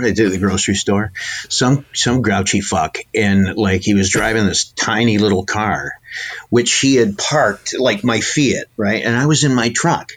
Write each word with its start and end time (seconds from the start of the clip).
what 0.00 0.06
did 0.06 0.12
I 0.12 0.14
do 0.14 0.26
at 0.26 0.32
the 0.32 0.38
grocery 0.38 0.74
store? 0.74 1.12
Some 1.48 1.84
some 1.92 2.22
grouchy 2.22 2.60
fuck, 2.60 2.98
and 3.14 3.56
like 3.56 3.82
he 3.82 3.94
was 3.94 4.10
driving 4.10 4.46
this 4.46 4.64
tiny 4.72 5.18
little 5.18 5.44
car, 5.44 5.92
which 6.48 6.78
he 6.78 6.96
had 6.96 7.18
parked 7.18 7.78
like 7.78 8.02
my 8.02 8.20
Fiat, 8.20 8.66
right, 8.76 9.04
and 9.04 9.14
I 9.14 9.26
was 9.26 9.44
in 9.44 9.54
my 9.54 9.68
truck. 9.68 10.12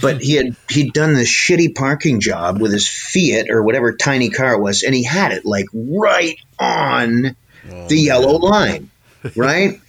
But 0.00 0.22
he 0.22 0.34
had 0.36 0.56
he'd 0.70 0.94
done 0.94 1.14
this 1.14 1.28
shitty 1.28 1.74
parking 1.74 2.20
job 2.20 2.60
with 2.60 2.72
his 2.72 2.88
Fiat 2.88 3.50
or 3.50 3.62
whatever 3.62 3.94
tiny 3.94 4.30
car 4.30 4.54
it 4.54 4.60
was, 4.60 4.82
and 4.82 4.94
he 4.94 5.04
had 5.04 5.32
it 5.32 5.44
like 5.44 5.66
right 5.74 6.38
on 6.58 7.36
oh, 7.70 7.88
the 7.88 7.98
yellow 7.98 8.36
line, 8.38 8.90
right? 9.36 9.80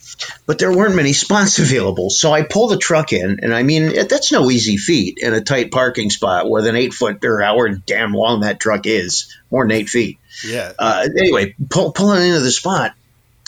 But 0.45 0.59
there 0.59 0.75
weren't 0.75 0.95
many 0.95 1.13
spots 1.13 1.59
available. 1.59 2.09
So 2.09 2.31
I 2.31 2.43
pull 2.43 2.67
the 2.67 2.77
truck 2.77 3.13
in, 3.13 3.39
and 3.41 3.53
I 3.53 3.63
mean, 3.63 3.93
that's 4.07 4.31
no 4.31 4.49
easy 4.49 4.77
feat 4.77 5.19
in 5.21 5.33
a 5.33 5.41
tight 5.41 5.71
parking 5.71 6.09
spot 6.09 6.49
with 6.49 6.67
an 6.67 6.75
eight 6.75 6.93
foot 6.93 7.23
or 7.25 7.41
hour 7.41 7.69
damn 7.69 8.13
long 8.13 8.41
that 8.41 8.59
truck 8.59 8.85
is, 8.85 9.35
more 9.49 9.63
than 9.63 9.71
eight 9.71 9.89
feet. 9.89 10.19
Yeah. 10.45 10.71
Uh, 10.77 11.07
anyway, 11.17 11.55
pull, 11.69 11.91
pulling 11.91 12.23
into 12.27 12.39
the 12.39 12.51
spot. 12.51 12.93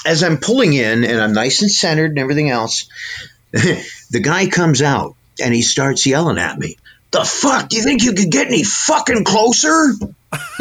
As 0.06 0.22
I'm 0.22 0.38
pulling 0.38 0.74
in, 0.74 1.06
and 1.06 1.22
I'm 1.22 1.34
nice 1.34 1.62
and 1.62 1.72
centered 1.72 2.12
and 2.12 2.20
everything 2.20 2.50
else, 2.50 2.90
the 3.52 4.20
guy 4.22 4.48
comes 4.48 4.82
out 4.82 5.16
and 5.42 5.54
he 5.54 5.62
starts 5.62 6.06
yelling 6.06 6.38
at 6.38 6.60
me. 6.60 6.78
The 7.12 7.24
fuck? 7.24 7.70
Do 7.70 7.78
you 7.78 7.84
think 7.84 8.04
you 8.04 8.14
could 8.14 8.32
get 8.32 8.48
any 8.48 8.64
fucking 8.64 9.24
closer? 9.24 9.94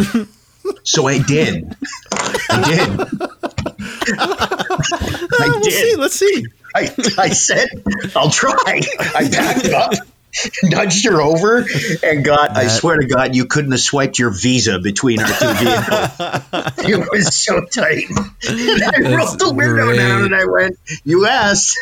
so 0.85 1.07
I 1.07 1.19
did. 1.19 1.75
I 2.13 2.63
did. 2.69 2.91
I 4.81 5.29
we'll 5.51 5.61
did. 5.61 5.73
see. 5.73 5.97
Let's 5.97 6.15
see. 6.15 6.47
I, 6.75 6.95
I 7.19 7.29
said, 7.31 7.69
I'll 8.17 8.31
try. 8.31 8.81
I 9.15 9.29
backed 9.29 9.67
up, 9.67 9.93
nudged 10.63 11.05
her 11.05 11.21
over, 11.21 11.67
and 12.03 12.25
got, 12.25 12.57
I 12.57 12.69
swear 12.69 12.97
to 12.97 13.07
God, 13.07 13.35
you 13.35 13.45
couldn't 13.45 13.73
have 13.73 13.81
swiped 13.81 14.19
your 14.19 14.31
visa 14.31 14.79
between 14.79 15.21
our 15.21 15.27
two 15.29 15.53
vehicles. 15.53 16.89
it 16.89 17.09
was 17.11 17.35
so 17.35 17.65
tight. 17.67 18.05
I 18.49 19.15
rolled 19.15 19.39
the 19.39 19.53
window 19.55 19.87
great. 19.87 19.97
down 19.97 20.25
and 20.25 20.35
I 20.35 20.47
went, 20.47 20.79
U.S. 21.05 21.77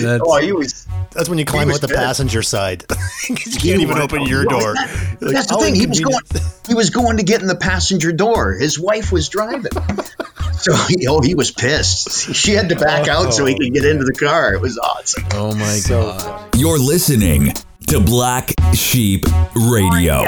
That's, 0.00 0.22
Oh, 0.24 0.38
he 0.40 0.52
was. 0.52 0.86
That's 1.12 1.28
when 1.28 1.38
you 1.38 1.44
climb 1.44 1.68
was 1.68 1.76
out 1.76 1.80
the 1.82 1.88
pissed. 1.88 1.98
passenger 2.00 2.42
side. 2.42 2.84
you 3.28 3.36
can't 3.36 3.80
even 3.82 3.98
open 3.98 4.22
your 4.22 4.44
door. 4.44 4.60
You're 4.74 4.74
like, 4.74 5.18
That's 5.20 5.46
the 5.48 5.54
"How 5.54 5.60
thing. 5.60 5.74
He 5.74 5.86
was 5.86 6.00
going. 6.00 6.20
He 6.68 6.74
was 6.74 6.90
going 6.90 7.18
to 7.18 7.22
get 7.22 7.40
in 7.42 7.46
the 7.46 7.54
passenger 7.56 8.12
door. 8.12 8.52
His 8.54 8.78
wife 8.78 9.12
was 9.12 9.28
driving, 9.28 9.70
so 10.54 10.74
he, 10.88 11.06
oh, 11.08 11.20
he 11.20 11.34
was 11.34 11.50
pissed. 11.50 12.34
She 12.34 12.52
had 12.52 12.68
to 12.70 12.76
back 12.76 13.06
out 13.08 13.32
so 13.34 13.44
he 13.44 13.54
could 13.58 13.72
get 13.72 13.84
into 13.84 14.04
the 14.04 14.14
car. 14.14 14.54
It 14.54 14.60
was 14.60 14.78
awesome. 14.78 15.24
oh 15.32 15.54
my 15.54 15.64
So 15.76 16.02
god. 16.02 16.56
You're 16.56 16.78
listening 16.78 17.52
to 17.88 18.00
Black 18.00 18.52
Sheep 18.74 19.24
Radio. 19.54 20.24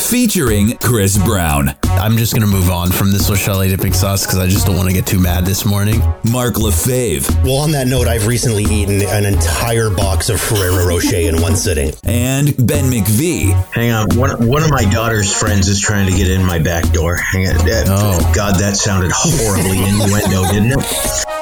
Featuring 0.00 0.76
Chris 0.78 1.18
Brown, 1.18 1.74
I'm 1.84 2.16
just 2.16 2.32
gonna 2.32 2.46
move 2.46 2.70
on 2.70 2.90
from 2.90 3.12
this 3.12 3.28
with 3.28 3.38
Chalet 3.38 3.68
dipping 3.68 3.92
sauce 3.92 4.24
because 4.24 4.38
I 4.38 4.46
just 4.46 4.66
don't 4.66 4.76
want 4.76 4.88
to 4.88 4.94
get 4.94 5.06
too 5.06 5.18
mad 5.20 5.44
this 5.44 5.66
morning. 5.66 6.00
Mark 6.30 6.54
LaFave, 6.54 7.44
Well, 7.44 7.56
on 7.56 7.72
that 7.72 7.86
note, 7.88 8.08
I've 8.08 8.26
recently 8.26 8.64
eaten 8.64 9.02
an 9.02 9.26
entire 9.26 9.90
box 9.90 10.30
of 10.30 10.40
Ferrero 10.40 10.86
Rocher 10.86 11.16
in 11.16 11.42
one 11.42 11.56
sitting. 11.56 11.92
and 12.04 12.54
Ben 12.66 12.90
McVee. 12.90 13.52
Hang 13.74 13.90
on. 13.92 14.08
One, 14.16 14.46
one 14.48 14.62
of 14.62 14.70
my 14.70 14.84
daughter's 14.84 15.32
friends 15.32 15.68
is 15.68 15.80
trying 15.80 16.10
to 16.10 16.16
get 16.16 16.30
in 16.30 16.44
my 16.44 16.58
back 16.58 16.90
door. 16.92 17.16
Hang 17.16 17.48
on. 17.48 17.56
Oh. 17.66 18.32
God, 18.34 18.56
that 18.60 18.76
sounded 18.76 19.10
horribly 19.14 19.78
innuendo, 19.78 20.44
didn't 20.52 20.72
it? 20.80 21.37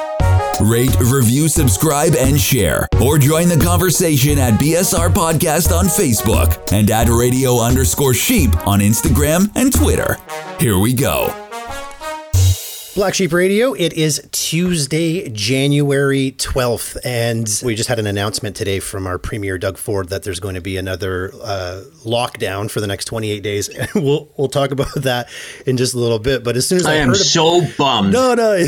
Rate, 0.59 0.95
review, 0.99 1.47
subscribe, 1.47 2.15
and 2.15 2.39
share. 2.39 2.87
Or 3.01 3.17
join 3.17 3.47
the 3.47 3.57
conversation 3.57 4.39
at 4.39 4.59
BSR 4.59 5.09
Podcast 5.09 5.71
on 5.71 5.85
Facebook 5.85 6.71
and 6.71 6.89
at 6.89 7.09
radio 7.09 7.59
underscore 7.59 8.13
sheep 8.13 8.55
on 8.67 8.79
Instagram 8.79 9.51
and 9.55 9.73
Twitter. 9.73 10.17
Here 10.59 10.77
we 10.79 10.93
go. 10.93 11.46
Black 12.97 13.13
Sheep 13.13 13.31
Radio. 13.31 13.73
It 13.73 13.93
is 13.93 14.27
Tuesday, 14.31 15.29
January 15.29 16.31
12th, 16.31 16.97
and 17.05 17.47
we 17.63 17.75
just 17.75 17.89
had 17.89 17.99
an 17.99 18.07
announcement 18.07 18.55
today 18.55 18.79
from 18.79 19.05
our 19.05 19.19
premier 19.19 19.59
Doug 19.59 19.77
Ford 19.77 20.09
that 20.09 20.23
there's 20.23 20.39
going 20.39 20.55
to 20.55 20.61
be 20.61 20.77
another 20.77 21.31
uh, 21.43 21.83
lockdown 22.03 22.71
for 22.71 22.81
the 22.81 22.87
next 22.87 23.05
28 23.05 23.43
days. 23.43 23.69
And 23.69 23.87
we'll 24.03 24.33
we'll 24.35 24.47
talk 24.47 24.71
about 24.71 24.95
that 24.95 25.29
in 25.67 25.77
just 25.77 25.93
a 25.93 25.99
little 25.99 26.17
bit. 26.17 26.43
But 26.43 26.57
as 26.57 26.67
soon 26.67 26.79
as 26.79 26.87
I, 26.87 26.93
I 26.93 26.95
am 26.95 27.11
of- 27.11 27.17
so 27.17 27.61
bummed. 27.77 28.13
no, 28.13 28.33
no, 28.33 28.53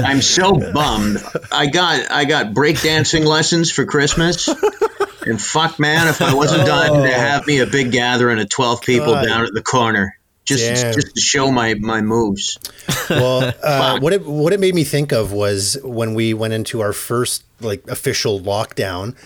I'm 0.00 0.20
so 0.20 0.52
bummed. 0.72 1.18
I 1.52 1.66
got 1.66 2.10
I 2.10 2.24
got 2.24 2.46
breakdancing 2.46 3.24
lessons 3.24 3.70
for 3.70 3.84
Christmas. 3.84 4.48
And 4.48 5.40
fuck, 5.40 5.78
man, 5.78 6.08
if 6.08 6.20
I 6.20 6.34
wasn't 6.34 6.66
done 6.66 7.04
to 7.04 7.12
have 7.12 7.46
me 7.46 7.60
a 7.60 7.66
big 7.66 7.92
gathering 7.92 8.40
of 8.40 8.48
12 8.48 8.82
people 8.82 9.12
God. 9.12 9.26
down 9.26 9.46
at 9.46 9.52
the 9.52 9.62
corner. 9.62 10.16
Just, 10.58 10.82
Damn. 10.82 10.94
just 10.94 11.14
to 11.14 11.20
show 11.20 11.50
my, 11.50 11.74
my 11.74 12.00
moves. 12.00 12.58
well, 13.10 13.52
uh, 13.62 13.98
what 14.00 14.12
it 14.12 14.26
what 14.26 14.52
it 14.52 14.60
made 14.60 14.74
me 14.74 14.84
think 14.84 15.12
of 15.12 15.32
was 15.32 15.78
when 15.82 16.14
we 16.14 16.34
went 16.34 16.52
into 16.52 16.80
our 16.80 16.92
first 16.92 17.44
like 17.60 17.86
official 17.88 18.40
lockdown. 18.40 19.16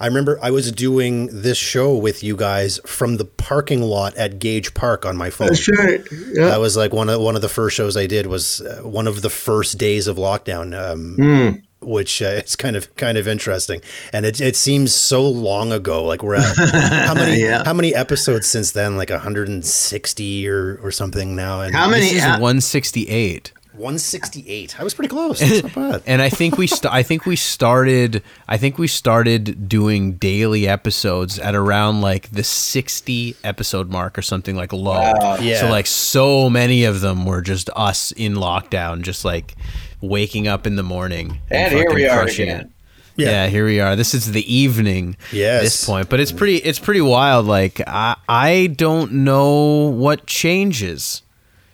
I 0.00 0.06
remember 0.06 0.36
I 0.42 0.50
was 0.50 0.72
doing 0.72 1.28
this 1.30 1.56
show 1.58 1.94
with 1.96 2.24
you 2.24 2.36
guys 2.36 2.80
from 2.84 3.18
the 3.18 3.24
parking 3.24 3.82
lot 3.82 4.16
at 4.16 4.40
Gage 4.40 4.74
Park 4.74 5.06
on 5.06 5.16
my 5.16 5.30
phone. 5.30 5.48
That's 5.48 5.68
right. 5.78 6.02
That 6.34 6.58
was 6.58 6.76
like 6.76 6.92
one 6.92 7.08
of 7.08 7.20
one 7.20 7.36
of 7.36 7.42
the 7.42 7.48
first 7.48 7.76
shows 7.76 7.96
I 7.96 8.06
did 8.06 8.26
was 8.26 8.60
uh, 8.60 8.80
one 8.82 9.06
of 9.06 9.22
the 9.22 9.30
first 9.30 9.78
days 9.78 10.08
of 10.08 10.16
lockdown, 10.16 10.74
um, 10.76 11.14
Hmm. 11.14 11.58
Which 11.82 12.22
uh, 12.22 12.26
it's 12.26 12.56
kind 12.56 12.76
of 12.76 12.94
kind 12.96 13.18
of 13.18 13.26
interesting, 13.28 13.80
and 14.12 14.24
it 14.26 14.40
it 14.40 14.56
seems 14.56 14.94
so 14.94 15.26
long 15.28 15.72
ago. 15.72 16.04
Like 16.04 16.22
we're 16.22 16.36
at 16.36 16.56
how 17.06 17.14
many 17.14 17.40
Yeah. 17.42 17.62
how 17.64 17.72
many 17.74 17.94
episodes 17.94 18.46
since 18.46 18.72
then? 18.72 18.96
Like 18.96 19.10
160 19.10 20.48
or 20.48 20.78
or 20.82 20.90
something 20.90 21.34
now. 21.36 21.60
And 21.60 21.74
How 21.74 21.88
many? 21.88 22.02
This 22.06 22.12
is 22.14 22.22
uh, 22.24 22.38
168. 22.38 23.52
168. 23.74 24.78
I 24.78 24.84
was 24.84 24.92
pretty 24.92 25.08
close. 25.08 25.40
That's 25.40 25.62
not 25.62 25.74
bad. 25.74 26.02
and 26.06 26.20
I 26.20 26.28
think 26.28 26.58
we 26.58 26.66
st- 26.66 26.92
I 26.92 27.02
think 27.02 27.24
we 27.24 27.36
started 27.36 28.22
I 28.46 28.58
think 28.58 28.76
we 28.76 28.86
started 28.86 29.66
doing 29.66 30.14
daily 30.14 30.68
episodes 30.68 31.38
at 31.38 31.54
around 31.54 32.02
like 32.02 32.30
the 32.32 32.44
60 32.44 33.34
episode 33.42 33.88
mark 33.90 34.18
or 34.18 34.22
something 34.22 34.56
like 34.56 34.74
low. 34.74 35.00
Yeah. 35.40 35.60
So 35.60 35.70
like 35.70 35.86
so 35.86 36.50
many 36.50 36.84
of 36.84 37.00
them 37.00 37.24
were 37.24 37.40
just 37.40 37.70
us 37.74 38.12
in 38.12 38.34
lockdown 38.34 39.00
just 39.02 39.24
like 39.24 39.54
waking 40.02 40.46
up 40.48 40.66
in 40.66 40.76
the 40.76 40.82
morning 40.82 41.40
And 41.50 41.72
here 41.72 41.92
we 41.94 42.06
are 42.06 42.22
crushing 42.24 42.48
again. 42.50 42.60
it. 42.60 42.68
Yeah. 43.16 43.46
here 43.46 43.64
we 43.64 43.78
are. 43.80 43.94
This 43.96 44.14
is 44.14 44.32
the 44.32 44.54
evening. 44.54 45.16
Yes. 45.32 45.58
At 45.58 45.62
this 45.64 45.86
point, 45.86 46.08
but 46.10 46.18
it's 46.20 46.32
pretty. 46.32 46.56
It's 46.56 46.78
pretty 46.78 47.00
wild. 47.02 47.46
Like 47.46 47.80
I, 47.86 48.16
I 48.28 48.68
don't 48.74 49.12
know 49.12 49.88
what 49.90 50.26
changes 50.26 51.22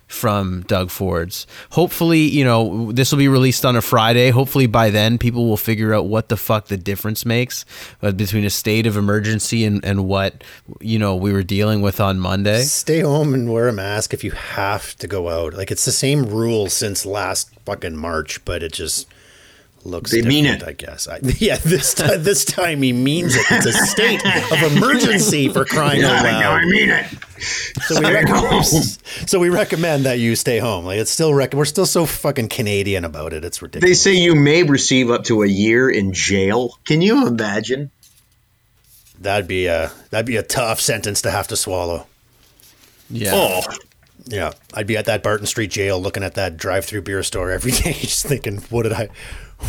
from 0.08 0.62
Doug 0.62 0.90
Ford's. 0.90 1.46
Hopefully, 1.72 2.20
you 2.22 2.42
know, 2.42 2.90
this 2.92 3.12
will 3.12 3.18
be 3.18 3.28
released 3.28 3.64
on 3.66 3.76
a 3.76 3.82
Friday. 3.82 4.30
Hopefully, 4.30 4.66
by 4.66 4.88
then, 4.90 5.18
people 5.18 5.46
will 5.46 5.58
figure 5.58 5.92
out 5.94 6.06
what 6.06 6.28
the 6.30 6.36
fuck 6.36 6.66
the 6.68 6.78
difference 6.78 7.26
makes 7.26 7.64
uh, 8.02 8.10
between 8.10 8.44
a 8.44 8.50
state 8.50 8.86
of 8.86 8.96
emergency 8.96 9.64
and, 9.66 9.84
and 9.84 10.06
what, 10.06 10.42
you 10.80 10.98
know, 10.98 11.14
we 11.14 11.30
were 11.32 11.42
dealing 11.42 11.82
with 11.82 12.00
on 12.00 12.18
Monday. 12.18 12.62
Stay 12.62 13.00
home 13.00 13.34
and 13.34 13.52
wear 13.52 13.68
a 13.68 13.72
mask 13.72 14.14
if 14.14 14.24
you 14.24 14.30
have 14.30 14.96
to 14.96 15.06
go 15.06 15.28
out. 15.28 15.52
Like 15.52 15.70
it's 15.70 15.84
the 15.84 15.92
same 15.92 16.24
rule 16.24 16.68
since 16.70 17.04
last 17.04 17.50
fucking 17.68 17.96
March, 17.96 18.42
but 18.46 18.62
it 18.62 18.72
just 18.72 19.06
looks. 19.84 20.10
They 20.10 20.22
mean 20.22 20.46
it. 20.46 20.62
I 20.62 20.72
guess. 20.72 21.06
I, 21.06 21.18
yeah, 21.38 21.56
this 21.56 21.92
time, 21.92 22.22
this 22.22 22.44
time 22.44 22.80
he 22.82 22.94
means 22.94 23.36
it. 23.36 23.44
It's 23.50 23.66
a 23.66 23.72
state 23.72 24.24
of 24.24 24.76
emergency 24.76 25.50
for 25.50 25.66
crying 25.66 26.02
out 26.02 26.24
I 26.24 26.40
know, 26.40 26.50
I 26.50 26.64
mean 26.64 26.88
it. 26.88 27.06
So 27.82 28.00
we, 28.00 28.10
recommend, 28.12 28.64
so 28.64 29.38
we 29.38 29.50
recommend 29.50 30.06
that 30.06 30.18
you 30.18 30.34
stay 30.34 30.58
home. 30.58 30.86
Like 30.86 30.98
it's 30.98 31.10
still 31.10 31.34
rec- 31.34 31.52
we're 31.52 31.66
still 31.66 31.86
so 31.86 32.06
fucking 32.06 32.48
Canadian 32.48 33.04
about 33.04 33.34
it. 33.34 33.44
It's 33.44 33.60
ridiculous. 33.60 33.90
They 33.90 33.94
say 33.94 34.16
you 34.18 34.34
may 34.34 34.62
receive 34.62 35.10
up 35.10 35.24
to 35.24 35.42
a 35.42 35.46
year 35.46 35.90
in 35.90 36.14
jail. 36.14 36.78
Can 36.86 37.02
you 37.02 37.26
imagine? 37.26 37.90
That'd 39.20 39.48
be 39.48 39.66
a 39.66 39.92
that'd 40.10 40.26
be 40.26 40.36
a 40.36 40.42
tough 40.42 40.80
sentence 40.80 41.20
to 41.22 41.30
have 41.30 41.48
to 41.48 41.56
swallow. 41.56 42.06
Yeah. 43.10 43.32
Oh, 43.34 43.62
Yeah, 44.30 44.52
I'd 44.74 44.86
be 44.86 44.96
at 44.96 45.06
that 45.06 45.22
Barton 45.22 45.46
Street 45.46 45.70
jail 45.70 46.00
looking 46.00 46.22
at 46.22 46.34
that 46.34 46.58
drive-through 46.58 47.02
beer 47.02 47.22
store 47.22 47.50
every 47.50 47.72
day, 47.84 47.94
just 47.94 48.26
thinking, 48.26 48.58
"What 48.70 48.82
did 48.82 48.92
I? 48.92 49.08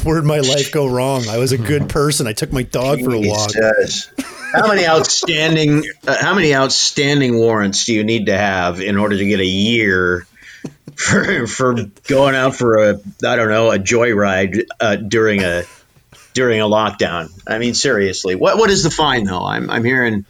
Where 0.03 0.19
did 0.19 0.27
my 0.27 0.39
life 0.39 0.71
go 0.71 0.87
wrong? 0.87 1.27
I 1.29 1.37
was 1.37 1.51
a 1.51 1.57
good 1.57 1.89
person. 1.89 2.27
I 2.27 2.33
took 2.33 2.51
my 2.51 2.63
dog 2.63 3.01
for 3.01 3.13
a 3.13 3.19
walk." 3.19 3.51
Jesus. 3.53 4.11
How 4.51 4.67
many 4.67 4.85
outstanding 4.85 5.83
uh, 6.05 6.17
how 6.19 6.33
many 6.33 6.53
outstanding 6.53 7.37
warrants 7.37 7.85
do 7.85 7.93
you 7.93 8.03
need 8.03 8.25
to 8.25 8.37
have 8.37 8.81
in 8.81 8.97
order 8.97 9.17
to 9.17 9.25
get 9.25 9.39
a 9.39 9.45
year 9.45 10.27
for 10.95 11.47
for 11.47 11.75
going 12.07 12.35
out 12.35 12.55
for 12.55 12.89
a 12.89 12.99
I 13.25 13.35
don't 13.35 13.49
know 13.49 13.71
a 13.71 13.79
joyride 13.79 14.65
uh, 14.79 14.95
during 14.97 15.43
a 15.43 15.63
during 16.33 16.59
a 16.59 16.65
lockdown? 16.65 17.31
I 17.47 17.59
mean 17.59 17.75
seriously, 17.75 18.35
what 18.35 18.57
what 18.57 18.69
is 18.69 18.83
the 18.83 18.91
fine 18.91 19.23
though? 19.23 19.45
I'm 19.45 19.69
I'm 19.69 19.83
hearing 19.85 20.25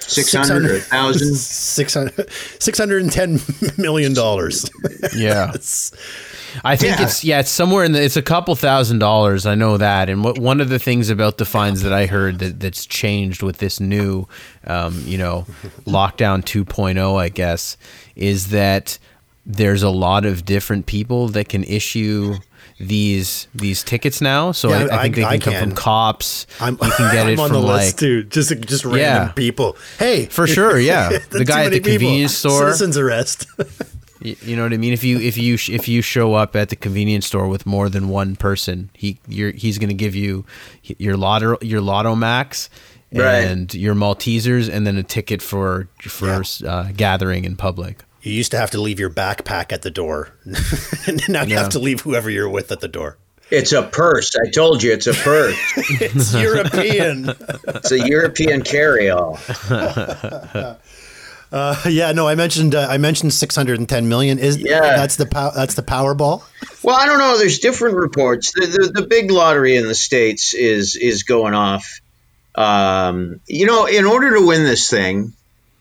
six 0.00 0.32
hundred 0.32 0.70
or 0.70 0.78
thousand. 0.80 1.34
600 1.36 2.30
610 2.60 3.40
million 3.78 4.14
dollars. 4.14 4.68
Yeah. 5.16 5.52
I 6.64 6.76
think 6.76 6.98
Yeah. 6.98 7.04
it's 7.04 7.24
yeah, 7.24 7.40
it's 7.40 7.50
somewhere 7.50 7.84
in 7.84 7.92
the 7.92 8.02
it's 8.02 8.16
a 8.16 8.22
couple 8.22 8.54
thousand 8.56 8.98
dollars. 9.00 9.44
I 9.46 9.54
know 9.54 9.76
that. 9.76 10.08
And 10.08 10.24
what 10.24 10.38
one 10.38 10.60
of 10.60 10.70
the 10.70 10.78
things 10.78 11.10
about 11.10 11.36
the 11.38 11.44
fines 11.44 11.82
that 11.82 11.92
I 11.92 12.06
heard 12.06 12.38
that 12.38 12.58
that's 12.58 12.86
changed 12.86 13.42
with 13.42 13.58
this 13.58 13.80
new, 13.80 14.26
um, 14.66 15.02
you 15.04 15.18
know, 15.18 15.44
lockdown 15.84 16.42
2.0, 16.42 17.20
I 17.20 17.28
guess, 17.28 17.76
is 18.16 18.48
that 18.48 18.98
there's 19.44 19.82
a 19.82 19.90
lot 19.90 20.24
of 20.24 20.44
different 20.44 20.86
people 20.86 21.28
that 21.28 21.48
can 21.50 21.64
issue 21.64 22.36
these 22.80 23.48
these 23.54 23.82
tickets 23.82 24.20
now. 24.20 24.52
So 24.52 24.68
Yeah, 24.70 24.86
I, 24.90 24.98
I 24.98 25.02
think 25.02 25.18
I- 25.18 25.20
they 25.20 25.24
I 25.24 25.38
can 25.38 25.40
come 25.52 25.62
from 25.62 25.72
cops. 25.74 26.46
I'm, 26.60 26.74
you 26.74 26.78
can 26.90 27.12
get 27.12 27.26
I'm 27.26 27.32
it 27.32 27.38
on 27.38 27.48
from 27.50 27.60
the 27.60 27.66
like 27.66 27.80
list 27.82 27.98
dude. 27.98 28.30
Just 28.30 28.50
just 28.62 28.84
random 28.84 29.00
Yeah. 29.00 29.32
people. 29.32 29.76
Hey, 29.98 30.26
For 30.26 30.46
sure, 30.46 30.78
yeah. 30.92 31.18
The 31.30 31.44
guy 31.44 31.60
at 31.62 31.64
many 31.64 31.78
the 31.80 31.90
convenience 31.90 32.36
store. 32.36 32.60
Citizens 32.66 32.96
arrest. 32.96 33.46
You 34.20 34.56
know 34.56 34.64
what 34.64 34.72
I 34.72 34.78
mean? 34.78 34.92
If 34.92 35.04
you 35.04 35.20
if 35.20 35.38
you 35.38 35.56
sh- 35.56 35.68
if 35.70 35.86
you 35.86 36.02
show 36.02 36.34
up 36.34 36.56
at 36.56 36.70
the 36.70 36.74
convenience 36.76 37.24
store 37.24 37.46
with 37.46 37.66
more 37.66 37.88
than 37.88 38.08
one 38.08 38.34
person, 38.34 38.90
he 38.92 39.20
you're, 39.28 39.52
he's 39.52 39.78
going 39.78 39.90
to 39.90 39.94
give 39.94 40.16
you 40.16 40.44
your 40.82 41.16
lotto 41.16 41.56
your 41.62 41.80
lotto 41.80 42.16
max 42.16 42.68
Right. 43.14 43.44
and 43.44 43.72
your 43.72 43.94
Maltesers, 43.94 44.68
and 44.68 44.84
then 44.84 44.96
a 44.96 45.04
ticket 45.04 45.40
for 45.40 45.88
for 46.02 46.42
uh, 46.66 46.88
gathering 46.96 47.44
in 47.44 47.54
public. 47.54 48.02
You 48.28 48.34
used 48.34 48.50
to 48.52 48.58
have 48.58 48.70
to 48.72 48.80
leave 48.80 49.00
your 49.00 49.10
backpack 49.10 49.72
at 49.72 49.82
the 49.82 49.90
door, 49.90 50.30
and 51.06 51.20
now 51.28 51.42
you 51.42 51.54
Yeah. 51.54 51.60
have 51.62 51.70
to 51.70 51.78
leave 51.78 52.00
whoever 52.02 52.30
you're 52.30 52.48
with 52.48 52.70
at 52.70 52.80
the 52.80 52.88
door. 52.88 53.16
It's 53.50 53.72
a 53.72 53.82
purse. 53.82 54.36
I 54.36 54.50
told 54.50 54.82
you 54.82 54.92
it's 54.92 55.06
a 55.06 55.14
purse. 55.14 55.56
It's 55.76 56.34
European. 56.34 57.30
it's 57.68 57.90
a 57.92 57.98
European 58.06 58.60
carry-all. 58.62 59.38
Uh, 61.50 61.74
yeah, 61.88 62.12
no, 62.12 62.28
I 62.28 62.34
mentioned 62.34 62.74
uh, 62.74 62.86
I 62.90 62.98
mentioned 62.98 63.32
610 63.32 64.06
million. 64.08 64.38
Is 64.38 64.58
Yeah. 64.58 64.80
that's 64.80 65.16
the 65.16 65.24
pow- 65.24 65.52
that's 65.52 65.74
the 65.74 65.82
Powerball? 65.82 66.42
Well, 66.82 66.94
I 66.94 67.06
don't 67.06 67.18
know. 67.18 67.38
There's 67.38 67.58
different 67.60 67.96
reports. 67.96 68.52
The, 68.52 68.66
the 68.66 69.00
the 69.00 69.06
big 69.06 69.30
lottery 69.30 69.76
in 69.76 69.86
the 69.88 69.94
states 69.94 70.52
is 70.52 70.94
is 70.96 71.22
going 71.22 71.54
off. 71.54 72.00
Um, 72.54 73.40
you 73.46 73.64
know, 73.64 73.86
in 73.86 74.04
order 74.04 74.34
to 74.34 74.46
win 74.46 74.64
this 74.64 74.90
thing, 74.90 75.32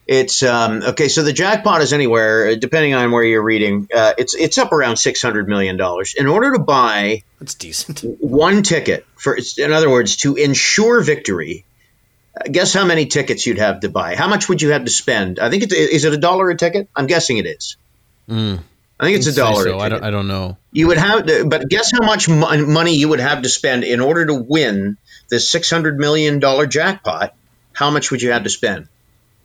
it's 0.07 0.41
um, 0.43 0.81
okay. 0.83 1.07
So 1.09 1.23
the 1.23 1.33
jackpot 1.33 1.81
is 1.81 1.91
anywhere, 1.93 2.55
depending 2.55 2.93
on 2.93 3.11
where 3.11 3.23
you're 3.23 3.43
reading. 3.43 3.87
Uh, 3.93 4.13
it's 4.17 4.33
it's 4.35 4.57
up 4.57 4.71
around 4.71 4.97
six 4.97 5.21
hundred 5.21 5.47
million 5.47 5.77
dollars. 5.77 6.15
In 6.17 6.27
order 6.27 6.53
to 6.53 6.59
buy 6.59 7.23
That's 7.39 7.55
decent. 7.55 8.01
one 8.19 8.63
ticket 8.63 9.05
for, 9.15 9.37
in 9.57 9.73
other 9.73 9.89
words, 9.89 10.15
to 10.17 10.35
ensure 10.35 11.01
victory. 11.01 11.65
uh, 12.39 12.47
Guess 12.49 12.73
how 12.73 12.85
many 12.85 13.05
tickets 13.07 13.45
you'd 13.45 13.57
have 13.59 13.81
to 13.81 13.89
buy? 13.89 14.15
How 14.15 14.27
much 14.27 14.47
would 14.47 14.61
you 14.61 14.69
have 14.71 14.85
to 14.85 14.91
spend? 14.91 15.39
I 15.39 15.49
think 15.49 15.63
it's 15.63 15.73
is 15.73 16.05
it 16.05 16.13
a 16.13 16.17
dollar 16.17 16.49
a 16.49 16.55
ticket? 16.55 16.89
I'm 16.95 17.07
guessing 17.07 17.37
it 17.37 17.45
is. 17.45 17.75
I 18.29 19.03
think 19.03 19.17
it's 19.17 19.27
a 19.27 19.35
dollar. 19.35 19.63
so. 19.63 19.73
a 19.73 19.79
I 19.79 19.89
ticket. 19.89 20.01
don't 20.01 20.03
I 20.07 20.11
don't 20.11 20.27
know. 20.27 20.57
You 20.71 20.87
would 20.87 20.97
have, 20.97 21.25
to, 21.25 21.45
but 21.45 21.69
guess 21.69 21.91
how 21.91 22.05
much 22.05 22.27
money 22.29 22.95
you 22.95 23.09
would 23.09 23.19
have 23.19 23.41
to 23.43 23.49
spend 23.49 23.83
in 23.83 23.99
order 23.99 24.25
to 24.25 24.33
win 24.33 24.97
the 25.29 25.39
six 25.39 25.69
hundred 25.69 25.97
million 25.99 26.39
dollar 26.39 26.65
jackpot? 26.65 27.33
How 27.73 27.91
much 27.91 28.09
would 28.11 28.21
you 28.21 28.31
have 28.31 28.43
to 28.43 28.49
spend? 28.49 28.87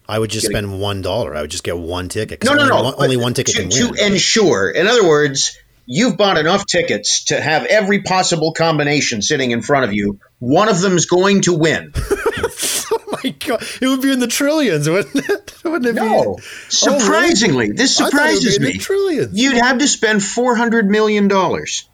I 0.09 0.19
would 0.19 0.31
just 0.31 0.47
spend 0.47 0.81
one 0.81 1.01
dollar. 1.03 1.35
I 1.35 1.41
would 1.43 1.51
just 1.51 1.65
get 1.65 1.79
one 1.79 2.09
ticket. 2.09 2.45
No, 2.45 2.55
no, 2.55 2.67
no. 2.67 2.83
One, 2.83 2.95
only 2.99 3.17
one 3.17 3.35
ticket 3.35 3.55
to, 3.55 3.69
to 3.69 4.07
ensure. 4.07 4.71
In 4.71 4.87
other 4.87 5.07
words, 5.09 5.57
you've 5.87 6.17
bought 6.17 6.39
enough 6.39 6.67
tickets 6.67 7.25
to 7.27 7.41
have 7.41 7.65
every 7.67 8.03
possible 8.03 8.53
combination 8.53 9.23
sitting 9.23 9.53
in 9.53 9.63
front 9.63 9.85
of 9.85 9.93
you. 9.93 10.19
One 10.41 10.69
of 10.69 10.81
them's 10.81 11.07
going 11.07 11.43
to 11.43 11.55
win. 11.57 11.93
oh 11.97 13.19
my 13.25 13.31
god, 13.31 13.63
it 13.81 13.87
would 13.87 14.03
be 14.03 14.11
in 14.13 14.19
the 14.19 14.27
trillions, 14.27 14.89
wouldn't 14.89 15.29
it? 15.29 15.55
Wouldn't 15.65 15.87
it 15.87 15.95
No, 15.95 16.25
oh, 16.27 16.37
be? 16.37 16.43
surprisingly, 16.69 17.71
this 17.71 17.99
it 17.99 18.03
would 18.03 18.11
be 18.11 18.17
surprises 18.17 18.57
in 18.57 18.63
the 18.65 18.73
me. 18.73 18.79
trillions. 18.79 19.39
You'd 19.41 19.57
have 19.59 19.79
to 19.79 19.87
spend 19.87 20.23
four 20.23 20.57
hundred 20.57 20.89
million 20.91 21.29
dollars 21.29 21.89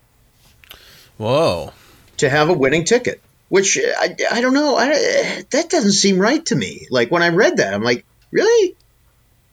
Whoa. 1.19 1.73
to 2.19 2.29
have 2.31 2.49
a 2.49 2.53
winning 2.55 2.85
ticket, 2.85 3.21
which 3.49 3.79
uh, 3.79 3.93
I, 3.99 4.17
I 4.33 4.41
don't 4.41 4.55
know. 4.55 4.77
I, 4.77 5.43
that 5.51 5.71
doesn't 5.71 5.93
seem 5.93 6.19
right 6.19 6.45
to 6.47 6.57
me. 6.57 6.87
Like 6.91 7.11
when 7.11 7.23
I 7.23 7.29
read 7.29 7.59
that, 7.59 7.75
I'm 7.75 7.83
like, 7.83 8.05
really? 8.31 8.77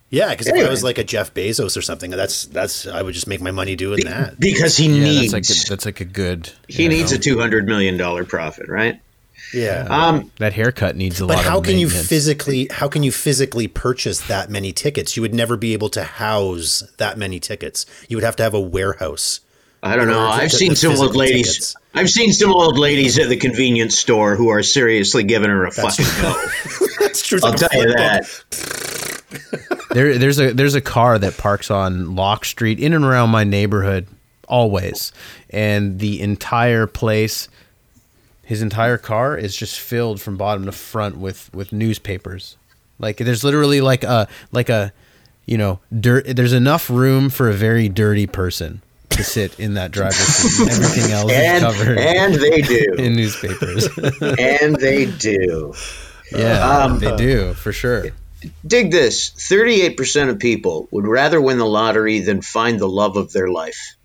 Yeah, 0.09 0.29
because 0.29 0.47
if 0.47 0.55
I 0.55 0.69
was 0.69 0.83
like 0.83 0.97
a 0.97 1.03
Jeff 1.03 1.33
Bezos 1.33 1.75
or 1.75 1.81
something, 1.81 2.11
that's 2.11 2.45
that's 2.45 2.87
I 2.87 3.01
would 3.01 3.13
just 3.13 3.27
make 3.27 3.41
my 3.41 3.51
money 3.51 3.75
doing 3.75 4.05
that. 4.05 4.39
Because 4.39 4.77
he 4.77 4.87
Yeah, 4.87 5.03
needs 5.03 5.31
that's 5.31 5.49
like 5.49 5.65
a, 5.65 5.69
that's 5.69 5.85
like 5.85 5.99
a 5.99 6.05
good. 6.05 6.51
he 6.67 6.87
needs 6.87 7.11
know, 7.11 7.17
a 7.17 7.19
two 7.19 7.39
hundred 7.39 7.65
million 7.65 7.97
dollar 7.97 8.23
profit, 8.23 8.69
right? 8.69 9.01
Yeah. 9.53 9.85
Um, 9.89 10.31
that 10.39 10.53
haircut 10.53 10.95
needs 10.95 11.19
a 11.19 11.27
but 11.27 11.37
lot 11.37 11.45
how 11.45 11.57
of 11.59 11.65
can 11.65 11.77
you 11.77 11.89
physically 11.89 12.67
how 12.71 12.87
can 12.87 13.03
you 13.03 13.11
physically 13.11 13.67
purchase 13.67 14.25
that 14.27 14.49
many 14.49 14.71
tickets? 14.71 15.15
You 15.15 15.21
would 15.21 15.33
never 15.33 15.57
be 15.57 15.73
able 15.73 15.89
to 15.89 16.03
house 16.03 16.83
that 16.97 17.17
many 17.17 17.39
tickets. 17.39 17.85
You 18.07 18.17
would 18.17 18.23
have 18.23 18.35
to 18.37 18.43
have 18.43 18.53
a 18.53 18.61
warehouse. 18.61 19.41
I 19.85 19.95
don't 19.95 20.07
know. 20.07 20.19
I've 20.19 20.51
seen 20.51 20.75
some 20.75 20.95
old 20.99 21.15
ladies. 21.15 21.53
tickets. 21.53 21.75
I've 21.93 22.09
seen 22.09 22.33
some 22.33 22.51
old 22.51 22.79
ladies 22.79 23.19
at 23.19 23.29
the 23.29 23.37
convenience 23.37 23.95
store 23.95 24.35
who 24.35 24.49
are 24.49 24.63
seriously 24.63 25.23
giving 25.23 25.51
her 25.51 25.63
a 25.63 25.71
That's 25.71 25.97
fucking 25.97 26.23
go. 26.23 26.87
That's 26.99 27.21
true. 27.21 27.37
I'll 27.43 27.51
like 27.51 27.59
tell 27.59 27.69
you 27.79 27.93
that. 27.93 28.25
There, 29.91 30.17
there's 30.17 30.39
a 30.39 30.53
there's 30.53 30.73
a 30.73 30.81
car 30.81 31.19
that 31.19 31.37
parks 31.37 31.69
on 31.69 32.15
Locke 32.15 32.45
Street 32.45 32.79
in 32.79 32.93
and 32.93 33.05
around 33.05 33.29
my 33.29 33.43
neighborhood 33.43 34.07
always, 34.49 35.13
and 35.51 35.99
the 35.99 36.19
entire 36.19 36.87
place, 36.87 37.47
his 38.43 38.63
entire 38.63 38.97
car 38.97 39.37
is 39.37 39.55
just 39.55 39.79
filled 39.79 40.19
from 40.19 40.35
bottom 40.35 40.65
to 40.65 40.71
front 40.71 41.17
with 41.17 41.53
with 41.53 41.71
newspapers. 41.71 42.57
Like 42.97 43.17
there's 43.17 43.43
literally 43.43 43.81
like 43.81 44.03
a 44.03 44.27
like 44.51 44.69
a, 44.69 44.91
you 45.45 45.59
know, 45.59 45.79
dirt. 45.97 46.25
There's 46.35 46.53
enough 46.53 46.89
room 46.89 47.29
for 47.29 47.47
a 47.49 47.53
very 47.53 47.87
dirty 47.87 48.25
person 48.25 48.81
to 49.15 49.23
sit 49.23 49.59
in 49.59 49.73
that 49.75 49.91
driver's 49.91 50.15
seat. 50.17 50.67
Everything 50.71 51.11
else 51.11 51.31
And, 51.31 51.65
is 51.65 51.73
covered 51.77 51.97
and 51.97 52.33
they 52.35 52.61
do. 52.61 52.93
in 52.97 53.15
newspapers. 53.15 53.87
and 54.21 54.75
they 54.75 55.05
do. 55.05 55.73
yeah, 56.31 56.67
Um, 56.83 56.99
they 56.99 57.15
do 57.15 57.53
for 57.53 57.71
sure. 57.73 58.05
Dig 58.65 58.91
this 58.91 59.31
38% 59.31 60.29
of 60.29 60.39
people 60.39 60.87
would 60.91 61.07
rather 61.07 61.41
win 61.41 61.57
the 61.57 61.65
lottery 61.65 62.19
than 62.19 62.41
find 62.41 62.79
the 62.79 62.87
love 62.87 63.17
of 63.17 63.31
their 63.33 63.49
life. 63.49 63.95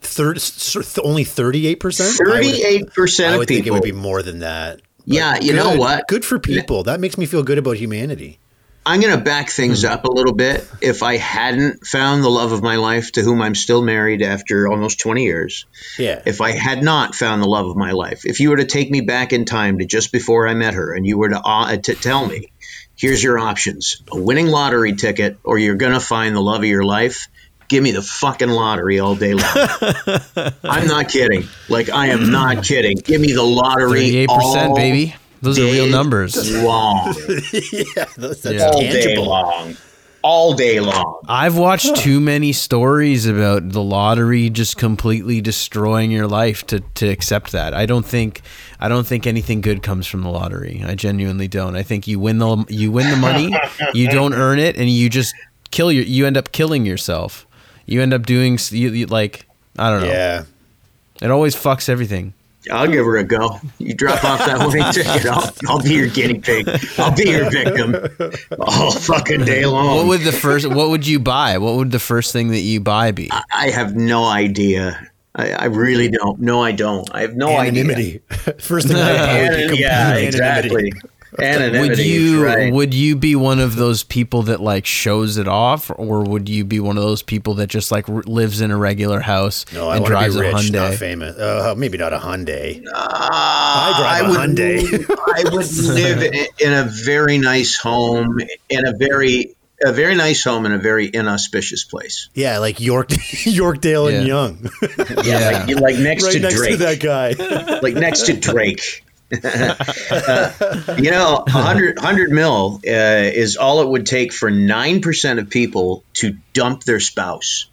Third, 0.00 0.36
s- 0.36 0.76
s- 0.76 0.98
only 0.98 1.24
thirty-eight 1.24 1.80
percent. 1.80 2.16
38% 2.18 3.24
I 3.28 3.32
of 3.32 3.38
would 3.38 3.48
think 3.48 3.66
it 3.66 3.70
would 3.72 3.82
be 3.82 3.92
more 3.92 4.22
than 4.22 4.38
that. 4.40 4.80
Yeah, 5.04 5.38
you 5.40 5.52
know 5.52 5.76
what? 5.76 6.06
Good 6.08 6.24
for 6.24 6.38
people. 6.38 6.84
That 6.84 7.00
makes 7.00 7.18
me 7.18 7.26
feel 7.26 7.42
good 7.42 7.58
about 7.58 7.76
humanity. 7.76 8.38
I'm 8.88 9.00
going 9.00 9.14
to 9.18 9.22
back 9.22 9.50
things 9.50 9.82
Hmm. 9.82 9.88
up 9.88 10.04
a 10.04 10.10
little 10.12 10.32
bit. 10.32 10.64
If 10.80 11.02
I 11.02 11.16
hadn't 11.16 11.84
found 11.86 12.22
the 12.22 12.28
love 12.30 12.52
of 12.52 12.62
my 12.62 12.76
life, 12.76 13.10
to 13.12 13.20
whom 13.22 13.42
I'm 13.42 13.56
still 13.56 13.82
married 13.82 14.22
after 14.22 14.68
almost 14.68 15.00
20 15.00 15.24
years, 15.24 15.66
Yeah. 15.98 16.22
if 16.24 16.40
I 16.40 16.52
had 16.52 16.82
not 16.84 17.14
found 17.16 17.42
the 17.42 17.48
love 17.48 17.66
of 17.66 17.76
my 17.76 17.90
life, 17.90 18.22
if 18.24 18.38
you 18.38 18.50
were 18.50 18.58
to 18.58 18.64
take 18.64 18.88
me 18.90 19.00
back 19.00 19.32
in 19.32 19.44
time 19.44 19.78
to 19.80 19.84
just 19.86 20.12
before 20.12 20.46
I 20.48 20.54
met 20.54 20.74
her 20.74 20.94
and 20.94 21.04
you 21.04 21.18
were 21.18 21.30
to, 21.30 21.40
uh, 21.44 21.76
to 21.76 21.94
tell 21.94 22.24
me, 22.26 22.52
here's 22.96 23.22
your 23.22 23.38
options 23.40 24.02
a 24.12 24.18
winning 24.20 24.46
lottery 24.46 24.94
ticket 24.94 25.36
or 25.42 25.58
you're 25.58 25.74
going 25.74 25.92
to 25.94 26.00
find 26.00 26.36
the 26.36 26.40
love 26.40 26.60
of 26.62 26.64
your 26.68 26.84
life, 26.84 27.26
give 27.68 27.82
me 27.82 27.90
the 27.90 28.02
fucking 28.02 28.48
lottery 28.48 29.00
all 29.00 29.16
day 29.16 29.34
long. 29.34 29.44
I'm 30.64 30.86
not 30.86 31.08
kidding. 31.08 31.48
Like, 31.68 31.90
I 31.90 32.06
am 32.10 32.30
not 32.30 32.62
kidding. 32.64 32.96
Give 32.98 33.20
me 33.20 33.32
the 33.32 33.42
lottery. 33.42 34.00
Thirty-eight 34.02 34.28
percent, 34.28 34.68
all 34.70 34.76
baby. 34.76 35.14
Those 35.42 35.58
are 35.58 35.64
real 35.64 35.88
numbers. 35.88 36.36
Long. 36.62 37.14
yeah, 37.52 38.04
that's, 38.16 38.40
that's 38.40 38.46
Yeah. 38.46 38.70
all 38.72 38.80
day 38.80 39.16
long. 39.16 39.76
All 40.22 40.54
day 40.54 40.80
long. 40.80 41.20
I've 41.28 41.56
watched 41.56 41.94
too 41.96 42.18
many 42.20 42.52
stories 42.52 43.26
about 43.26 43.68
the 43.68 43.82
lottery 43.82 44.50
just 44.50 44.76
completely 44.76 45.40
destroying 45.40 46.10
your 46.10 46.26
life 46.26 46.66
to, 46.68 46.80
to 46.80 47.06
accept 47.08 47.52
that. 47.52 47.74
I 47.74 47.86
don't 47.86 48.04
think 48.04 48.40
I 48.80 48.88
don't 48.88 49.06
think 49.06 49.26
anything 49.26 49.60
good 49.60 49.82
comes 49.84 50.06
from 50.08 50.22
the 50.22 50.30
lottery. 50.30 50.82
I 50.84 50.96
genuinely 50.96 51.46
don't. 51.46 51.76
I 51.76 51.84
think 51.84 52.08
you 52.08 52.18
win 52.18 52.38
the 52.38 52.64
you 52.68 52.90
win 52.90 53.08
the 53.10 53.16
money, 53.16 53.54
you 53.94 54.08
don't 54.08 54.34
earn 54.34 54.58
it, 54.58 54.76
and 54.76 54.90
you 54.90 55.08
just 55.08 55.32
kill 55.70 55.92
your 55.92 56.02
you 56.04 56.26
end 56.26 56.36
up 56.36 56.50
killing 56.50 56.84
yourself. 56.84 57.46
You 57.84 58.02
end 58.02 58.12
up 58.12 58.26
doing 58.26 58.58
you, 58.70 58.90
you, 58.90 59.06
like 59.06 59.46
I 59.78 59.90
don't 59.90 60.00
know. 60.00 60.08
Yeah. 60.08 60.44
It 61.22 61.30
always 61.30 61.54
fucks 61.54 61.88
everything. 61.88 62.34
I'll 62.72 62.88
give 62.90 63.04
her 63.06 63.16
a 63.16 63.24
go. 63.24 63.60
You 63.78 63.94
drop 63.94 64.24
off 64.24 64.38
that 64.46 64.58
winning 64.66 64.92
ticket, 64.92 65.26
I'll, 65.26 65.52
I'll 65.68 65.82
be 65.82 65.94
your 65.94 66.08
guinea 66.08 66.38
pig. 66.40 66.68
I'll 66.98 67.14
be 67.14 67.30
your 67.30 67.50
victim 67.50 67.96
all 68.60 68.90
fucking 68.90 69.44
day 69.44 69.66
long. 69.66 69.96
What 69.96 70.06
would 70.06 70.20
the 70.22 70.32
first 70.32 70.66
what 70.68 70.90
would 70.90 71.06
you 71.06 71.18
buy? 71.20 71.58
What 71.58 71.76
would 71.76 71.90
the 71.90 71.98
first 71.98 72.32
thing 72.32 72.48
that 72.48 72.60
you 72.60 72.80
buy 72.80 73.12
be? 73.12 73.30
I 73.52 73.70
have 73.70 73.94
no 73.96 74.24
idea. 74.24 75.08
I, 75.34 75.50
I 75.52 75.64
really 75.66 76.08
don't. 76.08 76.40
No, 76.40 76.62
I 76.62 76.72
don't. 76.72 77.08
I 77.14 77.20
have 77.20 77.36
no 77.36 77.48
Anonymity. 77.50 78.20
First 78.58 78.88
thing 78.88 78.96
I 78.96 79.10
idea. 79.12 79.50
would 79.50 79.56
be 79.56 79.62
complete 79.66 79.80
yeah, 79.80 80.00
anonymity. 80.08 80.26
exactly. 80.26 80.92
Anonymity. 81.44 81.88
would 81.88 81.98
you 81.98 82.44
right. 82.44 82.72
would 82.72 82.94
you 82.94 83.16
be 83.16 83.36
one 83.36 83.58
of 83.60 83.76
those 83.76 84.02
people 84.04 84.42
that 84.44 84.60
like 84.60 84.86
shows 84.86 85.36
it 85.36 85.48
off 85.48 85.90
or 85.90 86.22
would 86.22 86.48
you 86.48 86.64
be 86.64 86.80
one 86.80 86.96
of 86.96 87.02
those 87.02 87.22
people 87.22 87.54
that 87.54 87.66
just 87.68 87.90
like 87.90 88.08
r- 88.08 88.22
lives 88.26 88.60
in 88.60 88.70
a 88.70 88.76
regular 88.76 89.20
house 89.20 89.64
No, 89.72 89.88
I 89.88 89.94
and 89.96 90.02
want 90.02 90.10
drives 90.12 90.34
be 90.36 90.40
a 90.40 90.52
rich, 90.52 90.70
not 90.72 90.92
Hyundai 90.92 90.96
famous. 90.98 91.36
Uh, 91.38 91.74
maybe 91.76 91.98
not 91.98 92.12
a 92.12 92.18
Hyundai. 92.18 92.82
I 92.94 93.94
drive 93.98 94.34
a 94.34 94.38
Hyundai. 94.38 95.16
I 95.36 95.50
would 95.52 95.72
live 95.94 96.30
i- 96.34 96.48
in 96.58 96.72
a 96.72 96.84
very 96.84 97.38
nice 97.38 97.76
home 97.76 98.38
in 98.68 98.86
a 98.86 98.96
very 98.96 99.52
a 99.84 99.92
very 99.92 100.14
nice 100.14 100.42
home 100.42 100.64
in 100.64 100.72
a 100.72 100.78
very 100.78 101.06
inauspicious 101.12 101.84
place. 101.84 102.30
Yeah, 102.32 102.60
like 102.60 102.80
York, 102.80 103.08
Yorkdale 103.10 104.08
and 104.16 104.26
Yeah. 104.26 104.34
Yonge, 104.34 105.26
Yeah. 105.26 105.66
Like, 105.68 105.80
like 105.80 105.98
next 105.98 106.24
right 106.24 106.32
to 106.32 106.40
next 106.40 106.54
Drake. 106.56 106.70
to 106.70 106.76
that 106.78 107.00
guy. 107.00 107.80
like 107.82 107.92
next 107.94 108.22
to 108.26 108.32
Drake. 108.40 109.04
You 110.98 111.10
know, 111.10 111.42
100, 111.46 111.96
100 111.96 112.30
mil 112.30 112.80
uh, 112.86 112.90
is 112.90 113.56
all 113.56 113.82
it 113.82 113.88
would 113.88 114.06
take 114.06 114.32
for 114.32 114.50
9% 114.50 115.38
of 115.38 115.50
people 115.50 116.04
to 116.14 116.36
dump 116.52 116.84
their 116.84 117.00
spouse. 117.00 117.66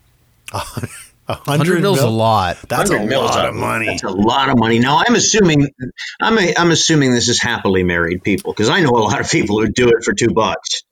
A 1.28 1.36
100 1.36 1.82
mils 1.82 2.02
a 2.02 2.10
lot. 2.10 2.58
That's 2.68 2.90
a 2.90 3.00
mil 3.00 3.22
lot 3.22 3.48
of 3.48 3.56
money. 3.56 3.86
That's 3.86 4.04
a 4.04 4.10
lot 4.10 4.50
of 4.50 4.58
money. 4.58 4.80
Now, 4.80 5.04
I'm 5.08 5.16
assuming, 5.16 5.70
I'm, 6.20 6.38
a, 6.38 6.54
I'm 6.58 6.72
assuming 6.72 7.14
this 7.14 7.30
is 7.30 7.42
happily 7.42 7.84
married 7.84 8.24
people 8.24 8.52
because 8.52 8.70
I 8.70 8.82
know 8.82 8.90
a 8.90 9.00
lot 9.00 9.22
of 9.22 9.30
people 9.30 9.62
who 9.62 9.70
do 9.70 9.90
it 9.90 10.04
for 10.04 10.14
two 10.14 10.30
bucks. 10.30 10.84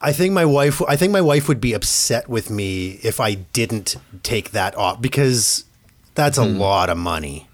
I 0.00 0.12
think 0.12 0.32
my 0.32 0.44
wife. 0.44 0.80
I 0.88 0.96
think 0.96 1.12
my 1.12 1.20
wife 1.20 1.48
would 1.48 1.60
be 1.60 1.74
upset 1.74 2.28
with 2.28 2.50
me 2.50 3.00
if 3.02 3.18
I 3.18 3.34
didn't 3.34 3.96
take 4.22 4.52
that 4.52 4.76
off 4.76 5.02
because 5.02 5.64
that's 6.14 6.38
a 6.38 6.44
lot 6.44 6.88
of 6.88 6.96
money. 6.96 7.47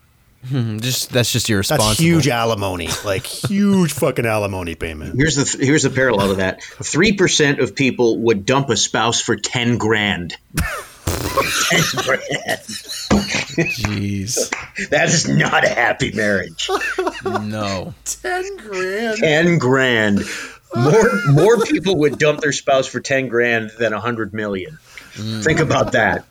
Hmm, 0.48 0.78
just 0.78 1.10
that's 1.10 1.32
just 1.32 1.48
irresponsible. 1.48 1.88
That's 1.88 2.00
huge 2.00 2.28
alimony, 2.28 2.88
like 3.04 3.24
huge 3.24 3.92
fucking 3.94 4.26
alimony 4.26 4.74
payment. 4.74 5.16
Here's 5.16 5.36
the 5.36 5.64
here's 5.64 5.84
the 5.84 5.90
parallel 5.90 6.28
to 6.28 6.34
that. 6.36 6.62
Three 6.62 7.12
percent 7.14 7.60
of 7.60 7.74
people 7.74 8.18
would 8.18 8.44
dump 8.44 8.68
a 8.70 8.76
spouse 8.76 9.20
for 9.20 9.36
ten 9.36 9.78
grand. 9.78 10.36
ten 10.56 11.82
grand. 11.96 12.60
Jeez. 13.54 14.50
That 14.90 15.08
is 15.08 15.28
not 15.28 15.64
a 15.64 15.68
happy 15.68 16.12
marriage. 16.12 16.68
No. 17.24 17.94
Ten 18.04 18.56
grand. 18.58 19.18
ten 19.18 19.58
grand. 19.58 20.22
More 20.74 21.10
more 21.30 21.60
people 21.64 21.98
would 22.00 22.18
dump 22.18 22.40
their 22.40 22.52
spouse 22.52 22.86
for 22.86 23.00
ten 23.00 23.28
grand 23.28 23.70
than 23.78 23.92
a 23.92 24.00
hundred 24.00 24.34
million. 24.34 24.78
Hmm. 25.14 25.40
Think 25.40 25.60
about 25.60 25.92
that. 25.92 26.26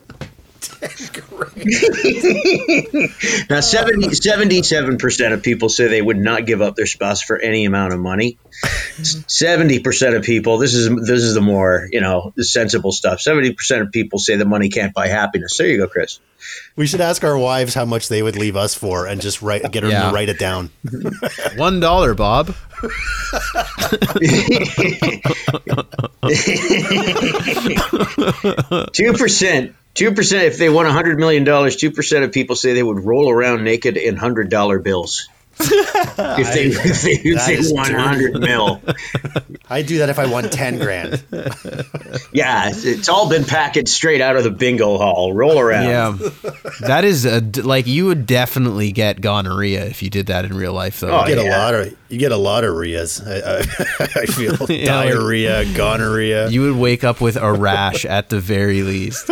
now 3.49 3.59
77 3.59 4.97
percent 4.97 5.33
of 5.33 5.43
people 5.43 5.69
say 5.69 5.87
they 5.87 6.01
would 6.01 6.17
not 6.17 6.45
give 6.45 6.61
up 6.61 6.75
their 6.75 6.85
spouse 6.85 7.21
for 7.21 7.37
any 7.37 7.65
amount 7.65 7.93
of 7.93 7.99
money. 7.99 8.37
Seventy 9.27 9.79
percent 9.79 10.15
of 10.15 10.23
people, 10.23 10.57
this 10.57 10.73
is 10.73 10.89
this 10.89 11.23
is 11.23 11.33
the 11.33 11.41
more 11.41 11.87
you 11.91 12.01
know 12.01 12.33
the 12.35 12.43
sensible 12.43 12.91
stuff. 12.91 13.21
Seventy 13.21 13.53
percent 13.53 13.81
of 13.81 13.91
people 13.91 14.19
say 14.19 14.35
the 14.35 14.45
money 14.45 14.69
can't 14.69 14.93
buy 14.93 15.07
happiness. 15.07 15.57
There 15.57 15.67
you 15.67 15.77
go, 15.77 15.87
Chris. 15.87 16.19
We 16.75 16.87
should 16.87 17.01
ask 17.01 17.23
our 17.23 17.37
wives 17.37 17.75
how 17.75 17.85
much 17.85 18.07
they 18.09 18.23
would 18.23 18.35
leave 18.35 18.55
us 18.55 18.73
for, 18.73 19.05
and 19.05 19.21
just 19.21 19.41
write, 19.43 19.61
get 19.71 19.81
them 19.81 19.91
Yeah. 19.91 20.07
to 20.09 20.13
write 20.13 20.29
it 20.29 20.39
down. 20.39 20.71
One 21.55 21.79
dollar, 21.79 22.15
Bob. 22.15 22.55
Two 28.93 29.13
percent. 29.13 29.75
Two 29.93 30.13
percent. 30.13 30.43
If 30.45 30.57
they 30.57 30.69
won 30.69 30.85
hundred 30.85 31.19
million 31.19 31.43
dollars, 31.43 31.75
two 31.75 31.91
percent 31.91 32.23
of 32.23 32.31
people 32.31 32.55
say 32.55 32.73
they 32.73 32.83
would 32.83 33.03
roll 33.03 33.29
around 33.29 33.63
naked 33.63 33.97
in 33.97 34.15
hundred 34.15 34.49
dollar 34.49 34.79
bills. 34.79 35.27
If 35.59 36.53
they 36.53 36.65
if 36.65 37.01
they, 37.03 37.11
if 37.29 37.45
they 37.45 37.53
is 37.55 37.71
won 37.73 37.91
hundred 37.93 38.39
mil, 38.39 38.81
I'd 39.69 39.85
do 39.85 39.99
that 39.99 40.09
if 40.09 40.19
I 40.19 40.25
won 40.25 40.49
ten 40.49 40.79
grand. 40.79 41.23
yeah, 42.33 42.69
it's, 42.69 42.85
it's 42.85 43.09
all 43.09 43.29
been 43.29 43.43
packaged 43.45 43.89
straight 43.89 44.21
out 44.21 44.35
of 44.35 44.43
the 44.43 44.51
bingo 44.51 44.97
hall. 44.97 45.33
Roll 45.33 45.59
around. 45.59 45.85
Yeah. 46.19 46.29
That 46.81 47.05
is 47.05 47.25
a, 47.25 47.39
like 47.61 47.87
you 47.87 48.05
would 48.07 48.25
definitely 48.25 48.91
get 48.91 49.21
gonorrhea 49.21 49.85
if 49.85 50.01
you 50.03 50.09
did 50.09 50.27
that 50.27 50.45
in 50.45 50.55
real 50.55 50.73
life 50.73 50.99
though. 50.99 51.11
Oh, 51.11 51.21
You 51.25 51.35
get 51.35 51.37
oh, 51.39 51.43
yeah. 51.43 51.57
a 51.57 51.63
lot 51.63 51.73
of 51.75 51.97
you 52.09 52.17
get 52.19 52.31
a 52.31 52.37
lot 52.37 52.63
of 52.63 52.75
rias. 52.75 53.21
I, 53.25 53.35
I, 53.35 53.57
I 53.99 54.25
feel 54.25 54.53
Yeah, 54.69 54.95
like- 54.97 55.09
diarrhea, 55.09 55.65
gonorrhea. 55.75 56.49
You 56.49 56.61
would 56.61 56.75
wake 56.77 57.03
up 57.03 57.21
with 57.21 57.35
a 57.37 57.51
rash 57.53 58.05
at 58.05 58.29
the 58.29 58.39
very 58.39 58.81
least. 58.81 59.29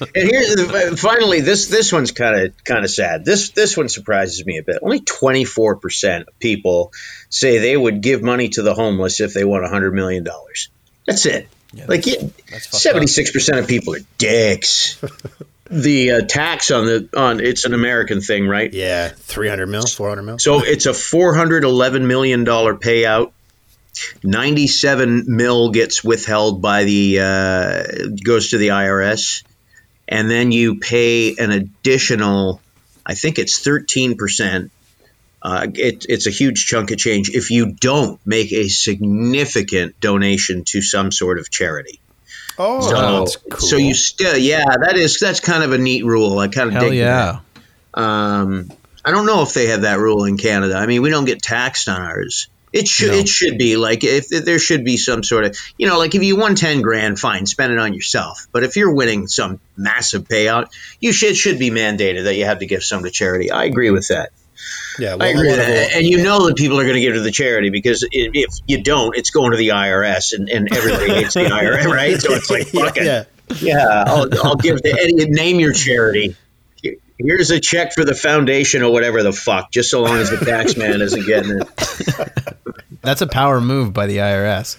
And 0.00 0.30
here's 0.30 0.54
the, 0.54 0.96
finally 0.98 1.40
this 1.40 1.66
this 1.66 1.92
one's 1.92 2.12
kind 2.12 2.40
of 2.40 2.64
kind 2.64 2.84
of 2.84 2.90
sad. 2.90 3.24
This 3.24 3.50
this 3.50 3.76
one 3.76 3.88
surprises 3.88 4.44
me 4.44 4.58
a 4.58 4.62
bit. 4.62 4.78
Only 4.82 5.00
twenty 5.00 5.44
four 5.44 5.76
percent 5.76 6.28
of 6.28 6.38
people 6.38 6.92
say 7.28 7.58
they 7.58 7.76
would 7.76 8.00
give 8.00 8.22
money 8.22 8.48
to 8.50 8.62
the 8.62 8.74
homeless 8.74 9.20
if 9.20 9.34
they 9.34 9.44
won 9.44 9.62
hundred 9.64 9.92
million 9.92 10.24
dollars. 10.24 10.70
That's 11.06 11.26
it. 11.26 11.48
like 11.86 12.04
seventy 12.50 13.06
six 13.06 13.30
percent 13.30 13.58
of 13.58 13.68
people 13.68 13.94
are 13.94 14.00
dicks. 14.18 15.00
the 15.70 16.10
uh, 16.10 16.20
tax 16.22 16.70
on 16.70 16.84
the 16.84 17.08
on 17.16 17.40
it's 17.40 17.64
an 17.64 17.74
American 17.74 18.20
thing, 18.20 18.46
right? 18.46 18.72
yeah, 18.72 19.08
three 19.08 19.48
hundred 19.48 19.68
mil, 19.68 19.86
four 19.86 20.08
hundred 20.08 20.22
mil. 20.22 20.38
So 20.38 20.64
it's 20.64 20.86
a 20.86 20.94
four 20.94 21.34
hundred 21.34 21.64
eleven 21.64 22.06
million 22.06 22.44
dollar 22.44 22.74
payout. 22.74 23.32
Ninety 24.22 24.66
seven 24.66 25.24
mil 25.28 25.70
gets 25.70 26.02
withheld 26.02 26.60
by 26.60 26.84
the 26.84 27.20
uh, 27.20 27.82
goes 28.24 28.50
to 28.50 28.58
the 28.58 28.68
IRS, 28.68 29.44
and 30.10 30.30
then 30.30 30.52
you 30.52 30.78
pay 30.80 31.36
an 31.36 31.50
additional. 31.52 32.60
I 33.06 33.14
think 33.14 33.38
it's 33.38 33.58
thirteen 33.60 34.16
percent. 34.16 34.70
Uh, 35.42 35.68
it, 35.74 36.04
it's 36.06 36.26
a 36.26 36.30
huge 36.30 36.66
chunk 36.66 36.90
of 36.90 36.98
change 36.98 37.30
if 37.30 37.50
you 37.50 37.72
don't 37.72 38.20
make 38.26 38.52
a 38.52 38.68
significant 38.68 39.98
donation 39.98 40.64
to 40.64 40.82
some 40.82 41.10
sort 41.10 41.38
of 41.38 41.50
charity. 41.50 41.98
Oh, 42.58 42.82
So, 42.82 43.20
that's 43.20 43.36
cool. 43.36 43.58
so 43.58 43.76
you 43.78 43.94
still, 43.94 44.36
yeah, 44.36 44.66
that 44.66 44.96
is 44.96 45.18
that's 45.18 45.40
kind 45.40 45.62
of 45.64 45.72
a 45.72 45.78
neat 45.78 46.04
rule. 46.04 46.38
I 46.38 46.48
kind 46.48 46.68
of 46.68 46.74
Hell 46.74 46.90
dig 46.90 46.98
yeah. 46.98 47.40
that. 47.94 48.00
Um, 48.02 48.70
I 49.02 49.12
don't 49.12 49.24
know 49.24 49.42
if 49.42 49.54
they 49.54 49.68
have 49.68 49.82
that 49.82 49.98
rule 49.98 50.26
in 50.26 50.36
Canada. 50.36 50.74
I 50.74 50.84
mean, 50.86 51.00
we 51.00 51.08
don't 51.08 51.24
get 51.24 51.40
taxed 51.40 51.88
on 51.88 52.02
ours. 52.02 52.48
It 52.72 52.86
should 52.86 53.10
No. 53.10 53.16
it 53.18 53.28
should 53.28 53.58
be 53.58 53.76
like 53.76 54.04
if 54.04 54.28
there 54.28 54.58
should 54.58 54.84
be 54.84 54.96
some 54.96 55.22
sort 55.24 55.44
of 55.44 55.56
you 55.76 55.88
know 55.88 55.98
like 55.98 56.14
if 56.14 56.22
you 56.22 56.36
won 56.36 56.54
ten 56.54 56.82
grand, 56.82 57.18
fine, 57.18 57.46
spend 57.46 57.72
it 57.72 57.78
on 57.78 57.94
yourself. 57.94 58.46
But 58.52 58.62
if 58.62 58.76
you're 58.76 58.94
winning 58.94 59.26
some 59.26 59.60
massive 59.76 60.28
payout, 60.28 60.70
you 61.00 61.12
should 61.12 61.36
should 61.36 61.58
be 61.58 61.70
mandated 61.70 62.24
that 62.24 62.36
you 62.36 62.44
have 62.44 62.60
to 62.60 62.66
give 62.66 62.82
some 62.84 63.02
to 63.04 63.10
charity. 63.10 63.50
I 63.50 63.64
agree 63.64 63.90
with 63.90 64.08
that. 64.08 64.30
yeah, 64.98 65.16
I 65.18 65.28
agree 65.28 65.48
that. 65.50 65.92
And 65.94 66.06
you 66.06 66.22
know 66.22 66.46
that 66.46 66.56
people 66.56 66.78
are 66.78 66.84
going 66.84 66.94
to 66.94 67.00
give 67.00 67.14
to 67.14 67.20
the 67.20 67.30
charity 67.30 67.70
because 67.70 68.06
if, 68.12 68.30
if 68.34 68.54
you 68.66 68.82
don't, 68.82 69.16
it's 69.16 69.30
going 69.30 69.52
to 69.52 69.56
the 69.56 69.68
IRS, 69.68 70.34
and, 70.34 70.48
and 70.50 70.68
everybody 70.76 71.12
hates 71.14 71.34
the 71.34 71.40
IRS, 71.44 71.84
right? 71.90 72.20
So 72.20 72.32
it's 72.34 72.50
like 72.50 72.66
fuck 72.68 72.96
it. 72.98 73.04
yeah, 73.06 73.24
Yeah, 73.60 74.04
I'll, 74.06 74.28
I'll 74.44 74.56
give 74.56 74.80
to 74.82 74.90
any 74.92 75.14
name 75.30 75.58
your 75.60 75.72
charity. 75.72 76.36
Here- 77.24 77.36
Here's 77.36 77.50
a 77.50 77.60
check 77.60 77.92
for 77.94 78.04
the 78.04 78.14
foundation 78.14 78.82
or 78.82 78.92
whatever 78.92 79.22
the 79.22 79.32
fuck, 79.32 79.70
just 79.72 79.90
so 79.90 80.02
long 80.02 80.16
as 80.18 80.30
the 80.30 80.36
tax 80.44 80.76
man 80.76 81.00
isn't 81.00 81.26
getting 81.26 81.60
it. 81.60 82.56
That's 83.02 83.22
a 83.22 83.26
power 83.26 83.60
move 83.60 83.92
by 83.92 84.06
the 84.06 84.18
IRS. 84.18 84.76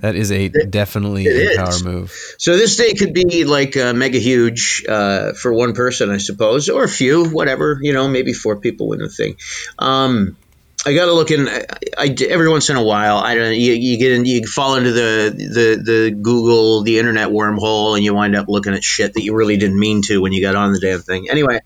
That 0.00 0.16
is 0.16 0.32
a 0.32 0.48
definitely 0.48 1.26
it 1.26 1.56
a 1.58 1.62
power 1.62 1.78
move. 1.84 2.12
So 2.38 2.56
this 2.56 2.76
day 2.76 2.94
could 2.94 3.14
be 3.14 3.44
like 3.44 3.76
uh, 3.76 3.92
mega 3.92 4.18
huge 4.18 4.84
uh, 4.88 5.32
for 5.34 5.52
one 5.54 5.74
person, 5.74 6.10
I 6.10 6.16
suppose, 6.18 6.68
or 6.68 6.82
a 6.82 6.88
few, 6.88 7.28
whatever. 7.28 7.78
You 7.80 7.92
know, 7.92 8.08
maybe 8.08 8.32
four 8.32 8.56
people 8.56 8.88
win 8.88 8.98
the 8.98 9.08
thing. 9.08 9.36
Um, 9.78 10.36
I 10.84 10.94
got 10.94 11.04
to 11.06 11.12
look 11.12 11.30
in. 11.30 11.48
I, 11.48 11.64
I- 11.96 12.16
every 12.28 12.48
once 12.50 12.68
in 12.68 12.74
a 12.74 12.82
while. 12.82 13.18
I 13.18 13.36
don't. 13.36 13.54
You, 13.54 13.74
you 13.74 13.96
get 13.96 14.10
in. 14.10 14.24
You 14.24 14.44
fall 14.44 14.74
into 14.74 14.90
the, 14.90 15.30
the 15.36 15.82
the 15.92 16.10
Google, 16.10 16.82
the 16.82 16.98
internet 16.98 17.28
wormhole, 17.28 17.94
and 17.94 18.02
you 18.04 18.12
wind 18.12 18.34
up 18.34 18.48
looking 18.48 18.74
at 18.74 18.82
shit 18.82 19.14
that 19.14 19.22
you 19.22 19.36
really 19.36 19.56
didn't 19.56 19.78
mean 19.78 20.02
to 20.02 20.20
when 20.20 20.32
you 20.32 20.42
got 20.42 20.56
on 20.56 20.72
the 20.72 20.80
damn 20.80 20.98
thing. 20.98 21.30
Anyway, 21.30 21.60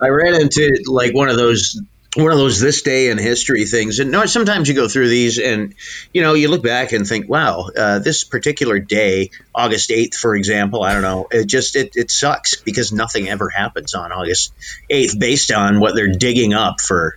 I 0.00 0.08
ran 0.08 0.40
into 0.40 0.82
like 0.86 1.14
one 1.14 1.28
of 1.28 1.36
those 1.36 1.80
one 2.16 2.32
of 2.32 2.38
those 2.38 2.58
this 2.58 2.82
day 2.82 3.10
in 3.10 3.18
history 3.18 3.64
things. 3.66 4.00
And 4.00 4.10
no, 4.10 4.26
sometimes 4.26 4.68
you 4.68 4.74
go 4.74 4.88
through 4.88 5.08
these 5.08 5.38
and 5.38 5.74
you 6.12 6.22
know 6.22 6.34
you 6.34 6.48
look 6.48 6.62
back 6.62 6.92
and 6.92 7.06
think, 7.06 7.28
wow, 7.28 7.68
uh, 7.76 8.00
this 8.00 8.24
particular 8.24 8.80
day, 8.80 9.30
August 9.54 9.90
eighth, 9.92 10.16
for 10.16 10.34
example, 10.34 10.82
I 10.82 10.92
don't 10.92 11.02
know, 11.02 11.28
it 11.30 11.46
just 11.46 11.76
it, 11.76 11.92
it 11.94 12.10
sucks 12.10 12.56
because 12.56 12.92
nothing 12.92 13.28
ever 13.28 13.48
happens 13.48 13.94
on 13.94 14.10
August 14.10 14.52
eighth 14.88 15.18
based 15.18 15.52
on 15.52 15.78
what 15.78 15.94
they're 15.94 16.12
digging 16.12 16.52
up 16.52 16.80
for. 16.80 17.16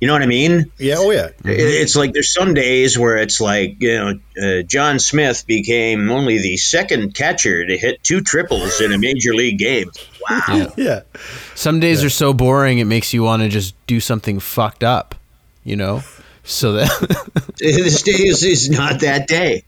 You 0.00 0.06
know 0.08 0.12
what 0.12 0.22
I 0.22 0.26
mean? 0.26 0.70
yeah, 0.78 0.96
oh 0.98 1.10
yeah. 1.10 1.28
It- 1.44 1.60
It's 1.82 1.96
like 1.96 2.12
there's 2.12 2.32
some 2.32 2.54
days 2.54 2.98
where 2.98 3.16
it's 3.16 3.40
like 3.40 3.76
you 3.80 3.96
know 3.96 4.20
uh, 4.42 4.62
John 4.62 4.98
Smith 4.98 5.46
became 5.46 6.10
only 6.10 6.38
the 6.38 6.56
second 6.56 7.14
catcher 7.14 7.64
to 7.66 7.76
hit 7.78 8.02
two 8.04 8.20
triples 8.20 8.80
in 8.80 8.92
a 8.92 8.98
major 8.98 9.34
league 9.34 9.58
game. 9.58 9.90
Wow. 10.28 10.72
Yeah. 10.76 11.02
Some 11.54 11.80
days 11.80 12.02
are 12.04 12.10
so 12.10 12.32
boring 12.34 12.78
it 12.78 12.84
makes 12.84 13.12
you 13.14 13.22
want 13.22 13.42
to 13.42 13.48
just 13.48 13.74
do 13.86 14.00
something 14.00 14.40
fucked 14.40 14.82
up, 14.84 15.14
you 15.64 15.76
know? 15.76 16.02
So 16.44 16.72
that 16.74 17.52
this 17.58 18.02
day 18.02 18.12
is, 18.12 18.42
is 18.44 18.68
not 18.70 19.00
that 19.00 19.26
day. 19.28 19.64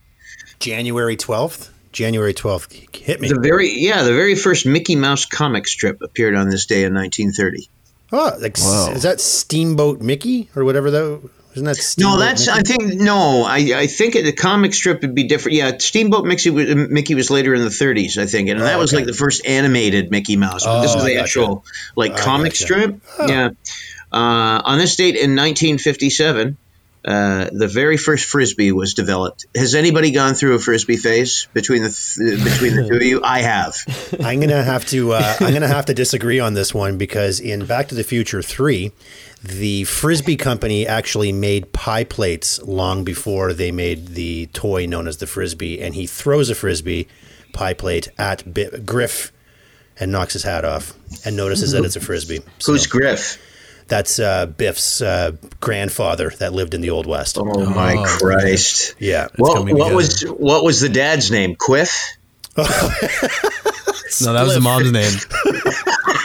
January 0.59 1.17
12th? 1.17 1.69
January 1.91 2.33
12th. 2.33 2.95
Hit 2.95 3.19
me. 3.19 3.29
The 3.29 3.39
very 3.39 3.71
yeah, 3.79 4.03
the 4.03 4.13
very 4.13 4.35
first 4.35 4.65
Mickey 4.65 4.95
Mouse 4.95 5.25
comic 5.25 5.67
strip 5.67 6.01
appeared 6.01 6.35
on 6.35 6.49
this 6.49 6.65
day 6.67 6.83
in 6.83 6.93
1930. 6.93 7.67
Oh, 8.11 8.35
like, 8.39 8.57
Whoa. 8.57 8.91
is 8.91 9.03
that 9.03 9.21
Steamboat 9.21 10.01
Mickey 10.01 10.49
or 10.55 10.63
whatever 10.63 10.89
that 10.91 11.29
Isn't 11.53 11.65
that 11.65 11.75
Steamboat 11.77 12.13
No, 12.13 12.19
that's 12.19 12.47
Mickey? 12.47 12.59
I 12.59 12.63
think 12.63 12.93
no, 13.01 13.43
I 13.43 13.57
I 13.75 13.87
think 13.87 14.13
the 14.15 14.31
comic 14.33 14.73
strip 14.73 15.01
would 15.01 15.13
be 15.13 15.23
different. 15.25 15.57
Yeah, 15.57 15.77
Steamboat 15.77 16.25
Mickey 16.25 16.49
was, 16.49 16.73
Mickey 16.75 17.13
was 17.15 17.29
later 17.29 17.53
in 17.53 17.61
the 17.63 17.69
30s, 17.69 18.17
I 18.17 18.25
think, 18.25 18.49
and 18.49 18.61
that 18.61 18.79
was 18.79 18.91
okay. 18.91 19.01
like 19.01 19.05
the 19.07 19.13
first 19.17 19.45
animated 19.45 20.09
Mickey 20.11 20.37
Mouse. 20.37 20.65
But 20.65 20.81
this 20.81 20.93
Oh, 20.95 20.97
is 20.99 21.03
the 21.03 21.11
I 21.11 21.13
gotcha. 21.15 21.23
actual 21.23 21.65
like 21.95 22.13
I 22.13 22.19
comic 22.21 22.51
gotcha. 22.53 22.63
strip. 22.63 23.01
Yeah. 23.27 23.49
Uh, 24.11 24.61
on 24.65 24.79
this 24.79 24.95
date 24.95 25.15
in 25.15 25.35
1957, 25.35 26.57
uh, 27.05 27.49
the 27.51 27.67
very 27.67 27.95
first 27.97 28.25
frisbee 28.25 28.71
was 28.71 28.93
developed. 28.93 29.45
Has 29.55 29.73
anybody 29.73 30.11
gone 30.11 30.33
through 30.33 30.55
a 30.55 30.59
frisbee 30.59 30.97
phase 30.97 31.47
between 31.53 31.83
the 31.83 31.89
th- 31.89 32.43
between 32.43 32.75
the 32.75 32.87
two 32.89 32.95
of 32.95 33.01
you? 33.01 33.21
I 33.23 33.41
have. 33.41 33.75
I'm 34.21 34.39
gonna 34.41 34.63
have 34.63 34.85
to 34.87 35.13
uh, 35.13 35.35
I'm 35.39 35.53
gonna 35.53 35.67
have 35.67 35.85
to 35.85 35.93
disagree 35.93 36.39
on 36.39 36.55
this 36.55 36.73
one 36.73 36.97
because 36.97 37.39
in 37.39 37.65
Back 37.65 37.87
to 37.89 37.95
the 37.95 38.03
Future 38.03 38.41
Three, 38.41 38.91
the 39.41 39.85
frisbee 39.85 40.35
company 40.35 40.85
actually 40.85 41.31
made 41.31 41.71
pie 41.71 42.03
plates 42.03 42.61
long 42.63 43.05
before 43.05 43.53
they 43.53 43.71
made 43.71 44.09
the 44.09 44.47
toy 44.47 44.85
known 44.85 45.07
as 45.07 45.17
the 45.17 45.27
frisbee, 45.27 45.81
and 45.81 45.95
he 45.95 46.05
throws 46.05 46.49
a 46.49 46.55
frisbee 46.55 47.07
pie 47.53 47.73
plate 47.73 48.09
at 48.17 48.53
B- 48.53 48.69
Griff 48.85 49.31
and 49.99 50.11
knocks 50.11 50.33
his 50.33 50.43
hat 50.43 50.65
off 50.65 50.93
and 51.25 51.35
notices 51.35 51.71
that 51.71 51.83
it's 51.85 51.95
a 51.95 52.01
frisbee. 52.01 52.39
So 52.59 52.73
Who's 52.73 52.87
Griff? 52.87 53.37
That's 53.89 54.19
uh, 54.19 54.45
Biff's 54.45 55.01
uh, 55.01 55.31
grandfather 55.59 56.31
that 56.39 56.53
lived 56.53 56.73
in 56.73 56.81
the 56.81 56.91
Old 56.91 57.05
West. 57.05 57.37
Oh 57.37 57.65
my 57.65 58.03
Christ! 58.05 58.95
Yeah. 58.99 59.27
What, 59.35 59.63
what 59.63 59.67
together. 59.67 59.95
was 59.95 60.21
what 60.21 60.63
was 60.63 60.79
the 60.79 60.89
dad's 60.89 61.31
name? 61.31 61.55
Quiff. 61.55 62.15
No, 64.21 64.33
that 64.33 64.43
was 64.43 64.55
the 64.55 64.59
mom's 64.59 64.91
name. 64.91 65.13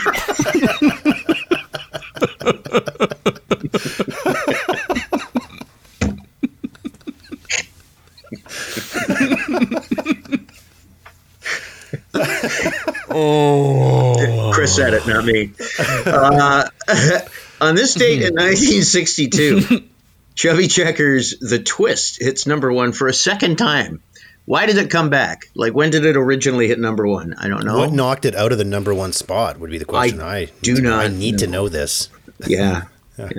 Oh, 13.16 14.50
Chris 14.52 14.74
said 14.74 14.92
it, 14.92 15.06
not 15.06 15.24
me. 15.24 15.52
Uh, 15.78 16.68
on 17.64 17.74
this 17.74 17.94
date 17.94 18.22
in 18.22 18.34
1962, 18.34 19.88
Chubby 20.34 20.68
Checkers 20.68 21.38
The 21.40 21.58
Twist 21.58 22.20
hits 22.20 22.46
number 22.46 22.72
one 22.72 22.92
for 22.92 23.08
a 23.08 23.12
second 23.12 23.56
time. 23.56 24.02
Why 24.46 24.66
did 24.66 24.76
it 24.76 24.90
come 24.90 25.08
back? 25.08 25.46
Like, 25.54 25.72
when 25.72 25.90
did 25.90 26.04
it 26.04 26.16
originally 26.16 26.68
hit 26.68 26.78
number 26.78 27.06
one? 27.06 27.34
I 27.38 27.48
don't 27.48 27.64
know. 27.64 27.78
What 27.78 27.92
knocked 27.92 28.26
it 28.26 28.34
out 28.34 28.52
of 28.52 28.58
the 28.58 28.64
number 28.64 28.94
one 28.94 29.12
spot 29.12 29.58
would 29.58 29.70
be 29.70 29.78
the 29.78 29.86
question. 29.86 30.20
I 30.20 30.36
I, 30.36 30.50
do 30.60 30.80
not 30.82 31.04
I 31.06 31.08
need 31.08 31.38
to 31.38 31.46
know 31.46 31.68
this. 31.68 32.08
Yeah. 32.48 32.82
Yeah. 33.16 33.30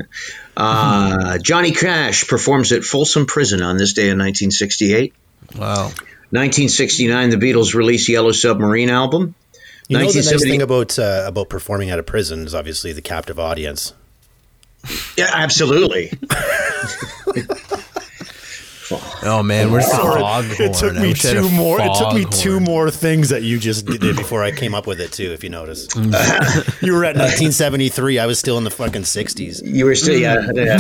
Uh, 0.56 1.38
Johnny 1.38 1.72
Cash 1.72 2.30
performs 2.30 2.72
at 2.72 2.86
Folsom 2.86 3.26
Prison 3.26 3.62
on 3.62 3.76
this 3.76 3.92
day 3.92 4.04
in 4.04 4.18
1968. 4.18 5.14
Wow. 5.58 5.92
1969, 6.32 7.30
the 7.30 7.36
Beatles 7.36 7.76
release 7.76 8.08
Yellow 8.08 8.32
Submarine 8.32 8.90
album. 8.90 9.36
You 9.88 10.00
know 10.00 10.12
the 10.12 10.22
nice 10.22 10.44
thing 10.44 10.62
about 10.62 10.98
uh, 10.98 11.26
about 11.28 11.50
performing 11.50 11.92
at 11.92 12.00
a 12.00 12.04
prison 12.04 12.46
is 12.46 12.56
obviously 12.56 12.94
the 12.94 13.02
captive 13.02 13.40
audience. 13.40 13.94
Yeah, 15.18 15.30
absolutely. 15.34 16.12
Oh 19.24 19.42
man, 19.42 19.72
where's 19.72 19.86
the 19.88 19.96
foghorn? 19.96 20.46
It 20.60 20.74
took 20.76 20.94
me 20.94 21.10
wish 21.10 21.26
I 21.26 21.30
had 21.30 21.38
a 21.38 21.42
two 21.42 21.50
more. 21.50 21.82
It 21.82 21.92
took 21.98 22.14
me 22.14 22.26
two 22.26 22.60
more 22.60 22.92
things 22.92 23.30
that 23.30 23.42
you 23.42 23.58
just 23.58 23.88
did 23.88 24.16
before 24.16 24.44
I 24.44 24.52
came 24.52 24.76
up 24.76 24.86
with 24.86 25.02
it 25.02 25.12
too. 25.12 25.32
If 25.32 25.44
you 25.44 25.50
notice, 25.50 25.88
you 25.96 26.94
were 26.94 27.04
at 27.04 27.16
1973. 27.16 28.20
I 28.20 28.28
was 28.28 28.38
still 28.38 28.60
in 28.60 28.64
the 28.64 28.70
fucking 28.70 29.02
60s. 29.02 29.62
You 29.66 29.86
were 29.86 29.96
still, 29.96 30.20
yeah. 30.20 30.48
yeah. 30.54 30.76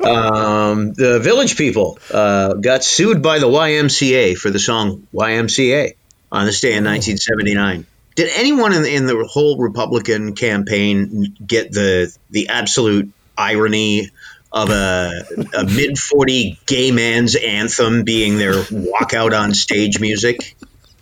um, 0.00 0.94
the 0.94 1.20
Village 1.22 1.58
People 1.58 1.98
uh, 2.10 2.54
got 2.54 2.82
sued 2.82 3.22
by 3.22 3.38
the 3.38 3.48
YMCA 3.48 4.38
for 4.38 4.50
the 4.50 4.58
song 4.58 5.06
YMCA 5.12 5.94
on 6.32 6.46
this 6.46 6.60
day 6.62 6.74
in 6.74 6.84
1979. 6.84 7.86
Did 8.20 8.32
anyone 8.36 8.74
in, 8.74 8.84
in 8.84 9.06
the 9.06 9.24
whole 9.24 9.56
Republican 9.56 10.34
campaign 10.34 11.34
get 11.46 11.72
the 11.72 12.14
the 12.28 12.50
absolute 12.50 13.10
irony 13.34 14.10
of 14.52 14.68
a, 14.68 15.24
a 15.56 15.64
mid 15.64 15.98
40 15.98 16.60
gay 16.66 16.90
man's 16.90 17.34
anthem 17.34 18.02
being 18.02 18.36
their 18.36 18.52
walkout 18.52 19.32
on 19.34 19.54
stage 19.54 20.00
music? 20.00 20.54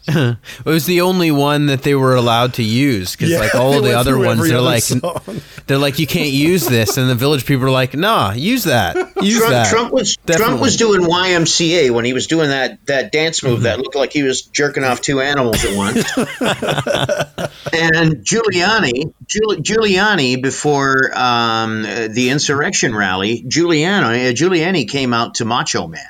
It 0.08 0.36
was 0.64 0.86
the 0.86 1.02
only 1.02 1.30
one 1.30 1.66
that 1.66 1.82
they 1.82 1.94
were 1.94 2.14
allowed 2.14 2.54
to 2.54 2.62
use 2.62 3.12
because 3.12 3.30
Yeah, 3.30 3.40
like 3.40 3.54
all 3.56 3.80
they 3.82 3.90
the 3.90 3.98
other 3.98 4.16
ones, 4.18 4.38
every 4.40 4.48
they're 4.50 4.58
other 4.58 4.66
like, 4.66 4.82
song. 4.82 5.40
they're 5.66 5.78
like, 5.78 5.98
you 5.98 6.06
can't 6.06 6.30
use 6.30 6.66
this, 6.66 6.96
and 6.96 7.10
the 7.10 7.14
village 7.14 7.44
people 7.44 7.66
are 7.66 7.70
like, 7.70 7.94
nah, 7.94 8.32
use 8.32 8.64
that, 8.64 8.96
use 9.22 9.38
Trump, 9.38 9.52
that. 9.52 9.68
Trump 9.70 9.92
was 9.92 10.16
Trump 10.26 10.60
was 10.60 10.76
doing 10.76 11.02
YMCA 11.02 11.90
when 11.90 12.04
he 12.04 12.12
was 12.14 12.26
doing 12.26 12.48
that 12.48 12.84
that 12.86 13.12
dance 13.12 13.42
move 13.42 13.62
that 13.62 13.78
looked 13.78 13.94
like 13.96 14.12
he 14.12 14.22
was 14.22 14.42
jerking 14.42 14.82
off 14.84 15.00
two 15.00 15.20
animals 15.20 15.64
at 15.64 15.76
once. 15.76 15.96
and 16.18 18.16
Giuliani, 18.24 19.12
Giul- 19.26 19.58
Giuliani, 19.62 20.40
before 20.42 21.10
um, 21.16 21.82
the 21.82 22.30
insurrection 22.30 22.94
rally, 22.94 23.42
Giuliani 23.42 24.30
uh, 24.30 24.32
Giuliani 24.32 24.88
came 24.88 25.12
out 25.12 25.36
to 25.36 25.44
Macho 25.44 25.86
Man. 25.86 26.08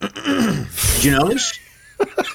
Did 0.00 1.04
you 1.04 1.10
notice? 1.12 1.58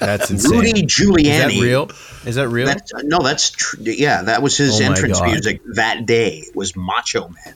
That's 0.00 0.30
insane. 0.30 0.50
Rudy 0.52 0.70
Is 0.70 0.96
that 0.96 1.50
Giuliani. 1.50 1.62
real? 1.62 1.90
Is 2.24 2.34
that 2.36 2.48
real? 2.48 2.66
That's, 2.66 2.92
no, 3.04 3.18
that's 3.20 3.50
tr- 3.50 3.76
yeah. 3.80 4.22
That 4.22 4.42
was 4.42 4.56
his 4.56 4.80
Oh 4.80 4.84
entrance 4.84 5.18
God. 5.20 5.30
music 5.30 5.60
that 5.74 6.06
day. 6.06 6.44
Was 6.54 6.76
Macho 6.76 7.28
Man. 7.28 7.54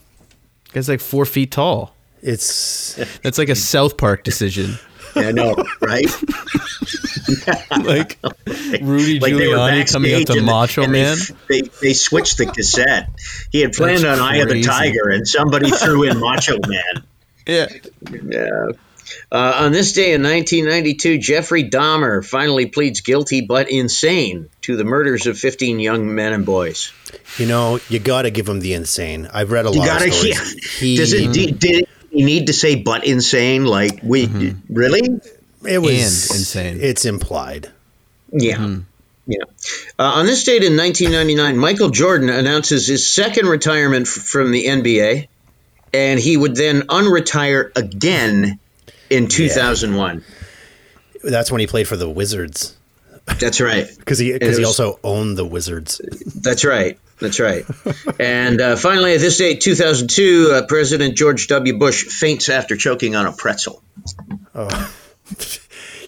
Guy's 0.72 0.88
like 0.88 1.00
four 1.00 1.24
feet 1.26 1.50
tall. 1.52 1.94
It's 2.22 2.94
That's 3.22 3.36
like 3.38 3.48
a 3.48 3.54
South 3.56 3.96
Park 3.96 4.24
decision. 4.24 4.78
I 5.14 5.32
know, 5.32 5.54
right? 5.80 6.06
like 7.84 8.18
Rudy 8.80 9.20
Like 9.20 9.32
Giuliani 9.34 9.92
coming 9.92 10.14
up 10.14 10.22
to 10.26 10.32
and- 10.34 10.46
Macho 10.46 10.82
and 10.84 10.92
Man. 10.92 11.16
They, 11.48 11.62
they 11.82 11.92
switched 11.92 12.38
the 12.38 12.46
cassette. 12.46 13.10
He 13.50 13.60
had 13.60 13.72
planned 13.72 14.04
That's 14.04 14.20
on 14.20 14.26
Eye 14.26 14.38
of 14.38 14.48
the. 14.48 14.62
Tiger, 14.62 15.10
and 15.10 15.26
somebody 15.26 15.70
threw 15.70 16.04
in 16.04 16.18
Macho 16.18 16.58
Man. 16.66 17.04
Yeah. 17.46 17.66
Yeah. 18.10 18.66
Uh, 19.30 19.60
on 19.64 19.72
this 19.72 19.92
day 19.92 20.12
in 20.14 20.22
1992, 20.22 21.18
Jeffrey 21.18 21.64
Dahmer 21.68 22.24
finally 22.24 22.66
pleads 22.66 23.00
guilty 23.00 23.40
but 23.40 23.70
insane 23.70 24.48
to 24.62 24.76
the 24.76 24.84
murders 24.84 25.26
of 25.26 25.38
15 25.38 25.80
young 25.80 26.14
men 26.14 26.32
and 26.32 26.46
boys. 26.46 26.92
you 27.38 27.46
know 27.46 27.78
you 27.88 27.98
got 27.98 28.22
to 28.22 28.30
give 28.30 28.48
him 28.48 28.60
the 28.60 28.74
insane. 28.74 29.28
I've 29.32 29.50
read 29.50 29.64
a 29.66 29.70
lot. 29.70 29.74
You 29.74 29.80
lot 29.80 30.00
gotta, 30.00 30.08
of 30.10 30.26
yeah. 30.26 30.44
He, 30.78 30.96
Does 30.96 31.12
it? 31.12 31.32
Did, 31.32 31.58
did 31.58 31.88
he 32.10 32.24
need 32.24 32.46
to 32.48 32.52
say 32.52 32.76
but 32.76 33.04
insane? 33.06 33.64
Like 33.64 34.00
we 34.02 34.54
really? 34.68 35.20
it 35.66 35.78
was 35.78 36.30
And 36.30 36.38
insane. 36.40 36.78
It's 36.80 37.04
implied. 37.04 37.70
Yeah. 38.32 38.76
Yeah. 39.26 39.44
Uh, 39.98 40.02
on 40.02 40.26
this 40.26 40.42
date 40.42 40.64
in 40.64 40.76
1999, 40.76 41.56
Michael 41.56 41.90
Jordan 41.90 42.28
announces 42.28 42.88
his 42.88 43.08
second 43.10 43.46
retirement 43.46 44.08
f- 44.08 44.14
from 44.14 44.50
the 44.50 44.66
NBA, 44.66 45.28
and 45.94 46.18
he 46.18 46.36
would 46.36 46.56
then 46.56 46.82
unretire 46.82 47.70
again 47.76 48.58
in 49.12 49.28
2001. 49.28 50.24
That's 51.24 51.50
when 51.52 51.60
he 51.60 51.66
played 51.66 51.86
for 51.86 51.96
the 51.96 52.08
Wizards 52.08 52.76
That's 53.38 53.60
right. 53.60 53.86
because 53.98 54.18
he 54.18 54.32
because 54.32 54.58
he 54.58 54.64
also 54.64 54.98
owned 55.04 55.36
the 55.38 55.44
Wizards. 55.46 56.00
That's 56.34 56.64
right. 56.64 56.98
That's 57.20 57.38
right. 57.38 57.64
and 58.18 58.60
uh, 58.60 58.74
finally, 58.74 59.14
at 59.14 59.20
this 59.20 59.38
date, 59.38 59.60
2002, 59.60 60.50
uh, 60.52 60.66
President 60.66 61.16
George 61.16 61.46
W. 61.46 61.78
Bush 61.78 62.04
faints 62.04 62.48
after 62.48 62.76
choking 62.76 63.14
on 63.14 63.26
a 63.26 63.32
pretzel. 63.32 63.80
Oh. 64.54 64.94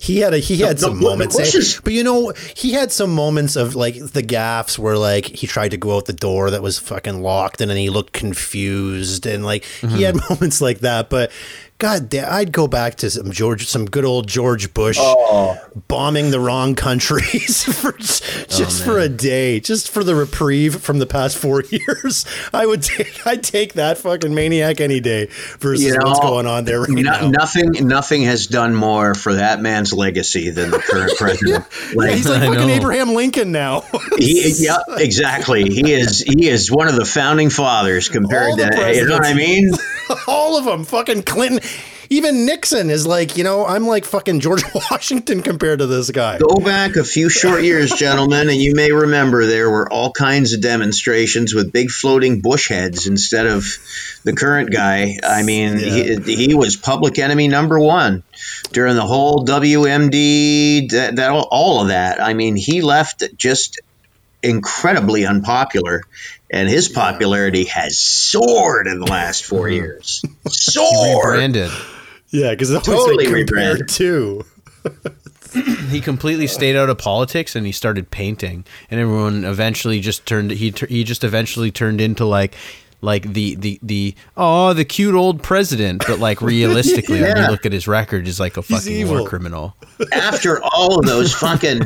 He 0.05 0.19
had 0.19 0.35
a 0.35 0.39
he 0.39 0.59
had 0.59 0.77
No, 0.83 0.89
some 0.89 1.01
no, 1.01 1.09
moments, 1.09 1.39
eh? 1.39 1.81
but 1.83 1.95
you 1.95 2.05
know 2.05 2.35
he 2.55 2.73
had 2.75 2.93
some 2.93 3.15
moments 3.15 3.57
of 3.57 3.75
like 3.75 3.95
the 3.95 4.23
gaffes 4.23 4.79
where 4.79 4.99
like 4.99 5.25
he 5.25 5.47
tried 5.47 5.71
to 5.71 5.79
go 5.79 5.97
out 5.97 6.05
the 6.05 6.13
door 6.13 6.51
that 6.51 6.61
was 6.61 6.79
fucking 6.79 7.23
locked, 7.23 7.63
and 7.63 7.71
then 7.71 7.79
he 7.79 7.89
looked 7.89 8.13
confused, 8.13 9.25
and 9.25 9.47
like 9.47 9.65
he 9.65 10.03
had 10.03 10.15
moments 10.29 10.61
like 10.61 10.81
that. 10.81 11.09
But 11.09 11.33
God 11.79 12.09
damn, 12.09 12.33
I'd 12.33 12.53
go 12.53 12.69
back 12.69 12.95
to 12.97 13.11
some 13.11 13.33
George, 13.33 13.67
some 13.67 13.87
good 13.87 14.05
old 14.05 14.29
George 14.29 14.73
Bush 14.73 14.97
oh. 14.99 15.59
bombing 15.89 16.31
the 16.31 16.39
wrong 16.39 16.77
countries 16.77 17.65
for 17.81 17.93
just, 17.99 18.25
oh, 18.25 18.45
just 18.49 18.85
for 18.85 18.99
a 19.01 19.09
day, 19.09 19.59
just 19.59 19.91
for 19.91 20.05
the 20.05 20.15
reprieve 20.15 20.81
from 20.81 21.01
the 21.01 21.07
past 21.07 21.37
four 21.37 21.63
years. 21.71 22.25
I 22.53 22.65
would 22.65 22.83
take 22.85 23.27
I'd 23.27 23.43
take 23.43 23.73
that 23.75 23.99
fucking 23.99 24.33
maniac 24.33 24.81
any 24.81 25.01
day 25.01 25.27
versus 25.59 25.85
You 25.85 25.99
know, 25.99 26.07
what's 26.07 26.21
going 26.21 26.47
on 26.47 26.65
there 26.65 26.81
right 26.81 26.91
No- 26.91 27.03
now. 27.03 27.29
nothing, 27.31 27.73
nothing 27.81 28.23
has 28.23 28.47
done 28.47 28.75
more 28.77 29.15
for 29.15 29.35
that 29.35 29.61
man's 29.61 29.93
legacy 29.93 30.51
than 30.51 30.71
the 30.71 30.79
current 30.79 31.13
president. 31.19 31.67
Like, 31.95 32.13
He's 32.15 32.29
like 32.29 32.43
I 32.43 32.47
fucking 32.47 32.69
know. 32.69 32.75
Abraham 32.75 33.15
Lincoln 33.15 33.51
now. 33.51 33.81
He, 34.17 34.55
yeah, 34.59 34.79
exactly. 34.91 35.65
He 35.65 35.93
is 35.93 36.21
he 36.21 36.49
is 36.49 36.71
one 36.71 36.87
of 36.87 36.95
the 36.95 37.05
founding 37.05 37.51
fathers 37.51 38.09
compared 38.09 38.51
All 38.51 38.57
to 38.59 38.93
you 38.95 39.07
know 39.07 39.15
what 39.15 39.27
I 39.27 39.35
mean. 39.35 39.73
all 40.29 40.57
of 40.57 40.65
them. 40.65 40.85
Fucking 40.85 41.25
Clinton. 41.25 41.61
Even 42.11 42.47
Nixon 42.47 42.91
is 42.91 43.07
like, 43.07 43.37
you 43.37 43.45
know, 43.45 43.65
I'm 43.67 43.87
like 43.87 44.05
fucking 44.05 44.41
George 44.41 44.63
Washington 44.91 45.43
compared 45.43 45.79
to 45.81 45.87
this 45.87 46.11
guy. 46.11 46.39
Go 46.39 46.57
back 46.57 46.97
a 46.97 47.05
few 47.05 47.29
short 47.29 47.63
years, 47.63 47.91
gentlemen, 47.93 48.49
and 48.49 48.59
you 48.59 48.75
may 48.75 48.93
remember 48.93 49.47
there 49.47 49.71
were 49.71 49.91
all 49.91 50.13
kinds 50.13 50.53
of 50.53 50.61
demonstrations 50.61 51.55
with 51.55 51.73
big 51.73 51.91
floating 51.91 52.41
bush 52.41 52.69
heads 52.69 53.07
instead 53.07 53.47
of 53.47 53.65
the 54.25 54.35
current 54.35 54.71
guy. 54.71 55.19
I 55.23 55.43
mean, 55.43 55.79
he, 55.79 56.17
he 56.17 56.55
was 56.55 56.77
public 56.77 57.19
enemy 57.19 57.49
number 57.49 57.79
one 57.79 58.23
during 58.73 58.97
the 58.97 59.03
whole 59.07 59.45
WMD, 59.47 60.91
that, 60.91 61.17
that 61.17 61.31
all 61.31 61.81
of 61.83 61.89
that. 61.89 62.21
I 62.23 62.35
mean, 62.35 62.57
he 62.57 62.83
left 62.83 63.25
just 63.37 63.81
incredibly 64.43 65.25
unpopular 65.25 66.03
and 66.51 66.69
his 66.69 66.89
popularity 66.89 67.65
has 67.65 67.99
soared 67.99 68.87
in 68.87 69.01
the 69.01 69.07
last 69.07 69.45
four 69.45 69.65
Mm-hmm. 69.67 69.75
years. 69.75 70.25
Soared. 70.49 71.41
Yeah, 72.35 72.51
because 72.51 72.73
it's 72.73 72.85
Totally 72.85 73.27
always 73.27 73.27
been 73.29 73.35
rebranded. 73.35 73.87
compared 73.87 73.89
to. 73.91 74.45
He 75.89 76.01
completely 76.01 76.49
stayed 76.49 76.75
out 76.75 76.91
of 76.91 76.99
politics 76.99 77.55
and 77.55 77.65
he 77.65 77.71
started 77.71 78.11
painting, 78.11 78.65
and 78.91 78.99
everyone 78.99 79.45
eventually 79.45 80.01
just 80.01 80.27
turned. 80.27 80.51
He 80.51 80.75
he 80.89 81.05
just 81.05 81.23
eventually 81.23 81.71
turned 81.71 82.01
into 82.01 82.25
like. 82.25 82.57
Like 83.01 83.35
the 83.35 83.55
the 83.57 83.79
the 83.83 84.15
oh 84.35 84.73
the 84.73 84.87
cute 84.87 85.15
old 85.15 85.43
president, 85.43 86.05
but 86.07 86.21
like 86.21 86.41
realistically, 86.41 87.21
when 87.21 87.37
you 87.37 87.49
look 87.49 87.67
at 87.67 87.73
his 87.73 87.87
record, 87.87 88.25
he's 88.25 88.41
like 88.41 88.57
a 88.57 88.63
fucking 88.63 89.07
war 89.07 89.29
criminal. 89.29 89.77
after 90.11 90.63
all 90.63 90.99
of 91.01 91.05
those 91.05 91.35
fucking, 91.35 91.83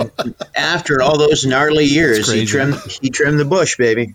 after 0.55 1.03
all 1.03 1.19
those 1.19 1.45
gnarly 1.45 1.87
years, 1.87 2.31
he 2.31 2.47
trimmed 2.47 2.77
he 3.03 3.11
trimmed 3.11 3.41
the 3.41 3.45
bush, 3.45 3.77
baby. 3.77 4.13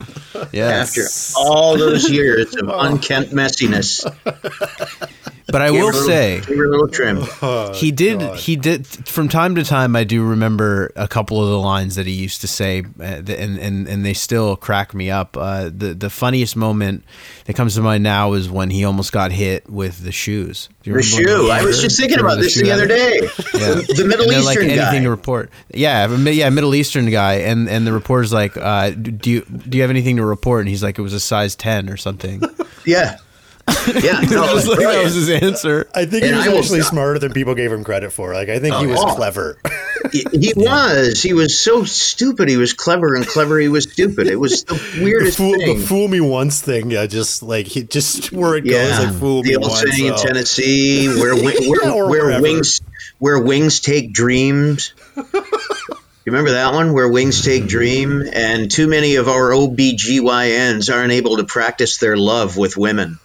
Yeah, 0.53 0.67
After 0.69 1.01
all 1.35 1.77
those 1.77 2.09
years 2.09 2.55
of 2.55 2.69
oh. 2.69 2.79
unkempt 2.79 3.33
messiness, 3.33 4.05
but 5.47 5.61
I 5.61 5.71
will 5.71 5.85
little- 5.87 6.01
say 6.01 6.37
a 6.39 6.41
little 6.51 6.87
trim. 6.87 7.23
he 7.73 7.91
did 7.91 8.21
he 8.35 8.55
did 8.55 8.87
from 8.87 9.27
time 9.29 9.55
to 9.55 9.63
time 9.63 9.95
i 9.95 10.03
do 10.03 10.23
remember 10.23 10.91
a 10.95 11.07
couple 11.07 11.43
of 11.43 11.49
the 11.49 11.59
lines 11.59 11.95
that 11.95 12.05
he 12.05 12.13
used 12.13 12.41
to 12.41 12.47
say 12.47 12.83
uh, 12.99 13.03
and 13.03 13.29
and, 13.59 13.87
and 13.87 14.05
they 14.05 14.13
still 14.13 14.55
crack 14.55 14.93
me 14.93 15.09
up 15.11 15.35
uh, 15.37 15.65
the 15.65 15.93
the 15.93 16.09
funniest 16.09 16.55
moment 16.55 17.03
that 17.45 17.55
comes 17.55 17.75
to 17.75 17.81
mind 17.81 18.03
now 18.03 18.33
is 18.33 18.49
when 18.49 18.69
he 18.69 18.85
almost 18.85 19.11
got 19.11 19.31
hit 19.31 19.69
with 19.69 20.03
the 20.03 20.11
shoes 20.11 20.69
Do 20.83 20.91
you 20.91 20.95
The 20.97 21.03
shoe. 21.03 21.49
I 21.51 21.63
was 21.63 21.81
just 21.81 21.99
thinking 21.99 22.17
remember 22.17 22.33
about 22.35 22.41
this 22.43 22.55
the 22.55 22.71
other 22.71 22.87
day. 22.87 23.19
Yeah. 23.53 23.75
The, 23.75 23.93
the 23.97 24.05
Middle 24.05 24.23
And 24.23 24.31
they're 24.31 24.41
like 24.41 24.57
Eastern 24.57 24.69
anything 24.71 25.01
guy. 25.01 25.03
to 25.03 25.09
report. 25.09 25.49
Yeah, 25.73 26.07
yeah, 26.17 26.49
Middle 26.49 26.73
Eastern 26.75 27.09
guy, 27.09 27.35
and 27.35 27.69
and 27.69 27.85
the 27.85 27.93
reporter's 27.93 28.33
like, 28.33 28.57
uh, 28.57 28.89
"Do 28.89 29.29
you 29.29 29.41
do 29.45 29.77
you 29.77 29.83
have 29.83 29.91
anything 29.91 30.17
to 30.17 30.25
report?" 30.25 30.61
And 30.61 30.69
he's 30.69 30.81
like, 30.83 30.97
"It 30.97 31.01
was 31.01 31.13
a 31.13 31.19
size 31.19 31.55
ten 31.55 31.89
or 31.89 31.97
something." 31.97 32.41
Yeah. 32.85 33.17
Yeah. 33.67 34.19
No, 34.21 34.45
Just 34.55 34.67
like, 34.67 34.79
that 34.79 35.03
was 35.03 35.13
his 35.13 35.29
answer. 35.29 35.87
I 35.93 36.05
think 36.05 36.23
he 36.25 36.31
was 36.31 36.47
I 36.47 36.57
actually 36.57 36.81
stop. 36.81 36.93
smarter 36.93 37.19
than 37.19 37.33
people 37.33 37.53
gave 37.55 37.71
him 37.71 37.83
credit 37.83 38.11
for. 38.11 38.33
Like 38.33 38.49
I 38.49 38.59
think 38.59 38.75
he 38.75 38.85
oh, 38.85 38.89
was 38.89 38.99
Oh. 39.01 39.15
clever. 39.15 39.57
He, 40.11 40.25
he 40.31 40.53
was. 40.57 41.21
He 41.21 41.33
was 41.33 41.59
so 41.59 41.83
stupid. 41.83 42.47
He 42.49 42.57
was 42.57 42.73
clever, 42.73 43.15
and 43.15 43.25
clever. 43.25 43.59
He 43.59 43.67
was 43.69 43.91
stupid. 43.91 44.27
It 44.27 44.37
was 44.39 44.63
the 44.63 44.75
the, 44.75 45.03
weirdest 45.03 45.37
fool, 45.37 45.51
the 45.53 45.75
fool 45.75 46.07
me 46.07 46.21
once 46.21 46.61
thing, 46.61 46.91
yeah, 46.91 47.05
just 47.07 47.43
like 47.43 47.67
he 47.67 47.83
just 47.83 48.31
where 48.31 48.55
it 48.55 48.65
yeah, 48.65 48.97
goes, 48.97 49.05
like 49.05 49.15
fool 49.15 49.43
the 49.43 49.49
me 49.49 49.55
old 49.57 49.69
once. 49.69 49.91
saying 49.91 50.07
in 50.07 50.13
oh. 50.13 50.17
Tennessee, 50.17 51.07
where 51.07 51.35
where, 51.43 51.91
Or 51.91 52.09
where 52.09 52.25
wherever. 52.25 52.41
wings 52.41 52.81
where 53.19 53.39
wings 53.39 53.79
take 53.79 54.13
dreams. 54.13 54.93
You 55.15 56.31
remember 56.31 56.51
that 56.51 56.73
one 56.73 56.93
where 56.93 57.09
wings 57.09 57.43
take 57.43 57.67
dream 57.67 58.23
and 58.33 58.71
too 58.71 58.87
many 58.87 59.15
of 59.15 59.27
our 59.27 59.51
OBGYNs 59.51 60.93
aren't 60.93 61.11
able 61.11 61.35
to 61.37 61.43
practice 61.43 61.97
their 61.97 62.15
love 62.15 62.55
with 62.55 62.77
women. 62.77 63.19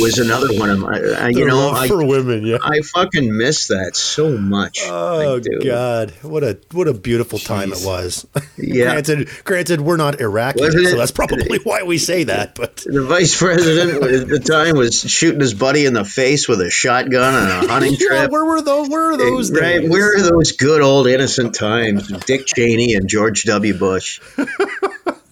Was 0.00 0.18
another 0.18 0.58
one 0.58 0.70
of 0.70 0.78
my 0.78 0.98
I, 0.98 1.28
you 1.28 1.46
know 1.46 1.70
I, 1.70 1.88
for 1.88 2.04
women, 2.04 2.44
yeah. 2.46 2.58
I 2.62 2.80
fucking 2.80 3.36
miss 3.36 3.68
that 3.68 3.96
so 3.96 4.36
much. 4.36 4.80
Oh 4.84 5.40
God, 5.62 6.12
what 6.22 6.44
a 6.44 6.58
what 6.72 6.88
a 6.88 6.94
beautiful 6.94 7.38
time 7.38 7.72
it 7.72 7.82
was. 7.84 8.26
Yeah. 8.56 8.84
granted, 8.92 9.28
granted, 9.44 9.80
we're 9.80 9.96
not 9.96 10.20
Iraqi, 10.20 10.60
Wasn't 10.60 10.86
it? 10.86 10.90
so 10.90 10.96
that's 10.96 11.10
probably 11.10 11.58
why 11.64 11.82
we 11.82 11.98
say 11.98 12.24
that. 12.24 12.54
But 12.54 12.76
The 12.76 13.04
vice 13.04 13.36
president 13.38 14.02
at 14.04 14.28
the 14.28 14.40
time 14.40 14.76
was 14.76 15.00
shooting 15.00 15.40
his 15.40 15.54
buddy 15.54 15.86
in 15.86 15.94
the 15.94 16.04
face 16.04 16.48
with 16.48 16.60
a 16.60 16.70
shotgun 16.70 17.34
on 17.34 17.64
a 17.64 17.68
hunting 17.72 17.92
yeah, 17.98 18.08
trip. 18.08 18.30
where 18.30 18.44
were 18.44 18.62
those? 18.62 18.88
Where 18.88 19.10
are 19.10 19.14
eh, 19.14 19.16
those? 19.16 19.50
right? 19.52 19.88
Where 19.88 20.16
are 20.16 20.22
those 20.22 20.52
good 20.52 20.82
old 20.82 21.06
innocent 21.06 21.54
times? 21.54 22.08
Dick 22.24 22.46
Cheney 22.46 22.94
and 22.94 23.08
George 23.08 23.44
W. 23.44 23.76
Bush. 23.78 24.20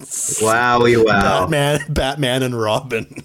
Wowie 0.06 1.04
wow. 1.04 1.46
Batman, 1.46 1.80
Batman, 1.88 2.42
and 2.42 2.58
Robin. 2.58 3.22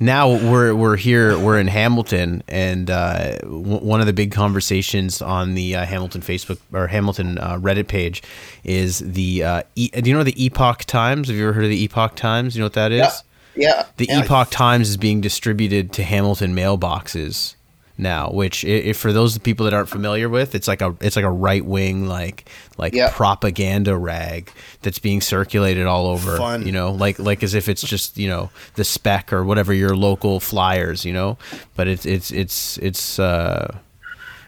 Now 0.00 0.30
we're 0.30 0.74
we're 0.74 0.96
here 0.96 1.38
we're 1.38 1.58
in 1.58 1.66
Hamilton 1.66 2.42
and 2.48 2.90
uh, 2.90 3.38
w- 3.38 3.78
one 3.78 4.00
of 4.00 4.06
the 4.06 4.12
big 4.12 4.32
conversations 4.32 5.20
on 5.20 5.54
the 5.54 5.76
uh, 5.76 5.84
Hamilton 5.84 6.20
Facebook 6.20 6.58
or 6.72 6.86
Hamilton 6.86 7.38
uh, 7.38 7.58
Reddit 7.58 7.88
page 7.88 8.22
is 8.64 8.98
the 9.00 9.42
uh, 9.44 9.62
e- 9.74 9.90
do 9.90 10.08
you 10.08 10.16
know 10.16 10.22
the 10.22 10.42
Epoch 10.42 10.84
Times? 10.84 11.28
Have 11.28 11.36
you 11.36 11.44
ever 11.44 11.52
heard 11.52 11.64
of 11.64 11.70
the 11.70 11.82
Epoch 11.84 12.14
Times? 12.14 12.54
You 12.56 12.60
know 12.60 12.66
what 12.66 12.74
that 12.74 12.92
is? 12.92 13.22
Yeah. 13.56 13.86
the 13.96 14.06
yeah. 14.08 14.20
Epoch 14.20 14.50
Times 14.50 14.88
is 14.88 14.96
being 14.96 15.20
distributed 15.20 15.92
to 15.94 16.04
Hamilton 16.04 16.54
mailboxes 16.54 17.54
now 17.98 18.30
which 18.30 18.64
if 18.64 18.96
for 18.96 19.12
those 19.12 19.36
people 19.38 19.64
that 19.64 19.74
aren't 19.74 19.88
familiar 19.88 20.28
with 20.28 20.54
it's 20.54 20.68
like 20.68 20.80
a 20.80 20.94
it's 21.00 21.16
like 21.16 21.24
a 21.24 21.30
right 21.30 21.64
wing 21.64 22.06
like 22.06 22.48
like 22.78 22.94
Yeah. 22.94 23.10
propaganda 23.12 23.96
rag 23.96 24.50
that's 24.82 25.00
being 25.00 25.20
circulated 25.20 25.86
all 25.86 26.06
over 26.06 26.36
Fun. 26.36 26.64
you 26.64 26.72
know 26.72 26.92
like 26.92 27.18
like 27.18 27.42
as 27.42 27.54
if 27.54 27.68
it's 27.68 27.82
just 27.82 28.16
you 28.16 28.28
know 28.28 28.50
the 28.76 28.84
spec 28.84 29.32
or 29.32 29.44
whatever 29.44 29.72
your 29.74 29.96
local 29.96 30.38
flyers 30.40 31.04
you 31.04 31.12
know 31.12 31.36
but 31.74 31.88
it's 31.88 32.06
it's 32.06 32.30
it's 32.30 32.78
it's 32.78 33.18
uh 33.18 33.76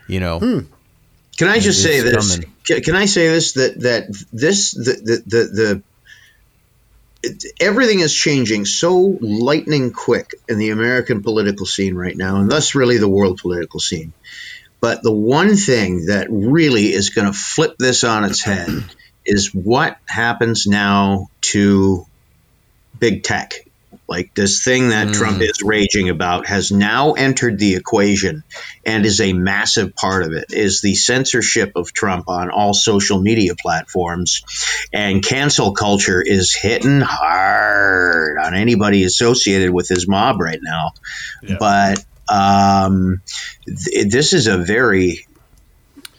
you 0.06 0.20
know 0.20 0.38
Can 1.36 1.48
I 1.48 1.58
just 1.58 1.82
say 1.82 2.00
this? 2.00 2.36
coming. 2.36 2.52
Can, 2.66 2.82
can 2.82 2.94
I 2.96 3.06
say 3.06 3.28
this? 3.28 3.52
That 3.54 3.80
that 3.80 4.08
this 4.32 4.72
the 4.72 4.92
the 5.02 5.22
the, 5.26 5.44
the 5.46 5.82
everything 7.60 8.00
is 8.00 8.14
changing 8.14 8.64
so 8.64 9.18
lightning 9.20 9.92
quick 9.92 10.34
in 10.48 10.58
the 10.58 10.70
American 10.70 11.22
political 11.22 11.66
scene 11.66 11.94
right 11.94 12.16
now, 12.16 12.36
and 12.36 12.50
thus 12.50 12.74
really 12.74 12.98
the 12.98 13.08
world 13.08 13.38
political 13.40 13.80
scene. 13.80 14.12
But 14.80 15.02
the 15.02 15.12
one 15.12 15.56
thing 15.56 16.06
that 16.06 16.28
really 16.30 16.92
is 16.92 17.10
going 17.10 17.30
to 17.30 17.38
flip 17.38 17.76
this 17.78 18.02
on 18.04 18.24
its 18.24 18.42
head 18.42 18.70
is 19.26 19.54
what 19.54 19.98
happens 20.06 20.66
now 20.66 21.28
to 21.42 22.06
big 22.98 23.22
tech. 23.22 23.52
Like 24.10 24.34
this 24.34 24.64
thing 24.64 24.88
that 24.88 25.14
Trump 25.14 25.40
is 25.40 25.62
raging 25.62 26.08
about 26.08 26.48
has 26.48 26.72
now 26.72 27.12
entered 27.12 27.60
the 27.60 27.76
equation 27.76 28.42
and 28.84 29.06
is 29.06 29.20
a 29.20 29.32
massive 29.32 29.94
part 29.94 30.24
of 30.24 30.32
it 30.32 30.46
is 30.50 30.80
the 30.80 30.96
censorship 30.96 31.72
of 31.76 31.92
Trump 31.92 32.28
on 32.28 32.50
all 32.50 32.74
social 32.74 33.22
media 33.22 33.54
platforms 33.54 34.42
and 34.92 35.24
cancel 35.24 35.74
culture 35.74 36.20
is 36.20 36.52
hitting 36.52 37.00
hard 37.00 38.36
on 38.36 38.54
anybody 38.54 39.04
associated 39.04 39.70
with 39.70 39.86
his 39.86 40.08
mob 40.08 40.40
right 40.40 40.60
now. 40.60 40.90
Yeah. 41.40 41.56
But 41.60 42.04
um, 42.28 43.22
th- 43.64 44.10
this 44.10 44.32
is 44.32 44.48
a 44.48 44.58
very 44.58 45.24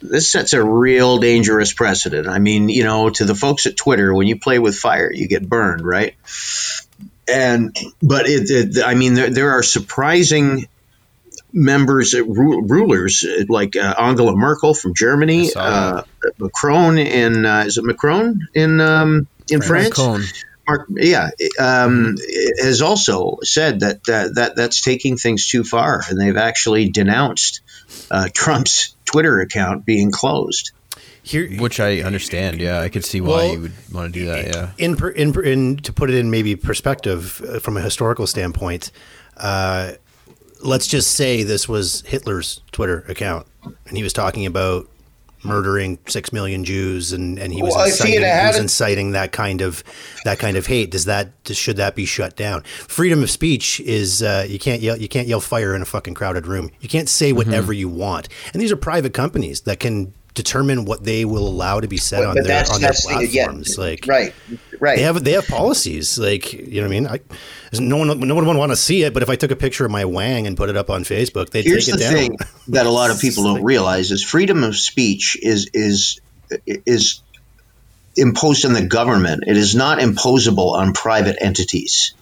this 0.01 0.29
sets 0.29 0.53
a 0.53 0.63
real 0.63 1.17
dangerous 1.17 1.73
precedent. 1.73 2.27
I 2.27 2.39
mean, 2.39 2.69
you 2.69 2.83
know, 2.83 3.09
to 3.09 3.25
the 3.25 3.35
folks 3.35 3.65
at 3.65 3.77
Twitter, 3.77 4.13
when 4.13 4.27
you 4.27 4.39
play 4.39 4.59
with 4.59 4.75
fire, 4.75 5.11
you 5.11 5.27
get 5.27 5.47
burned, 5.47 5.85
right? 5.85 6.15
And 7.27 7.75
but 8.01 8.27
it, 8.27 8.49
it 8.49 8.83
I 8.83 8.95
mean, 8.95 9.13
there, 9.13 9.29
there 9.29 9.51
are 9.51 9.63
surprising 9.63 10.67
members, 11.53 12.13
uh, 12.13 12.23
ru- 12.23 12.65
rulers 12.65 13.23
uh, 13.23 13.43
like 13.49 13.75
uh, 13.75 13.93
Angela 13.97 14.35
Merkel 14.35 14.73
from 14.73 14.93
Germany, 14.93 15.51
uh, 15.55 16.03
Macron 16.39 16.97
in 16.97 17.45
uh, 17.45 17.63
is 17.65 17.77
it 17.77 17.83
Macron 17.83 18.47
in 18.53 18.79
um, 18.81 19.27
in 19.49 19.61
France? 19.61 19.95
Cone. 19.95 20.23
Mark, 20.67 20.87
yeah, 20.91 21.31
um, 21.59 22.17
has 22.61 22.81
also 22.81 23.39
said 23.43 23.79
that, 23.79 24.03
that 24.03 24.35
that 24.35 24.55
that's 24.55 24.81
taking 24.81 25.17
things 25.17 25.47
too 25.47 25.63
far, 25.63 26.03
and 26.07 26.19
they've 26.19 26.37
actually 26.37 26.89
denounced 26.89 27.61
uh, 28.11 28.29
Trump's 28.31 28.95
Twitter 29.05 29.39
account 29.39 29.85
being 29.85 30.11
closed. 30.11 30.71
Here, 31.23 31.47
which 31.59 31.79
I 31.79 32.01
understand 32.01 32.59
yeah 32.59 32.79
I 32.79 32.89
could 32.89 33.05
see 33.05 33.21
why 33.21 33.27
Well, 33.27 33.53
you 33.53 33.61
would 33.61 33.73
want 33.93 34.13
to 34.13 34.19
do 34.19 34.25
that 34.25 34.47
yeah 34.47 34.71
in, 34.77 34.97
in, 35.15 35.45
in 35.45 35.77
to 35.77 35.93
put 35.93 36.09
it 36.09 36.15
in 36.15 36.31
maybe 36.31 36.55
perspective 36.55 37.41
uh, 37.47 37.59
from 37.59 37.77
a 37.77 37.81
historical 37.81 38.25
standpoint, 38.25 38.91
uh, 39.37 39.93
let's 40.63 40.87
just 40.87 41.11
say 41.11 41.43
this 41.43 41.69
was 41.69 42.01
Hitler's 42.01 42.61
Twitter 42.71 43.05
account, 43.07 43.47
and 43.87 43.97
he 43.97 44.03
was 44.03 44.13
talking 44.13 44.45
about 44.45 44.87
murdering 45.43 45.97
six 46.07 46.31
million 46.31 46.63
Jews, 46.63 47.13
and, 47.13 47.39
and 47.39 47.51
he 47.53 47.61
was 47.61 47.73
Well, 47.73 47.85
inciting, 47.85 48.21
he 48.21 48.47
was 48.47 48.59
inciting 48.59 49.11
that 49.11 49.31
kind 49.31 49.61
of 49.61 49.83
that 50.23 50.39
kind 50.39 50.57
of 50.57 50.67
hate. 50.67 50.91
Does 50.91 51.05
that 51.05 51.31
should 51.45 51.77
that 51.77 51.95
be 51.95 52.05
shut 52.05 52.35
down? 52.35 52.63
Freedom 52.63 53.23
of 53.23 53.29
speech 53.31 53.79
is 53.81 54.21
uh, 54.21 54.45
you 54.47 54.59
can't 54.59 54.81
yell 54.81 54.97
you 54.97 55.07
can't 55.07 55.27
yell 55.27 55.41
fire 55.41 55.75
in 55.75 55.81
a 55.81 55.85
fucking 55.85 56.13
crowded 56.13 56.47
room. 56.47 56.71
You 56.79 56.89
can't 56.89 57.09
say 57.09 57.33
whatever 57.33 57.73
you 57.73 57.89
want, 57.89 58.29
and 58.53 58.61
these 58.61 58.71
are 58.71 58.77
private 58.77 59.13
companies 59.13 59.61
that 59.61 59.79
can 59.79 60.13
determine 60.33 60.85
what 60.85 61.03
they 61.03 61.25
will 61.25 61.47
allow 61.47 61.79
to 61.79 61.87
be 61.87 61.97
said 61.97 62.23
on 62.23 62.35
their 62.35 62.63
on 62.71 62.81
their 62.81 62.93
platforms. 62.93 63.77
like 63.77 64.05
right, 64.07 64.33
right. 64.79 64.97
they 64.97 65.03
have 65.03 65.23
they 65.23 65.33
have 65.33 65.45
policies 65.47 66.17
like 66.17 66.53
you 66.53 66.81
know 66.81 66.87
what 66.87 66.95
I 66.95 66.99
mean. 66.99 67.07
I 67.07 67.19
no 67.79 67.97
one 67.97 68.07
no 68.19 68.35
one 68.35 68.45
would 68.45 68.57
want 68.57 68.71
to 68.71 68.77
see 68.77 69.03
it, 69.03 69.13
but 69.13 69.23
if 69.23 69.29
I 69.29 69.35
took 69.35 69.51
a 69.51 69.55
picture 69.55 69.85
of 69.85 69.91
my 69.91 70.05
wang 70.05 70.47
and 70.47 70.55
put 70.55 70.69
it 70.69 70.77
up 70.77 70.89
on 70.89 71.03
Facebook, 71.03 71.49
they'd 71.49 71.65
Here's 71.65 71.85
take 71.85 71.95
it 71.95 71.99
down. 71.99 72.13
thing 72.13 72.37
that 72.69 72.85
a 72.85 72.89
lot 72.89 73.11
of 73.11 73.19
people 73.21 73.43
don't 73.43 73.63
realize 73.63 74.11
is 74.11 74.23
freedom 74.23 74.63
of 74.63 74.75
speech 74.75 75.37
is 75.41 75.69
is 75.73 76.21
is 76.65 77.21
imposed 78.15 78.65
on 78.65 78.73
the 78.73 78.85
government. 78.85 79.43
It 79.47 79.57
is 79.57 79.75
not 79.75 80.01
imposable 80.01 80.75
on 80.75 80.93
private 80.93 81.37
entities. 81.41 82.13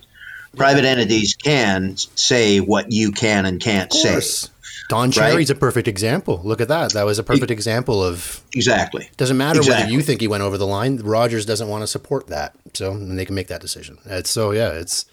Private 0.56 0.86
entities 0.86 1.36
can 1.36 1.96
say 1.98 2.60
what 2.60 2.92
you 2.92 3.12
can 3.12 3.46
and 3.46 3.62
can't 3.62 3.94
Of 3.94 4.24
say. 4.24 4.50
Don 4.90 5.10
Right. 5.10 5.14
Cherry's 5.14 5.50
a 5.52 5.56
perfect 5.56 5.88
example. 5.88 6.42
Look 6.44 6.60
at 6.60 6.68
that. 6.68 6.94
That 6.94 7.06
was 7.06 7.20
a 7.20 7.24
perfect 7.24 7.52
example 7.52 8.04
of 8.04 8.42
Exactly. 8.54 9.10
doesn't 9.18 9.38
matter 9.38 9.62
whether 9.62 9.88
you 9.88 10.02
think 10.02 10.20
he 10.20 10.28
went 10.28 10.44
over 10.44 10.58
the 10.58 10.68
line. 10.68 10.98
Rogers 10.98 11.46
doesn't 11.46 11.68
want 11.70 11.84
to 11.84 11.88
support 11.88 12.28
that, 12.28 12.56
so 12.74 12.98
they 12.98 13.24
can 13.24 13.36
make 13.36 13.48
that 13.48 13.62
decision. 13.62 14.00
It's 14.06 14.30
so 14.30 14.52
yeah, 14.52 14.72
it's 14.72 15.06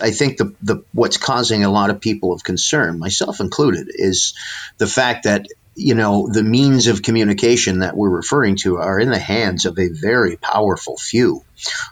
I 0.00 0.10
think 0.10 0.38
the, 0.38 0.54
the 0.62 0.82
what's 0.92 1.16
causing 1.16 1.64
a 1.64 1.70
lot 1.70 1.90
of 1.90 2.00
people 2.00 2.32
of 2.32 2.42
concern, 2.42 2.98
myself 2.98 3.40
included, 3.40 3.88
is 3.90 4.34
the 4.78 4.86
fact 4.86 5.24
that 5.24 5.46
you 5.80 5.94
know 5.94 6.28
the 6.30 6.42
means 6.42 6.86
of 6.86 7.02
communication 7.02 7.80
that 7.80 7.96
we're 7.96 8.10
referring 8.10 8.56
to 8.56 8.76
are 8.76 9.00
in 9.00 9.10
the 9.10 9.18
hands 9.18 9.64
of 9.64 9.78
a 9.78 9.88
very 9.88 10.36
powerful 10.36 10.96
few 10.96 11.42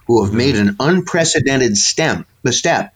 who 0.07 0.25
have 0.25 0.33
made 0.33 0.57
an 0.57 0.77
unprecedented 0.81 1.77
stem, 1.77 2.25
step 2.51 2.95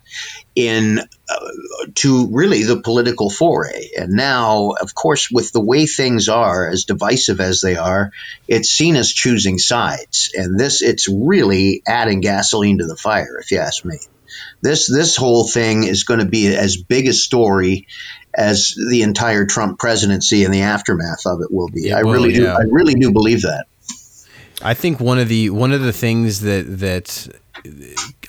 in 0.55 0.99
uh, 0.99 1.85
to 1.95 2.29
really 2.31 2.63
the 2.63 2.81
political 2.81 3.31
foray. 3.31 3.89
And 3.99 4.13
now, 4.13 4.71
of 4.81 4.95
course, 4.95 5.31
with 5.31 5.53
the 5.53 5.61
way 5.61 5.87
things 5.87 6.29
are, 6.29 6.69
as 6.69 6.85
divisive 6.85 7.41
as 7.41 7.61
they 7.61 7.77
are, 7.77 8.13
it's 8.49 8.71
seen 8.71 8.97
as 8.97 9.13
choosing 9.13 9.59
sides. 9.59 10.33
And 10.35 10.59
this, 10.59 10.83
it's 10.83 11.09
really 11.09 11.83
adding 11.87 12.21
gasoline 12.21 12.79
to 12.79 12.87
the 12.87 12.97
fire, 12.97 13.39
if 13.39 13.51
you 13.51 13.59
ask 13.59 13.85
me. 13.85 13.99
This 14.61 14.87
this 14.87 15.17
whole 15.17 15.47
thing 15.47 15.85
is 15.85 16.05
going 16.05 16.21
to 16.21 16.27
be 16.27 16.55
as 16.55 16.77
big 16.77 17.07
a 17.09 17.13
story 17.13 17.87
as 18.35 18.75
the 18.91 19.03
entire 19.03 19.47
Trump 19.47 19.79
presidency 19.79 20.45
and 20.45 20.53
the 20.53 20.63
aftermath 20.63 21.27
of 21.27 21.41
it 21.43 21.53
will 21.53 21.69
be. 21.69 21.83
Yeah, 21.83 21.99
I 21.99 22.03
well, 22.03 22.15
really 22.15 22.33
do. 22.33 22.43
yeah. 22.45 22.57
I 22.57 22.63
really 22.71 22.95
do 22.95 23.13
believe 23.13 23.43
that. 23.43 23.67
I 24.63 24.75
think 24.75 25.01
one 25.01 25.19
of 25.19 25.29
the 25.29 25.51
one 25.51 25.73
of 25.73 25.83
the 25.83 25.93
things 25.93 26.41
that 26.41 26.79
that 26.79 27.29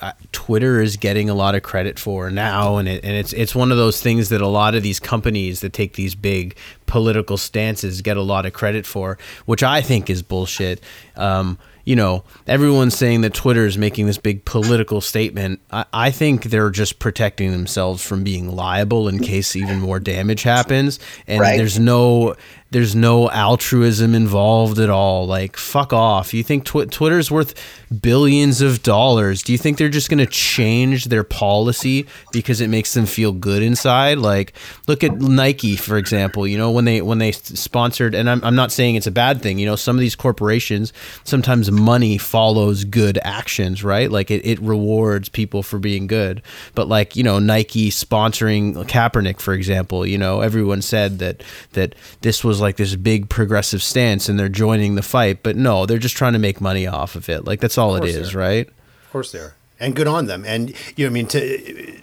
uh, 0.02 0.12
Twitter 0.32 0.82
is 0.82 0.98
getting 0.98 1.30
a 1.30 1.34
lot 1.34 1.56
of 1.56 1.64
credit 1.64 2.00
for 2.00 2.30
now, 2.30 2.78
and 2.78 2.88
it, 2.88 3.04
and 3.04 3.14
it's 3.16 3.34
it's 3.34 3.56
one 3.56 3.72
of 3.72 3.78
those 3.78 4.02
things 4.02 4.30
that 4.30 4.42
a 4.42 4.48
lot 4.48 4.76
of 4.76 4.84
these 4.84 5.00
companies 5.00 5.62
that 5.62 5.74
take 5.74 5.94
these 5.94 6.16
big 6.16 6.56
political 6.86 7.38
stances 7.38 8.02
get 8.02 8.18
a 8.18 8.22
lot 8.22 8.46
of 8.46 8.54
credit 8.54 8.86
for, 8.86 9.18
which 9.46 9.64
I 9.64 9.82
think 9.82 10.10
is 10.10 10.22
bullshit. 10.22 10.82
Um, 11.16 11.58
you 11.86 11.96
know, 11.96 12.24
everyone's 12.48 12.96
saying 12.98 13.22
that 13.22 13.34
Twitter 13.34 13.66
is 13.66 13.78
making 13.78 14.06
this 14.06 14.18
big 14.18 14.46
political 14.46 15.02
statement. 15.02 15.60
I, 15.72 15.86
I 15.92 16.12
think 16.12 16.46
they're 16.46 16.70
just 16.70 17.00
protecting 17.00 17.52
themselves 17.52 18.04
from 18.04 18.24
being 18.24 18.56
liable 18.56 19.08
in 19.08 19.20
case 19.20 19.56
even 19.56 19.80
more 19.80 20.00
damage 20.00 20.44
happens. 20.44 21.00
And 21.28 21.42
Right. 21.42 21.58
there's 21.58 21.80
no 21.80 22.36
there's 22.74 22.96
no 22.96 23.30
altruism 23.30 24.16
involved 24.16 24.80
at 24.80 24.90
all. 24.90 25.28
Like 25.28 25.58
fuck 25.58 25.94
off. 25.94 26.34
You 26.34 26.44
think 26.44 26.66
tw- 26.66 26.92
Twitter's 26.92 27.30
worth 27.30 27.54
billions 28.02 28.62
of 28.62 28.82
dollars? 28.82 29.44
Do 29.44 29.52
you 29.52 29.60
think 29.60 29.78
they're 29.78 29.90
just 29.90 30.10
going 30.10 30.18
to 30.18 30.26
change 30.26 31.06
their 31.06 31.24
policy 31.24 32.08
because 32.32 32.62
it 32.62 32.70
makes 32.70 32.96
them 32.96 33.06
feel 33.06 33.32
good 33.32 33.62
inside? 33.62 34.18
Like 34.18 34.54
look 34.88 35.04
at 35.04 35.22
Nike 35.22 35.76
for 35.76 35.98
example. 35.98 36.48
You 36.48 36.58
know 36.58 36.72
when 36.72 36.86
they 36.86 37.02
when 37.04 37.20
they 37.20 37.32
sponsored, 37.32 38.16
and 38.16 38.28
I'm 38.28 38.44
I'm 38.44 38.56
not 38.56 38.72
saying 38.72 38.96
it's 38.96 39.08
a 39.08 39.12
bad 39.12 39.44
thing. 39.44 39.60
You 39.60 39.68
know 39.68 39.76
some 39.76 39.96
of 39.96 40.02
these 40.02 40.16
corporations 40.16 40.92
sometimes 41.24 41.72
money 41.72 42.18
follows 42.18 42.86
good 42.86 43.20
actions, 43.24 43.84
right? 43.84 44.10
Like 44.10 44.32
it, 44.32 44.44
it 44.44 44.60
rewards 44.60 45.30
people 45.30 45.62
for 45.62 45.78
being 45.78 46.08
good. 46.08 46.42
But 46.74 46.88
like 46.88 47.16
you 47.16 47.24
know 47.24 47.38
Nike 47.38 47.92
sponsoring 47.92 48.74
Kaepernick 48.88 49.40
for 49.40 49.54
example. 49.54 50.08
You 50.08 50.18
know 50.18 50.42
everyone 50.42 50.82
said 50.82 51.20
that 51.20 51.44
that 51.74 51.94
this 52.22 52.44
was 52.44 52.63
like 52.64 52.78
this 52.78 52.96
big 52.96 53.30
progressive 53.30 53.84
stance 53.84 54.28
and 54.28 54.40
they're 54.40 54.50
joining 54.50 54.96
the 54.96 55.04
fight, 55.04 55.44
but 55.44 55.56
no, 55.56 55.86
they're 55.86 56.00
just 56.00 56.18
trying 56.18 56.34
to 56.34 56.40
make 56.40 56.60
money 56.60 56.88
off 56.88 57.16
of 57.16 57.30
it. 57.30 57.46
Like 57.46 57.60
that's 57.60 57.78
all 57.78 57.96
it 57.96 58.06
is, 58.06 58.34
right? 58.34 58.68
Of 58.68 59.12
course 59.12 59.32
they 59.32 59.40
are, 59.40 59.56
and 59.80 59.96
good 59.96 60.08
on 60.08 60.26
them. 60.26 60.44
And 60.46 60.74
you 60.96 61.06
know, 61.06 61.12
I 61.12 61.14
mean, 61.14 61.28
to, 61.28 62.00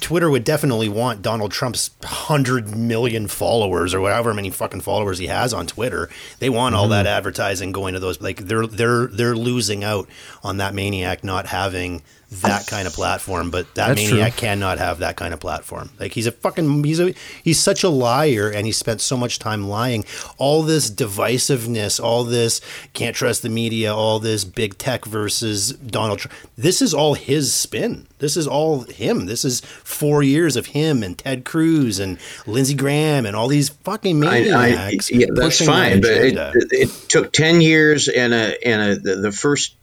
Twitter 0.00 0.30
would 0.30 0.44
definitely 0.44 0.88
want 0.88 1.22
Donald 1.22 1.50
Trump's 1.50 1.90
hundred 2.04 2.76
million 2.76 3.26
followers 3.26 3.94
or 3.94 4.00
whatever 4.00 4.32
many 4.32 4.50
fucking 4.50 4.82
followers 4.82 5.18
he 5.18 5.26
has 5.26 5.52
on 5.52 5.66
Twitter. 5.66 6.08
They 6.38 6.50
want 6.50 6.74
all 6.74 6.84
mm-hmm. 6.84 6.92
that 6.92 7.06
advertising 7.06 7.72
going 7.72 7.94
to 7.94 8.00
those. 8.00 8.20
Like 8.20 8.38
they're 8.38 8.66
they're 8.66 9.06
they're 9.06 9.36
losing 9.36 9.82
out 9.82 10.08
on 10.44 10.58
that 10.58 10.74
maniac 10.74 11.24
not 11.24 11.46
having 11.46 12.02
that 12.30 12.66
kind 12.66 12.86
of 12.88 12.92
platform. 12.92 13.50
But 13.50 13.72
that 13.74 13.88
That's 13.88 14.02
true. 14.02 14.16
maniac 14.18 14.36
cannot 14.36 14.78
have 14.78 14.98
that 14.98 15.16
kind 15.16 15.32
of 15.32 15.40
platform. 15.40 15.90
Like 16.00 16.12
he's 16.12 16.26
a 16.26 16.32
fucking 16.32 16.82
he's 16.84 16.98
a 17.00 17.14
he's 17.42 17.58
such 17.60 17.84
a 17.84 17.88
liar, 17.88 18.50
and 18.50 18.66
he 18.66 18.72
spent 18.72 19.00
so 19.00 19.16
much 19.16 19.38
time 19.38 19.68
lying. 19.68 20.04
All 20.36 20.62
this 20.62 20.90
divisiveness, 20.90 22.02
all 22.02 22.24
this 22.24 22.60
can't 22.94 23.14
trust 23.14 23.42
the 23.42 23.48
media, 23.48 23.94
all 23.94 24.18
this 24.18 24.44
big 24.44 24.76
tech 24.78 25.04
versus 25.04 25.72
Donald 25.72 26.18
Trump. 26.20 26.36
This 26.56 26.82
is 26.82 26.92
all 26.92 27.14
his 27.14 27.52
spin. 27.54 28.06
This 28.18 28.36
is 28.36 28.46
all 28.46 28.80
him. 28.82 29.26
This 29.26 29.44
is 29.44 29.60
four 29.60 30.22
years 30.22 30.56
of 30.56 30.66
him 30.66 31.02
and 31.02 31.16
Ted 31.18 31.44
Cruz 31.44 31.98
and 31.98 32.18
Lindsey 32.46 32.74
Graham 32.74 33.26
and 33.26 33.36
all 33.36 33.46
these 33.46 33.68
fucking 33.68 34.24
I, 34.24 34.38
I, 34.38 34.40
maniacs. 34.70 35.10
yeah, 35.10 35.26
that's 35.30 35.58
pushing 35.58 35.66
fine, 35.66 36.00
but 36.00 36.10
it, 36.10 36.32
agenda. 36.32 36.52
it, 36.54 36.72
it 36.72 36.88
took 37.08 37.32
ten 37.32 37.60
years 37.60 38.08
and 38.08 38.32
a 38.34 38.66
and 38.66 38.82
a 38.82 38.96
the, 38.96 39.16
the 39.16 39.32
first 39.32 39.74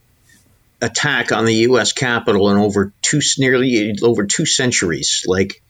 attack 0.84 1.32
on 1.32 1.46
the 1.46 1.54
U.S. 1.68 1.92
Capitol 1.92 2.50
in 2.50 2.58
over 2.58 2.92
two 3.00 3.20
nearly 3.38 3.96
over 4.02 4.26
two 4.26 4.44
centuries. 4.44 5.24
Like, 5.26 5.62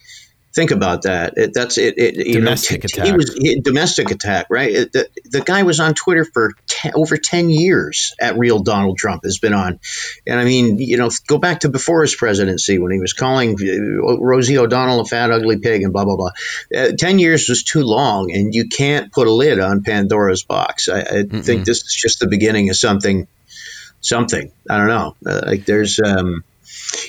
think 0.54 0.70
about 0.70 1.02
that. 1.02 1.34
It, 1.36 1.54
that's 1.54 1.78
it. 1.78 1.98
it 1.98 2.26
you 2.26 2.34
Domestic 2.34 2.82
know, 2.82 2.88
t- 2.88 3.00
attack. 3.00 3.06
He 3.06 3.12
was 3.12 3.34
he, 3.34 3.60
domestic 3.60 4.10
attack, 4.10 4.46
right? 4.50 4.72
It, 4.72 4.92
the, 4.92 5.08
the 5.24 5.40
guy 5.40 5.62
was 5.62 5.78
on 5.80 5.94
Twitter 5.94 6.24
for 6.24 6.52
10, 6.66 6.92
over 6.96 7.16
ten 7.16 7.48
years. 7.50 8.14
At 8.20 8.38
real 8.38 8.60
Donald 8.60 8.98
Trump 8.98 9.24
has 9.24 9.38
been 9.38 9.54
on, 9.54 9.78
and 10.26 10.40
I 10.40 10.44
mean, 10.44 10.78
you 10.78 10.96
know, 10.96 11.10
go 11.26 11.38
back 11.38 11.60
to 11.60 11.68
before 11.68 12.02
his 12.02 12.14
presidency 12.14 12.78
when 12.78 12.92
he 12.92 12.98
was 12.98 13.12
calling 13.12 13.56
uh, 13.60 14.18
Rosie 14.18 14.58
O'Donnell 14.58 15.00
a 15.00 15.04
fat, 15.04 15.30
ugly 15.30 15.58
pig, 15.58 15.82
and 15.82 15.92
blah 15.92 16.04
blah 16.04 16.16
blah. 16.16 16.30
Uh, 16.74 16.92
ten 16.98 17.20
years 17.20 17.48
was 17.48 17.62
too 17.62 17.82
long, 17.82 18.32
and 18.32 18.52
you 18.52 18.68
can't 18.68 19.12
put 19.12 19.26
a 19.28 19.32
lid 19.32 19.60
on 19.60 19.82
Pandora's 19.82 20.42
box. 20.42 20.88
I, 20.88 21.00
I 21.00 21.22
think 21.24 21.64
this 21.64 21.84
is 21.84 21.94
just 21.94 22.20
the 22.20 22.28
beginning 22.28 22.70
of 22.70 22.76
something. 22.76 23.28
Something 24.04 24.52
I 24.68 24.76
don't 24.76 24.88
know. 24.88 25.16
Uh, 25.24 25.40
like 25.46 25.64
there's, 25.64 25.98
um, 25.98 26.44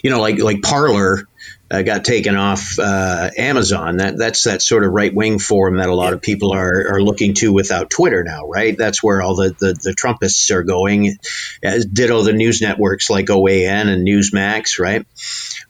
you 0.02 0.10
know, 0.10 0.22
like 0.22 0.40
like 0.40 0.62
Parler 0.62 1.28
uh, 1.70 1.82
got 1.82 2.06
taken 2.06 2.38
off 2.38 2.80
uh, 2.80 3.32
Amazon. 3.38 3.98
That 3.98 4.18
that's 4.18 4.46
that 4.46 4.62
sort 4.62 4.86
of 4.86 4.94
right 4.94 5.14
wing 5.14 5.38
forum 5.38 5.76
that 5.76 5.90
a 5.90 5.94
lot 5.94 6.14
of 6.14 6.22
people 6.22 6.54
are, 6.54 6.94
are 6.94 7.02
looking 7.02 7.34
to 7.36 7.52
without 7.52 7.90
Twitter 7.90 8.24
now, 8.24 8.48
right? 8.48 8.78
That's 8.78 9.04
where 9.04 9.22
all 9.22 9.36
the, 9.36 9.50
the, 9.50 9.74
the 9.74 9.92
Trumpists 9.92 10.52
are 10.52 10.64
going. 10.64 11.18
As 11.62 11.86
ditto 11.86 12.22
the 12.24 12.32
news 12.32 12.62
networks 12.62 13.10
like 13.10 13.26
OAN 13.26 13.90
and 13.90 14.08
Newsmax, 14.08 14.80
right? 14.80 15.06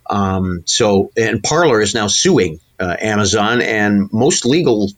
Um, 0.08 0.62
so 0.66 1.12
and 1.18 1.42
Parler 1.42 1.82
is 1.82 1.96
now 1.96 2.06
suing 2.06 2.60
uh, 2.80 2.98
Amazon, 3.00 3.62
and 3.62 4.14
most 4.14 4.46
legal 4.46 4.92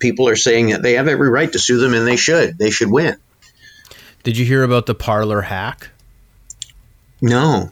people 0.00 0.28
are 0.28 0.36
saying 0.36 0.70
that 0.70 0.82
they 0.82 0.94
have 0.94 1.06
every 1.06 1.30
right 1.30 1.52
to 1.52 1.60
sue 1.60 1.78
them, 1.78 1.94
and 1.94 2.08
they 2.08 2.16
should. 2.16 2.58
They 2.58 2.70
should 2.70 2.90
win. 2.90 3.18
Did 4.24 4.36
you 4.36 4.44
hear 4.44 4.62
about 4.64 4.86
the 4.86 4.94
Parler 4.94 5.42
hack? 5.42 5.90
No. 7.22 7.70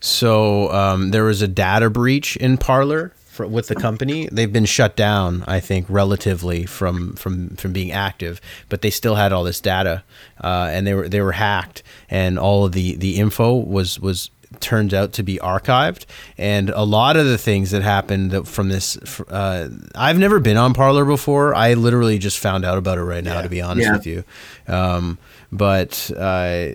So 0.00 0.70
um, 0.72 1.10
there 1.10 1.24
was 1.24 1.42
a 1.42 1.48
data 1.48 1.90
breach 1.90 2.36
in 2.36 2.56
Parler 2.56 3.12
for, 3.16 3.46
with 3.46 3.68
the 3.68 3.74
company. 3.74 4.28
They've 4.32 4.52
been 4.52 4.64
shut 4.64 4.96
down, 4.96 5.44
I 5.46 5.60
think, 5.60 5.86
relatively 5.88 6.66
from 6.66 7.14
from 7.14 7.50
from 7.56 7.72
being 7.72 7.92
active, 7.92 8.40
but 8.68 8.82
they 8.82 8.90
still 8.90 9.14
had 9.16 9.32
all 9.32 9.44
this 9.44 9.60
data, 9.60 10.02
uh, 10.42 10.68
and 10.72 10.86
they 10.86 10.94
were 10.94 11.08
they 11.08 11.20
were 11.20 11.32
hacked, 11.32 11.82
and 12.08 12.38
all 12.38 12.64
of 12.64 12.72
the 12.72 12.96
the 12.96 13.16
info 13.18 13.54
was 13.54 14.00
was 14.00 14.30
turns 14.58 14.92
out 14.92 15.12
to 15.12 15.22
be 15.22 15.36
archived 15.36 16.06
and 16.36 16.70
a 16.70 16.82
lot 16.82 17.16
of 17.16 17.24
the 17.24 17.38
things 17.38 17.70
that 17.70 17.82
happened 17.82 18.48
from 18.48 18.68
this 18.68 18.96
uh, 19.30 19.68
i've 19.94 20.18
never 20.18 20.40
been 20.40 20.56
on 20.56 20.74
Parler 20.74 21.04
before 21.04 21.54
i 21.54 21.74
literally 21.74 22.18
just 22.18 22.36
found 22.36 22.64
out 22.64 22.76
about 22.76 22.98
it 22.98 23.02
right 23.04 23.22
now 23.22 23.40
to 23.42 23.48
be 23.48 23.60
honest 23.62 23.86
Yeah. 23.86 23.92
with 23.92 24.06
you 24.08 24.24
um, 24.66 25.18
but 25.52 26.10
uh, 26.16 26.68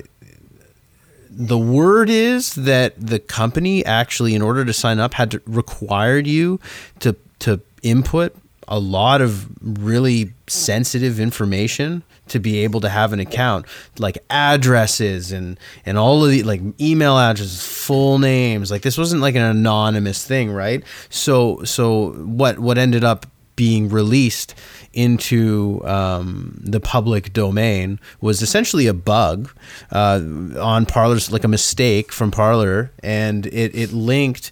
the 1.29 1.57
word 1.57 2.09
is 2.09 2.55
that 2.55 2.93
the 2.97 3.19
company 3.19 3.85
actually 3.85 4.35
in 4.35 4.41
order 4.41 4.63
to 4.63 4.73
sign 4.73 4.99
up 4.99 5.13
had 5.13 5.31
to 5.31 5.41
required 5.45 6.27
you 6.27 6.59
to 6.99 7.15
to 7.39 7.61
input 7.83 8.35
a 8.67 8.79
lot 8.79 9.21
of 9.21 9.47
really 9.61 10.33
sensitive 10.47 11.19
information 11.19 12.03
to 12.27 12.39
be 12.39 12.59
able 12.59 12.81
to 12.81 12.89
have 12.89 13.13
an 13.13 13.19
account 13.19 13.65
like 13.99 14.17
addresses 14.29 15.31
and 15.31 15.59
and 15.85 15.97
all 15.97 16.23
of 16.23 16.31
the 16.31 16.43
like 16.43 16.61
email 16.81 17.17
addresses 17.17 17.65
full 17.65 18.17
names. 18.17 18.71
Like 18.71 18.81
this 18.81 18.97
wasn't 18.97 19.21
like 19.21 19.35
an 19.35 19.43
anonymous 19.43 20.25
thing 20.25 20.51
right? 20.51 20.83
So 21.09 21.63
so 21.63 22.13
what 22.13 22.59
what 22.59 22.77
ended 22.77 23.03
up 23.03 23.27
being 23.55 23.89
released 23.89 24.55
into 24.95 25.81
um, 25.85 26.57
the 26.61 26.79
public 26.79 27.33
domain 27.33 27.99
was 28.21 28.41
essentially 28.41 28.87
a 28.87 28.93
bug 28.93 29.51
uh, 29.91 30.21
on 30.59 30.85
Parler's, 30.85 31.31
like 31.31 31.43
a 31.43 31.49
mistake 31.49 32.11
from 32.11 32.31
Parlor, 32.31 32.91
and 33.03 33.45
it, 33.47 33.75
it 33.75 33.91
linked 33.91 34.51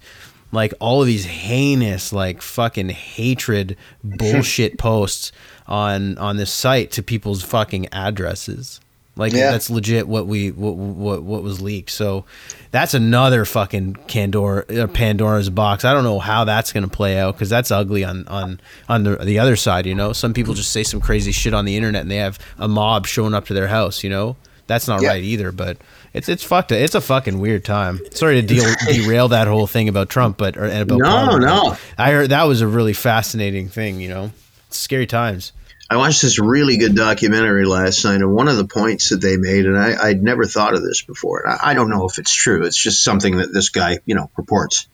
like 0.51 0.73
all 0.79 1.01
of 1.01 1.07
these 1.07 1.25
heinous, 1.25 2.13
like 2.13 2.41
fucking 2.41 2.89
hatred 2.89 3.75
bullshit 4.03 4.77
posts 4.77 5.31
on 5.65 6.17
on 6.17 6.37
this 6.37 6.51
site 6.51 6.91
to 6.91 7.03
people's 7.03 7.41
fucking 7.41 7.87
addresses. 7.91 8.79
Like 9.15 9.33
Yeah. 9.33 9.51
that's 9.51 9.69
legit 9.69 10.07
what 10.07 10.25
we 10.25 10.49
what, 10.51 10.75
what 10.75 11.21
what 11.23 11.43
was 11.43 11.61
leaked. 11.61 11.91
So 11.91 12.25
that's 12.71 12.93
another 12.95 13.45
fucking 13.45 13.93
Pandora 14.07 14.65
uh, 14.69 14.87
Pandora's 14.87 15.49
box. 15.51 15.85
I 15.85 15.93
don't 15.93 16.03
know 16.03 16.17
how 16.19 16.45
that's 16.45 16.73
going 16.73 16.83
to 16.83 16.89
play 16.89 17.19
out 17.19 17.35
because 17.35 17.49
that's 17.49 17.69
ugly 17.69 18.03
on 18.03 18.27
on 18.27 18.59
on 18.89 19.03
the 19.03 19.17
the 19.17 19.37
other 19.39 19.55
side. 19.55 19.85
You 19.85 19.93
know, 19.93 20.13
some 20.13 20.33
people 20.33 20.55
just 20.55 20.71
say 20.71 20.81
some 20.83 20.99
crazy 20.99 21.31
shit 21.31 21.53
on 21.53 21.65
the 21.65 21.75
internet 21.77 22.01
and 22.01 22.09
they 22.11 22.17
have 22.17 22.39
a 22.57 22.67
mob 22.67 23.05
showing 23.05 23.33
up 23.35 23.45
to 23.47 23.53
their 23.53 23.67
house. 23.67 24.03
You 24.03 24.09
know, 24.09 24.35
that's 24.65 24.87
not 24.87 25.01
Yeah. 25.03 25.09
right 25.09 25.23
either. 25.23 25.51
But 25.51 25.77
it's 26.13 26.27
it's 26.27 26.43
fucked. 26.43 26.71
It's 26.71 26.95
a 26.95 27.01
fucking 27.01 27.37
weird 27.39 27.63
time. 27.63 27.99
Sorry 28.11 28.41
to 28.41 28.47
deal, 28.47 28.65
derail 28.87 29.27
that 29.27 29.47
whole 29.47 29.67
thing 29.67 29.89
about 29.89 30.09
Trump, 30.09 30.37
but 30.39 30.57
or, 30.57 30.63
and 30.65 30.81
about 30.81 30.97
No, 30.99 31.27
but 31.33 31.37
no. 31.45 31.77
I 31.99 32.11
heard 32.11 32.31
that 32.31 32.43
was 32.45 32.61
a 32.61 32.67
really 32.67 32.93
fascinating 32.93 33.69
thing. 33.69 33.99
You 33.99 34.09
know, 34.09 34.31
scary 34.71 35.05
times. 35.05 35.51
I 35.93 35.97
watched 35.97 36.23
this 36.23 36.39
really 36.39 36.77
good 36.77 36.95
documentary 36.95 37.65
last 37.65 38.03
night, 38.03 38.15
and 38.15 38.33
one 38.33 38.47
of 38.47 38.57
the 38.57 38.65
points 38.65 39.09
that 39.09 39.21
they 39.21 39.37
made, 39.37 39.67
and 39.67 39.77
I, 39.77 39.95
I'd 40.07 40.23
never 40.23 40.45
thought 40.45 40.73
of 40.73 40.81
this 40.81 41.03
before. 41.03 41.47
I, 41.47 41.69
I 41.69 41.73
don't 41.75 41.91
know 41.91 42.07
if 42.07 42.17
it's 42.17 42.33
true. 42.33 42.65
It's 42.65 42.81
just 42.81 43.03
something 43.03 43.37
that 43.37 43.53
this 43.53 43.69
guy, 43.69 43.99
you 44.07 44.15
know, 44.15 44.31
reports. 44.35 44.87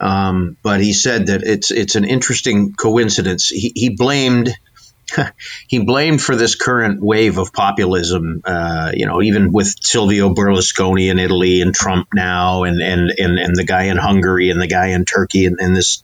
Um, 0.00 0.56
but 0.62 0.80
he 0.80 0.94
said 0.94 1.26
that 1.26 1.42
it's 1.42 1.70
it's 1.70 1.94
an 1.94 2.04
interesting 2.04 2.72
coincidence. 2.72 3.50
He, 3.50 3.72
he 3.74 3.90
blamed 3.90 4.48
he 5.68 5.84
blamed 5.84 6.22
for 6.22 6.36
this 6.36 6.54
current 6.54 7.02
wave 7.02 7.38
of 7.38 7.52
populism. 7.52 8.42
Uh, 8.44 8.92
you 8.94 9.06
know, 9.06 9.22
even 9.22 9.52
with 9.52 9.74
Silvio 9.80 10.34
Berlusconi 10.34 11.10
in 11.10 11.18
Italy 11.18 11.60
and 11.60 11.74
Trump 11.74 12.08
now, 12.14 12.64
and 12.64 12.80
and 12.80 13.10
and, 13.10 13.38
and 13.38 13.56
the 13.56 13.64
guy 13.64 13.84
in 13.84 13.96
Hungary 13.96 14.50
and 14.50 14.60
the 14.60 14.66
guy 14.66 14.88
in 14.88 15.04
Turkey, 15.04 15.46
and, 15.46 15.58
and 15.60 15.76
this 15.76 16.02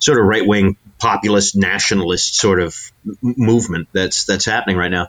sort 0.00 0.18
of 0.18 0.26
right 0.26 0.46
wing 0.46 0.76
populist 0.98 1.56
nationalist 1.56 2.36
sort 2.36 2.60
of 2.60 2.74
movement 3.22 3.88
that's 3.92 4.24
that's 4.24 4.44
happening 4.44 4.76
right 4.76 4.90
now. 4.90 5.08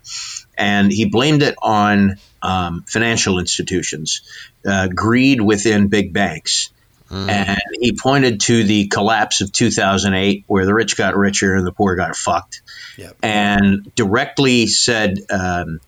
And 0.58 0.92
he 0.92 1.06
blamed 1.06 1.44
it 1.44 1.56
on 1.62 2.18
um, 2.42 2.84
financial 2.88 3.40
institutions, 3.40 4.22
uh, 4.66 4.88
greed 4.88 5.42
within 5.42 5.88
big 5.88 6.14
banks. 6.14 6.72
And 7.10 7.60
he 7.80 7.94
pointed 7.94 8.42
to 8.42 8.64
the 8.64 8.88
collapse 8.88 9.42
of 9.42 9.52
2008, 9.52 10.44
where 10.48 10.66
the 10.66 10.74
rich 10.74 10.98
got 10.98 11.16
richer 11.16 11.56
and 11.56 11.66
the 11.66 11.72
poor 11.72 11.96
got 11.96 12.16
fucked, 12.16 12.62
Yep. 12.98 13.18
and 13.24 13.96
directly 13.96 14.68
said 14.68 15.18
um, 15.30 15.80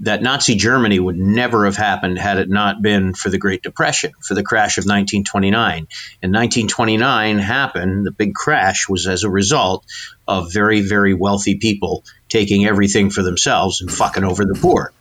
that 0.00 0.22
Nazi 0.22 0.54
Germany 0.54 0.98
would 1.00 1.16
never 1.16 1.64
have 1.64 1.76
happened 1.76 2.18
had 2.18 2.38
it 2.38 2.48
not 2.48 2.80
been 2.82 3.14
for 3.14 3.30
the 3.30 3.38
Great 3.38 3.62
Depression, 3.62 4.12
for 4.22 4.34
the 4.34 4.44
crash 4.44 4.78
of 4.78 4.82
1929. 4.82 5.88
And 6.22 6.32
1929 6.32 7.38
happened, 7.38 8.06
the 8.06 8.12
big 8.12 8.34
crash 8.34 8.88
was 8.88 9.08
as 9.08 9.24
a 9.24 9.30
result 9.30 9.84
of 10.26 10.52
very, 10.52 10.82
very 10.82 11.14
wealthy 11.14 11.56
people 11.56 12.04
taking 12.28 12.66
everything 12.66 13.10
for 13.10 13.22
themselves 13.22 13.80
and 13.80 13.90
fucking 13.90 14.24
over 14.24 14.44
the 14.44 14.58
poor. 14.60 14.92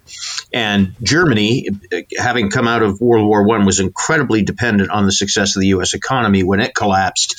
And 0.51 0.95
Germany, 1.03 1.67
having 2.17 2.49
come 2.49 2.67
out 2.67 2.81
of 2.81 2.99
World 3.01 3.27
War 3.27 3.45
One, 3.45 3.65
was 3.65 3.79
incredibly 3.79 4.43
dependent 4.43 4.89
on 4.89 5.05
the 5.05 5.11
success 5.11 5.55
of 5.55 5.61
the 5.61 5.67
U.S. 5.67 5.93
economy. 5.93 6.43
When 6.43 6.61
it 6.61 6.73
collapsed, 6.73 7.35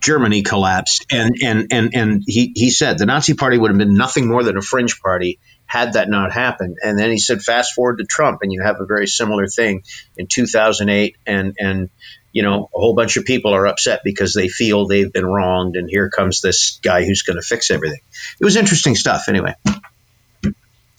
Germany 0.00 0.42
collapsed, 0.42 1.06
and 1.10 1.34
and 1.42 1.66
and 1.72 1.90
and 1.94 2.22
he 2.24 2.52
he 2.54 2.70
said 2.70 2.98
the 2.98 3.06
Nazi 3.06 3.34
Party 3.34 3.58
would 3.58 3.72
have 3.72 3.78
been 3.78 3.94
nothing 3.94 4.28
more 4.28 4.44
than 4.44 4.56
a 4.56 4.62
fringe 4.62 5.00
party 5.00 5.40
had 5.66 5.94
that 5.94 6.08
not 6.08 6.32
happened. 6.32 6.76
And 6.82 6.98
then 6.98 7.10
he 7.10 7.18
said, 7.18 7.42
fast 7.42 7.74
forward 7.74 7.98
to 7.98 8.04
Trump, 8.04 8.40
and 8.42 8.52
you 8.52 8.62
have 8.62 8.80
a 8.80 8.86
very 8.86 9.06
similar 9.06 9.46
thing 9.48 9.82
in 10.16 10.26
2008, 10.26 11.16
and 11.26 11.54
and 11.58 11.90
you 12.32 12.42
know 12.42 12.70
a 12.74 12.78
whole 12.78 12.94
bunch 12.94 13.16
of 13.16 13.24
people 13.24 13.52
are 13.54 13.66
upset 13.66 14.00
because 14.04 14.32
they 14.34 14.48
feel 14.48 14.86
they've 14.86 15.12
been 15.12 15.26
wronged, 15.26 15.76
and 15.76 15.88
here 15.90 16.08
comes 16.10 16.40
this 16.40 16.78
guy 16.82 17.04
who's 17.04 17.22
going 17.22 17.36
to 17.36 17.42
fix 17.42 17.70
everything. 17.70 18.00
It 18.40 18.44
was 18.44 18.56
interesting 18.56 18.94
stuff, 18.94 19.24
anyway. 19.28 19.54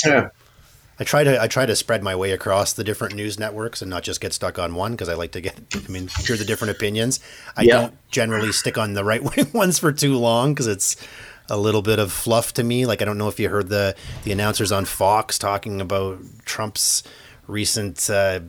Yeah. 0.05 0.29
I 0.99 1.03
try 1.03 1.23
to 1.23 1.39
I 1.41 1.47
try 1.47 1.65
to 1.65 1.75
spread 1.75 2.01
my 2.01 2.15
way 2.15 2.31
across 2.31 2.73
the 2.73 2.83
different 2.83 3.13
news 3.13 3.37
networks 3.37 3.83
and 3.83 3.89
not 3.89 4.01
just 4.01 4.19
get 4.19 4.33
stuck 4.33 4.57
on 4.57 4.73
one 4.73 4.93
because 4.93 5.09
I 5.09 5.13
like 5.13 5.31
to 5.33 5.41
get 5.41 5.55
I 5.75 5.91
mean 5.91 6.07
hear 6.07 6.35
the 6.35 6.45
different 6.45 6.71
opinions. 6.71 7.19
I 7.55 7.63
Yeah. 7.63 7.73
don't 7.73 8.09
generally 8.09 8.51
stick 8.51 8.79
on 8.79 8.93
the 8.93 9.03
right 9.03 9.21
wing 9.21 9.47
ones 9.53 9.77
for 9.77 9.91
too 9.91 10.17
long 10.17 10.53
because 10.53 10.65
it's 10.65 10.95
a 11.49 11.57
little 11.57 11.81
bit 11.81 11.99
of 11.99 12.11
fluff 12.11 12.53
to 12.53 12.63
me. 12.63 12.85
Like 12.85 13.01
I 13.01 13.05
don't 13.05 13.17
know 13.17 13.27
if 13.27 13.39
you 13.39 13.49
heard 13.49 13.69
the 13.69 13.95
the 14.23 14.31
announcers 14.31 14.71
on 14.71 14.85
Fox 14.85 15.37
talking 15.37 15.81
about 15.81 16.19
Trump's 16.45 17.03
recent 17.47 18.09
uh, 18.09 18.41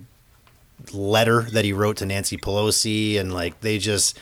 letter 0.93 1.43
that 1.43 1.65
he 1.65 1.73
wrote 1.73 1.99
to 1.99 2.07
Nancy 2.07 2.37
Pelosi 2.37 3.19
and 3.19 3.33
like 3.33 3.61
they 3.61 3.79
just 3.79 4.19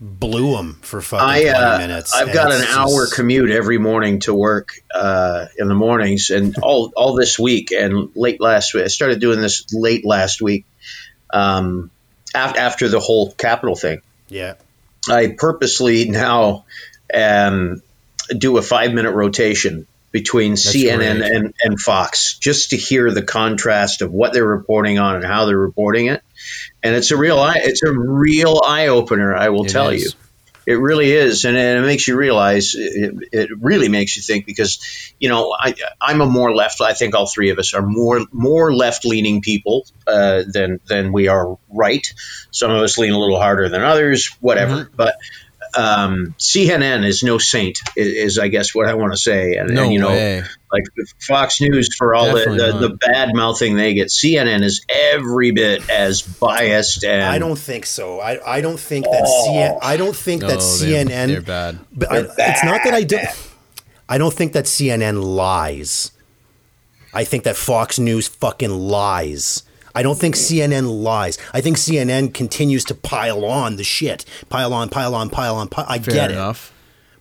blew 0.00 0.56
him 0.56 0.78
for 0.80 1.02
fucking 1.02 1.28
I, 1.28 1.42
20 1.42 1.56
uh, 1.58 1.78
minutes. 1.78 2.14
I've 2.14 2.32
got 2.32 2.52
an 2.52 2.62
it's 2.62 2.74
hour 2.74 3.06
commute 3.06 3.50
every 3.50 3.78
morning 3.78 4.20
to 4.20 4.34
work 4.34 4.72
uh, 4.94 5.46
in 5.58 5.68
the 5.68 5.74
mornings, 5.74 6.30
and 6.30 6.56
all 6.62 6.92
all 6.96 7.14
this 7.14 7.38
week 7.38 7.72
and 7.72 8.10
late 8.14 8.40
last 8.40 8.74
week. 8.74 8.84
I 8.84 8.88
started 8.88 9.20
doing 9.20 9.40
this 9.40 9.72
late 9.72 10.04
last 10.04 10.40
week, 10.40 10.64
um, 11.32 11.90
af- 12.34 12.56
after 12.56 12.88
the 12.88 13.00
whole 13.00 13.30
Capitol 13.32 13.76
thing. 13.76 14.00
Yeah. 14.28 14.54
I 15.08 15.34
purposely 15.36 16.08
now 16.08 16.64
um, 17.14 17.82
do 18.36 18.58
a 18.58 18.62
five 18.62 18.92
minute 18.92 19.12
rotation 19.12 19.86
between 20.12 20.54
CNN 20.54 21.18
great. 21.18 21.32
and, 21.32 21.54
and 21.62 21.80
Fox 21.80 22.36
just 22.38 22.70
to 22.70 22.76
hear 22.76 23.10
the 23.12 23.22
contrast 23.22 24.02
of 24.02 24.12
what 24.12 24.32
they're 24.32 24.44
reporting 24.44 24.98
on 24.98 25.16
and 25.16 25.24
how 25.24 25.44
they're 25.44 25.56
reporting 25.56 26.06
it. 26.06 26.22
And 26.82 26.94
it's 26.96 27.10
a 27.10 27.16
real 27.16 27.38
eye, 27.38 27.60
it's 27.62 27.82
a 27.82 27.92
real 27.92 28.60
eye 28.64 28.88
opener. 28.88 29.34
I 29.34 29.50
will 29.50 29.66
It 29.66 29.70
tell 29.70 29.90
is. 29.90 30.02
you. 30.02 30.10
It 30.66 30.74
really 30.74 31.10
is, 31.10 31.46
and 31.46 31.56
it 31.56 31.80
makes 31.82 32.06
you 32.06 32.16
realize. 32.16 32.74
It, 32.76 33.14
it 33.32 33.50
really 33.58 33.88
makes 33.88 34.16
you 34.16 34.22
think 34.22 34.46
because, 34.46 35.12
you 35.18 35.28
know, 35.28 35.56
I, 35.58 35.74
I'm 36.00 36.20
a 36.20 36.26
more 36.26 36.54
left. 36.54 36.80
I 36.80 36.92
think 36.92 37.14
all 37.14 37.26
three 37.26 37.50
of 37.50 37.58
us 37.58 37.74
are 37.74 37.82
more 37.82 38.20
more 38.30 38.72
left 38.72 39.04
leaning 39.04 39.40
people 39.40 39.86
uh, 40.06 40.44
than 40.46 40.78
than 40.86 41.12
we 41.12 41.28
are 41.28 41.58
right. 41.70 42.06
Some 42.50 42.70
of 42.70 42.82
us 42.82 42.98
lean 42.98 43.12
a 43.12 43.18
little 43.18 43.40
harder 43.40 43.68
than 43.68 43.82
others, 43.82 44.36
whatever. 44.40 44.84
Mm-hmm. 44.84 44.96
But 44.96 45.16
um, 45.76 46.34
CNN 46.38 47.04
is 47.06 47.22
no 47.22 47.38
saint, 47.38 47.78
is, 47.96 48.08
is 48.08 48.38
I 48.38 48.48
guess 48.48 48.74
what 48.74 48.86
I 48.88 48.94
want 48.94 49.12
to 49.12 49.18
say. 49.18 49.54
And, 49.56 49.70
No 49.74 49.84
and, 49.84 49.92
you 49.92 49.98
know, 49.98 50.08
way. 50.08 50.42
like 50.72 50.84
Fox 51.26 51.60
News 51.60 51.94
for 51.96 52.14
all 52.14 52.26
the, 52.32 52.38
Definitely 52.38 52.58
the, 52.58 52.72
not. 52.72 52.80
the 52.80 52.88
bad 52.96 53.34
mouthing 53.34 53.76
they 53.76 53.94
get. 53.94 54.08
CNN 54.08 54.62
is 54.62 54.84
every 54.88 55.50
bit 55.52 55.88
as 55.90 56.22
biased 56.22 57.04
and 57.04 57.22
I 57.22 57.38
don't 57.38 57.58
think 57.58 57.86
so. 57.86 58.20
I, 58.20 58.56
I 58.58 58.60
don't 58.60 58.80
think 58.80 59.04
that 59.06 59.24
CN, 59.24 59.78
I 59.82 59.96
don't 59.96 60.16
think 60.16 60.42
that 60.42 60.58
No, 60.58 60.76
they're- 60.76 61.04
CNN 61.06 61.26
they're 61.28 61.40
bad. 61.42 61.78
But 61.92 62.12
I, 62.12 62.18
it's 62.50 62.64
not 62.64 62.80
that 62.84 62.94
I 62.94 63.02
don't. 63.04 63.28
I 64.08 64.18
don't 64.18 64.34
think 64.34 64.54
that 64.54 64.64
CNN 64.64 65.22
lies. 65.22 66.10
I 67.14 67.24
think 67.24 67.44
that 67.44 67.56
Fox 67.56 67.98
News 67.98 68.26
fucking 68.28 68.70
lies. 68.70 69.62
I 69.94 70.02
don't 70.02 70.18
think 70.18 70.34
CNN 70.34 71.02
lies. 71.02 71.38
I 71.52 71.60
think 71.60 71.76
CNN 71.76 72.32
continues 72.34 72.84
to 72.86 72.94
pile 72.94 73.44
on 73.44 73.76
the 73.76 73.84
shit, 73.84 74.24
pile 74.48 74.72
on, 74.72 74.88
pile 74.88 75.14
on, 75.14 75.30
pile 75.30 75.56
on. 75.56 75.68
Pile. 75.68 75.86
I 75.88 75.98
Fair 75.98 76.14
get 76.14 76.30
it, 76.30 76.34
enough. 76.34 76.72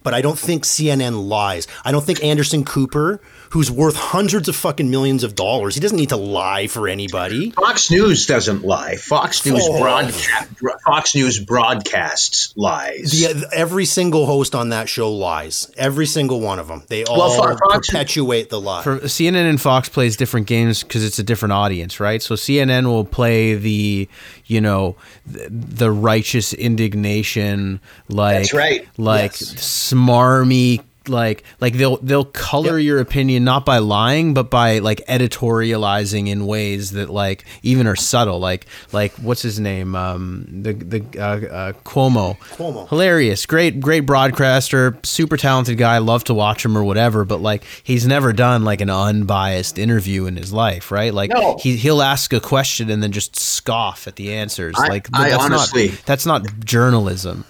But 0.03 0.13
I 0.13 0.21
don't 0.21 0.39
think 0.39 0.63
CNN 0.63 1.27
lies. 1.27 1.67
I 1.83 1.91
don't 1.91 2.03
think 2.03 2.23
Anderson 2.23 2.63
Cooper, 2.65 3.19
who's 3.51 3.69
worth 3.69 3.95
hundreds 3.95 4.47
of 4.47 4.55
fucking 4.55 4.89
millions 4.89 5.23
of 5.23 5.35
dollars, 5.35 5.75
he 5.75 5.81
doesn't 5.81 5.97
need 5.97 6.09
to 6.09 6.17
lie 6.17 6.67
for 6.67 6.87
anybody. 6.87 7.51
Fox 7.51 7.91
News 7.91 8.25
doesn't 8.25 8.63
lie. 8.63 8.95
Fox 8.95 9.45
News 9.45 9.61
Oh. 9.63 9.79
broadcast. 9.79 10.47
Fox 10.85 11.15
News 11.15 11.39
broadcasts 11.39 12.53
lies. 12.55 13.11
The, 13.11 13.49
every 13.53 13.85
single 13.85 14.25
host 14.25 14.55
on 14.55 14.69
that 14.69 14.89
show 14.89 15.11
lies. 15.11 15.69
Every 15.77 16.05
single 16.05 16.39
one 16.41 16.59
of 16.59 16.67
them. 16.67 16.83
They 16.87 17.03
all 17.05 17.17
Well, 17.17 17.55
Fox- 17.57 17.87
perpetuate 17.89 18.49
the 18.49 18.59
lie. 18.59 18.83
For 18.83 18.99
CNN 18.99 19.49
and 19.49 19.59
Fox 19.59 19.89
plays 19.89 20.15
different 20.17 20.47
games 20.47 20.83
because 20.83 21.03
it's 21.03 21.19
a 21.19 21.23
different 21.23 21.53
audience, 21.53 21.99
right? 21.99 22.21
So 22.21 22.35
CNN 22.35 22.85
will 22.85 23.05
play 23.05 23.55
the, 23.55 24.07
you 24.49 24.59
know, 24.59 24.95
the, 25.25 25.47
the 25.49 25.91
righteous 25.91 26.53
indignation, 26.53 27.79
like 28.09 28.51
right. 28.53 28.87
like 28.97 29.39
Yes. 29.39 29.53
smarmy, 29.93 30.81
like 31.07 31.43
like 31.59 31.73
they'll 31.73 31.97
they'll 31.97 32.25
color 32.25 32.77
Yep. 32.77 32.85
your 32.85 32.99
opinion 32.99 33.43
not 33.43 33.65
by 33.65 33.77
lying, 33.79 34.33
but 34.33 34.49
by 34.51 34.79
like 34.79 35.01
editorializing 35.07 36.27
in 36.27 36.45
ways 36.45 36.91
that 36.91 37.09
like 37.09 37.45
even 37.63 37.87
are 37.87 37.95
subtle. 37.95 38.39
Like 38.39 38.67
like 38.91 39.13
what's 39.13 39.41
his 39.41 39.59
name? 39.59 39.95
Um, 39.95 40.45
the 40.61 40.73
the 40.73 40.99
uh, 41.19 41.23
uh, 41.23 41.71
Cuomo. 41.83 42.37
Cuomo. 42.39 42.87
Hilarious, 42.89 43.45
great, 43.45 43.79
great 43.79 44.01
broadcaster, 44.01 44.97
super 45.03 45.37
talented 45.37 45.77
guy. 45.77 45.97
Love 45.99 46.23
to 46.25 46.33
watch 46.33 46.63
him 46.65 46.77
or 46.77 46.83
whatever, 46.83 47.25
but 47.25 47.41
like 47.41 47.63
he's 47.83 48.05
never 48.05 48.33
done 48.33 48.63
like 48.63 48.81
an 48.81 48.89
unbiased 48.89 49.79
interview 49.79 50.25
in 50.25 50.35
his 50.35 50.51
life, 50.53 50.91
right? 50.91 51.13
Like 51.13 51.31
No. 51.31 51.57
he 51.59 51.75
he'll 51.77 52.01
ask 52.01 52.33
a 52.33 52.39
question 52.39 52.89
and 52.89 53.01
then 53.01 53.11
just 53.11 53.35
scoff 53.37 54.07
at 54.07 54.15
the 54.15 54.33
answers. 54.33 54.75
I- 54.77 54.87
like 54.89 55.07
I 55.13 55.29
that's 55.29 55.43
honestly- 55.43 55.87
not 55.89 56.05
that's 56.05 56.25
not 56.25 56.45
journalism. 56.65 57.45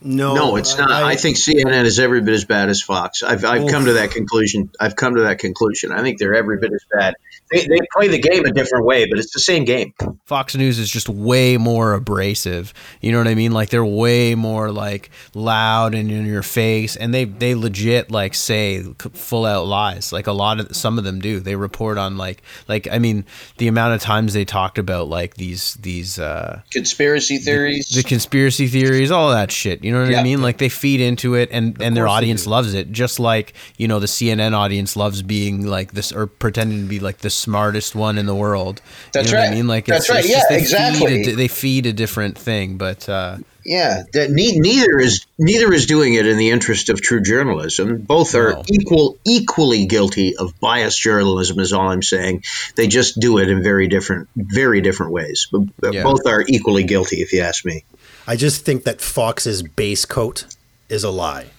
No, 0.00 0.34
No, 0.34 0.56
it's 0.56 0.78
not. 0.78 0.90
I, 0.90 1.16
think 1.16 1.36
CNN 1.36 1.84
is 1.84 1.98
every 1.98 2.20
bit 2.20 2.34
as 2.34 2.44
bad 2.44 2.68
as 2.68 2.82
Fox. 2.82 3.22
I've, 3.22 3.44
I've 3.44 3.68
come 3.68 3.86
to 3.86 3.94
that 3.94 4.12
conclusion. 4.12 4.70
I've 4.78 4.94
come 4.94 5.16
to 5.16 5.22
that 5.22 5.38
conclusion. 5.38 5.92
I 5.92 6.02
think 6.02 6.18
they're 6.18 6.34
every 6.34 6.58
bit 6.58 6.72
as 6.72 6.84
bad. 6.90 7.14
They, 7.50 7.66
they 7.66 7.78
play 7.92 8.08
the 8.08 8.18
game 8.18 8.44
a 8.44 8.52
different 8.52 8.84
way, 8.84 9.06
but 9.06 9.18
it's 9.18 9.32
the 9.32 9.40
same 9.40 9.64
game. 9.64 9.92
Fox 10.26 10.54
News 10.54 10.78
is 10.78 10.90
just 10.90 11.08
way 11.08 11.56
more 11.56 11.94
abrasive. 11.94 12.74
You 13.00 13.12
know 13.12 13.18
what 13.18 13.28
I 13.28 13.34
mean? 13.34 13.52
Like 13.52 13.70
they're 13.70 13.84
way 13.84 14.34
more 14.34 14.70
like 14.70 15.10
loud 15.34 15.94
and 15.94 16.10
in 16.10 16.26
your 16.26 16.42
face, 16.42 16.96
and 16.96 17.14
they 17.14 17.24
they 17.24 17.54
legit 17.54 18.10
like 18.10 18.34
say 18.34 18.82
full 19.14 19.46
out 19.46 19.66
lies. 19.66 20.12
Like 20.12 20.26
a 20.26 20.32
lot 20.32 20.60
of 20.60 20.76
some 20.76 20.98
of 20.98 21.04
them 21.04 21.20
do. 21.20 21.40
They 21.40 21.56
report 21.56 21.98
on 21.98 22.16
like 22.16 22.42
like 22.68 22.88
I 22.90 22.98
mean 22.98 23.24
the 23.56 23.68
amount 23.68 23.94
of 23.94 24.00
times 24.00 24.34
they 24.34 24.44
talked 24.44 24.78
about 24.78 25.08
like 25.08 25.34
these 25.34 25.74
these 25.74 26.18
uh, 26.18 26.62
conspiracy 26.70 27.38
theories, 27.38 27.88
the, 27.88 28.02
the 28.02 28.08
conspiracy 28.08 28.66
theories, 28.66 29.10
all 29.10 29.30
that 29.30 29.50
shit. 29.50 29.82
You 29.84 29.92
know 29.92 30.02
what 30.02 30.10
yeah. 30.10 30.20
I 30.20 30.22
mean? 30.22 30.42
Like 30.42 30.58
they 30.58 30.68
feed 30.68 31.00
into 31.00 31.34
it, 31.34 31.48
and 31.52 31.76
of 31.76 31.80
and 31.80 31.96
their 31.96 32.08
audience 32.08 32.46
loves 32.46 32.74
it. 32.74 32.92
Just 32.92 33.18
like 33.20 33.54
you 33.76 33.88
know 33.88 33.98
the 33.98 34.06
CNN 34.06 34.52
audience 34.54 34.96
loves 34.96 35.22
being 35.22 35.66
like 35.66 35.92
this 35.92 36.12
or 36.12 36.26
pretending 36.26 36.82
to 36.82 36.88
be 36.88 37.00
like 37.00 37.18
the 37.18 37.30
smartest 37.38 37.94
one 37.94 38.18
in 38.18 38.26
the 38.26 38.34
world. 38.34 38.80
That's 39.12 39.28
you 39.28 39.34
know 39.34 39.40
right. 39.40 39.50
I 39.50 39.54
mean, 39.54 39.66
like 39.66 39.86
that's 39.86 40.10
right. 40.10 40.26
yeah, 40.26 40.42
they 40.48 40.58
exactly. 40.58 41.24
Feed 41.24 41.28
a, 41.28 41.36
they 41.36 41.48
feed 41.48 41.86
a 41.86 41.92
different 41.92 42.38
thing, 42.38 42.76
but 42.76 43.08
uh, 43.08 43.38
yeah, 43.64 44.04
that 44.14 44.30
ne- 44.30 44.58
neither 44.58 44.98
is 44.98 45.26
neither 45.38 45.72
is 45.72 45.86
doing 45.86 46.14
it 46.14 46.26
in 46.26 46.38
the 46.38 46.50
interest 46.50 46.88
of 46.88 47.02
true 47.02 47.20
journalism. 47.20 47.98
Both 47.98 48.34
are 48.34 48.52
no. 48.52 48.62
equal 48.66 49.18
equally 49.24 49.86
guilty 49.86 50.36
of 50.36 50.58
biased 50.58 51.00
journalism. 51.00 51.58
Is 51.58 51.72
all 51.72 51.90
I'm 51.90 52.02
saying. 52.02 52.44
They 52.76 52.86
just 52.86 53.20
do 53.20 53.38
it 53.38 53.50
in 53.50 53.62
very 53.62 53.88
different 53.88 54.28
very 54.34 54.80
different 54.80 55.12
ways. 55.12 55.48
But 55.52 55.92
yeah. 55.92 56.02
both 56.02 56.26
are 56.26 56.42
equally 56.46 56.84
guilty, 56.84 57.20
if 57.20 57.32
you 57.32 57.42
ask 57.42 57.64
me. 57.64 57.84
I 58.26 58.36
just 58.36 58.64
think 58.64 58.84
that 58.84 59.00
Fox's 59.00 59.62
base 59.62 60.04
coat 60.04 60.46
is 60.88 61.04
a 61.04 61.10
lie. 61.10 61.50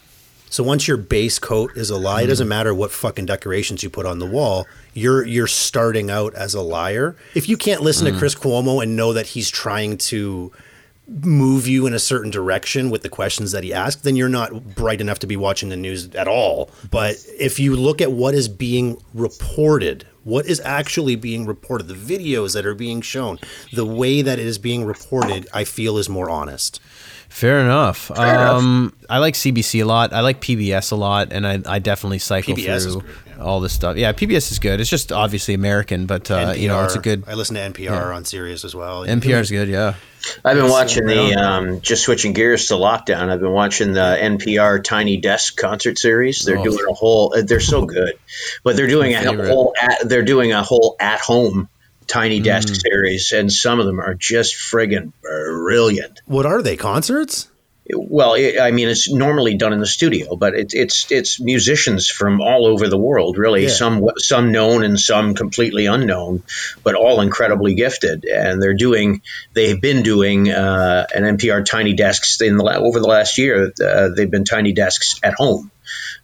So 0.49 0.63
once 0.63 0.87
your 0.87 0.97
base 0.97 1.39
coat 1.39 1.75
is 1.75 1.89
a 1.89 1.97
lie, 1.97 2.21
mm. 2.21 2.25
it 2.25 2.27
doesn't 2.27 2.45
mm-hmm. 2.45 2.49
matter 2.49 2.73
what 2.73 2.91
fucking 2.91 3.25
decorations 3.25 3.83
you 3.83 3.89
put 3.89 4.05
on 4.05 4.19
the 4.19 4.25
wall. 4.25 4.67
You're 4.93 5.25
you're 5.25 5.47
starting 5.47 6.09
out 6.09 6.33
as 6.35 6.53
a 6.53 6.61
liar. 6.61 7.15
If 7.35 7.47
you 7.47 7.57
can't 7.57 7.81
listen 7.81 8.07
mm. 8.07 8.13
to 8.13 8.17
Chris 8.17 8.35
Cuomo 8.35 8.81
and 8.81 8.95
know 8.95 9.13
that 9.13 9.27
he's 9.27 9.49
trying 9.49 9.97
to 9.97 10.51
move 11.09 11.67
you 11.67 11.87
in 11.87 11.93
a 11.93 11.99
certain 11.99 12.29
direction 12.29 12.89
with 12.89 13.01
the 13.01 13.09
questions 13.09 13.51
that 13.51 13.63
he 13.63 13.73
asked, 13.73 14.03
then 14.03 14.15
you're 14.15 14.29
not 14.29 14.75
bright 14.75 15.01
enough 15.01 15.19
to 15.19 15.27
be 15.27 15.35
watching 15.35 15.69
the 15.69 15.77
news 15.77 16.13
at 16.15 16.27
all. 16.27 16.69
But 16.91 17.15
if 17.39 17.59
you 17.59 17.75
look 17.75 18.01
at 18.01 18.11
what 18.11 18.35
is 18.35 18.47
being 18.47 19.01
reported, 19.13 20.05
what 20.23 20.45
is 20.45 20.59
actually 20.59 21.15
being 21.15 21.45
reported, 21.45 21.87
the 21.87 21.95
videos 21.95 22.53
that 22.53 22.65
are 22.65 22.75
being 22.75 23.01
shown, 23.01 23.39
the 23.73 23.85
way 23.85 24.21
that 24.21 24.37
it 24.39 24.45
is 24.45 24.57
being 24.57 24.85
reported, 24.85 25.47
I 25.53 25.63
feel 25.63 25.97
is 25.97 26.09
more 26.09 26.29
honest. 26.29 26.79
Fair 27.29 27.59
enough. 27.59 28.07
Fair 28.07 28.39
um, 28.39 28.93
enough. 28.99 29.05
I 29.09 29.19
like 29.19 29.35
CBC 29.35 29.83
a 29.83 29.85
lot. 29.85 30.13
I 30.13 30.21
like 30.21 30.41
PBS 30.41 30.91
a 30.91 30.95
lot, 30.95 31.31
and 31.31 31.45
I, 31.45 31.61
I 31.65 31.79
definitely 31.79 32.19
cycle 32.19 32.55
PBS 32.55 32.83
through 32.83 33.01
great, 33.01 33.15
yeah. 33.27 33.43
all 33.43 33.59
this 33.59 33.71
stuff. 33.71 33.97
Yeah, 33.97 34.11
PBS 34.13 34.51
is 34.51 34.59
good. 34.59 34.81
It's 34.81 34.89
just 34.89 35.11
obviously 35.11 35.53
American, 35.53 36.07
but 36.07 36.29
uh, 36.31 36.53
you 36.57 36.67
know, 36.67 36.83
it's 36.83 36.95
a 36.95 36.99
good. 36.99 37.23
I 37.27 37.35
listen 37.35 37.55
to 37.55 37.61
NPR 37.61 37.85
yeah. 37.85 38.15
on 38.15 38.25
Sirius 38.25 38.65
as 38.65 38.73
well. 38.73 39.05
NPR 39.05 39.41
is 39.41 39.51
good. 39.51 39.69
Yeah. 39.69 39.93
I've 40.43 40.57
been 40.57 40.69
watching 40.69 41.05
the 41.05 41.35
um, 41.35 41.81
just 41.81 42.03
switching 42.03 42.33
gears 42.33 42.67
to 42.67 42.73
lockdown. 42.73 43.29
I've 43.29 43.39
been 43.39 43.53
watching 43.53 43.93
the 43.93 44.17
NPR 44.19 44.83
Tiny 44.83 45.17
Desk 45.17 45.55
concert 45.55 45.97
series. 45.97 46.43
They're 46.43 46.57
oh. 46.57 46.63
doing 46.63 46.85
a 46.89 46.93
whole. 46.93 47.35
They're 47.45 47.59
so 47.59 47.85
good, 47.85 48.15
but 48.63 48.75
they're 48.75 48.87
doing 48.87 49.13
a 49.13 49.47
whole. 49.47 49.73
At, 49.79 50.09
they're 50.09 50.23
doing 50.23 50.51
a 50.51 50.63
whole 50.63 50.95
at 50.99 51.21
home 51.21 51.69
Tiny 52.09 52.39
Desk 52.39 52.67
mm. 52.67 52.81
series, 52.81 53.31
and 53.31 53.51
some 53.51 53.79
of 53.79 53.85
them 53.85 53.99
are 53.99 54.15
just 54.15 54.55
friggin' 54.55 55.13
brilliant. 55.21 56.21
What 56.25 56.45
are 56.45 56.61
they? 56.61 56.75
Concerts? 56.75 57.47
Well, 57.91 58.35
it, 58.35 58.59
I 58.59 58.71
mean, 58.71 58.87
it's 58.87 59.11
normally 59.11 59.57
done 59.57 59.73
in 59.73 59.79
the 59.79 59.87
studio, 59.87 60.35
but 60.35 60.53
it, 60.53 60.73
it's 60.73 61.11
it's 61.11 61.39
musicians 61.39 62.07
from 62.07 62.39
all 62.39 62.67
over 62.67 62.87
the 62.87 62.97
world, 62.97 63.37
really. 63.37 63.63
Yeah. 63.63 63.69
Some 63.69 64.09
some 64.17 64.51
known 64.51 64.83
and 64.83 64.99
some 64.99 65.33
completely 65.33 65.87
unknown, 65.87 66.43
but 66.83 66.93
all 66.93 67.21
incredibly 67.21 67.73
gifted. 67.73 68.25
And 68.25 68.61
they're 68.61 68.75
doing, 68.75 69.21
they've 69.53 69.79
been 69.79 70.03
doing 70.03 70.51
uh, 70.51 71.07
an 71.15 71.37
NPR 71.37 71.65
Tiny 71.65 71.93
Desks 71.93 72.39
in 72.41 72.57
the 72.57 72.63
over 72.63 72.99
the 72.99 73.07
last 73.07 73.39
year. 73.39 73.71
Uh, 73.83 74.09
they've 74.15 74.29
been 74.29 74.45
Tiny 74.45 74.73
Desks 74.73 75.19
at 75.23 75.33
home. 75.33 75.71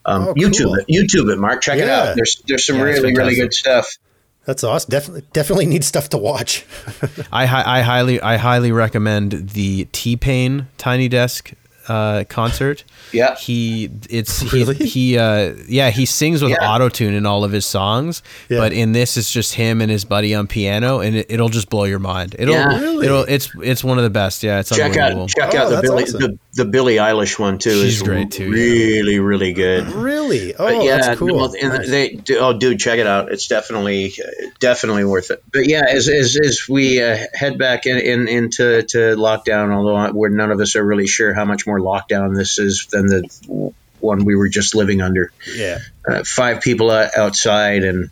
Um, 0.05 0.27
oh, 0.29 0.33
YouTube 0.35 0.77
it, 0.77 0.87
YouTube 0.87 1.31
it, 1.31 1.39
Mark. 1.39 1.61
Check 1.61 1.79
yeah. 1.79 1.85
it 1.85 1.89
out. 1.89 2.15
There's 2.15 2.43
there's 2.47 2.65
some 2.65 2.77
yeah, 2.77 2.83
really 2.83 3.15
really 3.15 3.35
good 3.35 3.53
stuff. 3.53 3.97
That's 4.45 4.63
awesome. 4.63 4.89
Definitely, 4.89 5.23
definitely 5.33 5.65
need 5.65 5.83
stuff 5.83 6.09
to 6.09 6.17
watch. 6.17 6.65
I, 7.31 7.43
I 7.43 7.81
highly, 7.81 8.21
I 8.21 8.37
highly 8.37 8.71
recommend 8.71 9.49
the 9.49 9.85
T 9.91 10.15
Pain 10.15 10.67
Tiny 10.77 11.07
Desk 11.07 11.51
uh, 11.87 12.23
concert. 12.29 12.83
Yeah. 13.11 13.35
He 13.35 13.89
it's 14.09 14.51
really? 14.53 14.75
he, 14.75 14.85
he 14.85 15.17
uh, 15.17 15.55
yeah, 15.67 15.89
he 15.89 16.05
sings 16.05 16.41
with 16.41 16.51
yeah. 16.51 16.71
auto 16.71 16.89
tune 16.89 17.13
in 17.13 17.25
all 17.25 17.43
of 17.43 17.51
his 17.51 17.65
songs, 17.65 18.23
yeah. 18.49 18.57
but 18.57 18.73
in 18.73 18.91
this 18.91 19.17
it's 19.17 19.31
just 19.31 19.53
him 19.53 19.81
and 19.81 19.91
his 19.91 20.05
buddy 20.05 20.35
on 20.35 20.47
piano 20.47 20.99
and 20.99 21.15
it, 21.15 21.39
will 21.39 21.49
just 21.49 21.69
blow 21.69 21.83
your 21.85 21.99
mind. 21.99 22.35
It'll 22.37 22.53
yeah. 22.53 22.79
really? 22.79 23.05
it'll 23.05 23.23
it's 23.23 23.51
it's 23.61 23.83
one 23.83 23.97
of 23.97 24.03
the 24.03 24.09
best. 24.09 24.43
Yeah, 24.43 24.59
it's 24.59 24.75
check 24.75 24.97
out 24.97 25.29
check 25.29 25.53
oh, 25.53 25.57
out 25.57 25.69
the 25.69 25.81
Billy 25.81 26.03
awesome. 26.03 26.21
the, 26.21 26.39
the 26.53 26.65
Billie 26.65 26.95
Eilish 26.95 27.37
one 27.39 27.57
too. 27.57 27.81
She's 27.81 28.01
great 28.01 28.31
too. 28.31 28.49
Really 28.49 29.15
yeah. 29.15 29.21
really 29.21 29.53
good. 29.53 29.87
Really? 29.87 30.55
Oh, 30.55 30.83
yeah, 30.83 30.97
that's 30.97 31.19
cool. 31.19 31.27
No, 31.27 31.47
nice. 31.47 31.89
they 31.89 32.19
oh 32.39 32.57
dude, 32.57 32.79
check 32.79 32.99
it 32.99 33.07
out. 33.07 33.31
It's 33.31 33.47
definitely 33.47 34.13
definitely 34.59 35.05
worth 35.05 35.31
it. 35.31 35.43
But 35.51 35.67
yeah, 35.67 35.83
as 35.87 36.09
as, 36.09 36.37
as 36.37 36.67
we 36.67 37.01
uh, 37.01 37.17
head 37.33 37.57
back 37.57 37.85
in, 37.85 37.97
in 37.97 38.27
into 38.27 38.83
to 38.83 38.97
lockdown, 39.15 39.71
although 39.73 40.11
we're 40.13 40.29
none 40.29 40.51
of 40.51 40.59
us 40.59 40.75
are 40.75 40.85
really 40.85 41.07
sure 41.07 41.33
how 41.33 41.45
much 41.45 41.67
more 41.67 41.74
more 41.75 41.99
lockdown 41.99 42.35
this 42.35 42.59
is 42.59 42.87
than 42.91 43.07
the 43.07 43.73
one 43.99 44.25
we 44.25 44.35
were 44.35 44.49
just 44.49 44.75
living 44.75 45.01
under. 45.01 45.31
Yeah. 45.53 45.79
Uh, 46.07 46.23
five 46.23 46.61
people 46.61 46.91
outside, 46.91 47.83
and 47.83 48.09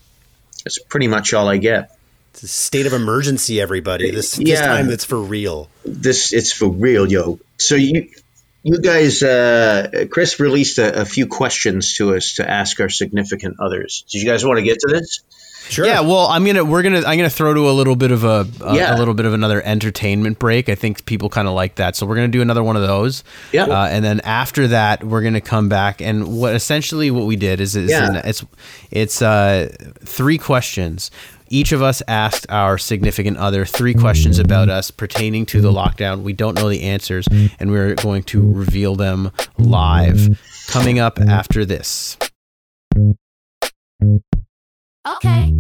that's 0.64 0.80
pretty 0.80 1.08
much 1.08 1.34
all 1.34 1.48
I 1.48 1.58
get. 1.58 1.98
It's 2.32 2.44
a 2.44 2.48
state 2.48 2.88
of 2.88 2.94
emergency, 2.94 3.62
everybody. 3.62 4.10
This, 4.10 4.40
yeah. 4.40 4.56
this 4.56 4.60
time 4.62 4.90
it's 4.90 5.06
for 5.06 5.22
real. 5.22 5.70
This 5.86 6.34
it's 6.34 6.52
for 6.52 6.68
real, 6.68 7.10
yo. 7.12 7.40
So 7.58 7.76
you 7.76 8.10
you 8.64 8.80
guys, 8.80 9.22
uh, 9.22 10.06
Chris 10.10 10.40
released 10.40 10.80
a, 10.80 11.02
a, 11.02 11.06
few 11.06 11.28
questions 11.28 11.96
to 11.96 12.16
us 12.16 12.36
to 12.36 12.50
ask 12.50 12.80
our 12.80 12.88
significant 12.88 13.58
others. 13.60 14.06
Did 14.10 14.24
you 14.24 14.28
guys 14.28 14.46
want 14.46 14.58
to 14.58 14.64
get 14.64 14.80
to 14.80 14.88
this? 14.88 15.22
Sure. 15.70 15.86
Yeah. 15.86 16.02
Well, 16.02 16.28
I'm 16.28 16.46
gonna 16.46 16.64
we're 16.64 16.84
gonna 16.84 17.00
I'm 17.00 17.18
gonna 17.18 17.30
throw 17.30 17.54
to 17.54 17.70
a 17.70 17.72
little 17.72 17.96
bit 17.96 18.12
of 18.12 18.24
a, 18.24 18.48
a, 18.62 18.76
yeah. 18.76 18.96
a 18.96 18.98
little 18.98 19.14
bit 19.14 19.26
of 19.26 19.34
another 19.34 19.62
entertainment 19.64 20.40
break. 20.40 20.70
I 20.70 20.76
think 20.76 21.06
people 21.06 21.30
kind 21.30 21.48
of 21.48 21.54
like 21.54 21.76
that, 21.76 21.96
so 21.96 22.06
we're 22.06 22.16
gonna 22.16 22.28
do 22.28 22.42
another 22.42 22.64
one 22.64 22.76
of 22.76 22.82
those. 22.82 23.24
Yeah. 23.52 23.66
Uh, 23.66 23.88
and 23.88 24.04
then 24.04 24.20
after 24.22 24.68
that, 24.68 25.04
we're 25.04 25.22
gonna 25.22 25.42
come 25.42 25.70
back 25.70 26.02
and 26.02 26.38
what 26.38 26.54
essentially 26.54 27.12
what 27.12 27.26
we 27.26 27.36
did 27.36 27.60
is, 27.60 27.76
is 27.76 27.90
yeah. 27.90 28.10
an, 28.10 28.16
it's 28.18 28.46
it's 28.92 29.22
uh, 29.22 29.74
three 30.04 30.38
questions. 30.38 31.12
Each 31.50 31.72
of 31.72 31.84
us 31.84 32.02
asked 32.08 32.48
our 32.50 32.80
significant 32.80 33.38
other 33.38 33.64
three 33.64 33.94
questions 33.94 34.40
about 34.40 34.70
us 34.70 34.90
pertaining 34.90 35.46
to 35.48 35.62
the 35.62 35.72
lockdown. 35.72 36.24
We 36.24 36.34
don't 36.34 36.56
know 36.56 36.68
the 36.68 36.82
answers, 36.82 37.28
and 37.60 37.70
we're 37.70 37.94
going 37.94 38.24
to 38.24 38.52
reveal 38.52 38.96
them 38.96 39.32
live. 39.60 40.40
Coming 40.68 40.98
up 40.98 41.20
after 41.20 41.64
this. 41.64 42.18
Okay. 45.06 45.54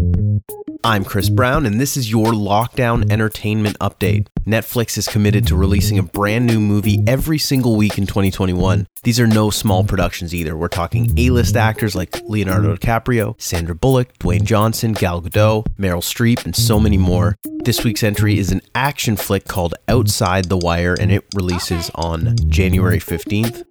I'm 0.85 1.05
Chris 1.05 1.29
Brown, 1.29 1.65
and 1.65 1.79
this 1.79 1.95
is 1.95 2.11
your 2.11 2.33
Lockdown 2.33 3.09
Entertainment 3.09 3.79
Update. 3.79 4.27
Netflix 4.45 4.97
is 4.97 5.07
committed 5.07 5.47
to 5.47 5.55
releasing 5.55 5.97
a 5.97 6.03
brand 6.03 6.45
new 6.45 6.59
movie 6.59 7.01
every 7.07 7.37
single 7.37 7.77
week 7.77 7.97
in 7.97 8.05
2021. 8.05 8.85
These 9.03 9.17
are 9.17 9.27
no 9.27 9.49
small 9.49 9.85
productions 9.85 10.35
either. 10.35 10.57
We're 10.57 10.67
talking 10.67 11.17
A 11.17 11.29
list 11.29 11.55
actors 11.55 11.95
like 11.95 12.21
Leonardo 12.23 12.75
DiCaprio, 12.75 13.39
Sandra 13.39 13.75
Bullock, 13.75 14.17
Dwayne 14.19 14.43
Johnson, 14.43 14.91
Gal 14.91 15.21
Gadot, 15.21 15.67
Meryl 15.77 16.01
Streep, 16.01 16.43
and 16.43 16.53
so 16.53 16.81
many 16.81 16.97
more. 16.97 17.37
This 17.63 17.85
week's 17.85 18.03
entry 18.03 18.37
is 18.37 18.51
an 18.51 18.61
action 18.75 19.15
flick 19.15 19.45
called 19.45 19.75
Outside 19.87 20.49
the 20.49 20.57
Wire, 20.57 20.95
and 20.99 21.13
it 21.13 21.23
releases 21.33 21.89
on 21.95 22.35
January 22.49 22.99
15th. 22.99 23.63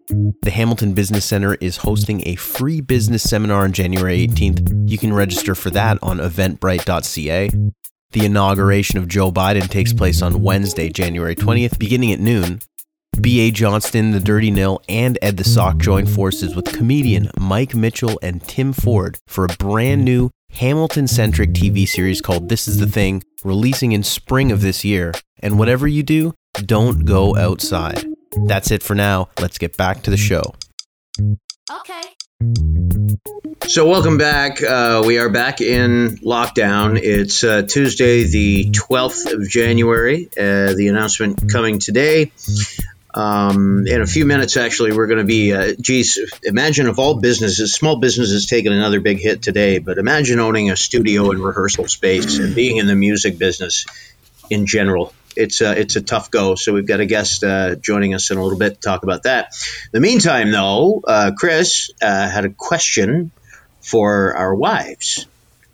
The 0.43 0.51
Hamilton 0.51 0.95
Business 0.95 1.27
Center 1.27 1.57
is 1.61 1.79
hosting 1.79 2.27
a 2.27 2.37
free 2.37 2.81
business 2.81 3.23
seminar 3.23 3.65
on 3.65 3.73
January 3.73 4.27
18th. 4.27 4.89
You 4.91 4.97
can 4.97 5.13
register 5.13 5.55
for 5.55 5.71
that 5.71 5.99
on 6.03 6.21
The 7.05 8.27
inauguration 8.27 8.99
of 8.99 9.09
Joe 9.09 9.33
Biden 9.33 9.69
takes 9.69 9.93
place 9.93 10.21
on 10.21 10.43
Wednesday, 10.43 10.91
January 10.91 11.35
20th, 11.35 11.79
beginning 11.79 12.13
at 12.13 12.21
noon. 12.21 12.61
B.A. 13.21 13.51
Johnston, 13.51 14.11
The 14.11 14.21
Dirty 14.21 14.51
Nil, 14.51 14.83
and 14.89 15.19
Ed 15.23 15.37
the 15.37 15.45
Sock 15.45 15.79
join 15.79 16.07
forces 16.07 16.55
with 16.55 16.73
comedian 16.77 17.31
Mike 17.39 17.75
Mitchell 17.75 18.19
and 18.23 18.43
Tim 18.43 18.73
Ford 18.73 19.19
for 19.27 19.45
a 19.45 19.57
brand 19.59 20.05
new 20.05 20.31
Hamilton 20.53 21.09
centric 21.09 21.53
TV 21.53 21.87
series 21.87 22.21
called 22.21 22.49
This 22.49 22.69
Is 22.69 22.79
the 22.79 22.87
Thing, 22.87 23.23
releasing 23.45 23.93
in 23.93 24.03
spring 24.03 24.53
of 24.53 24.61
this 24.61 24.85
year. 24.85 25.13
And 25.41 25.59
whatever 25.59 25.87
you 25.87 26.03
do, 26.03 26.35
don't 26.55 27.05
go 27.05 27.37
outside. 27.37 28.07
That's 28.47 28.71
it 28.71 28.83
for 28.83 28.95
now. 28.95 29.29
Let's 29.41 29.59
get 29.59 29.77
back 29.77 30.03
to 30.03 30.11
the 30.11 30.17
show. 30.17 30.55
Okay. 31.19 32.12
So, 33.69 33.89
welcome 33.89 34.19
back. 34.19 34.63
Uh, 34.63 35.03
we 35.07 35.19
are 35.19 35.31
back 35.31 35.61
in 35.61 36.19
lockdown. 36.19 37.01
It's 37.01 37.43
uh, 37.43 37.63
Tuesday, 37.63 38.25
the 38.25 38.71
12th 38.71 39.33
of 39.33 39.49
January. 39.49 40.29
Uh, 40.37 40.75
the 40.75 40.89
announcement 40.89 41.51
coming 41.51 41.79
today. 41.79 42.33
Um, 43.15 43.87
in 43.87 44.01
a 44.01 44.07
few 44.07 44.27
minutes, 44.27 44.57
actually, 44.57 44.93
we're 44.93 45.07
going 45.07 45.21
to 45.21 45.25
be. 45.25 45.53
Uh, 45.53 45.75
geez, 45.81 46.19
imagine 46.43 46.89
if 46.89 46.99
all 46.99 47.15
businesses, 47.21 47.73
small 47.73 47.99
businesses, 47.99 48.47
taking 48.47 48.73
another 48.73 49.01
big 49.01 49.19
hit 49.19 49.43
today. 49.43 49.79
But 49.79 49.99
imagine 49.99 50.41
owning 50.41 50.71
a 50.71 50.77
studio 50.77 51.31
and 51.31 51.41
rehearsal 51.43 51.89
space 51.89 52.39
and 52.39 52.55
being 52.55 52.77
in 52.77 52.87
the 52.87 52.97
music 52.97 53.39
business 53.39 53.87
in 54.51 54.67
general. 54.67 55.15
It's 55.37 55.61
a 55.61 55.79
it's 55.79 55.97
a 55.97 56.03
tough 56.03 56.31
go. 56.31 56.55
So 56.55 56.73
we've 56.73 56.87
got 56.87 57.01
a 57.01 57.07
guest 57.07 57.45
uh, 57.45 57.77
joining 57.77 58.15
us 58.15 58.31
in 58.31 58.39
a 58.39 58.43
little 58.43 58.59
bit 58.59 58.75
to 58.75 58.81
talk 58.81 59.03
about 59.03 59.25
that. 59.25 59.55
In 59.87 59.91
the 59.93 60.01
meantime, 60.01 60.51
though, 60.51 61.03
uh, 61.07 61.33
Chris 61.37 61.91
uh, 62.01 62.29
had 62.29 62.45
a 62.45 62.51
question 62.51 63.31
for 63.81 64.37
our 64.37 64.55
wives 64.55 65.27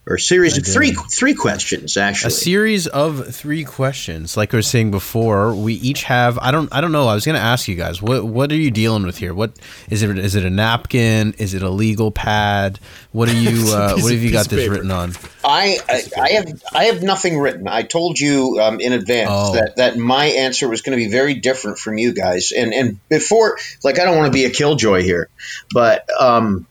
or 0.09 0.15
a 0.15 0.21
series 0.21 0.57
of 0.57 0.65
three 0.67 0.93
three 0.93 1.35
questions 1.35 1.97
actually. 1.97 2.29
A 2.29 2.31
series 2.31 2.87
of 2.87 3.35
three 3.35 3.63
questions. 3.63 4.37
Like 4.37 4.55
I 4.55 4.57
was 4.57 4.67
saying 4.67 4.91
before, 4.91 5.55
we 5.55 5.75
each 5.75 6.05
have. 6.05 6.39
I 6.39 6.51
don't. 6.51 6.73
I 6.73 6.81
don't 6.81 6.93
know. 6.93 7.07
I 7.09 7.15
was 7.15 7.27
going 7.27 7.37
to 7.37 7.43
ask 7.45 7.69
you 7.69 7.75
guys. 7.75 8.01
What 8.01 8.25
What 8.25 8.51
are 8.51 8.57
you 8.57 8.71
dealing 8.71 9.05
with 9.05 9.19
here? 9.19 9.35
What 9.35 9.53
is 9.91 10.03
it? 10.03 10.19
Is 10.19 10.35
it 10.35 10.45
a 10.45 10.51
napkin? 10.51 11.35
Is 11.39 11.53
it 11.53 11.63
a 11.63 11.69
legal 11.69 12.11
pad? 12.11 12.81
What 13.13 13.29
are 13.29 13.35
you? 13.35 13.67
Uh, 13.79 13.97
what 13.99 14.13
have 14.13 14.23
you 14.23 14.33
got 14.33 14.49
this 14.49 14.67
written 14.67 14.91
on? 14.91 15.13
I, 15.45 15.79
I, 15.89 16.03
I 16.21 16.29
have 16.31 16.63
I 16.73 16.85
have 16.85 17.03
nothing 17.03 17.39
written. 17.39 17.69
I 17.69 17.83
told 17.83 18.19
you 18.19 18.59
um, 18.63 18.81
in 18.81 18.93
advance 18.93 19.29
Oh. 19.31 19.55
that, 19.55 19.77
that 19.77 19.97
my 19.99 20.25
answer 20.25 20.69
was 20.69 20.81
going 20.81 20.99
to 20.99 21.05
be 21.05 21.11
very 21.11 21.35
different 21.35 21.79
from 21.79 21.99
you 21.99 22.15
guys. 22.15 22.53
And 22.57 22.73
and 22.73 22.99
before, 23.09 23.59
like, 23.85 23.99
I 23.99 24.05
don't 24.05 24.17
want 24.17 24.33
to 24.33 24.37
be 24.37 24.47
a 24.47 24.51
killjoy 24.51 25.03
here, 25.03 25.29
but 25.73 26.09
um, 26.19 26.67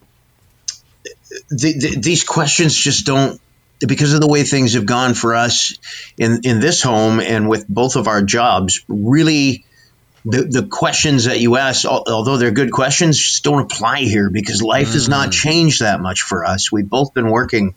the, 1.50 1.74
the, 1.80 2.00
these 2.00 2.24
questions 2.24 2.76
just 2.76 3.06
don't 3.06 3.40
because 3.80 4.14
of 4.14 4.22
the 4.22 4.28
way 4.28 4.44
things 4.44 4.74
have 4.74 4.86
gone 4.86 5.14
for 5.14 5.36
us 5.36 5.78
in 6.18 6.42
in 6.44 6.60
this 6.60 6.82
home 6.82 7.20
and 7.20 7.48
with 7.48 7.68
both 7.68 7.96
of 7.96 8.08
our 8.08 8.24
jobs. 8.24 8.84
Really, 8.88 9.66
the 10.26 10.44
the 10.44 10.68
questions 10.68 11.26
that 11.26 11.40
you 11.40 11.58
ask, 11.58 11.86
although 11.86 12.38
they're 12.38 12.52
good 12.52 12.72
questions, 12.72 13.18
just 13.18 13.44
don't 13.44 13.62
apply 13.62 14.00
here 14.00 14.30
because 14.30 14.62
life 14.62 14.94
has 14.94 15.08
not 15.08 15.30
mm. 15.30 15.34
changed 15.34 15.82
that 15.82 16.00
much 16.02 16.22
for 16.22 16.46
us. 16.46 16.72
We've 16.72 16.90
both 16.90 17.14
been 17.14 17.30
working 17.30 17.76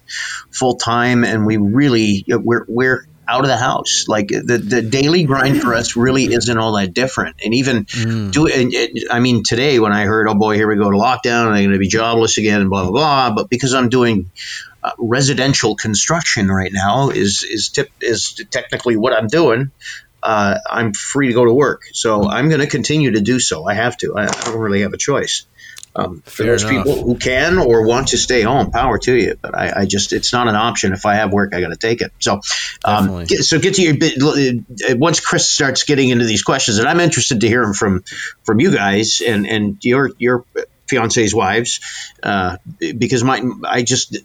full 0.51 0.77
time, 0.77 1.25
and 1.25 1.47
we 1.47 1.59
really 1.59 2.25
we're 2.27 2.65
we're 2.67 3.07
out 3.31 3.43
of 3.43 3.47
the 3.47 3.57
house. 3.57 4.07
Like 4.09 4.28
the 4.28 4.59
the 4.59 4.83
daily 4.83 5.24
grind 5.24 5.62
for 5.62 5.74
us 5.74 5.97
really 5.97 6.24
isn't 6.24 6.59
all 6.59 6.72
that 6.72 6.93
different. 6.93 7.37
And 7.45 7.55
even 7.55 7.85
do 7.85 8.47
and 8.49 8.74
it, 8.74 9.07
I 9.11 9.20
mean 9.20 9.43
today 9.45 9.78
when 9.78 9.93
I 9.93 10.05
heard, 10.05 10.28
oh 10.28 10.35
boy, 10.35 10.57
here 10.57 10.68
we 10.68 10.76
go 10.76 10.91
to 10.91 10.97
lockdown, 10.97 11.47
and 11.47 11.55
I'm 11.55 11.62
going 11.64 11.72
to 11.72 11.78
be 11.78 11.89
jobless 11.89 12.39
again, 12.39 12.61
and 12.61 12.70
blah 12.70 12.83
blah 12.83 12.93
blah. 12.93 13.35
But 13.35 13.49
because 13.49 13.72
I'm 13.72 13.89
doing 13.89 14.31
uh, 14.83 14.93
residential 14.99 15.76
construction 15.76 16.49
right 16.49 16.72
now, 16.72 17.11
is 17.11 17.45
is 17.45 17.68
tip 17.68 17.91
is 18.01 18.43
technically 18.51 18.97
what 18.97 19.12
I'm 19.12 19.28
doing. 19.28 19.70
Uh, 20.22 20.59
I'm 20.68 20.93
free 20.93 21.28
to 21.28 21.35
go 21.35 21.45
to 21.45 21.53
work, 21.53 21.83
so 21.93 22.28
I'm 22.28 22.49
going 22.49 22.61
to 22.61 22.66
continue 22.66 23.12
to 23.12 23.20
do 23.20 23.41
so. 23.41 23.66
I 23.66 23.74
have 23.74 23.97
to. 23.99 24.16
I, 24.16 24.24
I 24.24 24.45
don't 24.45 24.59
really 24.59 24.83
have 24.83 24.93
a 24.93 24.99
choice. 24.99 25.47
Um, 25.97 26.20
for 26.20 26.45
Fair 26.45 26.47
those 26.53 26.62
enough. 26.62 26.84
people 26.84 27.03
who 27.03 27.16
can 27.16 27.59
or 27.59 27.84
want 27.84 28.09
to 28.09 28.16
stay 28.16 28.43
home, 28.43 28.70
power 28.70 28.99
to 28.99 29.12
you. 29.12 29.36
But 29.43 29.57
I, 29.57 29.80
I 29.80 29.86
just, 29.86 30.12
it's 30.12 30.32
not 30.32 30.47
an 30.47 30.55
option. 30.55 30.93
If 30.93 31.05
I 31.05 31.16
have 31.16 31.32
work, 31.32 31.53
I 31.53 31.61
got 31.61 31.70
to 31.70 31.76
take 31.76 32.01
it. 32.01 32.12
So, 32.20 32.41
um, 32.84 33.24
get, 33.24 33.45
so 33.45 33.59
get 33.59 33.74
to 33.74 33.82
your 33.82 33.97
bit. 33.97 34.22
uh, 34.22 34.97
Once 34.97 35.18
Chris 35.18 35.51
starts 35.51 35.82
getting 35.82 36.11
into 36.11 36.26
these 36.26 36.43
questions, 36.45 36.78
and 36.78 36.88
I'm 36.88 37.01
interested 37.01 37.41
to 37.41 37.49
hear 37.49 37.62
them 37.62 37.74
from 37.74 38.05
from 38.45 38.61
you 38.61 38.72
guys 38.72 39.20
and 39.20 39.49
and 39.49 39.84
your 39.84 40.11
your 40.18 40.45
fiance's 40.88 41.34
wives, 41.34 41.80
uh, 42.22 42.57
because 42.78 43.24
my 43.24 43.43
I 43.64 43.82
just 43.82 44.16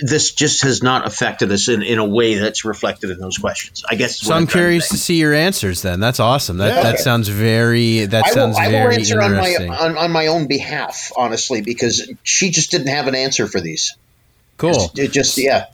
this 0.00 0.32
just 0.32 0.62
has 0.62 0.82
not 0.82 1.06
affected 1.06 1.50
us 1.52 1.68
in, 1.68 1.82
in 1.82 1.98
a 1.98 2.04
way 2.04 2.34
that's 2.34 2.64
reflected 2.64 3.10
in 3.10 3.18
those 3.18 3.38
questions. 3.38 3.82
I 3.88 3.94
guess. 3.94 4.18
So 4.20 4.32
I'm 4.34 4.46
trying 4.46 4.46
to 4.46 4.52
curious 4.52 4.88
say. 4.88 4.94
to 4.96 5.00
see 5.00 5.16
your 5.20 5.34
answers. 5.34 5.82
Then 5.82 6.00
that's 6.00 6.20
awesome. 6.20 6.58
That 6.58 6.74
Yeah. 6.76 6.82
that 6.82 7.00
sounds 7.00 7.28
very. 7.28 8.04
That 8.06 8.24
I 8.24 8.28
will, 8.28 8.34
sounds 8.34 8.56
I 8.58 8.66
will 8.66 8.72
very 8.72 8.94
answer 8.96 9.20
on 9.20 9.32
my 9.32 9.54
on, 9.56 9.96
on 9.98 10.10
my 10.10 10.26
own 10.26 10.46
behalf, 10.46 11.10
honestly, 11.16 11.60
because 11.62 12.10
she 12.22 12.50
just 12.50 12.70
didn't 12.70 12.88
have 12.88 13.06
an 13.08 13.14
answer 13.14 13.46
for 13.46 13.60
these. 13.60 13.94
cool. 14.58 14.90
It 14.96 15.12
just 15.12 15.36
yeah. 15.38 15.66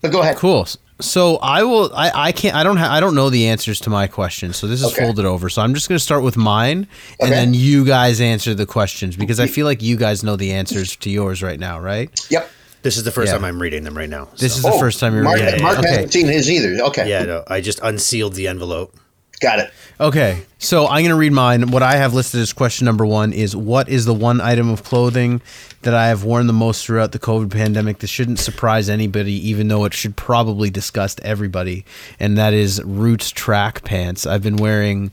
But 0.00 0.12
go 0.12 0.20
ahead. 0.22 0.36
Cool. 0.36 0.66
So 1.00 1.36
I 1.36 1.62
will. 1.62 1.92
I, 1.94 2.10
I 2.12 2.32
can't. 2.32 2.56
I 2.56 2.64
don't. 2.64 2.76
Ha- 2.76 2.92
I 2.92 2.98
don't 2.98 3.14
know 3.14 3.30
the 3.30 3.46
answers 3.48 3.78
to 3.82 3.90
my 3.90 4.08
questions. 4.08 4.56
So 4.56 4.66
this 4.66 4.80
is 4.82 4.92
Okay. 4.92 5.04
folded 5.04 5.24
over. 5.24 5.48
So 5.48 5.62
I'm 5.62 5.72
just 5.74 5.88
going 5.88 5.96
to 5.98 6.02
start 6.04 6.24
with 6.24 6.36
mine, 6.36 6.88
and 7.20 7.28
Okay. 7.28 7.30
then 7.30 7.54
you 7.54 7.84
guys 7.84 8.20
answer 8.20 8.52
the 8.52 8.66
questions 8.66 9.14
because 9.16 9.38
I 9.38 9.46
feel 9.46 9.64
like 9.64 9.80
you 9.80 9.96
guys 9.96 10.24
know 10.24 10.34
the 10.34 10.52
answers 10.52 10.96
to 10.96 11.10
yours 11.10 11.40
right 11.40 11.60
now, 11.60 11.78
right? 11.78 12.10
Yep. 12.30 12.50
This 12.82 12.96
is 12.96 13.04
the 13.04 13.10
first 13.10 13.28
Yeah. 13.28 13.38
time 13.38 13.44
I'm 13.44 13.60
reading 13.60 13.84
them 13.84 13.96
right 13.96 14.08
now. 14.08 14.28
This 14.38 14.52
so- 14.52 14.58
is 14.58 14.62
the 14.62 14.72
oh, 14.72 14.78
first 14.78 15.00
time 15.00 15.14
you're 15.14 15.24
Mark, 15.24 15.38
reading. 15.40 15.54
it. 15.56 15.62
Mark 15.62 15.78
okay. 15.78 15.88
hasn't 15.88 16.12
seen 16.12 16.26
his 16.26 16.50
either. 16.50 16.82
Okay. 16.86 17.08
yeah, 17.08 17.24
no, 17.24 17.44
I 17.48 17.60
just 17.60 17.80
unsealed 17.82 18.34
the 18.34 18.48
envelope. 18.48 18.94
Got 19.40 19.60
it. 19.60 19.70
Okay, 20.00 20.42
so 20.58 20.86
I'm 20.86 21.02
going 21.02 21.10
to 21.10 21.14
read 21.14 21.32
mine. 21.32 21.70
What 21.70 21.82
I 21.82 21.94
have 21.94 22.12
listed 22.12 22.40
as 22.40 22.52
question 22.52 22.86
number 22.86 23.06
one 23.06 23.32
is 23.32 23.54
What 23.54 23.88
is 23.88 24.04
the 24.04 24.14
one 24.14 24.40
item 24.40 24.68
of 24.68 24.82
clothing 24.82 25.40
that 25.82 25.94
I 25.94 26.08
have 26.08 26.24
worn 26.24 26.48
the 26.48 26.52
most 26.52 26.84
throughout 26.84 27.12
the 27.12 27.20
COVID 27.20 27.50
pandemic? 27.52 27.98
This 28.00 28.10
shouldn't 28.10 28.40
surprise 28.40 28.88
anybody, 28.88 29.34
even 29.48 29.68
though 29.68 29.84
it 29.84 29.94
should 29.94 30.16
probably 30.16 30.70
disgust 30.70 31.20
everybody. 31.22 31.84
And 32.18 32.36
that 32.36 32.52
is 32.52 32.82
Roots 32.84 33.30
track 33.30 33.84
pants. 33.84 34.26
I've 34.26 34.42
been 34.42 34.56
wearing 34.56 35.12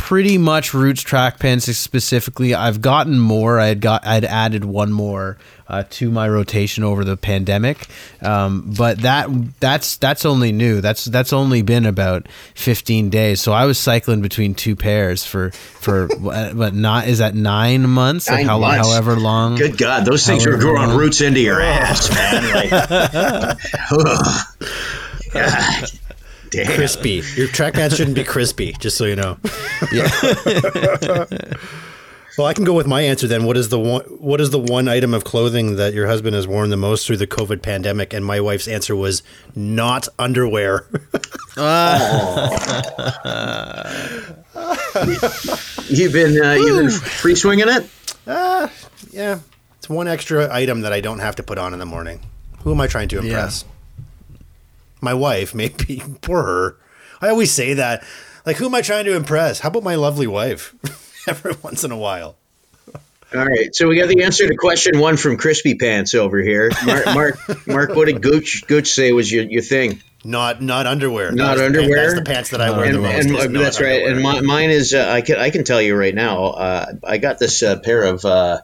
pretty 0.00 0.38
much 0.38 0.72
Roots 0.72 1.02
track 1.02 1.38
pants 1.38 1.66
specifically. 1.76 2.54
I've 2.54 2.80
gotten 2.80 3.18
more. 3.18 3.60
I 3.60 3.66
had 3.66 3.80
got. 3.82 4.04
I'd 4.06 4.24
added 4.24 4.64
one 4.64 4.90
more 4.92 5.36
uh, 5.68 5.84
to 5.90 6.10
my 6.10 6.26
rotation 6.26 6.82
over 6.82 7.04
the 7.04 7.16
pandemic, 7.18 7.86
um, 8.22 8.72
but 8.76 9.02
that 9.02 9.28
that's 9.60 9.98
that's 9.98 10.24
only 10.24 10.52
new. 10.52 10.80
That's 10.80 11.04
that's 11.04 11.32
only 11.34 11.60
been 11.62 11.84
about 11.86 12.26
15 12.54 13.10
days. 13.10 13.40
So 13.42 13.52
I 13.52 13.66
was 13.66 13.78
cycling 13.78 14.22
between 14.22 14.54
two 14.54 14.74
pairs 14.74 15.24
for 15.24 15.50
for 15.50 16.08
what 16.18 16.54
what 16.54 16.74
not 16.74 17.06
is 17.06 17.18
that 17.18 17.34
nine 17.34 17.88
months? 17.88 18.26
Like 18.28 18.38
Nine 18.38 18.46
how 18.46 18.58
months. 18.58 18.88
however 18.88 19.16
long? 19.16 19.56
Good 19.56 19.76
God, 19.78 20.06
those 20.06 20.26
things 20.26 20.46
are 20.46 20.56
growing 20.56 20.88
long. 20.88 20.96
roots 20.98 21.20
into 21.20 21.40
your 21.40 21.60
ass, 21.60 22.08
man. 22.10 22.40
Like. 22.54 22.70
God 25.32 25.90
damn. 26.50 26.66
Crispy. 26.66 27.22
Your 27.36 27.48
track 27.48 27.74
pants 27.74 27.96
shouldn't 27.96 28.16
be 28.16 28.24
crispy, 28.24 28.72
just 28.78 28.96
so 28.96 29.04
you 29.04 29.16
know. 29.16 29.38
Yeah. 29.92 30.10
well, 32.38 32.46
I 32.46 32.54
can 32.54 32.64
go 32.64 32.72
with 32.74 32.86
my 32.86 33.00
answer 33.02 33.26
then. 33.26 33.44
What 33.44 33.56
is 33.56 33.68
the 33.68 33.78
one? 33.78 34.02
What 34.02 34.40
is 34.40 34.50
the 34.50 34.58
one 34.58 34.88
item 34.88 35.14
of 35.14 35.24
clothing 35.24 35.76
that 35.76 35.94
your 35.94 36.06
husband 36.06 36.34
has 36.34 36.46
worn 36.46 36.70
the 36.70 36.76
most 36.76 37.06
through 37.06 37.18
the 37.18 37.26
COVID 37.26 37.62
pandemic? 37.62 38.12
And 38.12 38.24
my 38.24 38.40
wife's 38.40 38.68
answer 38.68 38.94
was 38.94 39.22
not 39.54 40.08
underwear. 40.18 40.86
You've 45.88 46.12
been 46.12 46.40
uh, 46.42 46.54
you've 46.54 46.76
been 46.76 46.90
free 46.90 47.34
swinging 47.34 47.68
it. 47.68 47.88
yeah, 48.26 49.40
it's 49.78 49.88
one 49.88 50.06
extra 50.08 50.52
item 50.52 50.82
that 50.82 50.92
I 50.92 51.00
don't 51.00 51.18
have 51.20 51.36
to 51.36 51.42
put 51.42 51.58
on 51.58 51.72
in 51.72 51.78
the 51.78 51.86
morning. 51.86 52.20
Who 52.62 52.72
am 52.72 52.80
I 52.80 52.86
trying 52.86 53.08
to 53.08 53.18
impress? 53.18 53.64
My 55.00 55.14
wife, 55.14 55.54
maybe. 55.54 56.02
Poor 56.20 56.42
her. 56.42 56.76
I 57.20 57.28
always 57.28 57.52
say 57.52 57.74
that. 57.74 58.04
Like, 58.46 58.56
who 58.56 58.66
am 58.66 58.74
I 58.74 58.82
trying 58.82 59.04
to 59.04 59.14
impress? 59.14 59.60
How 59.60 59.68
about 59.68 59.82
my 59.82 59.96
lovely 59.96 60.26
wife? 60.26 60.74
Every 61.28 61.54
once 61.62 61.84
in 61.84 61.92
a 61.92 61.98
while. 61.98 62.36
All 63.32 63.46
right, 63.46 63.72
so 63.72 63.86
we 63.86 63.96
got 63.96 64.08
the 64.08 64.24
answer 64.24 64.48
to 64.48 64.56
question 64.56 64.98
one 64.98 65.16
from 65.16 65.36
Crispy 65.36 65.76
Pants 65.76 66.14
over 66.14 66.38
here. 66.40 66.72
Mark, 66.84 67.06
Mark, 67.14 67.66
Mark 67.66 67.94
what 67.94 68.06
did 68.06 68.22
Gooch 68.22 68.64
Gooch 68.66 68.90
say 68.90 69.12
was 69.12 69.30
your, 69.30 69.44
your 69.44 69.62
thing? 69.62 70.02
Not 70.24 70.60
not 70.60 70.86
underwear. 70.86 71.30
Not 71.30 71.56
That's 71.56 71.60
the 71.60 71.66
underwear? 71.66 72.06
that's 72.06 72.14
the 72.18 72.24
pants 72.24 72.50
that 72.50 72.60
I 72.60 72.70
wear 72.70 72.86
and, 72.86 72.96
the 72.96 73.00
most. 73.00 73.26
and 73.26 73.36
is 73.36 73.48
not 73.48 73.62
that's 73.62 73.80
right. 73.80 74.04
And 74.04 74.20
my, 74.20 74.40
mine 74.40 74.70
is 74.70 74.94
uh, 74.94 75.08
I 75.08 75.20
can 75.20 75.38
I 75.38 75.50
can 75.50 75.62
tell 75.62 75.80
you 75.80 75.94
right 75.94 76.14
now. 76.14 76.46
Uh, 76.46 76.86
I 77.04 77.18
got 77.18 77.38
this 77.38 77.62
uh, 77.62 77.78
pair 77.78 78.02
of 78.02 78.24
uh, 78.24 78.62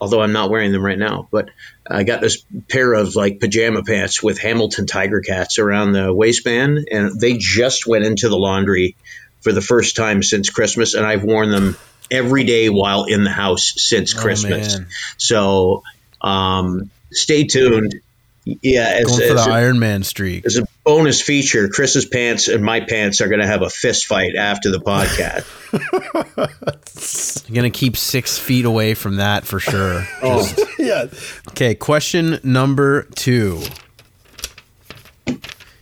although 0.00 0.20
I'm 0.20 0.32
not 0.32 0.50
wearing 0.50 0.72
them 0.72 0.84
right 0.84 0.98
now, 0.98 1.28
but 1.30 1.48
I 1.90 2.04
got 2.04 2.20
this 2.20 2.44
pair 2.68 2.92
of 2.92 3.16
like 3.16 3.40
pajama 3.40 3.82
pants 3.82 4.22
with 4.22 4.38
Hamilton 4.38 4.86
Tiger 4.86 5.20
Cats 5.20 5.58
around 5.58 5.92
the 5.92 6.12
waistband, 6.12 6.86
and 6.90 7.18
they 7.20 7.36
just 7.36 7.86
went 7.86 8.04
into 8.04 8.28
the 8.28 8.38
laundry 8.38 8.96
for 9.40 9.52
the 9.52 9.60
first 9.60 9.96
time 9.96 10.22
since 10.22 10.50
Christmas, 10.50 10.94
and 10.94 11.04
I've 11.04 11.24
worn 11.24 11.50
them 11.50 11.76
every 12.10 12.44
day 12.44 12.68
while 12.68 13.04
in 13.04 13.24
the 13.24 13.30
house 13.30 13.72
since 13.76 14.14
Christmas. 14.14 14.78
man. 14.78 14.86
So 15.16 15.82
um, 16.20 16.90
stay 17.10 17.44
tuned. 17.44 18.00
Yeah, 18.44 18.94
as, 18.98 19.06
Going 19.06 19.18
for 19.18 19.36
as 19.36 19.44
the 19.44 19.50
a- 19.50 19.54
Iron 19.54 19.78
Man 19.78 20.02
streak. 20.02 20.46
as 20.46 20.56
a 20.56 20.64
bonus 20.84 21.20
feature, 21.20 21.68
Chris's 21.68 22.06
pants 22.06 22.48
and 22.48 22.64
my 22.64 22.80
pants 22.80 23.20
are 23.20 23.28
going 23.28 23.40
to 23.40 23.46
have 23.46 23.62
a 23.62 23.70
fist 23.70 24.06
fight 24.06 24.34
after 24.34 24.70
the 24.70 24.80
podcast. 24.80 25.46
I'm 27.48 27.54
gonna 27.54 27.70
keep 27.70 27.96
six 27.96 28.38
feet 28.38 28.64
away 28.64 28.94
from 28.94 29.16
that 29.16 29.44
for 29.44 29.60
sure. 29.60 30.06
oh, 30.22 30.52
yeah. 30.78 31.06
Okay, 31.50 31.74
question 31.74 32.38
number 32.42 33.02
two. 33.14 33.62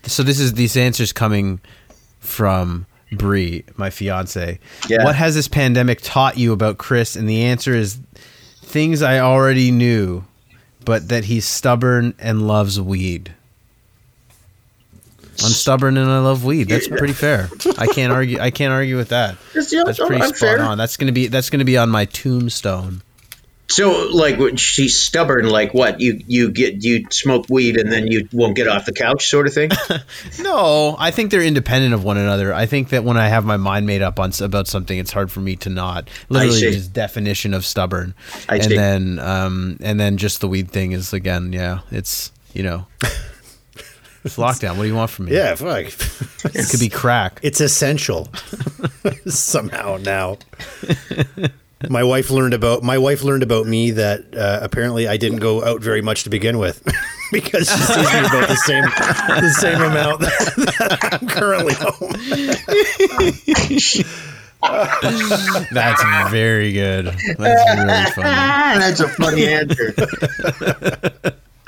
So 0.05 0.23
this 0.23 0.41
is 0.41 0.55
these 0.55 0.77
answers 0.77 1.13
coming 1.13 1.61
from 2.21 2.87
Bree, 3.13 3.65
my 3.77 3.91
fiance. 3.91 4.59
Yeah. 4.89 5.05
What 5.05 5.15
has 5.15 5.35
this 5.35 5.49
pandemic 5.49 6.01
taught 6.03 6.39
you 6.39 6.53
about 6.53 6.79
Chris? 6.79 7.17
And 7.17 7.29
the 7.29 7.43
answer 7.45 7.75
is 7.75 7.99
things 8.63 9.03
I 9.03 9.19
already 9.21 9.71
knew, 9.71 10.25
but 10.89 11.09
that 11.11 11.25
he's 11.25 11.45
stubborn 11.45 12.15
and 12.19 12.49
loves 12.49 12.81
weed. 12.81 13.35
I'm 15.45 15.51
stubborn 15.51 15.99
and 15.99 16.11
I 16.11 16.19
love 16.21 16.47
weed. 16.47 16.65
That's 16.71 16.89
pretty 16.89 17.13
fair. 17.13 17.51
I 17.77 17.87
can't 17.89 18.11
argue. 18.11 18.41
I 18.41 18.51
can't 18.51 18.73
argue 18.73 18.97
with 18.97 19.11
that. 19.11 19.37
That's- 19.53 19.99
pretty 19.99 20.23
spot 20.23 20.37
fair. 20.39 20.63
on. 20.63 20.79
That's 20.79 20.97
gonna 20.97 21.13
be 21.13 21.27
that's 21.27 21.51
gonna 21.51 21.67
be 21.67 21.77
on 21.77 21.91
my 21.91 22.07
tombstone. 22.07 23.03
So, 23.71 24.09
like, 24.09 24.59
she's 24.59 24.99
stubborn. 24.99 25.49
Like, 25.49 25.75
what 25.75 26.01
you 26.01 26.23
you 26.27 26.51
get 26.51 26.83
you 26.83 27.05
smoke 27.11 27.47
weed 27.51 27.77
and 27.77 27.93
then 27.93 28.07
you 28.07 28.27
won't 28.33 28.57
get 28.57 28.67
off 28.67 28.87
the 28.87 28.93
couch, 28.93 29.29
sort 29.29 29.47
of 29.47 29.55
thing. 29.55 29.71
No, 30.41 30.97
I 30.99 31.11
think 31.11 31.31
they're 31.31 31.43
independent 31.43 31.95
of 31.95 32.05
one 32.05 32.17
another. 32.17 32.55
I 32.55 32.67
think 32.67 32.91
that 32.91 33.05
when 33.05 33.17
I 33.17 33.29
have 33.29 33.45
my 33.45 33.57
mind 33.57 33.87
made 33.87 34.03
up 34.03 34.19
on 34.19 34.33
about 34.41 34.67
something, 34.67 34.97
it's 34.97 35.13
hard 35.13 35.31
for 35.31 35.41
me 35.41 35.57
to 35.57 35.71
not. 35.71 36.09
Literally, 36.29 36.61
just 36.61 36.93
definition 36.93 37.55
of 37.55 37.67
stubborn. 37.67 38.15
I 38.49 38.57
and 38.57 38.65
see. 38.65 38.77
then, 38.77 39.19
um, 39.19 39.77
and 39.81 39.99
then 39.99 40.17
just 40.17 40.41
the 40.41 40.49
weed 40.49 40.71
thing 40.71 40.93
is 40.93 41.13
again, 41.13 41.53
yeah, 41.53 41.81
it's 41.91 42.33
you 42.55 42.63
know, 42.63 42.87
it's 44.25 44.37
lockdown. 44.37 44.77
What 44.77 44.85
do 44.85 44.89
you 44.89 44.95
want 44.95 45.11
from 45.11 45.27
me? 45.27 45.35
Yeah, 45.35 45.55
fuck. 45.55 45.87
it 46.55 46.69
could 46.71 46.81
be 46.81 46.89
crack. 46.89 47.41
It's 47.43 47.61
essential 47.61 48.29
somehow 49.27 49.99
now. 49.99 50.39
My 51.89 52.03
wife 52.03 52.31
learned 52.31 52.55
about 52.55 52.83
my 52.83 52.99
wife 52.99 53.23
learned 53.23 53.45
about 53.45 53.67
me 53.67 53.93
that 53.93 54.35
uh, 54.35 54.59
apparently 54.63 55.07
I 55.07 55.17
didn't 55.17 55.39
go 55.39 55.65
out 55.65 55.81
very 55.81 56.03
much 56.03 56.25
to 56.25 56.31
begin 56.31 56.59
with 56.59 56.83
because 57.33 57.71
she 57.71 57.79
sees 57.79 58.13
me 58.13 58.19
about 58.19 58.49
the 58.49 58.57
same 58.57 58.83
the 58.83 59.51
same 59.51 59.81
amount 59.83 60.21
that 60.21 60.99
I'm 61.13 61.29
currently 61.29 61.75
home. 61.75 62.15
That's 65.73 66.03
very 66.33 66.73
good. 66.73 67.07
That's 67.07 67.39
really 67.39 68.11
funny. 68.11 68.23
That's 68.81 69.01
a 69.01 69.09
funny 69.09 69.47
answer. 69.47 69.95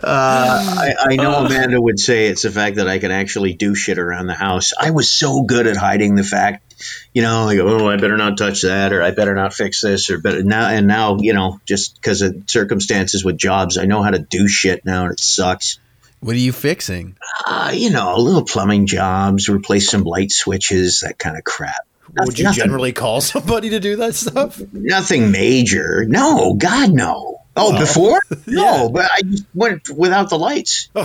Uh, 0.03 0.95
I, 0.99 1.13
I 1.13 1.17
know 1.17 1.45
Amanda 1.45 1.81
would 1.81 1.99
say 1.99 2.29
it's 2.29 2.43
the 2.43 2.51
fact 2.51 2.77
that 2.77 2.89
I 2.89 2.99
can 2.99 3.11
actually 3.11 3.55
do 3.55 3.75
shit 3.75 3.99
around 3.99 4.27
the 4.27 4.35
house. 4.35 4.73
I 4.79 4.91
was 4.91 5.11
so 5.11 5.43
good 5.43 5.67
at 5.67 5.77
hiding 5.77 6.15
the 6.15 6.25
fact, 6.25 6.75
you 7.13 7.23
know, 7.23 7.45
like 7.45 7.59
oh, 7.59 7.89
I 7.89 7.97
better 7.97 8.17
not 8.17 8.39
touch 8.39 8.63
that, 8.63 8.93
or 8.93 9.03
I 9.03 9.11
better 9.11 9.35
not 9.35 9.53
fix 9.55 9.81
this, 9.81 10.11
or 10.11 10.19
better 10.19 10.43
now. 10.43 10.69
And 10.69 10.87
now, 10.87 11.19
you 11.19 11.33
know, 11.33 11.61
just 11.67 11.95
because 11.95 12.23
of 12.23 12.45
circumstances 12.47 13.25
with 13.25 13.37
jobs, 13.39 13.79
I 13.79 13.85
know 13.85 14.03
how 14.03 14.11
to 14.11 14.19
do 14.19 14.49
shit 14.49 14.85
now, 14.85 15.05
and 15.05 15.13
it 15.13 15.21
sucks. 15.21 15.79
What 16.21 16.37
are 16.37 16.39
you 16.39 16.53
fixing? 16.53 17.17
Uh, 17.47 17.73
you 17.75 17.91
know, 17.91 18.15
a 18.15 18.21
little 18.21 18.45
plumbing 18.45 18.87
jobs, 18.87 19.49
replace 19.49 19.91
some 19.91 20.03
light 20.05 20.31
switches, 20.31 21.01
that 21.01 21.19
kind 21.19 21.37
of 21.37 21.45
crap. 21.45 21.87
Would 22.19 22.39
you 22.39 22.45
Nothing- 22.45 22.63
generally 22.65 22.93
call 22.93 23.21
somebody 23.21 23.71
to 23.71 23.81
do 23.81 23.97
that 23.97 24.15
stuff? 24.15 24.61
Nothing 24.73 25.31
major. 25.31 26.05
No, 26.07 26.55
God, 26.55 26.91
no. 26.91 27.40
Oh, 27.57 27.79
before? 27.79 28.21
No, 28.47 28.89
but 28.89 29.09
I 29.13 29.23
just 29.23 29.45
went 29.55 29.89
without 29.91 30.31
the 30.31 30.39
lights. 30.39 30.89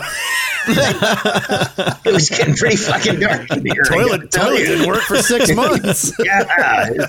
it 0.67 2.11
was 2.11 2.29
getting 2.29 2.55
pretty 2.55 2.75
fucking 2.75 3.19
dark 3.19 3.51
in 3.51 3.65
here. 3.65 3.83
Toilet 3.83 4.31
toilet 4.31 4.59
you. 4.59 4.65
didn't 4.65 4.87
work 4.87 5.03
for 5.03 5.17
six 5.17 5.53
months. 5.53 6.11
Yeah, 6.17 7.05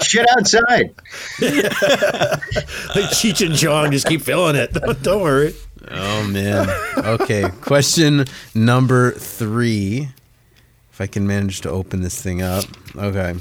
shit 0.00 0.26
outside. 0.30 0.94
like 1.40 3.10
Cheech 3.10 3.44
and 3.44 3.56
Chong 3.56 3.90
just 3.90 4.06
keep 4.06 4.22
filling 4.22 4.54
it. 4.54 4.72
Don't, 4.72 5.02
don't 5.02 5.22
worry. 5.22 5.54
Oh 5.90 6.28
man. 6.28 6.68
Okay. 6.98 7.48
Question 7.62 8.26
number 8.54 9.12
three. 9.12 10.08
If 10.92 11.00
I 11.00 11.06
can 11.08 11.26
manage 11.26 11.62
to 11.62 11.70
open 11.70 12.02
this 12.02 12.20
thing 12.20 12.42
up. 12.42 12.64
Okay. 12.94 13.34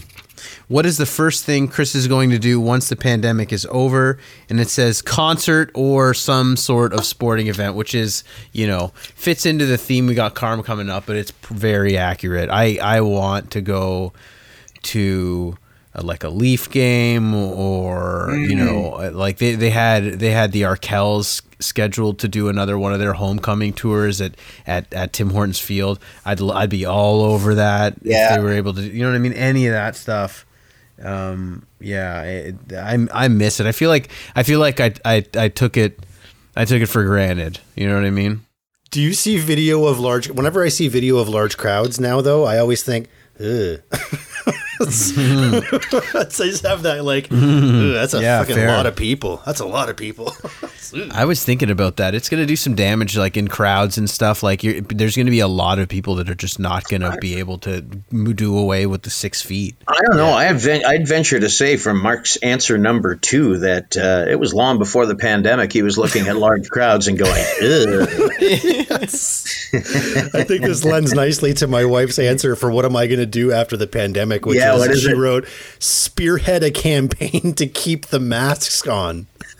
What 0.67 0.85
is 0.85 0.97
the 0.97 1.05
first 1.05 1.45
thing 1.45 1.67
Chris 1.67 1.95
is 1.95 2.07
going 2.07 2.29
to 2.29 2.39
do 2.39 2.59
once 2.59 2.89
the 2.89 2.95
pandemic 2.95 3.51
is 3.51 3.67
over? 3.69 4.17
And 4.49 4.59
it 4.59 4.69
says 4.69 5.01
concert 5.01 5.71
or 5.73 6.13
some 6.13 6.55
sort 6.55 6.93
of 6.93 7.05
sporting 7.05 7.47
event, 7.47 7.75
which 7.75 7.95
is, 7.95 8.23
you 8.51 8.67
know, 8.67 8.91
fits 8.95 9.45
into 9.45 9.65
the 9.65 9.77
theme. 9.77 10.07
We 10.07 10.15
got 10.15 10.35
Karma 10.35 10.63
coming 10.63 10.89
up, 10.89 11.05
but 11.05 11.15
it's 11.15 11.31
very 11.49 11.97
accurate. 11.97 12.49
I, 12.49 12.77
I 12.81 13.01
want 13.01 13.51
to 13.51 13.61
go 13.61 14.13
to 14.83 15.57
uh, 15.95 16.01
like 16.03 16.23
a 16.23 16.29
Leaf 16.29 16.69
game 16.69 17.33
or 17.33 18.35
you 18.35 18.55
know 18.55 18.93
uh, 18.93 19.11
like 19.13 19.37
they, 19.37 19.55
they 19.55 19.69
had 19.69 20.19
they 20.19 20.31
had 20.31 20.51
the 20.51 20.61
Arkells 20.63 21.41
scheduled 21.59 22.19
to 22.19 22.27
do 22.27 22.47
another 22.47 22.77
one 22.77 22.93
of 22.93 22.99
their 22.99 23.13
homecoming 23.13 23.73
tours 23.73 24.21
at 24.21 24.35
at, 24.67 24.93
at 24.93 25.13
Tim 25.13 25.31
Hortons 25.31 25.59
Field. 25.59 25.99
I'd 26.25 26.41
I'd 26.41 26.69
be 26.69 26.85
all 26.85 27.21
over 27.21 27.55
that 27.55 27.95
if 28.03 28.35
they 28.35 28.41
were 28.41 28.53
able 28.53 28.73
to 28.73 28.81
you 28.81 29.01
know 29.01 29.09
what 29.09 29.15
I 29.15 29.19
mean 29.19 29.33
any 29.33 29.67
of 29.67 29.73
that 29.73 29.95
stuff. 29.95 30.45
Um, 31.01 31.65
yeah, 31.79 32.23
it, 32.23 32.55
I 32.73 33.07
I 33.13 33.27
miss 33.29 33.59
it. 33.59 33.65
I 33.65 33.71
feel 33.71 33.89
like 33.89 34.09
I 34.35 34.43
feel 34.43 34.59
like 34.59 34.79
I, 34.79 34.93
I 35.05 35.25
I 35.35 35.47
took 35.49 35.77
it 35.77 35.99
I 36.55 36.65
took 36.65 36.81
it 36.81 36.87
for 36.87 37.03
granted. 37.05 37.59
You 37.75 37.87
know 37.87 37.95
what 37.95 38.05
I 38.05 38.09
mean? 38.09 38.41
Do 38.91 39.01
you 39.01 39.13
see 39.13 39.37
video 39.37 39.85
of 39.85 39.99
large? 39.99 40.29
Whenever 40.29 40.63
I 40.63 40.69
see 40.69 40.87
video 40.87 41.17
of 41.17 41.29
large 41.29 41.57
crowds 41.57 41.99
now, 41.99 42.21
though, 42.21 42.43
I 42.43 42.57
always 42.57 42.83
think, 42.83 43.07
ugh. 43.39 43.81
I 44.81 44.85
just 46.29 46.65
have 46.65 46.83
that 46.83 47.01
like, 47.03 47.25
"Ugh, 47.31 47.93
that's 47.93 48.13
a 48.13 48.21
Yeah, 48.21 48.39
fucking 48.39 48.55
fair. 48.55 48.67
lot 48.69 48.85
of 48.85 48.95
people. 48.95 49.41
That's 49.45 49.59
a 49.59 49.65
lot 49.65 49.89
of 49.89 49.97
people. 49.97 50.33
I 51.11 51.25
was 51.25 51.43
thinking 51.43 51.69
about 51.69 51.97
that. 51.97 52.15
It's 52.15 52.29
going 52.29 52.41
to 52.41 52.47
do 52.47 52.55
some 52.55 52.73
damage, 52.75 53.15
like 53.17 53.37
in 53.37 53.47
crowds 53.47 53.97
and 53.99 54.09
stuff. 54.09 54.41
Like, 54.41 54.63
you're, 54.63 54.81
there's 54.81 55.15
going 55.15 55.27
to 55.27 55.31
be 55.31 55.39
a 55.41 55.47
lot 55.47 55.77
of 55.79 55.87
people 55.87 56.15
that 56.15 56.29
are 56.29 56.35
just 56.35 56.59
not 56.59 56.85
going 56.85 57.01
to 57.01 57.15
be 57.21 57.35
able 57.35 57.59
to 57.59 57.85
m- 58.11 58.33
do 58.35 58.57
away 58.57 58.85
with 58.87 59.03
the 59.03 59.09
six 59.11 59.41
feet. 59.41 59.75
I 59.87 59.99
don't 60.07 60.17
know. 60.17 60.31
I 60.33 60.45
adven- 60.45 60.83
I'd 60.85 61.07
venture 61.07 61.39
to 61.39 61.49
say 61.49 61.77
from 61.77 62.01
Mark's 62.01 62.37
answer 62.37 62.77
number 62.79 63.15
two 63.15 63.59
that 63.59 63.95
uh, 63.97 64.25
it 64.31 64.39
was 64.39 64.53
long 64.53 64.79
before 64.79 65.05
the 65.05 65.15
pandemic. 65.15 65.71
He 65.73 65.83
was 65.83 65.97
looking 65.97 66.27
at 66.27 66.37
large 66.37 66.69
crowds 66.69 67.07
and 67.07 67.17
going, 67.19 67.31
Ugh. 67.61 68.09
I 69.71 70.43
think 70.43 70.63
this 70.63 70.83
lends 70.83 71.13
nicely 71.13 71.53
to 71.55 71.67
my 71.67 71.85
wife's 71.85 72.17
answer 72.17 72.55
for 72.55 72.71
what 72.71 72.85
am 72.85 72.95
I 72.95 73.05
going 73.07 73.19
to 73.19 73.25
do 73.25 73.51
after 73.51 73.77
the 73.77 73.87
pandemic, 73.87 74.45
which 74.45 74.57
Yeah, 74.57 74.68
is, 74.75 74.79
what 74.79 74.91
is 74.91 75.01
she 75.01 75.11
it? 75.11 75.17
wrote, 75.17 75.47
spearhead 75.79 76.63
a 76.63 76.71
campaign 76.71 77.53
to 77.55 77.67
keep 77.67 78.07
the 78.07 78.19
masks 78.19 78.87
on. 78.87 79.27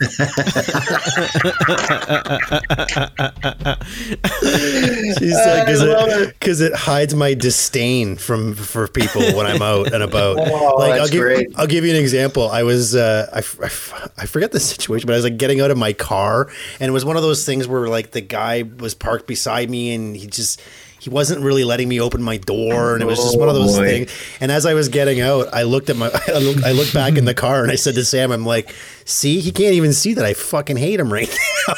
She 4.40 5.30
said 5.30 5.64
because 5.66 6.60
it, 6.60 6.68
it. 6.68 6.72
it 6.72 6.78
hides 6.78 7.14
my 7.14 7.34
disdain 7.34 8.16
from 8.16 8.54
for 8.54 8.88
people 8.88 9.22
when 9.34 9.46
I'm 9.46 9.62
out 9.62 9.92
and 9.92 10.02
about. 10.02 10.38
Oh, 10.50 10.76
like 10.76 11.00
I'll 11.00 11.08
give 11.08 11.20
great. 11.20 11.48
I'll 11.56 11.66
give 11.66 11.84
you 11.84 11.90
an 11.90 12.00
example. 12.00 12.48
I 12.50 12.62
was 12.62 12.94
uh, 12.94 13.28
I, 13.32 13.38
I 13.38 14.10
I 14.18 14.26
forget 14.26 14.52
the 14.52 14.60
situation, 14.60 15.06
but 15.06 15.12
I 15.12 15.16
was 15.16 15.24
like 15.24 15.36
getting 15.36 15.60
out 15.60 15.70
of 15.70 15.78
my 15.78 15.92
car, 15.92 16.50
and 16.80 16.88
it 16.88 16.92
was 16.92 17.04
one 17.04 17.16
of 17.16 17.22
those 17.22 17.46
things 17.46 17.68
where 17.68 17.88
like 17.88 18.10
the 18.10 18.20
guy 18.20 18.62
was 18.62 18.94
parked 18.94 19.26
beside 19.26 19.70
me, 19.70 19.94
and 19.94 20.16
he 20.16 20.26
just 20.26 20.60
he 21.00 21.10
wasn't 21.10 21.42
really 21.42 21.64
letting 21.64 21.88
me 21.88 22.00
open 22.00 22.22
my 22.22 22.36
door, 22.36 22.94
and 22.94 23.02
it 23.02 23.06
was 23.06 23.18
just 23.18 23.38
one 23.38 23.48
of 23.48 23.56
oh, 23.56 23.60
those 23.60 23.78
Oh, 23.78 23.82
things. 23.82 24.12
And 24.40 24.52
as 24.52 24.66
I 24.66 24.74
was 24.74 24.88
getting 24.88 25.20
out, 25.20 25.48
I 25.52 25.62
looked 25.62 25.90
at 25.90 25.96
my 25.96 26.06
I 26.28 26.38
looked, 26.38 26.64
I 26.64 26.72
looked 26.72 26.94
back 26.94 27.16
in 27.16 27.24
the 27.24 27.34
car, 27.34 27.62
and 27.62 27.72
I 27.72 27.76
said 27.76 27.94
to 27.94 28.04
Sam, 28.04 28.30
"I'm 28.30 28.44
like, 28.44 28.74
see, 29.04 29.40
he 29.40 29.50
can't 29.50 29.74
even 29.74 29.92
see 29.92 30.14
that 30.14 30.24
I 30.24 30.34
fucking 30.34 30.76
hate 30.76 31.00
him 31.00 31.12
right 31.12 31.34
now." 31.66 31.74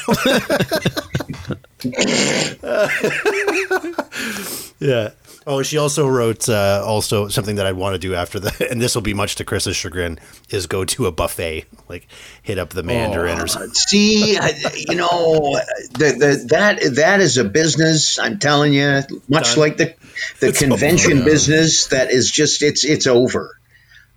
Yeah. 4.83 5.11
Oh, 5.47 5.63
she 5.63 5.77
also 5.79 6.07
wrote 6.07 6.49
uh, 6.49 6.83
also 6.87 7.29
something 7.29 7.57
that 7.57 7.67
I'd 7.67 7.75
want 7.77 7.95
to 7.95 7.99
do 7.99 8.15
after 8.15 8.39
the, 8.39 8.67
and 8.71 8.81
this 8.81 8.95
will 8.95 9.03
be 9.03 9.15
much 9.15 9.37
to 9.37 9.45
Chris's 9.45 9.77
chagrin, 9.77 10.19
is 10.51 10.67
go 10.67 10.85
to 10.85 11.07
a 11.07 11.13
buffet, 11.13 11.65
like 11.89 12.07
hit 12.43 12.59
up 12.59 12.71
the 12.71 12.83
Mandarin 12.83 13.41
or 13.41 13.47
something. 13.47 13.75
See, 13.75 14.39
I, 14.39 14.53
you 14.89 14.97
know, 14.97 15.59
the, 15.93 16.17
the, 16.19 16.47
that 16.51 16.95
that 16.97 17.21
is 17.21 17.39
a 17.39 17.45
business. 17.45 18.19
I'm 18.19 18.39
telling 18.39 18.73
you, 18.73 19.03
much 19.29 19.51
Done. 19.51 19.59
like 19.59 19.77
the 19.77 19.95
the 20.41 20.49
It's 20.49 20.59
convention 20.61 21.19
over. 21.19 21.25
business, 21.25 21.87
that 21.89 22.11
is 22.11 22.31
just 22.31 22.63
it's 22.63 22.85
it's 22.85 23.07
over. 23.07 23.59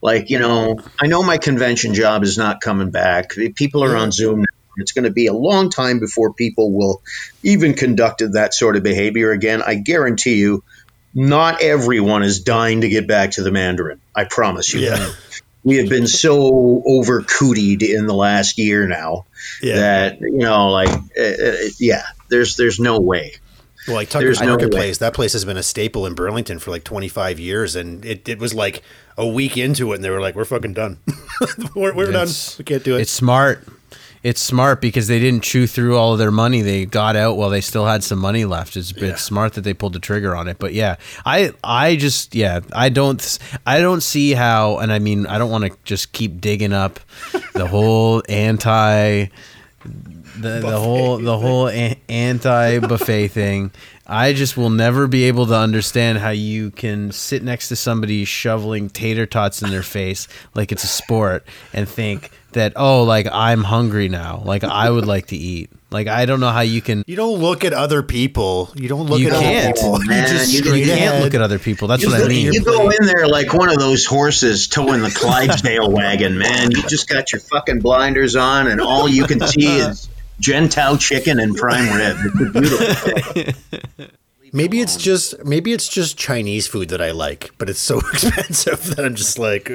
Like 0.01 0.30
you 0.30 0.38
know, 0.39 0.80
I 0.99 1.07
know 1.07 1.23
my 1.23 1.38
convention 1.38 1.93
job 1.95 2.23
is 2.23 2.38
not 2.38 2.61
coming 2.61 2.91
back. 2.91 3.32
People 3.55 3.84
are 3.84 3.95
on 3.95 4.11
Zoom. 4.11 4.39
now. 4.41 4.45
It's 4.78 4.91
going 4.91 5.05
to 5.05 5.11
be 5.11 5.28
a 5.28 5.34
long 5.34 5.69
time 5.69 5.99
before 6.01 6.34
people 6.34 6.71
will 6.73 7.01
even 7.43 7.76
conduct 7.76 8.21
that 8.34 8.53
sort 8.53 8.76
of 8.76 8.84
behavior 8.84 9.32
again. 9.32 9.61
I 9.61 9.76
guarantee 9.76 10.36
you, 10.36 10.65
not 11.16 11.61
everyone 11.63 12.22
is 12.24 12.41
dying 12.41 12.82
to 12.82 12.89
get 12.89 13.07
back 13.07 13.32
to 13.32 13.41
the 13.43 13.51
Mandarin. 13.51 14.01
I 14.13 14.26
promise 14.26 14.74
you. 14.74 14.82
Yeah. 14.82 15.09
We 15.63 15.78
have 15.78 15.89
been 15.89 16.05
so 16.05 16.84
over 16.86 17.24
cootied 17.24 17.82
in 17.82 18.05
the 18.05 18.13
last 18.13 18.59
year 18.59 18.88
now 18.88 19.26
Yeah. 19.63 19.76
that 19.78 20.22
you 20.22 20.38
know, 20.38 20.70
like, 20.70 20.89
uh, 20.89 21.22
uh, 21.24 21.55
yeah, 21.80 22.03
there's 22.30 22.55
there's 22.55 22.80
no 22.80 22.99
way. 22.99 23.34
Well, 23.88 23.95
like 23.95 24.09
Tucker's 24.09 24.38
There's 24.38 24.41
no 24.41 24.45
way. 24.45 24.51
Marketplace, 24.51 24.97
that 24.99 25.13
place 25.13 25.34
has 25.34 25.45
been 25.45 25.57
a 25.57 25.63
staple 25.63 26.05
in 26.07 26.13
Burlington 26.16 26.57
for 26.59 26.72
like 26.72 26.84
25 26.84 27.39
years, 27.39 27.76
and 27.76 28.03
it, 28.03 28.28
it 28.28 28.39
was 28.39 28.53
like 28.53 28.82
a 29.18 29.28
week 29.28 29.57
into 29.57 29.91
it, 29.93 29.95
and 29.95 30.03
they 30.03 30.09
were 30.09 30.22
like, 30.22 30.36
"We're 30.36 30.43
fucking 30.45 30.74
done. 30.74 30.97
we're 31.76 31.93
we're 31.93 32.11
done. 32.11 32.28
We 32.57 32.66
can't 32.66 32.84
do 32.84 32.95
it." 32.97 33.01
It's 33.01 33.11
smart. 33.11 33.63
It's 34.26 34.41
smart 34.41 34.82
because 34.82 35.05
they 35.05 35.19
didn't 35.19 35.43
chew 35.43 35.67
through 35.67 35.95
all 35.97 36.13
of 36.13 36.17
their 36.17 36.32
money. 36.32 36.63
They 36.63 36.88
got 36.88 37.15
out 37.15 37.38
while 37.38 37.51
they 37.51 37.61
still 37.61 37.86
had 37.86 38.03
some 38.03 38.17
money 38.17 38.43
left. 38.43 38.76
It's, 38.76 38.91
it's 38.93 39.21
smart 39.21 39.53
that 39.53 39.61
they 39.61 39.76
pulled 39.76 39.93
the 39.93 39.99
trigger 39.99 40.36
on 40.36 40.47
it. 40.47 40.57
But 40.57 40.73
yeah, 40.73 40.95
I 41.28 41.53
I 41.63 41.95
just 41.95 42.34
yeah 42.34 42.61
I 42.73 42.89
don't 42.89 43.38
I 43.67 43.82
don't 43.82 44.01
see 44.01 44.32
how. 44.32 44.80
And 44.80 44.91
I 44.91 44.97
mean 44.97 45.28
I 45.28 45.38
don't 45.38 45.51
want 45.51 45.65
to 45.65 45.78
just 45.84 46.11
keep 46.11 46.41
digging 46.41 46.73
up 46.73 46.99
the 47.53 47.67
whole 47.69 48.23
anti 48.28 49.28
the, 49.86 50.59
the 50.59 50.80
whole 50.80 51.19
the 51.19 51.38
whole 51.38 51.69
a- 51.69 51.99
anti 52.09 52.80
buffet 52.80 53.28
thing. 53.30 53.69
I 54.07 54.34
just 54.34 54.57
will 54.57 54.71
never 54.71 55.05
be 55.05 55.26
able 55.26 55.45
to 55.47 55.55
understand 55.55 56.17
how 56.17 56.32
you 56.32 56.71
can 56.71 57.11
sit 57.11 57.43
next 57.43 57.69
to 57.69 57.76
somebody 57.76 58.26
shoveling 58.26 58.89
tater 58.89 59.28
tots 59.28 59.61
in 59.61 59.69
their 59.69 59.84
face 59.84 60.28
like 60.55 60.71
it's 60.71 60.84
a 60.84 60.88
sport 60.88 61.45
and 61.73 61.88
think 61.88 62.32
that 62.56 62.74
oh 62.76 63.03
like 63.03 63.28
I'm 63.32 63.64
hungry 63.64 64.10
now 64.10 64.41
like 64.43 64.64
I 64.66 64.89
would 64.89 65.06
like 65.06 65.28
to 65.28 65.38
eat. 65.38 65.70
Like 65.91 66.08
I 66.08 66.26
don't 66.26 66.39
know 66.41 66.49
how 66.49 66.62
you 66.62 66.82
can 66.82 67.03
You 67.08 67.16
don't 67.16 67.39
look 67.39 67.64
at 67.64 67.72
other 67.72 68.03
people. 68.03 68.70
You 68.76 68.89
don't 68.89 69.06
look 69.06 69.20
You 69.22 69.28
at 69.28 69.34
other 69.34 69.41
can't. 69.43 69.76
people. 69.78 69.99
You 70.03 70.10
just 70.10 70.51
you 70.51 70.64
straight 70.64 70.80
you 70.80 70.86
can't 70.88 70.99
ahead. 71.01 71.24
look 71.24 71.34
at 71.34 71.41
other 71.41 71.60
people. 71.60 71.88
That's 71.88 72.03
You, 72.03 72.10
what 72.10 72.22
I 72.24 72.28
mean. 72.28 72.51
you 72.51 72.64
go 72.66 72.89
in 72.89 73.06
there 73.06 73.28
like 73.28 73.53
one 73.53 73.70
of 73.70 73.78
those 73.78 74.06
horses 74.06 74.68
towing 74.68 75.01
the 75.01 75.12
Clydesdale 75.12 75.89
wagon, 75.91 76.38
man. 76.38 76.72
You 76.72 76.82
just 76.84 77.08
got 77.08 77.32
your 77.32 77.39
fucking 77.39 77.80
blinders 77.80 78.36
on, 78.36 78.68
and 78.68 78.82
all 78.82 79.08
you 79.08 79.26
can 79.26 79.39
see 79.47 79.78
is 79.78 80.10
Gentile 80.41 80.97
chicken 80.97 81.39
and 81.39 81.56
prime 81.56 81.95
rib. 81.95 82.18
It's 82.26 82.51
beautiful. 82.51 84.10
Maybe 84.53 84.80
it's 84.80 84.95
just 84.97 85.43
maybe 85.45 85.72
it's 85.74 85.88
just 85.88 86.18
Chinese 86.18 86.68
food 86.68 86.89
that 86.89 87.01
I 87.01 87.12
like, 87.12 87.51
but 87.58 87.70
it's 87.70 87.80
so 87.80 87.99
expensive 88.14 88.95
that 88.95 89.06
I'm 89.06 89.16
just 89.16 89.38
like, 89.38 89.70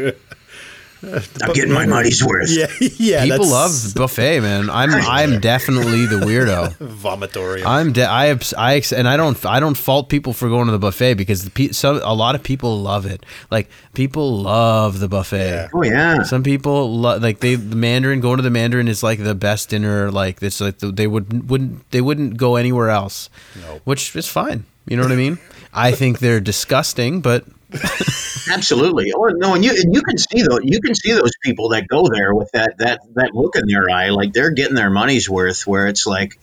uh, 1.03 1.21
I'm 1.43 1.53
getting 1.53 1.73
my 1.73 1.87
money's 1.87 2.23
worth. 2.25 2.51
yeah, 2.51 2.67
yeah. 2.99 3.23
People 3.25 3.47
that's 3.47 3.87
love 3.87 3.95
buffet, 3.95 4.41
man. 4.41 4.69
I'm 4.71 4.91
I'm 4.93 5.41
definitely 5.41 6.07
the 6.07 6.17
weirdo. 6.17 6.75
vomitorium. 6.79 7.65
I'm 7.67 7.93
de- 7.93 8.05
I 8.07 8.39
I 8.59 8.83
and 8.95 9.09
I 9.09 9.17
don't 9.17 9.45
I 9.47 9.61
don't 9.61 9.77
fault 9.77 10.09
people 10.09 10.33
for 10.33 10.49
going 10.49 10.67
to 10.67 10.73
the 10.73 10.79
buffet 10.79 11.15
because 11.15 11.45
the 11.45 11.51
pe- 11.51 11.69
so 11.73 12.01
a 12.05 12.15
lot 12.15 12.35
of 12.35 12.43
people 12.43 12.79
love 12.81 13.07
it. 13.07 13.25
Like 13.51 13.69
people 13.95 14.39
love 14.43 15.01
the 15.01 15.09
buffet. 15.09 15.49
Yeah. 15.51 15.69
Oh 15.73 15.83
yeah. 15.83 16.23
Some 16.23 16.43
people 16.43 16.95
lo- 16.95 17.19
like 17.19 17.41
they 17.41 17.55
the 17.55 17.77
Mandarin 17.77 18.21
going 18.21 18.37
to 18.37 18.43
the 18.43 18.51
Mandarin 18.51 18.89
is 18.89 19.03
like 19.03 19.23
the 19.23 19.35
best 19.35 19.71
dinner. 19.71 20.11
Like 20.11 20.43
it's 20.43 20.61
like 20.61 20.79
the, 20.79 20.93
they 20.93 21.07
would 21.07 21.49
wouldn't 21.49 21.91
they 21.91 22.01
wouldn't 22.01 22.37
go 22.37 22.57
anywhere 22.57 22.91
else, 22.91 23.31
No. 23.63 23.81
which 23.85 24.15
is 24.17 24.27
fine. 24.29 24.65
You 24.87 24.97
know 24.97 25.03
what 25.05 25.13
I 25.13 25.17
mean? 25.17 25.39
I 25.73 25.93
think 25.93 26.19
they're 26.19 26.41
disgusting, 26.41 27.21
but 27.21 27.45
Absolutely. 28.53 29.13
Oh 29.13 29.27
no, 29.29 29.55
and 29.55 29.65
you 29.65 29.71
and 29.71 29.95
you 29.95 30.03
can 30.03 30.19
see 30.19 30.43
those 30.43 30.61
you 30.65 30.81
can 30.81 30.95
see 30.95 31.13
those 31.13 31.33
people 31.43 31.71
that 31.71 31.87
go 31.87 32.09
there 32.09 32.35
with 32.35 32.51
that 32.53 32.79
that 32.79 33.01
that 33.15 33.35
look 33.35 33.57
in 33.57 33.67
their 33.67 33.89
eye, 33.89 34.11
like 34.11 34.33
they're 34.33 34.51
getting 34.51 34.75
their 34.75 34.91
money's 34.91 35.29
worth. 35.29 35.67
Where 35.67 35.87
it's 35.87 36.07
like, 36.07 36.39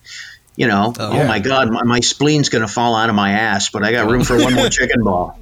you 0.56 0.66
know, 0.66 0.94
oh, 0.98 1.10
oh 1.10 1.16
yeah. 1.16 1.26
my 1.26 1.38
god, 1.38 1.70
my, 1.70 1.82
my 1.82 2.00
spleen's 2.00 2.48
going 2.48 2.62
to 2.62 2.72
fall 2.72 2.94
out 2.94 3.10
of 3.10 3.14
my 3.14 3.32
ass, 3.32 3.70
but 3.70 3.84
I 3.84 3.92
got 3.92 4.10
room 4.10 4.24
for 4.24 4.38
one 4.38 4.54
more 4.54 4.68
chicken 4.70 5.02
ball. 5.04 5.38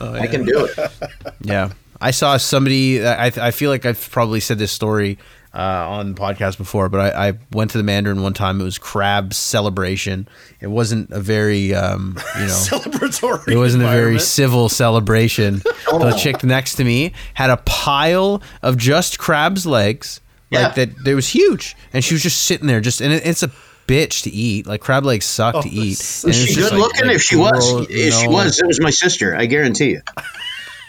Oh, 0.00 0.14
I 0.14 0.26
can 0.26 0.44
do 0.44 0.66
it. 0.66 0.92
Yeah, 1.40 1.70
I 2.00 2.10
saw 2.10 2.36
somebody. 2.38 3.04
I 3.04 3.26
I 3.26 3.50
feel 3.50 3.70
like 3.70 3.84
I've 3.84 4.10
probably 4.10 4.40
said 4.40 4.58
this 4.58 4.72
story 4.72 5.18
uh, 5.54 5.58
on 5.58 6.14
the 6.14 6.20
podcast 6.20 6.56
before, 6.58 6.88
but 6.88 7.14
I, 7.14 7.28
I 7.28 7.32
went 7.52 7.70
to 7.72 7.78
the 7.78 7.84
Mandarin 7.84 8.22
one 8.22 8.32
time. 8.32 8.60
It 8.60 8.64
was 8.64 8.78
crab 8.78 9.34
celebration. 9.34 10.26
It 10.60 10.68
wasn't 10.68 11.10
a 11.10 11.20
very 11.20 11.74
um, 11.74 12.16
you 12.36 12.46
know 12.46 12.52
celebratory. 12.52 13.48
it 13.52 13.56
wasn't 13.58 13.82
a 13.82 13.88
very 13.88 14.18
civil 14.18 14.68
celebration. 14.68 15.62
The 15.92 16.12
chick 16.16 16.42
next 16.42 16.76
to 16.76 16.84
me 16.84 17.12
had 17.34 17.50
a 17.50 17.58
pile 17.58 18.42
of 18.62 18.78
just 18.78 19.18
crab's 19.18 19.66
legs, 19.66 20.20
like 20.50 20.60
Yeah. 20.76 20.86
that. 20.86 21.06
It 21.06 21.14
was 21.14 21.28
huge, 21.28 21.76
and 21.92 22.02
she 22.02 22.14
was 22.14 22.22
just 22.22 22.44
sitting 22.44 22.66
there, 22.66 22.80
just 22.80 23.00
and 23.02 23.12
it, 23.12 23.26
it's 23.26 23.42
a 23.42 23.50
bitch 23.86 24.22
to 24.22 24.30
eat. 24.30 24.66
Like 24.66 24.80
crab 24.80 25.04
legs 25.04 25.26
suck 25.26 25.62
to 25.62 25.68
eat. 25.68 25.98
she 25.98 26.54
good 26.54 26.72
like- 26.72 26.80
looking? 26.80 27.06
like, 27.06 27.16
if 27.16 27.22
she 27.22 27.36
was, 27.36 27.86
if 27.90 28.14
she 28.14 28.26
was, 28.26 28.58
it 28.58 28.66
was 28.66 28.80
my 28.80 28.88
sister. 28.90 29.36
I 29.36 29.44
guarantee 29.46 29.90
you. 29.90 30.00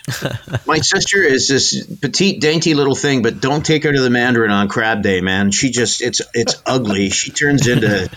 my 0.67 0.79
sister 0.79 1.23
is 1.23 1.47
this 1.47 1.85
petite, 1.85 2.41
dainty 2.41 2.73
little 2.73 2.95
thing, 2.95 3.21
but 3.21 3.39
don't 3.39 3.65
take 3.65 3.83
her 3.83 3.91
to 3.91 4.01
the 4.01 4.09
Mandarin 4.09 4.51
on 4.51 4.67
Crab 4.67 5.01
Day, 5.01 5.21
man. 5.21 5.51
She 5.51 5.71
just 5.71 6.01
it's 6.01 6.21
it's 6.33 6.61
ugly. 6.65 7.09
She 7.09 7.31
turns 7.31 7.67
into 7.67 8.09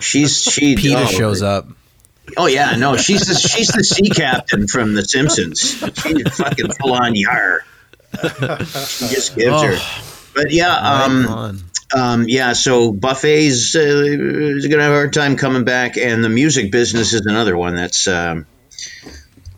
she's 0.00 0.42
she. 0.42 0.76
PETA 0.76 1.04
oh, 1.04 1.06
shows 1.06 1.42
up. 1.42 1.68
Oh 2.36 2.46
yeah, 2.46 2.76
no, 2.76 2.96
she's 2.96 3.26
the 3.26 3.34
she's 3.34 3.68
the 3.68 3.84
sea 3.84 4.10
captain 4.10 4.66
from 4.68 4.94
The 4.94 5.04
Simpsons. 5.04 5.60
She's 5.60 6.36
fucking 6.36 6.72
full 6.72 6.92
on 6.92 7.14
yar. 7.14 7.64
She 8.12 9.08
just 9.08 9.36
gives 9.36 9.62
her. 9.62 9.78
But 10.34 10.50
yeah, 10.50 10.74
um, 10.74 11.26
on. 11.26 11.60
um, 11.94 12.24
yeah. 12.28 12.52
So 12.52 12.92
buffets 12.92 13.74
uh, 13.74 13.80
is 13.80 14.66
gonna 14.66 14.82
have 14.82 14.92
a 14.92 14.96
hard 14.96 15.14
time 15.14 15.36
coming 15.36 15.64
back, 15.64 15.96
and 15.96 16.22
the 16.22 16.28
music 16.28 16.70
business 16.70 17.14
is 17.14 17.24
another 17.24 17.56
one 17.56 17.74
that's. 17.74 18.06
Um, 18.06 18.46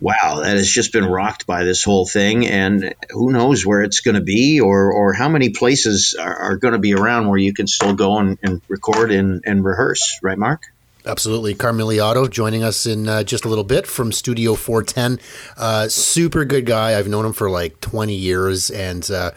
Wow, 0.01 0.41
that 0.43 0.55
has 0.55 0.69
just 0.69 0.93
been 0.93 1.05
rocked 1.05 1.45
by 1.45 1.65
this 1.65 1.83
whole 1.83 2.05
thing, 2.05 2.47
and 2.47 2.95
who 3.09 3.31
knows 3.31 3.65
where 3.65 3.81
it's 3.81 3.99
going 3.99 4.15
to 4.15 4.21
be, 4.21 4.61
or 4.61 4.91
or 4.93 5.13
how 5.13 5.27
many 5.27 5.49
places 5.49 6.15
are, 6.17 6.35
are 6.35 6.57
going 6.57 6.73
to 6.73 6.79
be 6.79 6.93
around 6.93 7.27
where 7.27 7.37
you 7.37 7.53
can 7.53 7.67
still 7.67 7.93
go 7.93 8.17
and, 8.17 8.37
and 8.41 8.61
record 8.69 9.11
and, 9.11 9.43
and 9.45 9.63
rehearse, 9.63 10.19
right, 10.21 10.37
Mark? 10.37 10.63
Absolutely. 11.05 11.55
Carmiliato 11.55 12.29
joining 12.29 12.63
us 12.63 12.85
in 12.85 13.07
uh, 13.07 13.23
just 13.23 13.45
a 13.45 13.49
little 13.49 13.63
bit 13.63 13.87
from 13.87 14.11
Studio 14.11 14.55
410. 14.55 15.19
Uh, 15.57 15.87
super 15.87 16.45
good 16.45 16.65
guy. 16.65 16.97
I've 16.97 17.07
known 17.07 17.25
him 17.25 17.33
for 17.33 17.49
like 17.49 17.79
20 17.81 18.13
years 18.13 18.69
and 18.69 19.09
uh, 19.09 19.31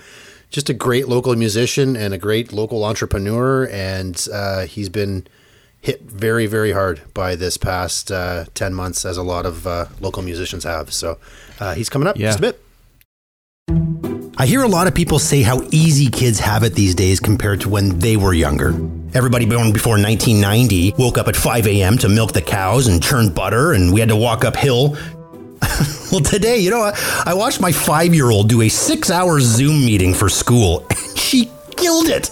just 0.50 0.68
a 0.68 0.74
great 0.74 1.08
local 1.08 1.34
musician 1.36 1.96
and 1.96 2.12
a 2.12 2.18
great 2.18 2.52
local 2.52 2.84
entrepreneur. 2.84 3.68
And 3.68 4.26
uh, 4.32 4.66
he's 4.66 4.88
been 4.88 5.26
hit 5.82 6.00
very, 6.02 6.46
very 6.46 6.72
hard 6.72 7.02
by 7.12 7.34
this 7.36 7.56
past 7.58 8.10
uh, 8.10 8.46
10 8.54 8.72
months, 8.72 9.04
as 9.04 9.16
a 9.18 9.22
lot 9.22 9.44
of 9.44 9.66
uh, 9.66 9.86
local 10.00 10.22
musicians 10.22 10.64
have. 10.64 10.92
So 10.92 11.18
uh, 11.60 11.74
he's 11.74 11.88
coming 11.90 12.08
up 12.08 12.16
Yeah. 12.16 12.28
just 12.28 12.38
a 12.38 12.42
bit. 12.42 12.60
I 14.38 14.46
hear 14.46 14.62
a 14.62 14.68
lot 14.68 14.86
of 14.86 14.94
people 14.94 15.18
say 15.18 15.42
how 15.42 15.60
easy 15.72 16.08
kids 16.08 16.38
have 16.40 16.62
it 16.62 16.74
these 16.74 16.94
days 16.94 17.20
compared 17.20 17.60
to 17.62 17.68
when 17.68 17.98
they 17.98 18.16
were 18.16 18.32
younger. 18.32 18.68
Everybody 19.14 19.44
born 19.44 19.72
before 19.72 19.92
1990 20.00 20.94
woke 20.98 21.18
up 21.18 21.28
at 21.28 21.36
5 21.36 21.66
a.m. 21.66 21.98
to 21.98 22.08
milk 22.08 22.32
the 22.32 22.40
cows 22.42 22.86
and 22.86 23.02
churn 23.02 23.28
butter, 23.32 23.72
and 23.72 23.92
we 23.92 24.00
had 24.00 24.08
to 24.08 24.16
walk 24.16 24.44
uphill. 24.44 24.96
well, 26.12 26.20
today, 26.22 26.58
you 26.58 26.70
know, 26.70 26.80
I, 26.80 27.22
I 27.26 27.34
watched 27.34 27.60
my 27.60 27.72
five 27.72 28.14
year 28.14 28.30
old 28.30 28.48
do 28.48 28.62
a 28.62 28.68
six 28.68 29.10
hour 29.10 29.38
Zoom 29.40 29.84
meeting 29.84 30.14
for 30.14 30.28
school, 30.28 30.86
and 30.90 31.18
she 31.18 31.50
killed 31.76 32.08
it. 32.08 32.30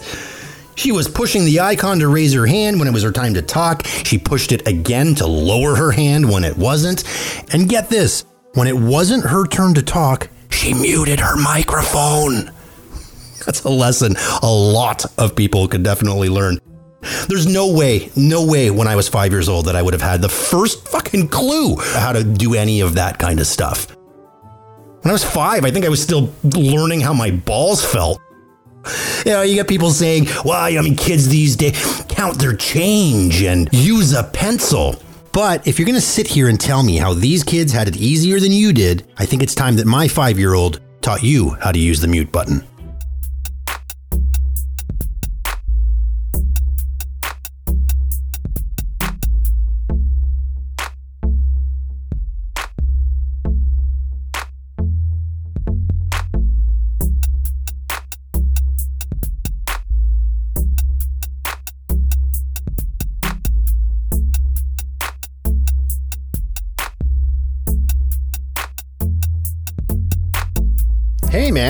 She 0.75 0.93
was 0.93 1.09
pushing 1.09 1.45
the 1.45 1.61
icon 1.61 1.99
to 1.99 2.09
raise 2.09 2.33
her 2.35 2.47
hand 2.47 2.79
when 2.79 2.89
it 2.89 2.93
was 2.93 3.03
her 3.03 3.13
time 3.13 3.35
to 3.35 3.43
talk. 3.43 3.85
She 3.85 4.19
pushed 4.19 4.53
it 4.53 4.67
again 4.67 5.15
to 5.17 5.27
lower 5.27 5.75
her 5.75 5.93
hand 5.93 6.29
when 6.31 6.45
it 6.45 6.57
wasn't. 6.57 7.05
And 7.53 7.69
get 7.69 7.89
this 7.89 8.25
when 8.55 8.67
it 8.67 8.77
wasn't 8.77 9.25
her 9.25 9.47
turn 9.47 9.75
to 9.75 9.83
talk, 9.83 10.29
she 10.51 10.75
muted 10.75 11.21
her 11.21 11.37
microphone. 11.37 12.51
That's 13.47 13.65
a 13.65 13.71
lesson 13.71 14.17
a 14.43 14.51
lot 14.51 15.05
of 15.19 15.37
people 15.37 15.69
could 15.69 15.83
definitely 15.83 16.29
learn. 16.29 16.59
There's 17.29 17.47
no 17.47 17.73
way, 17.73 18.11
no 18.17 18.45
way 18.45 18.71
when 18.71 18.87
I 18.87 18.97
was 18.97 19.09
five 19.09 19.33
years 19.33 19.49
old 19.49 19.67
that 19.67 19.77
I 19.77 19.83
would 19.83 19.95
have 19.95 20.03
had 20.03 20.21
the 20.21 20.29
first 20.29 20.87
fucking 20.89 21.29
clue 21.29 21.77
how 21.77 22.13
to 22.13 22.23
do 22.23 22.55
any 22.55 22.81
of 22.81 22.95
that 22.95 23.19
kind 23.19 23.41
of 23.41 23.47
stuff. 23.47 23.97
When 25.03 25.11
I 25.11 25.13
was 25.13 25.25
five, 25.25 25.65
I 25.65 25.71
think 25.71 25.87
I 25.87 25.89
was 25.89 26.03
still 26.03 26.31
learning 26.43 27.01
how 27.01 27.15
my 27.15 27.31
balls 27.31 27.85
felt. 27.85 28.21
You 29.25 29.33
know, 29.33 29.43
you 29.43 29.55
get 29.55 29.69
people 29.69 29.91
saying, 29.91 30.27
well, 30.45 30.63
I 30.63 30.81
mean, 30.81 30.97
kids 30.97 31.29
these 31.29 31.57
days 31.57 32.05
count 32.09 32.39
their 32.39 32.57
change 32.57 33.43
and 33.43 33.69
use 33.73 34.13
a 34.15 34.25
pencil. 34.25 34.97
But 35.33 35.67
if 35.67 35.79
you're 35.79 35.87
going 35.87 35.95
to 35.95 36.01
sit 36.01 36.27
here 36.27 36.49
and 36.49 36.59
tell 36.59 36.83
me 36.83 36.97
how 36.97 37.15
these 37.15 37.45
kids 37.45 37.73
had 37.73 37.89
it 37.89 37.97
easier 37.97 38.41
than 38.41 38.53
you 38.53 38.73
did, 38.73 39.07
I 39.19 39.27
think 39.27 39.43
it's 39.43 39.55
time 39.55 39.77
that 39.77 39.87
my 39.87 40.09
five 40.09 40.39
year 40.39 40.55
old 40.55 40.81
taught 41.03 41.23
you 41.23 41.51
how 41.51 41.73
to 41.73 41.79
use 41.79 42.01
the 42.01 42.09
mute 42.09 42.33
button. 42.33 42.67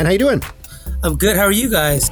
Hey, 0.01 0.05
man, 0.05 0.07
how 0.07 0.13
you 0.13 0.19
doing? 0.19 0.43
I'm 1.03 1.19
good. 1.19 1.37
How 1.37 1.43
are 1.43 1.53
you 1.53 1.69
guys? 1.69 2.11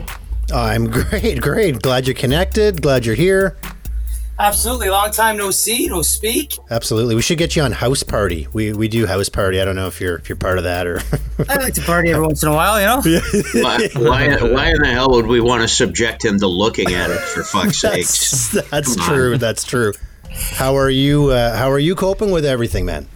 I'm 0.53 0.91
great, 0.91 1.41
great. 1.41 1.80
Glad 1.80 2.07
you're 2.07 2.14
connected. 2.14 2.82
Glad 2.82 3.07
you're 3.07 3.14
here. 3.14 3.57
Absolutely. 4.39 4.91
Long 4.91 5.11
time 5.11 5.39
no 5.39 5.51
see, 5.51 5.89
no 5.89 6.03
speak. 6.03 6.59
Absolutely. 6.70 7.14
We 7.14 7.22
should 7.22 7.39
get 7.39 7.57
you 7.57 7.62
on 7.62 7.72
House 7.72 8.03
Party. 8.03 8.47
We 8.53 8.74
we 8.74 8.89
do 8.89 9.07
House 9.07 9.30
Party. 9.30 9.59
I 9.59 9.64
don't 9.64 9.74
know 9.74 9.86
if 9.86 10.03
you're 10.03 10.16
if 10.16 10.28
you're 10.28 10.36
part 10.36 10.59
of 10.59 10.64
that 10.64 10.86
or 10.86 11.01
I 11.49 11.57
like 11.57 11.72
to 11.74 11.80
party 11.80 12.11
every 12.11 12.26
once 12.26 12.43
in 12.43 12.51
a 12.51 12.55
while, 12.55 12.78
you 12.78 12.84
know? 12.84 13.01
Why, 13.55 13.89
why, 13.95 14.36
why 14.43 14.68
in 14.68 14.82
the 14.82 14.91
hell 14.93 15.12
would 15.12 15.26
we 15.26 15.41
want 15.41 15.62
to 15.62 15.68
subject 15.68 16.22
him 16.22 16.39
to 16.41 16.47
looking 16.47 16.93
at 16.93 17.09
it 17.09 17.20
for 17.20 17.43
fuck's 17.43 17.78
sake? 17.78 18.05
That's, 18.05 18.51
that's 18.70 18.97
true. 18.97 19.39
That's 19.39 19.64
true. 19.64 19.95
How 20.30 20.76
are 20.76 20.91
you? 20.91 21.30
Uh, 21.30 21.57
how 21.57 21.70
are 21.70 21.78
you 21.78 21.95
coping 21.95 22.32
with 22.32 22.45
everything, 22.45 22.84
man? 22.84 23.09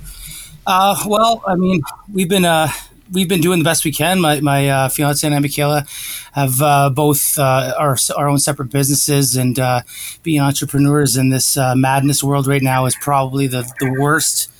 Uh, 0.66 0.96
well, 1.06 1.42
I 1.46 1.56
mean, 1.56 1.82
we've 2.10 2.28
been 2.28 2.46
uh, 2.46 2.68
we've 3.12 3.28
been 3.28 3.40
doing 3.40 3.58
the 3.58 3.64
best 3.64 3.84
we 3.84 3.92
can. 3.92 4.20
My 4.20 4.40
my 4.40 4.68
uh, 4.68 4.88
fiance 4.88 5.26
and 5.26 5.34
I, 5.34 5.38
Michaela, 5.38 5.86
have 6.32 6.60
uh, 6.60 6.90
both 6.90 7.38
uh, 7.38 7.74
our 7.78 7.96
our 8.16 8.28
own 8.28 8.38
separate 8.38 8.70
businesses, 8.70 9.36
and 9.36 9.58
uh, 9.58 9.82
being 10.22 10.40
entrepreneurs 10.40 11.16
in 11.16 11.28
this 11.28 11.56
uh, 11.56 11.74
madness 11.76 12.24
world 12.24 12.46
right 12.46 12.62
now 12.62 12.86
is 12.86 12.96
probably 12.96 13.46
the 13.46 13.62
the 13.78 13.96
worst 14.00 14.50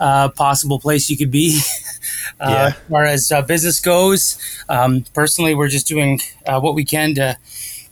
uh, 0.00 0.28
possible 0.28 0.78
place 0.78 1.08
you 1.08 1.16
could 1.16 1.30
be. 1.30 1.60
uh, 2.40 2.48
Yeah. 2.50 2.66
As 2.66 2.74
far 2.88 3.04
as 3.04 3.32
uh, 3.32 3.42
business 3.42 3.80
goes, 3.80 4.38
um, 4.68 5.04
personally, 5.14 5.54
we're 5.54 5.68
just 5.68 5.86
doing 5.86 6.20
uh, 6.46 6.60
what 6.60 6.74
we 6.74 6.84
can 6.84 7.14
to 7.14 7.38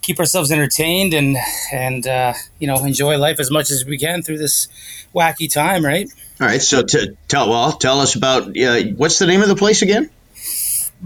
keep 0.01 0.19
ourselves 0.19 0.51
entertained 0.51 1.13
and 1.13 1.37
and 1.71 2.07
uh, 2.07 2.33
you 2.59 2.67
know 2.67 2.83
enjoy 2.83 3.17
life 3.17 3.39
as 3.39 3.51
much 3.51 3.71
as 3.71 3.85
we 3.85 3.97
can 3.97 4.21
through 4.21 4.37
this 4.37 4.67
wacky 5.15 5.51
time, 5.51 5.85
right? 5.85 6.09
All 6.41 6.47
right. 6.47 6.61
So 6.61 6.81
t- 6.81 7.15
tell 7.27 7.49
well, 7.51 7.71
tell 7.73 7.99
us 7.99 8.15
about 8.15 8.57
uh, 8.57 8.81
what's 8.97 9.19
the 9.19 9.27
name 9.27 9.43
of 9.43 9.47
the 9.47 9.55
place 9.55 9.83
again? 9.83 10.09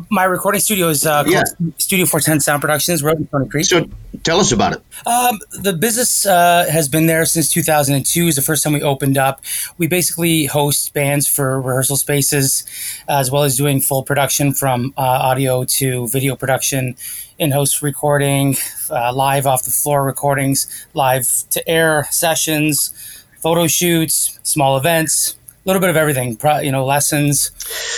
My 0.09 0.23
recording 0.23 0.61
studio 0.61 0.87
is 0.87 1.05
uh, 1.05 1.23
Yeah. 1.27 1.43
Studio 1.77 2.05
410 2.05 2.39
Sound 2.39 2.61
Productions. 2.61 3.03
We're 3.03 3.11
in 3.11 3.27
Stoney 3.27 3.49
Creek. 3.49 3.65
So 3.65 3.89
tell 4.23 4.39
us 4.39 4.53
about 4.53 4.73
it. 4.73 4.83
Um, 5.05 5.39
the 5.61 5.73
business 5.73 6.25
uh, 6.25 6.65
has 6.69 6.87
been 6.87 7.07
there 7.07 7.25
since 7.25 7.51
2002. 7.51 8.27
Is 8.27 8.35
the 8.37 8.41
first 8.41 8.63
time 8.63 8.71
we 8.71 8.81
opened 8.81 9.17
up. 9.17 9.41
We 9.77 9.87
basically 9.87 10.45
host 10.45 10.93
bands 10.93 11.27
for 11.27 11.59
rehearsal 11.59 11.97
spaces, 11.97 12.65
as 13.09 13.29
well 13.29 13.43
as 13.43 13.57
doing 13.57 13.81
full 13.81 14.03
production 14.03 14.53
from 14.53 14.93
uh, 14.97 15.01
audio 15.01 15.65
to 15.65 16.07
video 16.07 16.37
production, 16.37 16.95
in-house 17.39 17.81
recording, 17.81 18.55
uh, 18.89 19.13
live 19.13 19.45
off 19.45 19.63
the 19.63 19.71
floor 19.71 20.05
recordings, 20.05 20.87
live 20.93 21.27
to 21.49 21.67
air 21.67 22.07
sessions, 22.09 22.93
photo 23.45 23.67
shoots, 23.67 24.39
small 24.41 24.75
events, 24.75 25.33
a 25.33 25.69
little 25.69 25.79
bit 25.79 25.91
of 25.91 25.97
everything. 25.97 26.35
You 26.63 26.71
know, 26.71 26.83
lessons. 26.83 27.51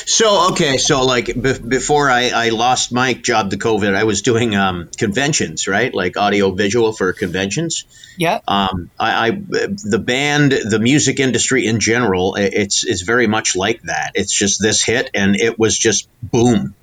So 0.06 0.50
okay, 0.52 0.76
so 0.76 1.06
like 1.06 1.28
be- 1.28 1.60
before 1.60 2.12
I, 2.12 2.32
I 2.36 2.50
lost 2.50 2.92
my 2.92 3.14
job 3.14 3.52
to 3.52 3.58
COVID, 3.58 3.96
I 3.96 4.04
was 4.04 4.24
doing 4.24 4.58
um, 4.58 4.90
conventions, 4.98 5.66
right? 5.66 5.94
Like 5.94 6.18
audio 6.18 6.52
visual 6.52 6.92
for 6.92 7.14
conventions. 7.14 7.86
Yeah. 8.18 8.42
Um, 8.46 8.92
I, 9.00 9.28
I 9.28 9.32
the 9.32 10.04
band, 10.06 10.52
the 10.52 10.80
music 10.80 11.22
industry 11.22 11.66
in 11.66 11.80
general, 11.80 12.36
it's 12.36 12.84
it's 12.86 13.04
very 13.04 13.28
much 13.28 13.56
like 13.56 13.82
that. 13.84 14.12
It's 14.16 14.38
just 14.38 14.62
this 14.62 14.84
hit, 14.84 15.12
and 15.14 15.38
it 15.38 15.58
was 15.58 15.78
just 15.78 16.10
boom. 16.22 16.76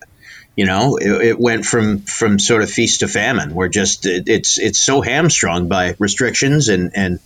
You 0.56 0.64
know, 0.64 0.96
it, 0.96 1.10
it 1.10 1.38
went 1.38 1.66
from 1.66 1.98
from 1.98 2.38
sort 2.38 2.62
of 2.62 2.70
feast 2.70 3.00
to 3.00 3.08
famine. 3.08 3.54
We're 3.54 3.68
just 3.68 4.06
it, 4.06 4.28
it's 4.28 4.58
it's 4.58 4.78
so 4.78 5.02
hamstrung 5.02 5.68
by 5.68 5.96
restrictions 5.98 6.68
and 6.68 6.92
and 6.94 7.18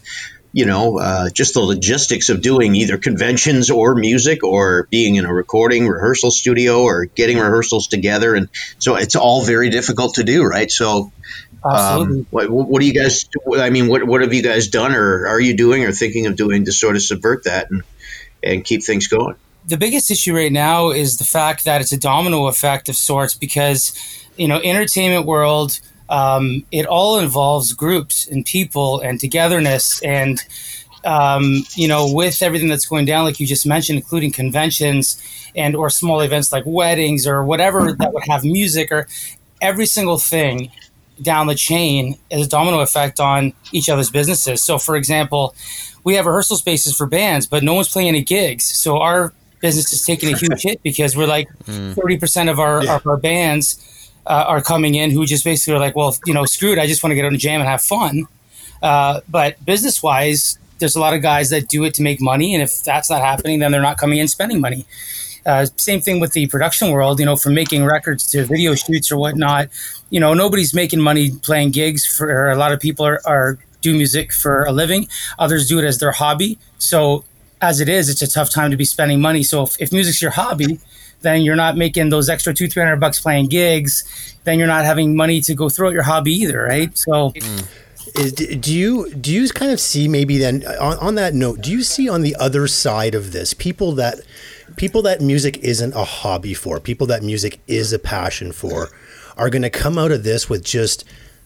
you 0.58 0.66
know 0.66 0.98
uh, 0.98 1.30
just 1.30 1.54
the 1.54 1.60
logistics 1.60 2.30
of 2.30 2.42
doing 2.42 2.74
either 2.74 2.98
conventions 2.98 3.70
or 3.70 3.94
music 3.94 4.42
or 4.42 4.88
being 4.90 5.14
in 5.14 5.24
a 5.24 5.32
recording 5.32 5.86
rehearsal 5.86 6.32
studio 6.32 6.82
or 6.82 7.04
getting 7.04 7.38
rehearsals 7.38 7.86
together, 7.86 8.34
and 8.34 8.48
so 8.80 8.96
it's 8.96 9.14
all 9.14 9.44
very 9.44 9.70
difficult 9.70 10.14
to 10.14 10.24
do, 10.24 10.42
right? 10.44 10.70
So. 10.70 11.12
Um, 11.64 12.24
what, 12.30 12.48
what 12.48 12.80
do 12.80 12.86
you 12.86 12.94
guys? 12.94 13.24
do- 13.24 13.60
I 13.60 13.70
mean, 13.70 13.88
what 13.88 14.04
what 14.04 14.20
have 14.20 14.32
you 14.32 14.44
guys 14.44 14.68
done, 14.68 14.94
or 14.94 15.26
are 15.26 15.40
you 15.40 15.56
doing, 15.56 15.84
or 15.84 15.90
thinking 15.90 16.26
of 16.26 16.36
doing 16.36 16.64
to 16.66 16.72
sort 16.72 16.94
of 16.94 17.02
subvert 17.02 17.44
that 17.44 17.68
and 17.70 17.82
and 18.44 18.64
keep 18.64 18.84
things 18.84 19.08
going? 19.08 19.34
the 19.66 19.76
biggest 19.76 20.10
issue 20.10 20.34
right 20.34 20.52
now 20.52 20.90
is 20.90 21.18
the 21.18 21.24
fact 21.24 21.64
that 21.64 21.80
it's 21.80 21.92
a 21.92 21.98
domino 21.98 22.46
effect 22.46 22.88
of 22.88 22.94
sorts 22.96 23.34
because 23.34 23.92
you 24.36 24.46
know 24.46 24.60
entertainment 24.62 25.26
world 25.26 25.80
um, 26.08 26.64
it 26.72 26.86
all 26.86 27.18
involves 27.18 27.72
groups 27.72 28.26
and 28.26 28.44
people 28.44 29.00
and 29.00 29.20
togetherness 29.20 30.02
and 30.02 30.40
um, 31.04 31.62
you 31.74 31.88
know 31.88 32.12
with 32.12 32.42
everything 32.42 32.68
that's 32.68 32.86
going 32.86 33.04
down 33.04 33.24
like 33.24 33.38
you 33.40 33.46
just 33.46 33.66
mentioned 33.66 33.98
including 33.98 34.32
conventions 34.32 35.22
and 35.54 35.76
or 35.76 35.90
small 35.90 36.20
events 36.20 36.52
like 36.52 36.64
weddings 36.66 37.26
or 37.26 37.44
whatever 37.44 37.92
that 37.92 38.12
would 38.12 38.24
have 38.28 38.44
music 38.44 38.90
or 38.90 39.06
every 39.60 39.86
single 39.86 40.18
thing 40.18 40.70
down 41.20 41.46
the 41.46 41.54
chain 41.54 42.16
is 42.30 42.46
a 42.46 42.48
domino 42.48 42.80
effect 42.80 43.18
on 43.18 43.52
each 43.72 43.88
other's 43.88 44.10
businesses. 44.10 44.62
So 44.62 44.78
for 44.78 44.96
example 44.96 45.54
we 46.04 46.14
have 46.14 46.26
rehearsal 46.26 46.56
spaces 46.56 46.96
for 46.96 47.06
bands 47.06 47.46
but 47.46 47.62
no 47.62 47.74
one's 47.74 47.88
playing 47.88 48.08
any 48.08 48.22
gigs. 48.22 48.64
So 48.64 48.98
our 48.98 49.32
business 49.60 49.92
is 49.92 50.04
taking 50.04 50.32
a 50.32 50.36
huge 50.36 50.62
hit 50.62 50.82
because 50.82 51.16
we're 51.16 51.26
like 51.26 51.48
30% 51.66 52.50
of 52.50 52.60
our, 52.60 52.88
of 52.88 53.06
our 53.06 53.16
bands 53.16 53.84
uh, 54.28 54.44
are 54.46 54.62
coming 54.62 54.94
in 54.94 55.10
who 55.10 55.26
just 55.26 55.44
basically 55.44 55.74
are 55.74 55.80
like, 55.80 55.96
well, 55.96 56.16
you 56.26 56.34
know, 56.34 56.44
screwed. 56.44 56.78
I 56.78 56.86
just 56.86 57.02
want 57.02 57.12
to 57.12 57.14
get 57.14 57.24
on 57.24 57.34
a 57.34 57.38
jam 57.38 57.60
and 57.60 57.68
have 57.68 57.82
fun. 57.82 58.28
Uh, 58.82 59.20
but 59.28 59.62
business 59.64 60.02
wise, 60.02 60.58
there's 60.78 60.94
a 60.94 61.00
lot 61.00 61.14
of 61.14 61.22
guys 61.22 61.50
that 61.50 61.68
do 61.68 61.82
it 61.84 61.94
to 61.94 62.02
make 62.02 62.20
money. 62.20 62.54
And 62.54 62.62
if 62.62 62.82
that's 62.84 63.10
not 63.10 63.22
happening, 63.22 63.58
then 63.58 63.72
they're 63.72 63.82
not 63.82 63.98
coming 63.98 64.18
in 64.18 64.28
spending 64.28 64.60
money. 64.60 64.86
Uh, 65.46 65.66
same 65.76 66.00
thing 66.00 66.20
with 66.20 66.32
the 66.32 66.46
production 66.46 66.90
world, 66.90 67.18
you 67.18 67.24
know, 67.24 67.36
from 67.36 67.54
making 67.54 67.84
records 67.84 68.30
to 68.32 68.44
video 68.44 68.74
shoots 68.74 69.10
or 69.10 69.16
whatnot. 69.16 69.70
You 70.10 70.20
know, 70.20 70.34
nobody's 70.34 70.74
making 70.74 71.00
money 71.00 71.30
playing 71.30 71.70
gigs 71.70 72.04
for 72.04 72.50
a 72.50 72.56
lot 72.56 72.72
of 72.72 72.80
people 72.80 73.06
are, 73.06 73.20
are 73.24 73.58
do 73.80 73.94
music 73.94 74.32
for 74.32 74.64
a 74.64 74.72
living. 74.72 75.08
Others 75.38 75.68
do 75.68 75.78
it 75.78 75.84
as 75.84 75.98
their 75.98 76.12
hobby. 76.12 76.58
So 76.78 77.24
as 77.60 77.80
it 77.80 77.88
is, 77.88 78.08
it's 78.08 78.22
a 78.22 78.28
tough 78.30 78.50
time 78.50 78.70
to 78.70 78.76
be 78.76 78.84
spending 78.84 79.20
money. 79.20 79.42
So 79.42 79.62
if, 79.62 79.80
if 79.80 79.92
music's 79.92 80.20
your 80.20 80.32
hobby, 80.32 80.78
then 81.20 81.42
you're 81.42 81.56
not 81.56 81.76
making 81.76 82.10
those 82.10 82.28
extra 82.28 82.54
two, 82.54 82.68
three 82.68 82.82
hundred 82.82 83.00
bucks 83.00 83.20
playing 83.20 83.46
gigs. 83.46 84.34
Then 84.44 84.58
you're 84.58 84.68
not 84.68 84.84
having 84.84 85.16
money 85.16 85.40
to 85.42 85.54
go 85.54 85.68
through 85.68 85.88
at 85.88 85.92
your 85.92 86.02
hobby 86.02 86.32
either, 86.32 86.62
right? 86.62 86.96
So 86.96 87.32
Is, 88.14 88.32
do 88.32 88.74
you 88.74 89.12
do 89.14 89.32
you 89.32 89.48
kind 89.50 89.70
of 89.70 89.80
see 89.80 90.08
maybe 90.08 90.38
then 90.38 90.64
on, 90.80 90.96
on 90.98 91.14
that 91.16 91.34
note 91.34 91.60
do 91.60 91.70
you 91.70 91.82
see 91.82 92.08
on 92.08 92.22
the 92.22 92.34
other 92.36 92.66
side 92.66 93.14
of 93.14 93.32
this 93.32 93.52
people 93.52 93.92
that 93.92 94.20
people 94.76 95.02
that 95.02 95.20
music 95.20 95.58
isn't 95.58 95.92
a 95.94 96.04
hobby 96.04 96.54
for 96.54 96.80
people 96.80 97.06
that 97.08 97.22
music 97.22 97.60
is 97.66 97.92
a 97.92 97.98
passion 97.98 98.50
for 98.50 98.88
are 99.36 99.50
going 99.50 99.62
to 99.62 99.70
come 99.70 99.98
out 99.98 100.10
of 100.10 100.24
this 100.24 100.48
with 100.48 100.64
just 100.64 101.04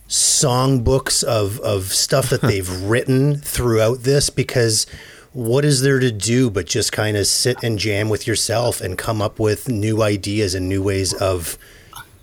songbooks 0.09 1.25
of 1.25 1.59
of 1.61 1.87
stuff 1.93 2.31
that 2.31 2.41
they've 2.43 2.83
written 2.83 3.37
throughout 3.37 4.05
this 4.05 4.31
because 4.31 4.87
what 5.33 5.65
is 5.65 5.81
there 5.83 5.99
to 5.99 6.11
do 6.13 6.51
but 6.51 6.67
just 6.67 6.93
kind 6.93 7.17
of 7.17 7.27
sit 7.27 7.63
and 7.63 7.79
jam 7.79 8.09
with 8.09 8.27
yourself 8.27 8.81
and 8.81 8.99
come 8.99 9.23
up 9.23 9.39
with 9.39 9.69
new 9.69 10.03
ideas 10.03 10.55
and 10.55 10.69
new 10.69 10.83
ways 10.83 11.15
of 11.15 11.57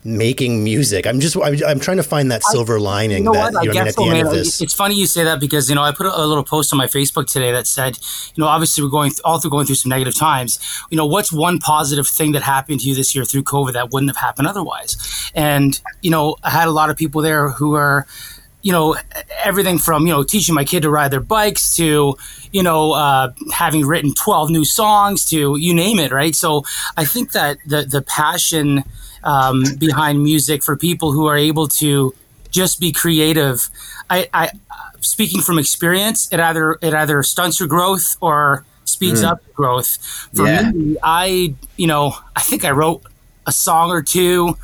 making 0.06 0.64
music 0.64 1.06
i'm 1.06 1.20
just 1.20 1.36
i'm, 1.38 1.58
I'm 1.68 1.80
trying 1.80 1.98
to 1.98 2.04
find 2.04 2.32
that 2.32 2.42
silver 2.44 2.80
lining 2.80 3.18
You 3.20 3.24
know 3.26 3.34
that 3.34 3.54
what? 3.54 3.58
I 3.58 3.64
you 3.64 3.74
know, 3.74 3.74
what 3.74 3.78
I 3.80 3.84
mean, 3.84 3.86
guess 3.86 3.94
at 3.94 3.96
the 3.98 4.04
so, 4.04 4.10
end 4.10 4.14
man. 4.14 4.26
of 4.28 4.32
this 4.32 4.62
It's 4.62 4.74
funny 4.74 4.96
you 4.96 5.06
say 5.08 5.24
that 5.26 5.40
because 5.42 5.68
you 5.70 5.76
know 5.76 5.82
I 5.82 5.92
put 5.92 6.06
a, 6.06 6.18
a 6.18 6.26
little 6.26 6.44
post 6.44 6.72
on 6.72 6.78
my 6.78 6.86
Facebook 6.86 7.26
today 7.30 7.52
that 7.52 7.68
said, 7.68 7.98
you 8.34 8.42
know, 8.42 8.48
obviously 8.48 8.82
we're 8.82 8.90
going 8.92 9.10
th- 9.10 9.20
all 9.26 9.40
through 9.40 9.52
going 9.52 9.66
through 9.66 9.76
some 9.76 9.90
negative 9.90 10.18
times. 10.18 10.58
You 10.90 10.96
know, 10.96 11.06
what's 11.06 11.34
one 11.34 11.60
positive 11.60 12.08
thing 12.08 12.32
that 12.32 12.44
happened 12.44 12.80
to 12.82 12.88
you 12.88 12.96
this 12.96 13.14
year 13.14 13.26
through 13.26 13.44
COVID 13.44 13.74
that 13.74 13.92
wouldn't 13.92 14.10
have 14.10 14.16
happened 14.18 14.48
otherwise? 14.48 15.32
And 15.36 15.80
you 16.02 16.12
know, 16.12 16.38
I 16.44 16.52
had 16.52 16.70
a 16.70 16.72
lot 16.72 16.90
of 16.90 16.96
people 16.96 17.22
there 17.22 17.50
who 17.50 17.74
are 17.76 18.08
you 18.62 18.72
know 18.72 18.96
everything 19.44 19.78
from 19.78 20.06
you 20.08 20.14
know 20.14 20.24
teaching 20.24 20.54
my 20.56 20.64
kid 20.66 20.82
to 20.84 20.90
ride 20.90 21.12
their 21.12 21.20
bikes 21.22 21.76
to 21.76 22.16
you 22.52 22.64
know 22.64 22.92
uh, 22.94 23.32
having 23.54 23.86
written 23.86 24.14
12 24.14 24.50
new 24.50 24.66
songs 24.66 25.26
to 25.26 25.56
you 25.58 25.74
name 25.74 26.00
it 26.00 26.12
right? 26.12 26.36
So 26.36 26.64
i 26.98 27.06
think 27.06 27.32
that 27.32 27.58
the 27.66 27.84
the 27.84 28.02
passion 28.02 28.84
um, 29.24 29.64
behind 29.78 30.24
music 30.24 30.64
for 30.64 30.76
people 30.76 31.12
who 31.12 31.26
are 31.28 31.38
able 31.38 31.68
to 31.68 32.14
just 32.52 32.80
be 32.80 32.92
creative 32.92 33.70
i 34.10 34.28
i 34.34 34.50
speaking 35.02 35.42
from 35.42 35.60
experience 35.60 36.28
it 36.34 36.40
either 36.40 36.78
it 36.82 36.94
either 36.94 37.22
stunts 37.24 37.60
your 37.60 37.70
growth 37.70 38.18
or 38.22 38.66
speeds 38.86 39.22
up 39.24 39.42
growth. 39.54 39.98
For 40.34 40.48
Yeah. 40.48 40.72
me 40.72 40.98
i 41.04 41.54
you 41.78 41.88
know 41.88 42.14
i 42.36 42.42
think 42.42 42.66
i 42.66 42.72
wrote 42.72 43.04
a 43.46 43.52
song 43.52 43.92
or 43.92 44.02
two 44.02 44.58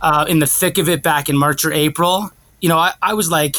uh, 0.00 0.24
in 0.28 0.38
the 0.38 0.46
thick 0.46 0.78
of 0.78 0.88
it 0.88 1.02
back 1.02 1.28
in 1.28 1.36
march 1.36 1.64
or 1.64 1.72
april 1.72 2.30
you 2.62 2.68
know, 2.70 2.78
I, 2.78 2.92
I 3.02 3.12
was 3.12 3.30
like 3.30 3.56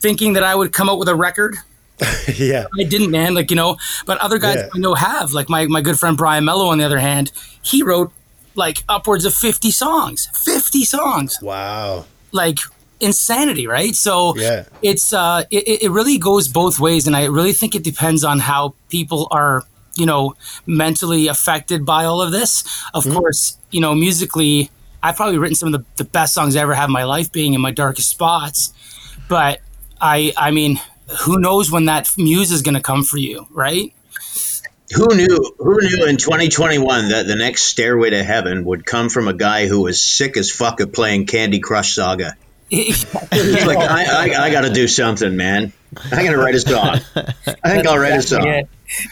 thinking 0.00 0.34
that 0.34 0.44
I 0.44 0.54
would 0.54 0.72
come 0.72 0.88
out 0.88 0.98
with 1.00 1.08
a 1.08 1.16
record. 1.16 1.56
yeah 2.36 2.66
I 2.78 2.84
didn't, 2.84 3.10
man. 3.10 3.34
Like, 3.34 3.50
you 3.50 3.56
know, 3.56 3.76
but 4.06 4.18
other 4.18 4.38
guys 4.38 4.56
Yeah. 4.56 4.68
I 4.72 4.78
know 4.78 4.94
have. 4.94 5.32
Like 5.32 5.48
my, 5.48 5.66
my 5.66 5.80
good 5.80 5.98
friend 5.98 6.16
Brian 6.16 6.44
Mello, 6.44 6.68
on 6.68 6.78
the 6.78 6.84
other 6.84 7.00
hand, 7.00 7.32
he 7.60 7.82
wrote 7.82 8.12
like 8.54 8.84
upwards 8.88 9.24
of 9.24 9.34
50 9.34 9.72
songs. 9.72 10.28
50 10.44 10.84
songs. 10.84 11.38
wow 11.42 12.04
Like 12.30 12.58
insanity, 13.00 13.66
right? 13.66 13.94
So 13.96 14.36
Yeah. 14.36 14.64
it's 14.82 15.12
uh 15.12 15.42
it, 15.50 15.82
it 15.84 15.90
really 15.90 16.18
goes 16.18 16.46
both 16.48 16.78
ways 16.78 17.06
and 17.08 17.16
I 17.16 17.24
really 17.24 17.52
think 17.52 17.74
it 17.74 17.82
depends 17.82 18.22
on 18.22 18.38
how 18.40 18.74
people 18.90 19.26
are, 19.32 19.64
you 19.96 20.06
know, 20.06 20.36
mentally 20.66 21.26
affected 21.26 21.84
by 21.84 22.04
all 22.04 22.20
of 22.22 22.30
this. 22.30 22.62
Of 22.94 23.04
course, 23.10 23.56
you 23.72 23.80
know, 23.80 23.94
musically 23.94 24.70
I've 25.02 25.16
probably 25.16 25.38
written 25.38 25.54
some 25.54 25.72
of 25.72 25.80
the, 25.80 26.04
the 26.04 26.08
best 26.08 26.34
songs 26.34 26.56
I 26.56 26.60
ever 26.60 26.74
had 26.74 26.86
in 26.86 26.92
my 26.92 27.04
life 27.04 27.32
being 27.32 27.54
in 27.54 27.60
my 27.60 27.70
darkest 27.70 28.08
spots. 28.08 28.72
But 29.28 29.60
I 30.00 30.32
I 30.36 30.50
mean, 30.50 30.80
who 31.20 31.38
knows 31.38 31.70
when 31.70 31.86
that 31.86 32.08
muse 32.16 32.52
is 32.52 32.62
gonna 32.62 32.82
come 32.82 33.04
for 33.04 33.18
you, 33.18 33.46
right? 33.50 33.92
Who 34.94 35.06
knew? 35.14 35.54
Who 35.58 35.78
knew 35.80 36.06
in 36.06 36.16
2021 36.16 37.10
that 37.10 37.26
the 37.26 37.36
next 37.36 37.62
stairway 37.62 38.10
to 38.10 38.24
heaven 38.24 38.64
would 38.64 38.86
come 38.86 39.10
from 39.10 39.28
a 39.28 39.34
guy 39.34 39.66
who 39.66 39.82
was 39.82 40.00
sick 40.00 40.36
as 40.38 40.50
fuck 40.50 40.80
of 40.80 40.92
playing 40.92 41.26
Candy 41.26 41.58
Crush 41.58 41.94
Saga? 41.94 42.36
He's 42.70 43.14
like, 43.14 43.78
I, 43.78 44.30
I, 44.30 44.44
I 44.44 44.50
got 44.50 44.62
to 44.62 44.70
do 44.70 44.88
something, 44.88 45.36
man. 45.36 45.72
I 46.12 46.22
got 46.22 46.32
to 46.32 46.38
write 46.38 46.54
a 46.54 46.60
song. 46.60 47.00
I 47.64 47.70
think 47.70 47.86
I'll 47.86 47.98
write 47.98 48.12
a 48.12 48.22
song. 48.22 48.46
Yeah, 48.46 48.62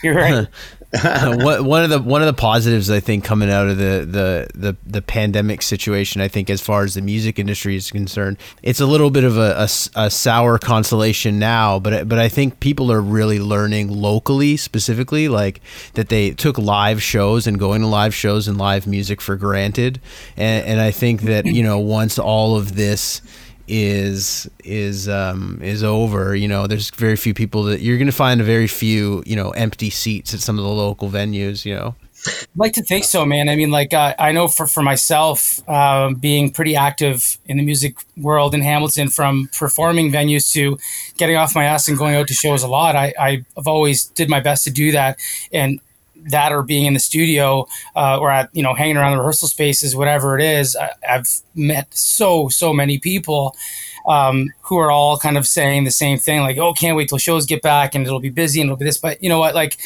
you're 0.03 0.15
right. 0.15 0.47
one 1.63 1.83
of 1.83 1.91
the 1.91 2.01
one 2.01 2.23
of 2.23 2.27
the 2.27 2.33
positives 2.33 2.91
I 2.91 3.01
think 3.01 3.25
coming 3.25 3.51
out 3.51 3.69
of 3.69 3.77
the, 3.77 4.07
the 4.07 4.49
the 4.55 4.77
the 4.87 5.03
pandemic 5.03 5.63
situation, 5.63 6.21
I 6.21 6.29
think 6.29 6.49
as 6.49 6.61
far 6.61 6.85
as 6.85 6.95
the 6.95 7.03
music 7.03 7.39
industry 7.39 7.77
is 7.77 7.91
concerned, 7.91 8.39
it's 8.63 8.81
a 8.81 8.87
little 8.87 9.11
bit 9.11 9.25
of 9.25 9.37
a, 9.37 9.67
a, 9.67 9.69
a 9.97 10.11
sour 10.11 10.59
consolation 10.59 11.39
now. 11.39 11.79
But 11.79 12.09
but 12.09 12.19
I 12.19 12.29
think 12.29 12.61
people 12.61 12.91
are 12.93 13.01
really 13.01 13.39
learning 13.39 13.89
locally, 13.89 14.57
specifically, 14.57 15.29
like 15.29 15.61
that 15.95 16.09
they 16.09 16.31
took 16.31 16.59
live 16.59 17.03
shows 17.03 17.47
and 17.47 17.59
going 17.59 17.81
to 17.83 17.89
live 17.89 18.15
shows 18.15 18.49
and 18.49 18.57
live 18.57 18.87
music 18.87 19.21
for 19.21 19.37
granted, 19.37 20.01
and, 20.37 20.65
and 20.67 20.81
I 20.81 20.91
think 20.91 21.23
that 21.23 21.47
you 21.47 21.63
know 21.63 21.79
once 21.79 22.19
all 22.19 22.57
of 22.57 22.77
this 22.77 23.23
is 23.69 24.49
is 24.65 25.09
um, 25.09 25.61
is 25.63 25.83
over. 25.83 26.35
You 26.35 26.49
know, 26.49 26.67
there's 26.67 26.91
very 26.91 27.17
few 27.17 27.35
people 27.35 27.65
that 27.65 27.81
you're 27.81 27.99
going 27.99 28.07
to 28.07 28.13
find 28.13 28.41
a 28.41 28.45
very 28.45 28.67
few 28.67 29.23
you 29.27 29.37
know 29.37 29.51
empty 29.51 29.91
seats 29.91 30.35
at 30.35 30.41
some 30.41 30.59
of 30.59 30.65
the 30.65 30.71
local 30.71 31.09
venues. 31.09 31.65
You 31.65 31.75
know. 31.75 31.95
I'd 32.27 32.47
like 32.57 32.73
to 32.73 32.83
think 32.83 33.05
so, 33.05 33.25
man. 33.25 33.49
I 33.49 33.55
mean, 33.57 33.71
like 33.71 33.95
uh, 33.95 34.15
I 34.19 34.33
know 34.33 34.49
for 34.49 34.67
for 34.67 34.83
myself, 34.83 35.67
um, 35.69 36.15
being 36.15 36.51
pretty 36.51 36.75
active 36.75 37.39
in 37.47 37.57
the 37.57 37.63
music 37.63 37.97
world 38.17 38.55
in 38.55 38.63
Hamilton, 38.63 39.09
from 39.09 39.49
performing 39.57 40.11
venues 40.11 40.53
to 40.53 40.79
getting 41.19 41.37
off 41.37 41.55
my 41.55 41.65
ass 41.65 41.89
and 41.89 41.97
going 41.97 42.15
out 42.15 42.29
to 42.29 42.35
shows 42.35 42.63
a 42.63 42.69
lot. 42.69 42.97
I 42.97 43.15
I've 43.19 43.67
always 43.67 44.05
did 44.05 44.29
my 44.29 44.41
best 44.41 44.65
to 44.65 44.71
do 44.71 44.93
that, 44.93 45.19
and 45.53 45.81
that 46.31 46.53
or 46.53 46.63
being 46.63 46.87
in 46.87 46.95
the 46.95 47.01
studio 47.01 47.67
uh, 47.95 48.19
or 48.19 48.31
at 48.31 48.51
you 48.53 48.63
know 48.63 48.75
hanging 48.75 48.97
around 48.97 49.13
the 49.13 49.19
rehearsal 49.19 49.49
spaces, 49.49 49.95
whatever 49.95 50.39
it 50.39 50.45
is. 50.45 50.77
I, 50.77 50.91
have 51.03 51.29
met 51.55 51.95
so 51.95 52.49
so 52.49 52.73
many 52.73 52.99
people 52.99 53.57
um, 54.09 54.53
who 54.63 54.77
are 54.79 54.91
all 54.91 55.19
kind 55.19 55.37
of 55.37 55.47
saying 55.47 55.85
the 55.85 55.91
same 55.91 56.19
thing, 56.19 56.41
like, 56.41 56.59
"Oh, 56.59 56.73
can't 56.73 56.97
wait 56.97 57.09
till 57.09 57.19
shows 57.19 57.47
get 57.47 57.63
back 57.63 57.95
and 57.95 58.07
it'll 58.07 58.21
be 58.21 58.31
busy 58.31 58.61
and 58.61 58.69
it'll 58.69 58.77
be 58.77 58.85
this." 58.85 58.99
But 58.99 59.23
you 59.23 59.29
know 59.29 59.39
what? 59.39 59.55
Like, 59.55 59.79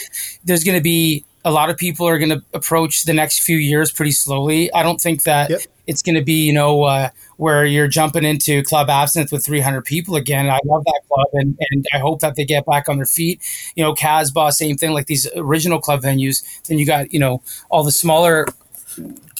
there's 0.44 0.64
going 0.64 0.78
to 0.78 0.82
be 0.82 1.24
a 1.44 1.50
lot 1.50 1.70
of 1.70 1.76
people 1.76 2.06
are 2.06 2.18
going 2.18 2.30
to 2.30 2.42
approach 2.52 3.04
the 3.04 3.14
next 3.14 3.40
few 3.40 3.56
years 3.56 3.90
pretty 3.90 4.12
slowly. 4.12 4.72
I 4.74 4.82
don't 4.82 5.00
think 5.00 5.22
that 5.22 5.50
yep. 5.50 5.60
it's 5.86 6.02
going 6.02 6.16
to 6.16 6.22
be, 6.22 6.46
you 6.46 6.52
know, 6.52 6.82
uh, 6.82 7.08
where 7.40 7.64
you're 7.64 7.88
jumping 7.88 8.22
into 8.22 8.62
Club 8.62 8.90
Absinthe 8.90 9.32
with 9.32 9.46
300 9.46 9.82
people 9.82 10.14
again. 10.14 10.50
I 10.50 10.58
love 10.66 10.84
that 10.84 11.00
club, 11.08 11.26
and, 11.32 11.58
and 11.70 11.86
I 11.90 11.96
hope 11.96 12.20
that 12.20 12.36
they 12.36 12.44
get 12.44 12.66
back 12.66 12.86
on 12.86 12.98
their 12.98 13.06
feet. 13.06 13.40
You 13.74 13.82
know, 13.82 13.94
Casbah, 13.94 14.52
same 14.52 14.76
thing, 14.76 14.92
like 14.92 15.06
these 15.06 15.26
original 15.34 15.80
club 15.80 16.02
venues. 16.02 16.44
Then 16.64 16.78
you 16.78 16.84
got, 16.84 17.14
you 17.14 17.18
know, 17.18 17.40
all 17.70 17.82
the 17.82 17.92
smaller, 17.92 18.46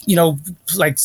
you 0.07 0.17
know, 0.17 0.39
like 0.77 0.99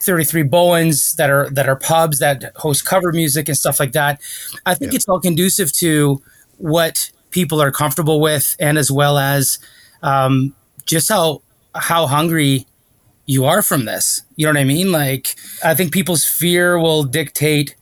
33 0.00 0.42
Bowens 0.42 1.14
that 1.14 1.30
are 1.30 1.50
that 1.50 1.68
are 1.68 1.76
pubs 1.76 2.18
that 2.18 2.50
host 2.56 2.84
cover 2.84 3.12
music 3.12 3.46
and 3.46 3.56
stuff 3.56 3.78
like 3.78 3.92
that. 3.92 4.20
I 4.66 4.74
think 4.74 4.94
it's 4.94 5.08
all 5.08 5.20
conducive 5.20 5.72
to 5.74 6.20
what 6.56 7.12
people 7.30 7.62
are 7.62 7.70
comfortable 7.70 8.20
with, 8.20 8.56
and 8.58 8.76
as 8.76 8.90
well 8.90 9.18
as 9.18 9.60
um, 10.02 10.52
just 10.84 11.10
how 11.10 11.42
how 11.76 12.08
hungry 12.08 12.66
you 13.28 13.44
are 13.44 13.60
from 13.60 13.84
this. 13.84 14.22
You 14.36 14.46
know 14.46 14.54
what 14.54 14.60
I 14.60 14.64
mean? 14.64 14.90
Like 14.90 15.36
I 15.62 15.74
think 15.74 15.92
people's 15.92 16.24
fear 16.24 16.78
will 16.80 17.04
dictate 17.04 17.76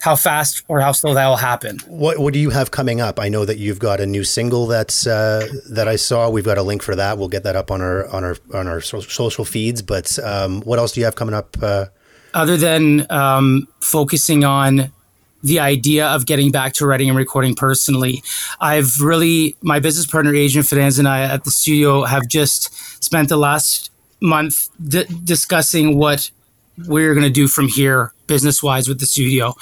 how 0.00 0.16
fast 0.16 0.62
or 0.68 0.80
how 0.80 0.92
slow 0.92 1.14
that 1.14 1.26
will 1.26 1.36
happen. 1.36 1.78
What 1.86 2.18
What 2.18 2.34
do 2.34 2.40
you 2.40 2.50
have 2.50 2.72
coming 2.72 3.00
up? 3.00 3.18
I 3.18 3.28
know 3.30 3.46
that 3.46 3.56
you've 3.56 3.78
got 3.78 4.00
a 4.00 4.06
new 4.06 4.24
single 4.24 4.66
that's 4.66 5.06
uh, 5.06 5.46
that 5.70 5.86
I 5.88 5.96
saw. 5.96 6.28
We've 6.28 6.44
got 6.44 6.58
a 6.58 6.62
link 6.62 6.82
for 6.82 6.96
that. 6.96 7.16
We'll 7.16 7.28
get 7.28 7.44
that 7.44 7.56
up 7.56 7.70
on 7.70 7.80
our 7.80 8.06
on 8.08 8.24
our 8.24 8.36
on 8.52 8.66
our 8.66 8.80
social 8.80 9.44
feeds. 9.44 9.80
But 9.80 10.18
um, 10.18 10.60
what 10.62 10.78
else 10.78 10.92
do 10.92 11.00
you 11.00 11.06
have 11.06 11.14
coming 11.14 11.34
up? 11.34 11.56
Uh? 11.62 11.86
Other 12.34 12.56
than 12.56 13.06
um, 13.10 13.68
focusing 13.80 14.44
on 14.44 14.90
the 15.44 15.60
idea 15.60 16.06
of 16.08 16.26
getting 16.26 16.50
back 16.50 16.72
to 16.72 16.86
writing 16.86 17.08
and 17.08 17.18
recording 17.18 17.54
personally. 17.54 18.22
I've 18.60 18.98
really, 18.98 19.56
my 19.60 19.78
business 19.78 20.06
partner, 20.06 20.34
Adrian 20.34 20.64
Fidanza, 20.64 21.00
and 21.00 21.06
I 21.06 21.20
at 21.20 21.44
the 21.44 21.50
studio 21.50 22.04
have 22.04 22.26
just 22.28 22.74
spent 23.04 23.28
the 23.28 23.36
last 23.36 23.90
month 24.20 24.68
d- 24.86 25.06
discussing 25.24 25.98
what 25.98 26.30
we're 26.86 27.14
going 27.14 27.26
to 27.26 27.32
do 27.32 27.46
from 27.46 27.68
here 27.68 28.12
business 28.26 28.62
wise 28.62 28.88
with 28.88 28.98
the 29.00 29.06
studio. 29.06 29.54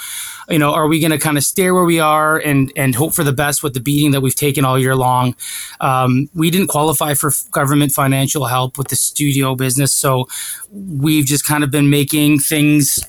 You 0.49 0.59
know 0.59 0.73
are 0.73 0.87
we 0.87 0.99
going 0.99 1.11
to 1.11 1.19
kind 1.19 1.37
of 1.37 1.43
stay 1.43 1.71
where 1.71 1.83
we 1.83 1.99
are 1.99 2.37
and 2.37 2.71
and 2.75 2.95
hope 2.95 3.13
for 3.13 3.23
the 3.23 3.33
best 3.33 3.63
with 3.63 3.73
the 3.73 3.79
beating 3.79 4.11
that 4.11 4.21
we've 4.21 4.35
taken 4.35 4.65
all 4.65 4.79
year 4.79 4.95
long? 4.95 5.35
Um, 5.79 6.29
we 6.33 6.49
didn't 6.49 6.67
qualify 6.67 7.13
for 7.13 7.31
government 7.51 7.91
financial 7.91 8.45
help 8.45 8.77
with 8.77 8.87
the 8.87 8.95
studio 8.95 9.55
business 9.55 9.93
so 9.93 10.27
we've 10.71 11.25
just 11.25 11.45
kind 11.45 11.63
of 11.63 11.71
been 11.71 11.89
making 11.89 12.39
things 12.39 12.99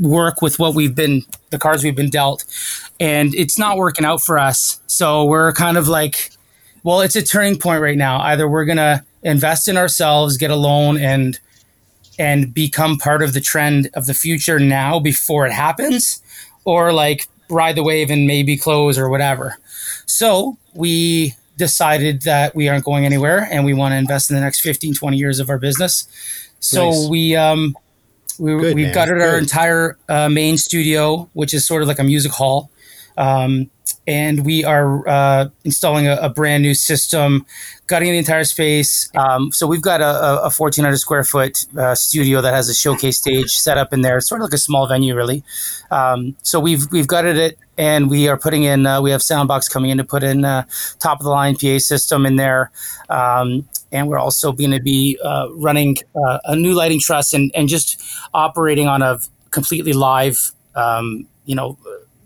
work 0.00 0.40
with 0.40 0.58
what 0.58 0.74
we've 0.74 0.94
been 0.94 1.22
the 1.50 1.58
cards 1.58 1.82
we've 1.82 1.96
been 1.96 2.10
dealt 2.10 2.44
and 3.00 3.34
it's 3.34 3.58
not 3.58 3.76
working 3.76 4.04
out 4.04 4.22
for 4.22 4.38
us. 4.38 4.80
So 4.86 5.24
we're 5.24 5.52
kind 5.52 5.76
of 5.76 5.88
like 5.88 6.30
well 6.82 7.00
it's 7.00 7.16
a 7.16 7.22
turning 7.22 7.58
point 7.58 7.82
right 7.82 7.98
now. 7.98 8.20
Either 8.20 8.48
we're 8.48 8.64
going 8.64 8.78
to 8.78 9.04
invest 9.28 9.68
in 9.68 9.76
ourselves 9.76 10.36
get 10.36 10.50
a 10.50 10.56
loan 10.56 10.98
and 10.98 11.38
and 12.18 12.52
become 12.52 12.96
part 12.96 13.22
of 13.22 13.32
the 13.32 13.40
trend 13.40 13.88
of 13.94 14.06
the 14.06 14.14
future 14.14 14.58
now 14.58 14.98
before 14.98 15.46
it 15.46 15.52
happens 15.52 16.22
or 16.64 16.92
like 16.92 17.28
ride 17.48 17.76
the 17.76 17.82
wave 17.82 18.10
and 18.10 18.26
maybe 18.26 18.56
close 18.56 18.98
or 18.98 19.08
whatever 19.08 19.56
so 20.06 20.56
we 20.74 21.34
decided 21.56 22.22
that 22.22 22.54
we 22.54 22.68
aren't 22.68 22.84
going 22.84 23.04
anywhere 23.04 23.46
and 23.50 23.64
we 23.64 23.74
want 23.74 23.92
to 23.92 23.96
invest 23.96 24.30
in 24.30 24.36
the 24.36 24.42
next 24.42 24.60
15 24.60 24.94
20 24.94 25.16
years 25.16 25.38
of 25.40 25.50
our 25.50 25.58
business 25.58 26.08
so 26.60 26.90
nice. 26.90 27.08
we 27.08 27.36
um 27.36 27.76
we, 28.38 28.56
Good, 28.56 28.74
we've 28.74 28.86
man. 28.86 28.94
gutted 28.94 29.20
our 29.20 29.36
entire 29.36 29.98
uh, 30.08 30.28
main 30.28 30.58
studio, 30.58 31.28
which 31.32 31.52
is 31.52 31.66
sort 31.66 31.82
of 31.82 31.88
like 31.88 31.98
a 31.98 32.04
music 32.04 32.32
hall. 32.32 32.70
Um, 33.18 33.70
and 34.06 34.46
we 34.46 34.64
are 34.64 35.06
uh, 35.08 35.48
installing 35.64 36.06
a, 36.06 36.16
a, 36.16 36.28
brand 36.30 36.62
new 36.62 36.72
system, 36.72 37.44
gutting 37.86 38.10
the 38.10 38.18
entire 38.18 38.44
space. 38.44 39.10
Um, 39.16 39.50
so 39.52 39.66
we've 39.66 39.82
got 39.82 40.00
a, 40.00 40.44
a 40.44 40.50
1,400 40.50 40.96
square 40.96 41.24
foot 41.24 41.66
uh, 41.76 41.94
studio 41.94 42.40
that 42.40 42.54
has 42.54 42.68
a 42.68 42.74
showcase 42.74 43.18
stage 43.18 43.50
set 43.50 43.76
up 43.76 43.92
in 43.92 44.02
there. 44.02 44.18
It's 44.18 44.28
sort 44.28 44.40
of 44.40 44.46
like 44.46 44.54
a 44.54 44.58
small 44.58 44.86
venue, 44.86 45.14
really. 45.16 45.42
Um, 45.90 46.36
so 46.42 46.60
we've 46.60 46.90
we've 46.92 47.06
gutted 47.06 47.36
it, 47.36 47.58
and 47.76 48.08
we 48.08 48.28
are 48.28 48.38
putting 48.38 48.62
in. 48.62 48.86
Uh, 48.86 49.02
we 49.02 49.10
have 49.10 49.20
Soundbox 49.20 49.70
coming 49.70 49.90
in 49.90 49.98
to 49.98 50.04
put 50.04 50.22
in 50.22 50.44
uh, 50.44 50.64
top 51.00 51.20
of 51.20 51.24
the 51.24 51.30
line 51.30 51.56
PA 51.56 51.78
system 51.78 52.24
in 52.24 52.36
there. 52.36 52.70
Um, 53.10 53.68
and 53.90 54.08
we're 54.08 54.18
also 54.18 54.52
going 54.52 54.70
to 54.70 54.80
be 54.80 55.18
uh, 55.24 55.48
running 55.52 55.96
uh, 56.14 56.38
a 56.44 56.56
new 56.56 56.74
lighting 56.74 57.00
truss 57.00 57.32
and, 57.32 57.50
and 57.54 57.68
just 57.68 58.02
operating 58.34 58.86
on 58.86 59.02
a 59.02 59.18
completely 59.50 59.94
live, 59.94 60.52
um, 60.74 61.26
you 61.46 61.54
know, 61.54 61.78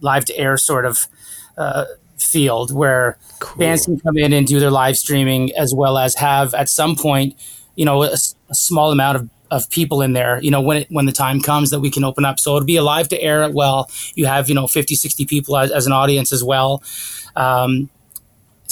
live 0.03 0.25
to 0.27 0.37
air 0.37 0.57
sort 0.57 0.85
of 0.85 1.09
uh, 1.57 1.85
field 2.19 2.75
where 2.75 3.19
cool. 3.41 3.59
bands 3.59 3.87
can 3.87 3.99
come 4.01 4.17
in 4.17 4.33
and 4.33 4.47
do 4.47 4.61
their 4.61 4.71
live 4.71 4.97
streaming 4.97 5.51
as 5.57 5.75
well 5.75 5.99
as 5.99 6.15
have 6.17 6.55
at 6.55 6.69
some 6.69 6.95
point, 6.97 7.35
you 7.75 7.85
know, 7.85 8.03
a, 8.03 8.13
a 8.51 8.55
small 8.55 8.93
amount 8.93 9.17
of 9.17 9.29
of 9.53 9.69
people 9.69 10.01
in 10.01 10.15
there, 10.15 10.43
you 10.43 10.51
know, 10.51 10.63
when 10.63 10.79
it, 10.79 10.87
when 10.91 11.05
the 11.05 11.13
time 11.13 11.39
comes 11.39 11.69
that 11.71 11.81
we 11.81 11.91
can 11.91 12.05
open 12.05 12.25
up. 12.25 12.41
So 12.41 12.57
it'll 12.57 12.67
be 12.67 12.77
a 12.77 12.83
live 12.83 13.09
to 13.11 13.21
air. 13.21 13.49
Well, 13.51 13.91
you 14.15 14.25
have, 14.25 14.49
you 14.49 14.55
know, 14.55 14.67
50, 14.67 14.95
60 14.95 15.27
people 15.27 15.59
as, 15.59 15.71
as 15.71 15.87
an 15.87 15.93
audience 15.93 16.33
as 16.33 16.43
well. 16.43 16.83
Um, 17.37 17.91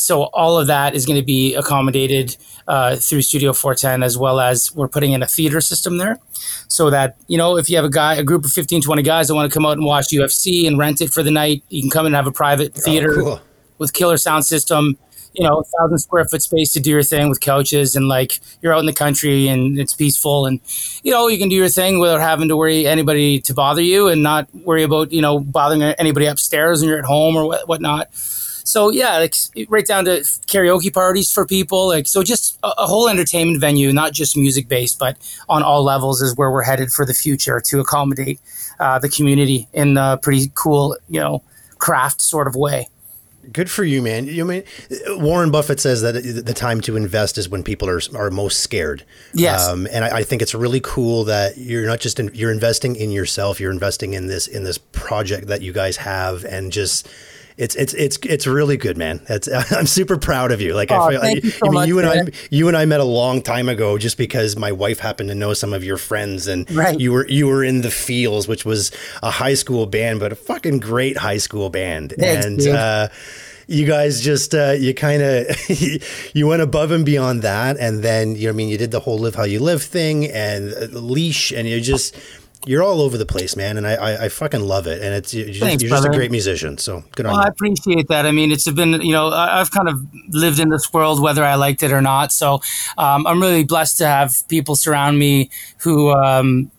so 0.01 0.25
all 0.25 0.59
of 0.59 0.67
that 0.67 0.95
is 0.95 1.07
going 1.07 1.19
to 1.19 1.25
be 1.25 1.55
accommodated 1.55 2.37
uh, 2.67 2.97
through 2.97 3.23
Studio 3.23 3.53
410, 3.53 4.03
as 4.03 4.17
well 4.17 4.41
as 4.41 4.75
we're 4.75 4.89
putting 4.89 5.13
in 5.13 5.23
a 5.23 5.27
theater 5.27 5.61
system 5.61 5.99
there, 5.99 6.19
so 6.69 6.91
that 6.91 7.17
you 7.27 7.37
know 7.37 7.57
if 7.57 7.69
you 7.69 7.77
have 7.77 7.85
a 7.85 7.91
guy, 7.91 8.15
a 8.15 8.23
group 8.23 8.45
of 8.45 8.53
15, 8.53 8.83
20 8.83 9.03
guys 9.03 9.29
that 9.29 9.35
want 9.35 9.51
to 9.51 9.55
come 9.55 9.67
out 9.67 9.77
and 9.77 9.85
watch 9.85 10.09
UFC 10.09 10.67
and 10.67 10.79
rent 10.79 11.01
it 11.01 11.11
for 11.11 11.23
the 11.23 11.31
night, 11.31 11.63
you 11.69 11.83
can 11.83 11.91
come 11.91 12.07
and 12.07 12.15
have 12.15 12.27
a 12.27 12.33
private 12.33 12.73
oh, 12.77 12.81
theater 12.81 13.21
oh, 13.21 13.25
cool. 13.25 13.41
with 13.79 13.93
killer 13.93 14.17
sound 14.17 14.45
system. 14.45 14.97
You 15.33 15.47
know, 15.47 15.63
thousand 15.79 15.99
square 15.99 16.25
foot 16.25 16.43
space 16.43 16.73
to 16.73 16.81
do 16.81 16.91
your 16.91 17.05
thing 17.05 17.29
with 17.29 17.41
couches 17.41 17.95
and 17.95 18.09
like 18.09 18.41
you're 18.63 18.75
out 18.75 18.81
in 18.81 18.87
the 18.87 18.93
country 18.93 19.47
and 19.47 19.79
it's 19.79 19.95
peaceful 19.95 20.45
and 20.45 20.59
you 21.05 21.13
know 21.13 21.29
you 21.29 21.39
can 21.39 21.49
do 21.49 21.55
your 21.55 21.69
thing 21.69 22.01
without 22.01 22.21
having 22.21 22.49
to 22.49 22.57
worry 22.57 22.85
anybody 22.85 23.41
to 23.43 23.55
bother 23.55 23.81
you 23.81 24.09
and 24.09 24.25
not 24.25 24.53
worry 24.53 24.83
about 24.83 25.13
you 25.13 25.23
know 25.23 25.39
bothering 25.39 25.83
anybody 25.83 26.27
upstairs 26.27 26.83
and 26.83 26.89
you're 26.89 26.99
at 26.99 27.05
home 27.05 27.37
or 27.37 27.47
what 27.47 27.69
whatnot 27.69 28.09
so 28.65 28.91
yeah, 28.91 29.19
like 29.19 29.35
right 29.69 29.87
down 29.87 30.05
to 30.07 30.21
karaoke 30.47 30.93
parties 30.93 31.33
for 31.33 31.47
people. 31.47 31.89
Like 31.89 32.07
so, 32.07 32.23
just 32.23 32.59
a, 32.63 32.69
a 32.79 32.87
whole 32.87 33.09
entertainment 33.09 33.61
venue, 33.61 33.93
not 33.93 34.13
just 34.13 34.37
music 34.37 34.69
based, 34.69 34.99
but 34.99 35.17
on 35.49 35.63
all 35.63 35.83
levels 35.83 36.21
is 36.23 36.37
where 36.37 36.51
we're 36.51 36.63
headed 36.63 36.93
for 36.93 37.05
the 37.05 37.15
future 37.15 37.61
to 37.61 37.81
accommodate 37.81 38.41
uh, 38.79 38.99
the 38.99 39.09
community 39.09 39.69
in 39.73 39.97
a 39.97 40.19
pretty 40.21 40.51
cool, 40.55 40.97
you 41.09 41.21
know, 41.21 41.43
craft 41.79 42.21
sort 42.21 42.47
of 42.47 42.55
way. 42.55 42.89
Good 43.53 43.71
for 43.71 43.85
you, 43.85 44.03
man. 44.03 44.27
You 44.27 44.45
mean 44.45 44.65
Warren 45.09 45.51
Buffett 45.51 45.81
says 45.81 46.03
that 46.03 46.13
the 46.13 46.55
time 46.55 46.81
to 46.83 46.97
invest 46.97 47.39
is 47.39 47.49
when 47.49 47.63
people 47.63 47.89
are 47.89 48.01
are 48.15 48.31
most 48.31 48.61
scared. 48.61 49.05
Yes, 49.33 49.67
um, 49.67 49.89
and 49.91 50.05
I, 50.05 50.19
I, 50.19 50.23
think 50.25 50.43
it's 50.43 50.55
really 50.55 50.81
cool 50.81 51.25
that 51.25 51.57
you're 51.57 51.87
not 51.87 52.01
just 52.01 52.21
in, 52.21 52.31
you're 52.35 52.53
investing 52.53 52.97
in 52.97 53.11
yourself. 53.11 53.59
You're 53.59 53.73
investing 53.73 54.13
in 54.13 54.27
this 54.27 54.47
in 54.47 54.65
this 54.65 54.77
project 54.77 55.47
that 55.49 55.63
you 55.63 55.73
guys 55.73 55.97
have, 55.97 56.45
and 56.45 56.71
just 56.71 57.09
it's 57.61 57.75
it's 57.77 57.93
it's 57.93 58.17
it's 58.25 58.47
really 58.47 58.79
good, 58.79 58.97
man. 58.97 59.21
That's 59.29 59.49
I'm 59.73 59.87
super 59.87 60.17
proud 60.17 60.51
of 60.51 60.61
you. 60.63 60.75
Like 60.75 60.91
oh, 60.91 61.01
I 61.01 61.11
feel, 61.11 61.29
you 61.29 61.51
so 61.51 61.67
I 61.67 61.69
mean, 61.69 61.75
much, 61.75 61.89
you 61.89 61.99
and 61.99 62.09
man. 62.09 62.29
I 62.33 62.49
you 62.51 62.69
and 62.69 62.77
I 62.77 62.87
met 62.87 63.01
a 63.01 63.05
long 63.05 63.43
time 63.43 63.69
ago, 63.69 63.99
just 63.99 64.17
because 64.17 64.57
my 64.57 64.73
wife 64.73 64.99
happened 64.99 65.29
to 65.29 65.35
know 65.35 65.53
some 65.53 65.75
of 65.75 65.85
your 65.85 65.99
friends, 65.99 66.47
and 66.47 66.71
right. 66.71 66.99
you 66.99 67.13
were 67.13 67.29
you 67.29 67.47
were 67.47 67.63
in 67.63 67.83
the 67.83 67.91
Feels, 67.91 68.49
which 68.49 68.65
was 68.65 68.91
a 69.23 69.31
high 69.31 69.55
school 69.55 69.85
band, 69.85 70.21
but 70.21 70.33
a 70.33 70.37
fucking 70.37 70.81
great 70.81 71.19
high 71.19 71.37
school 71.37 71.71
band, 71.71 72.15
Thanks, 72.19 72.47
and. 72.47 72.67
Uh, 72.67 73.09
you 73.67 73.87
guys 73.87 74.21
just 74.21 74.53
uh, 74.53 74.73
you 74.73 74.93
kind 74.93 75.23
of 75.23 75.47
you 76.35 76.47
went 76.49 76.61
above 76.61 76.91
and 76.91 77.07
beyond 77.07 77.43
that, 77.43 77.77
and 77.79 78.03
then 78.03 78.35
you 78.35 78.47
know, 78.47 78.51
I 78.51 78.53
mean, 78.53 78.69
you 78.69 78.77
did 78.77 78.91
the 78.91 78.99
whole 78.99 79.17
live 79.17 79.37
how 79.37 79.45
you 79.45 79.61
live 79.61 79.81
thing 79.81 80.27
and 80.27 80.75
uh, 80.75 80.87
leash, 80.99 81.53
and 81.53 81.69
you 81.69 81.81
just 81.81 82.17
you're 82.67 82.83
all 82.83 83.01
over 83.01 83.17
the 83.17 83.27
place, 83.27 83.57
man, 83.57 83.77
and 83.77 83.87
I 83.87 83.95
I, 83.95 84.25
I 84.25 84.29
fucking 84.29 84.61
love 84.61 84.87
it, 84.87 85.03
and 85.03 85.15
it's 85.15 85.33
you're, 85.33 85.47
just, 85.47 85.61
Thanks, 85.61 85.83
you're 85.83 85.91
just 85.91 86.07
a 86.07 86.11
great 86.11 86.31
musician. 86.31 86.79
So 86.79 87.05
good 87.17 87.27
on 87.27 87.33
you 87.33 87.39
Well, 87.39 87.47
I 87.47 87.49
appreciate 87.49 88.09
that. 88.09 88.27
I 88.27 88.33
mean, 88.33 88.53
it's 88.53 88.71
been, 88.71 89.01
you 89.01 89.13
know, 89.13 89.29
I- 89.29 89.61
I've 89.61 89.71
kind 89.71 89.89
of 89.89 90.05
lived 90.29 90.61
in 90.61 90.69
this 90.69 90.93
world, 90.93 91.23
whether 91.23 91.45
I 91.45 91.55
liked 91.55 91.83
it 91.83 91.93
or 91.93 92.03
not. 92.03 92.33
So 92.33 92.61
um, 92.99 93.27
I'm 93.27 93.41
really 93.41 93.65
blessed 93.65 93.99
to 93.99 94.07
have 94.07 94.47
people 94.49 94.77
surround 94.77 95.19
me 95.19 95.51
who, 95.79 96.11
um, 96.11 96.71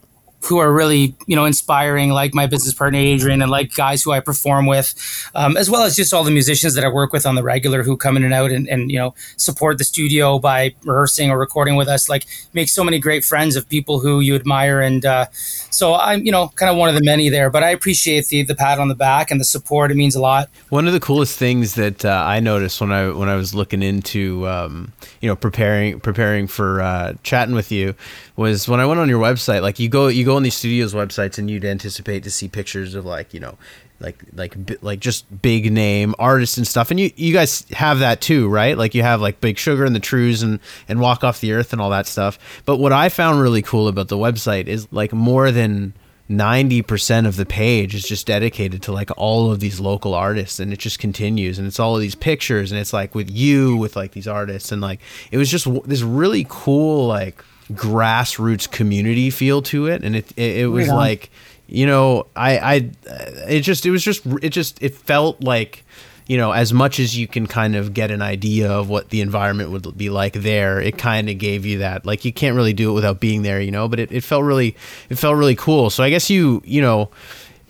who 0.46 0.58
are 0.58 0.74
really, 0.74 1.16
you 1.28 1.36
know, 1.36 1.46
inspiring, 1.46 2.10
like 2.10 2.34
my 2.34 2.48
business 2.48 2.74
partner 2.74 2.98
Adrian, 2.98 3.44
and 3.44 3.52
like 3.52 3.76
guys 3.76 4.02
who 4.02 4.12
I 4.12 4.20
perform 4.20 4.66
with, 4.66 4.96
um, 5.36 5.56
as 5.56 5.70
well 5.70 5.84
as 5.84 5.96
just 5.96 6.14
all 6.14 6.24
the 6.24 6.32
musicians 6.32 6.74
that 6.74 6.84
I 6.84 6.88
work 6.88 7.14
with 7.14 7.28
on 7.28 7.36
the 7.36 7.44
regular 7.44 7.84
who 7.84 7.96
come 7.96 8.18
in 8.18 8.24
and 8.24 8.34
out 8.34 8.50
and, 8.52 8.68
and 8.68 8.92
you 8.92 8.98
know 8.98 9.14
support 9.38 9.78
the 9.78 9.84
studio 9.84 10.40
by 10.40 10.74
rehearsing 10.84 11.30
or 11.30 11.38
recording 11.38 11.76
with 11.76 11.88
us. 11.88 12.10
Like, 12.10 12.26
make 12.54 12.70
so 12.70 12.84
many 12.84 12.98
great 12.98 13.24
friends 13.24 13.56
of 13.56 13.70
people 13.70 14.00
who 14.00 14.20
you 14.20 14.34
admire, 14.36 14.82
and 14.82 15.06
uh, 15.06 15.28
so 15.72 15.96
I'm, 15.96 16.24
you 16.26 16.32
know, 16.32 16.50
kind 16.50 16.70
of 16.70 16.78
one 16.78 16.90
of 16.90 16.96
the 16.96 17.02
many 17.04 17.30
there. 17.30 17.50
But 17.50 17.64
I 17.64 17.70
appreciate 17.70 18.28
the 18.28 18.44
the 18.44 18.56
pat 18.56 18.80
on 18.80 18.88
the 18.88 18.96
back 18.96 19.32
and 19.32 19.40
the 19.40 19.46
support. 19.46 19.92
It 19.92 19.96
means 19.96 20.16
a 20.16 20.22
lot. 20.22 20.50
One 20.70 20.86
of 20.88 20.94
the 20.94 21.00
coolest 21.00 21.38
things 21.40 21.76
that 21.76 22.06
uh, 22.06 22.24
I 22.26 22.40
noticed 22.40 22.80
when 22.82 22.92
I 22.92 23.10
when 23.10 23.30
I 23.30 23.36
was 23.36 23.56
looking 23.56 23.82
into 23.82 24.48
um, 24.48 24.94
you 25.22 25.28
know 25.28 25.36
preparing 25.36 26.00
preparing 26.00 26.48
for 26.48 26.82
uh, 26.82 27.14
chatting 27.24 27.56
with 27.56 27.72
you 27.72 27.96
was 28.36 28.68
when 28.68 28.80
I 28.80 28.86
went 28.86 29.00
on 29.00 29.10
your 29.10 29.22
website. 29.22 29.62
Like 29.62 29.80
you 29.80 29.90
go 29.90 30.08
you 30.08 30.26
go 30.26 30.36
on 30.36 30.44
these 30.44 30.56
studios 30.56 30.94
websites 30.94 31.38
and 31.38 31.50
you'd 31.50 31.66
anticipate 31.66 32.24
to 32.24 32.32
see 32.32 32.48
pictures 32.48 32.94
of 32.94 33.06
like 33.06 33.34
you 33.34 33.40
know 33.40 33.58
like 34.02 34.24
like 34.34 34.56
like 34.84 35.00
just 35.00 35.42
big 35.42 35.72
name 35.72 36.16
artists 36.20 36.58
and 36.58 36.68
stuff. 36.68 36.92
And 36.92 37.00
you 37.00 37.12
you 37.16 37.34
guys 37.34 37.66
have 37.72 38.00
that 38.00 38.22
too, 38.22 38.50
right? 38.50 38.78
Like 38.78 38.96
you 38.96 39.04
have 39.04 39.22
like 39.22 39.40
Big 39.40 39.58
Sugar 39.58 39.86
and 39.86 39.96
the 39.96 40.00
Trews 40.00 40.44
and 40.44 40.60
and 40.88 41.00
Walk 41.00 41.24
Off 41.24 41.40
the 41.40 41.54
Earth 41.54 41.72
and 41.72 41.82
all 41.82 41.92
that 41.92 42.08
stuff. 42.08 42.38
But 42.66 42.78
what 42.78 42.92
I 42.92 43.10
found 43.10 43.42
really 43.42 43.62
cool 43.62 43.88
about 43.88 44.08
the 44.08 44.18
website 44.18 44.68
is 44.68 44.88
like 44.92 45.14
more 45.14 45.52
than 45.52 45.94
90% 46.30 47.28
of 47.28 47.36
the 47.36 47.46
page 47.46 47.94
is 47.94 48.04
just 48.04 48.26
dedicated 48.26 48.82
to 48.84 48.94
like 48.94 49.10
all 49.18 49.52
of 49.52 49.60
these 49.60 49.82
local 49.82 50.14
artists 50.14 50.62
and 50.62 50.72
it 50.72 50.80
just 50.80 50.98
continues 50.98 51.60
and 51.60 51.68
it's 51.68 51.80
all 51.80 51.96
of 51.96 52.02
these 52.02 52.16
pictures 52.16 52.72
and 52.72 52.80
it's 52.80 52.94
like 52.94 53.14
with 53.14 53.30
you 53.30 53.76
with 53.76 53.98
like 53.98 54.14
these 54.14 54.30
artists 54.30 54.72
and 54.72 54.82
like 54.82 55.02
it 55.30 55.38
was 55.38 55.52
just 55.52 55.66
w- 55.66 55.84
this 55.86 56.02
really 56.02 56.46
cool 56.48 57.06
like 57.06 57.44
grassroots 57.74 58.70
community 58.70 59.30
feel 59.30 59.62
to 59.62 59.88
it 59.88 60.04
and 60.04 60.16
it 60.16 60.32
it, 60.38 60.58
it 60.60 60.68
was 60.68 60.88
on. 60.88 60.96
like 60.96 61.30
you 61.72 61.86
know 61.86 62.28
i 62.36 62.58
i 62.58 62.92
it 63.48 63.62
just 63.62 63.86
it 63.86 63.92
was 63.92 64.04
just 64.04 64.26
it 64.42 64.50
just 64.50 64.82
it 64.84 64.94
felt 64.94 65.42
like 65.42 65.86
you 66.28 66.38
know 66.38 66.52
as 66.52 66.74
much 66.74 67.00
as 67.00 67.18
you 67.18 67.28
can 67.28 67.48
kind 67.48 67.76
of 67.76 67.94
get 67.94 68.12
an 68.12 68.22
idea 68.22 68.70
of 68.70 68.90
what 68.90 69.10
the 69.10 69.22
environment 69.22 69.72
would 69.72 69.98
be 69.98 70.10
like 70.10 70.34
there 70.34 70.82
it 70.82 70.98
kind 70.98 71.30
of 71.30 71.38
gave 71.38 71.66
you 71.66 71.80
that 71.80 72.06
like 72.06 72.26
you 72.26 72.34
can't 72.34 72.56
really 72.56 72.74
do 72.74 72.92
it 72.92 72.94
without 72.94 73.20
being 73.20 73.42
there 73.42 73.62
you 73.62 73.72
know 73.72 73.88
but 73.88 74.00
it, 74.00 74.12
it 74.12 74.22
felt 74.22 74.44
really 74.44 74.76
it 75.10 75.16
felt 75.16 75.36
really 75.36 75.56
cool. 75.56 75.90
So 75.90 76.04
i 76.04 76.10
guess 76.10 76.30
you 76.30 76.62
you 76.66 76.82
know 76.82 77.10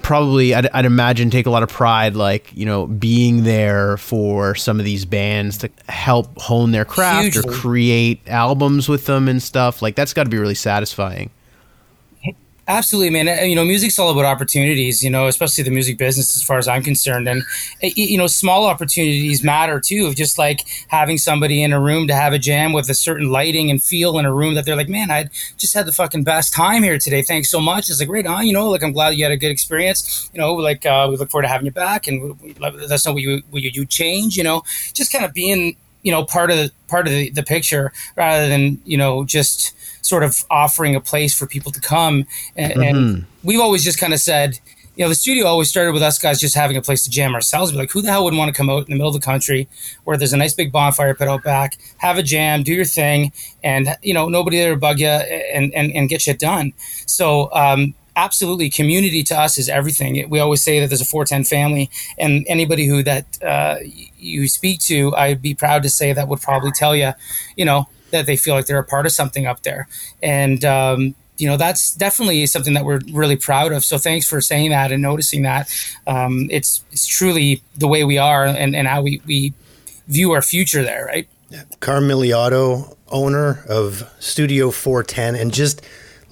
probably 0.01 0.55
I'd, 0.55 0.67
I'd 0.69 0.85
imagine 0.85 1.29
take 1.29 1.45
a 1.45 1.51
lot 1.51 1.61
of 1.61 1.69
pride 1.69 2.15
like 2.15 2.51
you 2.55 2.65
know 2.65 2.87
being 2.87 3.43
there 3.43 3.97
for 3.97 4.55
some 4.55 4.79
of 4.79 4.85
these 4.85 5.05
bands 5.05 5.59
to 5.59 5.69
help 5.87 6.39
hone 6.39 6.71
their 6.71 6.85
craft 6.85 7.37
or 7.37 7.43
create 7.43 8.27
albums 8.27 8.89
with 8.89 9.05
them 9.05 9.27
and 9.27 9.41
stuff. 9.43 9.83
Like 9.83 9.95
that's 9.95 10.13
got 10.13 10.23
to 10.23 10.31
be 10.31 10.39
really 10.39 10.55
satisfying 10.55 11.29
Absolutely, 12.71 13.09
man. 13.09 13.49
You 13.49 13.55
know, 13.55 13.65
music's 13.65 13.99
all 13.99 14.11
about 14.11 14.23
opportunities. 14.23 15.03
You 15.03 15.09
know, 15.09 15.27
especially 15.27 15.65
the 15.65 15.71
music 15.71 15.97
business, 15.97 16.37
as 16.37 16.41
far 16.41 16.57
as 16.57 16.69
I'm 16.69 16.81
concerned. 16.83 17.27
And 17.27 17.41
uh, 17.83 17.89
you 17.95 18.17
know, 18.17 18.27
small 18.27 18.65
opportunities 18.65 19.43
matter 19.43 19.81
too. 19.81 20.05
Of 20.05 20.15
just 20.15 20.37
like 20.37 20.61
having 20.87 21.17
somebody 21.17 21.61
in 21.61 21.73
a 21.73 21.81
room 21.81 22.07
to 22.07 22.15
have 22.15 22.31
a 22.31 22.39
jam 22.39 22.71
with 22.71 22.89
a 22.89 22.93
certain 22.93 23.29
lighting 23.29 23.69
and 23.69 23.83
feel 23.83 24.17
in 24.17 24.25
a 24.25 24.33
room 24.33 24.53
that 24.55 24.63
they're 24.65 24.77
like, 24.77 24.87
man, 24.87 25.11
I 25.11 25.29
just 25.57 25.73
had 25.73 25.85
the 25.85 25.91
fucking 25.91 26.23
best 26.23 26.53
time 26.53 26.81
here 26.81 26.97
today. 26.97 27.21
Thanks 27.21 27.49
so 27.49 27.59
much. 27.59 27.89
It's 27.89 27.99
like, 27.99 28.07
right 28.07 28.25
on. 28.25 28.47
You 28.47 28.53
know, 28.53 28.69
like 28.69 28.83
I'm 28.83 28.93
glad 28.93 29.15
you 29.15 29.25
had 29.25 29.33
a 29.33 29.37
good 29.37 29.51
experience. 29.51 30.29
You 30.33 30.39
know, 30.39 30.53
like 30.53 30.85
uh, 30.85 31.07
we 31.09 31.17
look 31.17 31.29
forward 31.29 31.43
to 31.43 31.49
having 31.49 31.65
you 31.65 31.73
back, 31.73 32.07
and 32.07 32.39
let 32.57 32.73
us 32.75 33.05
what 33.05 33.17
you 33.17 33.41
what 33.49 33.61
you, 33.63 33.71
you 33.73 33.85
change. 33.85 34.37
You 34.37 34.45
know, 34.45 34.63
just 34.93 35.11
kind 35.11 35.25
of 35.25 35.33
being 35.33 35.75
you 36.03 36.11
know 36.13 36.23
part 36.23 36.51
of 36.51 36.55
the 36.57 36.71
part 36.87 37.05
of 37.05 37.11
the, 37.11 37.31
the 37.31 37.43
picture 37.43 37.91
rather 38.15 38.47
than 38.47 38.79
you 38.85 38.97
know 38.97 39.25
just 39.25 39.75
sort 40.01 40.23
of 40.23 40.43
offering 40.49 40.95
a 40.95 41.01
place 41.01 41.37
for 41.37 41.45
people 41.45 41.71
to 41.71 41.79
come. 41.79 42.25
And, 42.55 42.83
and 42.83 43.25
we've 43.43 43.59
always 43.59 43.83
just 43.83 43.99
kind 43.99 44.13
of 44.13 44.19
said 44.19 44.59
you 44.95 45.05
know 45.05 45.09
the 45.09 45.15
studio 45.15 45.45
always 45.45 45.69
started 45.69 45.93
with 45.93 46.03
us 46.03 46.19
guys 46.19 46.39
just 46.39 46.53
having 46.53 46.75
a 46.75 46.81
place 46.81 47.03
to 47.03 47.09
jam 47.09 47.33
ourselves. 47.33 47.71
Be 47.71 47.77
like 47.77 47.91
who 47.91 48.01
the 48.01 48.11
hell 48.11 48.23
would 48.25 48.35
want 48.35 48.53
to 48.53 48.57
come 48.57 48.69
out 48.69 48.79
in 48.79 48.85
the 48.85 48.95
middle 48.95 49.07
of 49.07 49.13
the 49.13 49.25
country 49.25 49.67
where 50.03 50.17
there's 50.17 50.33
a 50.33 50.37
nice 50.37 50.53
big 50.53 50.71
bonfire 50.71 51.13
pit 51.15 51.27
out 51.27 51.43
back 51.43 51.77
have 51.97 52.17
a 52.17 52.23
jam 52.23 52.63
do 52.63 52.73
your 52.73 52.85
thing 52.85 53.31
and 53.63 53.89
you 54.01 54.13
know 54.13 54.27
nobody 54.27 54.57
there 54.57 54.73
to 54.73 54.79
bug 54.79 54.99
you 54.99 55.07
and 55.07 55.73
and, 55.73 55.91
and 55.93 56.09
get 56.09 56.21
shit 56.21 56.39
done. 56.39 56.73
So 57.05 57.51
um 57.53 57.95
absolutely 58.17 58.69
community 58.69 59.23
to 59.23 59.39
us 59.39 59.57
is 59.57 59.69
everything. 59.69 60.29
We 60.29 60.39
always 60.39 60.61
say 60.61 60.81
that 60.81 60.87
there's 60.87 61.01
a 61.01 61.05
410 61.05 61.45
family 61.45 61.89
and 62.19 62.45
anybody 62.49 62.85
who 62.85 63.01
that 63.03 63.41
uh, 63.41 63.77
you 64.17 64.47
speak 64.47 64.79
to 64.79 65.15
i'd 65.15 65.41
be 65.41 65.55
proud 65.55 65.81
to 65.81 65.89
say 65.89 66.13
that 66.13 66.27
would 66.27 66.41
probably 66.41 66.71
tell 66.71 66.95
you 66.95 67.11
you 67.55 67.65
know 67.65 67.87
that 68.11 68.25
they 68.25 68.35
feel 68.35 68.55
like 68.55 68.65
they're 68.65 68.79
a 68.79 68.83
part 68.83 69.05
of 69.05 69.11
something 69.11 69.45
up 69.45 69.63
there 69.63 69.87
and 70.21 70.63
um, 70.65 71.15
you 71.37 71.47
know 71.47 71.57
that's 71.57 71.95
definitely 71.95 72.45
something 72.45 72.73
that 72.73 72.85
we're 72.85 73.01
really 73.11 73.35
proud 73.35 73.71
of 73.71 73.83
so 73.83 73.97
thanks 73.97 74.27
for 74.27 74.41
saying 74.41 74.69
that 74.69 74.91
and 74.91 75.01
noticing 75.01 75.43
that 75.43 75.69
um, 76.07 76.47
it's 76.51 76.83
it's 76.91 77.07
truly 77.07 77.61
the 77.75 77.87
way 77.87 78.03
we 78.03 78.17
are 78.17 78.45
and, 78.45 78.75
and 78.75 78.87
how 78.87 79.01
we, 79.01 79.21
we 79.25 79.53
view 80.07 80.31
our 80.31 80.41
future 80.41 80.83
there 80.83 81.05
right 81.05 81.27
Carmiliato, 81.79 82.95
owner 83.09 83.63
of 83.67 84.09
Studio 84.19 84.71
410, 84.71 85.35
and 85.35 85.53
just 85.53 85.81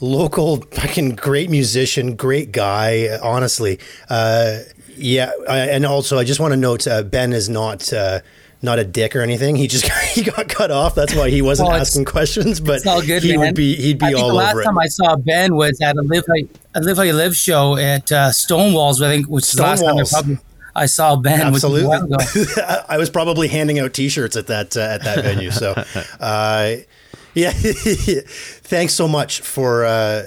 local 0.01 0.61
fucking 0.71 1.15
great 1.15 1.49
musician, 1.49 2.15
great 2.15 2.51
guy. 2.51 3.17
Honestly, 3.21 3.79
uh, 4.09 4.59
yeah. 4.95 5.31
I, 5.47 5.59
and 5.59 5.85
also, 5.85 6.17
I 6.17 6.23
just 6.23 6.39
want 6.39 6.53
to 6.53 6.57
note 6.57 6.87
uh, 6.87 7.03
Ben 7.03 7.33
is 7.33 7.49
not. 7.49 7.91
Uh, 7.91 8.19
not 8.61 8.77
a 8.79 8.83
dick 8.83 9.15
or 9.15 9.21
anything. 9.21 9.55
He 9.55 9.67
just 9.67 9.85
he 10.13 10.23
got 10.23 10.47
cut 10.49 10.71
off. 10.71 10.95
That's 10.95 11.15
why 11.15 11.29
he 11.29 11.41
wasn't 11.41 11.69
Well, 11.69 11.79
asking 11.79 12.05
questions. 12.05 12.59
But 12.59 12.85
all 12.85 13.01
good 13.01 13.23
he 13.23 13.31
man. 13.37 13.39
would 13.39 13.55
be 13.55 13.75
he'd 13.75 13.99
be 13.99 14.05
I 14.05 14.09
think 14.09 14.21
all 14.21 14.29
the 14.29 14.35
last 14.35 14.51
over 14.51 14.61
it. 14.61 14.65
time 14.65 14.77
I 14.79 14.87
saw 14.87 15.15
Ben 15.15 15.55
was 15.55 15.79
at 15.81 15.95
a 15.95 16.01
live 16.01 16.23
a 16.75 16.81
live 16.81 16.97
how 16.97 17.03
you 17.03 17.13
live 17.13 17.35
show 17.35 17.77
at 17.77 18.11
uh, 18.11 18.29
Stonewalls 18.29 19.01
I 19.01 19.09
think 19.09 19.27
which 19.27 19.45
is 19.45 19.53
the 19.53 19.61
last 19.63 19.81
time 19.83 19.97
I 19.97 20.03
probably 20.03 20.37
I 20.75 20.85
saw 20.85 21.15
Ben 21.15 21.51
which 21.51 21.63
was 21.63 21.83
a 21.83 21.87
while. 21.87 22.13
Absolutely. 22.13 22.63
I 22.89 22.97
was 22.97 23.09
probably 23.09 23.47
handing 23.47 23.79
out 23.79 23.93
T-shirts 23.93 24.35
at 24.35 24.47
that 24.47 24.77
uh, 24.77 24.81
at 24.81 25.03
that 25.03 25.23
venue. 25.23 25.51
So, 25.51 25.73
uh, 26.19 26.75
yeah, 27.33 27.51
thanks 27.53 28.93
so 28.93 29.07
much 29.07 29.41
for 29.41 29.85
uh, 29.85 30.23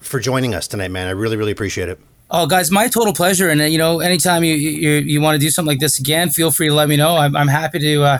for 0.00 0.18
joining 0.20 0.54
us 0.54 0.66
tonight, 0.68 0.90
man. 0.90 1.08
I 1.08 1.12
really 1.12 1.36
really 1.36 1.52
appreciate 1.52 1.88
it. 1.88 1.98
Oh, 2.30 2.46
guys, 2.46 2.70
my 2.70 2.88
total 2.88 3.12
pleasure. 3.12 3.48
And 3.48 3.60
uh, 3.60 3.64
you 3.64 3.78
know, 3.78 4.00
anytime 4.00 4.42
you 4.42 4.54
you, 4.54 4.90
you 4.98 5.20
want 5.20 5.36
to 5.36 5.38
do 5.38 5.50
something 5.50 5.68
like 5.68 5.80
this 5.80 5.98
again, 5.98 6.30
feel 6.30 6.50
free 6.50 6.68
to 6.68 6.74
let 6.74 6.88
me 6.88 6.96
know. 6.96 7.16
I'm, 7.16 7.36
I'm 7.36 7.48
happy 7.48 7.78
to 7.78 8.02
uh, 8.02 8.18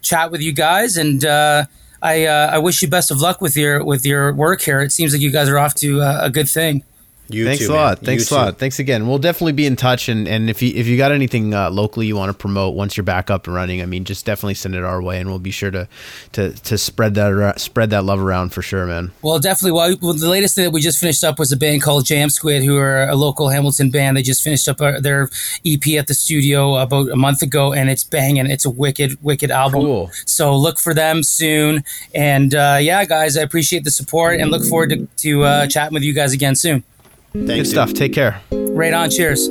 chat 0.00 0.30
with 0.30 0.40
you 0.40 0.52
guys, 0.52 0.96
and 0.96 1.24
uh, 1.24 1.64
I 2.00 2.26
uh, 2.26 2.50
I 2.52 2.58
wish 2.58 2.82
you 2.82 2.88
best 2.88 3.10
of 3.10 3.20
luck 3.20 3.40
with 3.40 3.56
your 3.56 3.84
with 3.84 4.06
your 4.06 4.32
work 4.32 4.60
here. 4.62 4.80
It 4.80 4.92
seems 4.92 5.12
like 5.12 5.20
you 5.20 5.32
guys 5.32 5.48
are 5.48 5.58
off 5.58 5.74
to 5.76 6.00
uh, 6.00 6.20
a 6.22 6.30
good 6.30 6.48
thing. 6.48 6.84
You 7.30 7.44
Thanks 7.44 7.66
too, 7.66 7.72
a 7.72 7.76
man. 7.76 7.84
lot. 7.84 8.00
You 8.00 8.06
Thanks 8.06 8.26
a 8.26 8.28
too. 8.28 8.34
lot. 8.34 8.58
Thanks 8.58 8.78
again. 8.78 9.06
We'll 9.06 9.18
definitely 9.18 9.52
be 9.52 9.66
in 9.66 9.76
touch, 9.76 10.08
and, 10.08 10.26
and 10.26 10.48
if 10.48 10.62
you 10.62 10.72
if 10.74 10.86
you 10.86 10.96
got 10.96 11.12
anything 11.12 11.52
uh, 11.52 11.70
locally 11.70 12.06
you 12.06 12.16
want 12.16 12.30
to 12.30 12.36
promote 12.38 12.74
once 12.74 12.96
you're 12.96 13.04
back 13.04 13.30
up 13.30 13.46
and 13.46 13.54
running, 13.54 13.82
I 13.82 13.86
mean, 13.86 14.04
just 14.04 14.24
definitely 14.24 14.54
send 14.54 14.74
it 14.74 14.82
our 14.82 15.02
way, 15.02 15.20
and 15.20 15.28
we'll 15.28 15.38
be 15.38 15.50
sure 15.50 15.70
to 15.70 15.88
to, 16.32 16.52
to 16.52 16.78
spread 16.78 17.14
that 17.16 17.32
ar- 17.32 17.58
spread 17.58 17.90
that 17.90 18.04
love 18.04 18.20
around 18.20 18.54
for 18.54 18.62
sure, 18.62 18.86
man. 18.86 19.12
Well, 19.22 19.38
definitely. 19.38 19.72
Well, 19.72 19.96
well, 20.00 20.14
the 20.14 20.28
latest 20.28 20.54
thing 20.54 20.64
that 20.64 20.70
we 20.70 20.80
just 20.80 21.00
finished 21.00 21.22
up 21.22 21.38
was 21.38 21.52
a 21.52 21.56
band 21.56 21.82
called 21.82 22.06
Jam 22.06 22.30
Squid, 22.30 22.64
who 22.64 22.76
are 22.76 23.08
a 23.08 23.14
local 23.14 23.50
Hamilton 23.50 23.90
band. 23.90 24.16
They 24.16 24.22
just 24.22 24.42
finished 24.42 24.68
up 24.68 24.80
uh, 24.80 25.00
their 25.00 25.28
EP 25.66 25.86
at 25.98 26.06
the 26.06 26.14
studio 26.14 26.76
about 26.76 27.10
a 27.10 27.16
month 27.16 27.42
ago, 27.42 27.72
and 27.72 27.90
it's 27.90 28.04
banging. 28.04 28.46
It's 28.46 28.64
a 28.64 28.70
wicked, 28.70 29.22
wicked 29.22 29.50
album. 29.50 29.82
Cool. 29.82 30.10
So 30.24 30.56
look 30.56 30.78
for 30.78 30.94
them 30.94 31.22
soon. 31.22 31.84
And 32.14 32.54
uh, 32.54 32.78
yeah, 32.80 33.04
guys, 33.04 33.36
I 33.36 33.42
appreciate 33.42 33.84
the 33.84 33.90
support 33.90 34.40
and 34.40 34.50
look 34.50 34.64
forward 34.64 34.90
to, 34.90 35.06
to 35.18 35.44
uh, 35.44 35.66
chatting 35.66 35.94
with 35.94 36.02
you 36.02 36.14
guys 36.14 36.32
again 36.32 36.56
soon. 36.56 36.84
Good 37.40 37.46
Thanks, 37.46 37.68
dude. 37.68 37.74
stuff. 37.74 37.92
Take 37.94 38.12
care. 38.12 38.40
Right 38.50 38.92
on. 38.92 39.08
Cheers. 39.10 39.48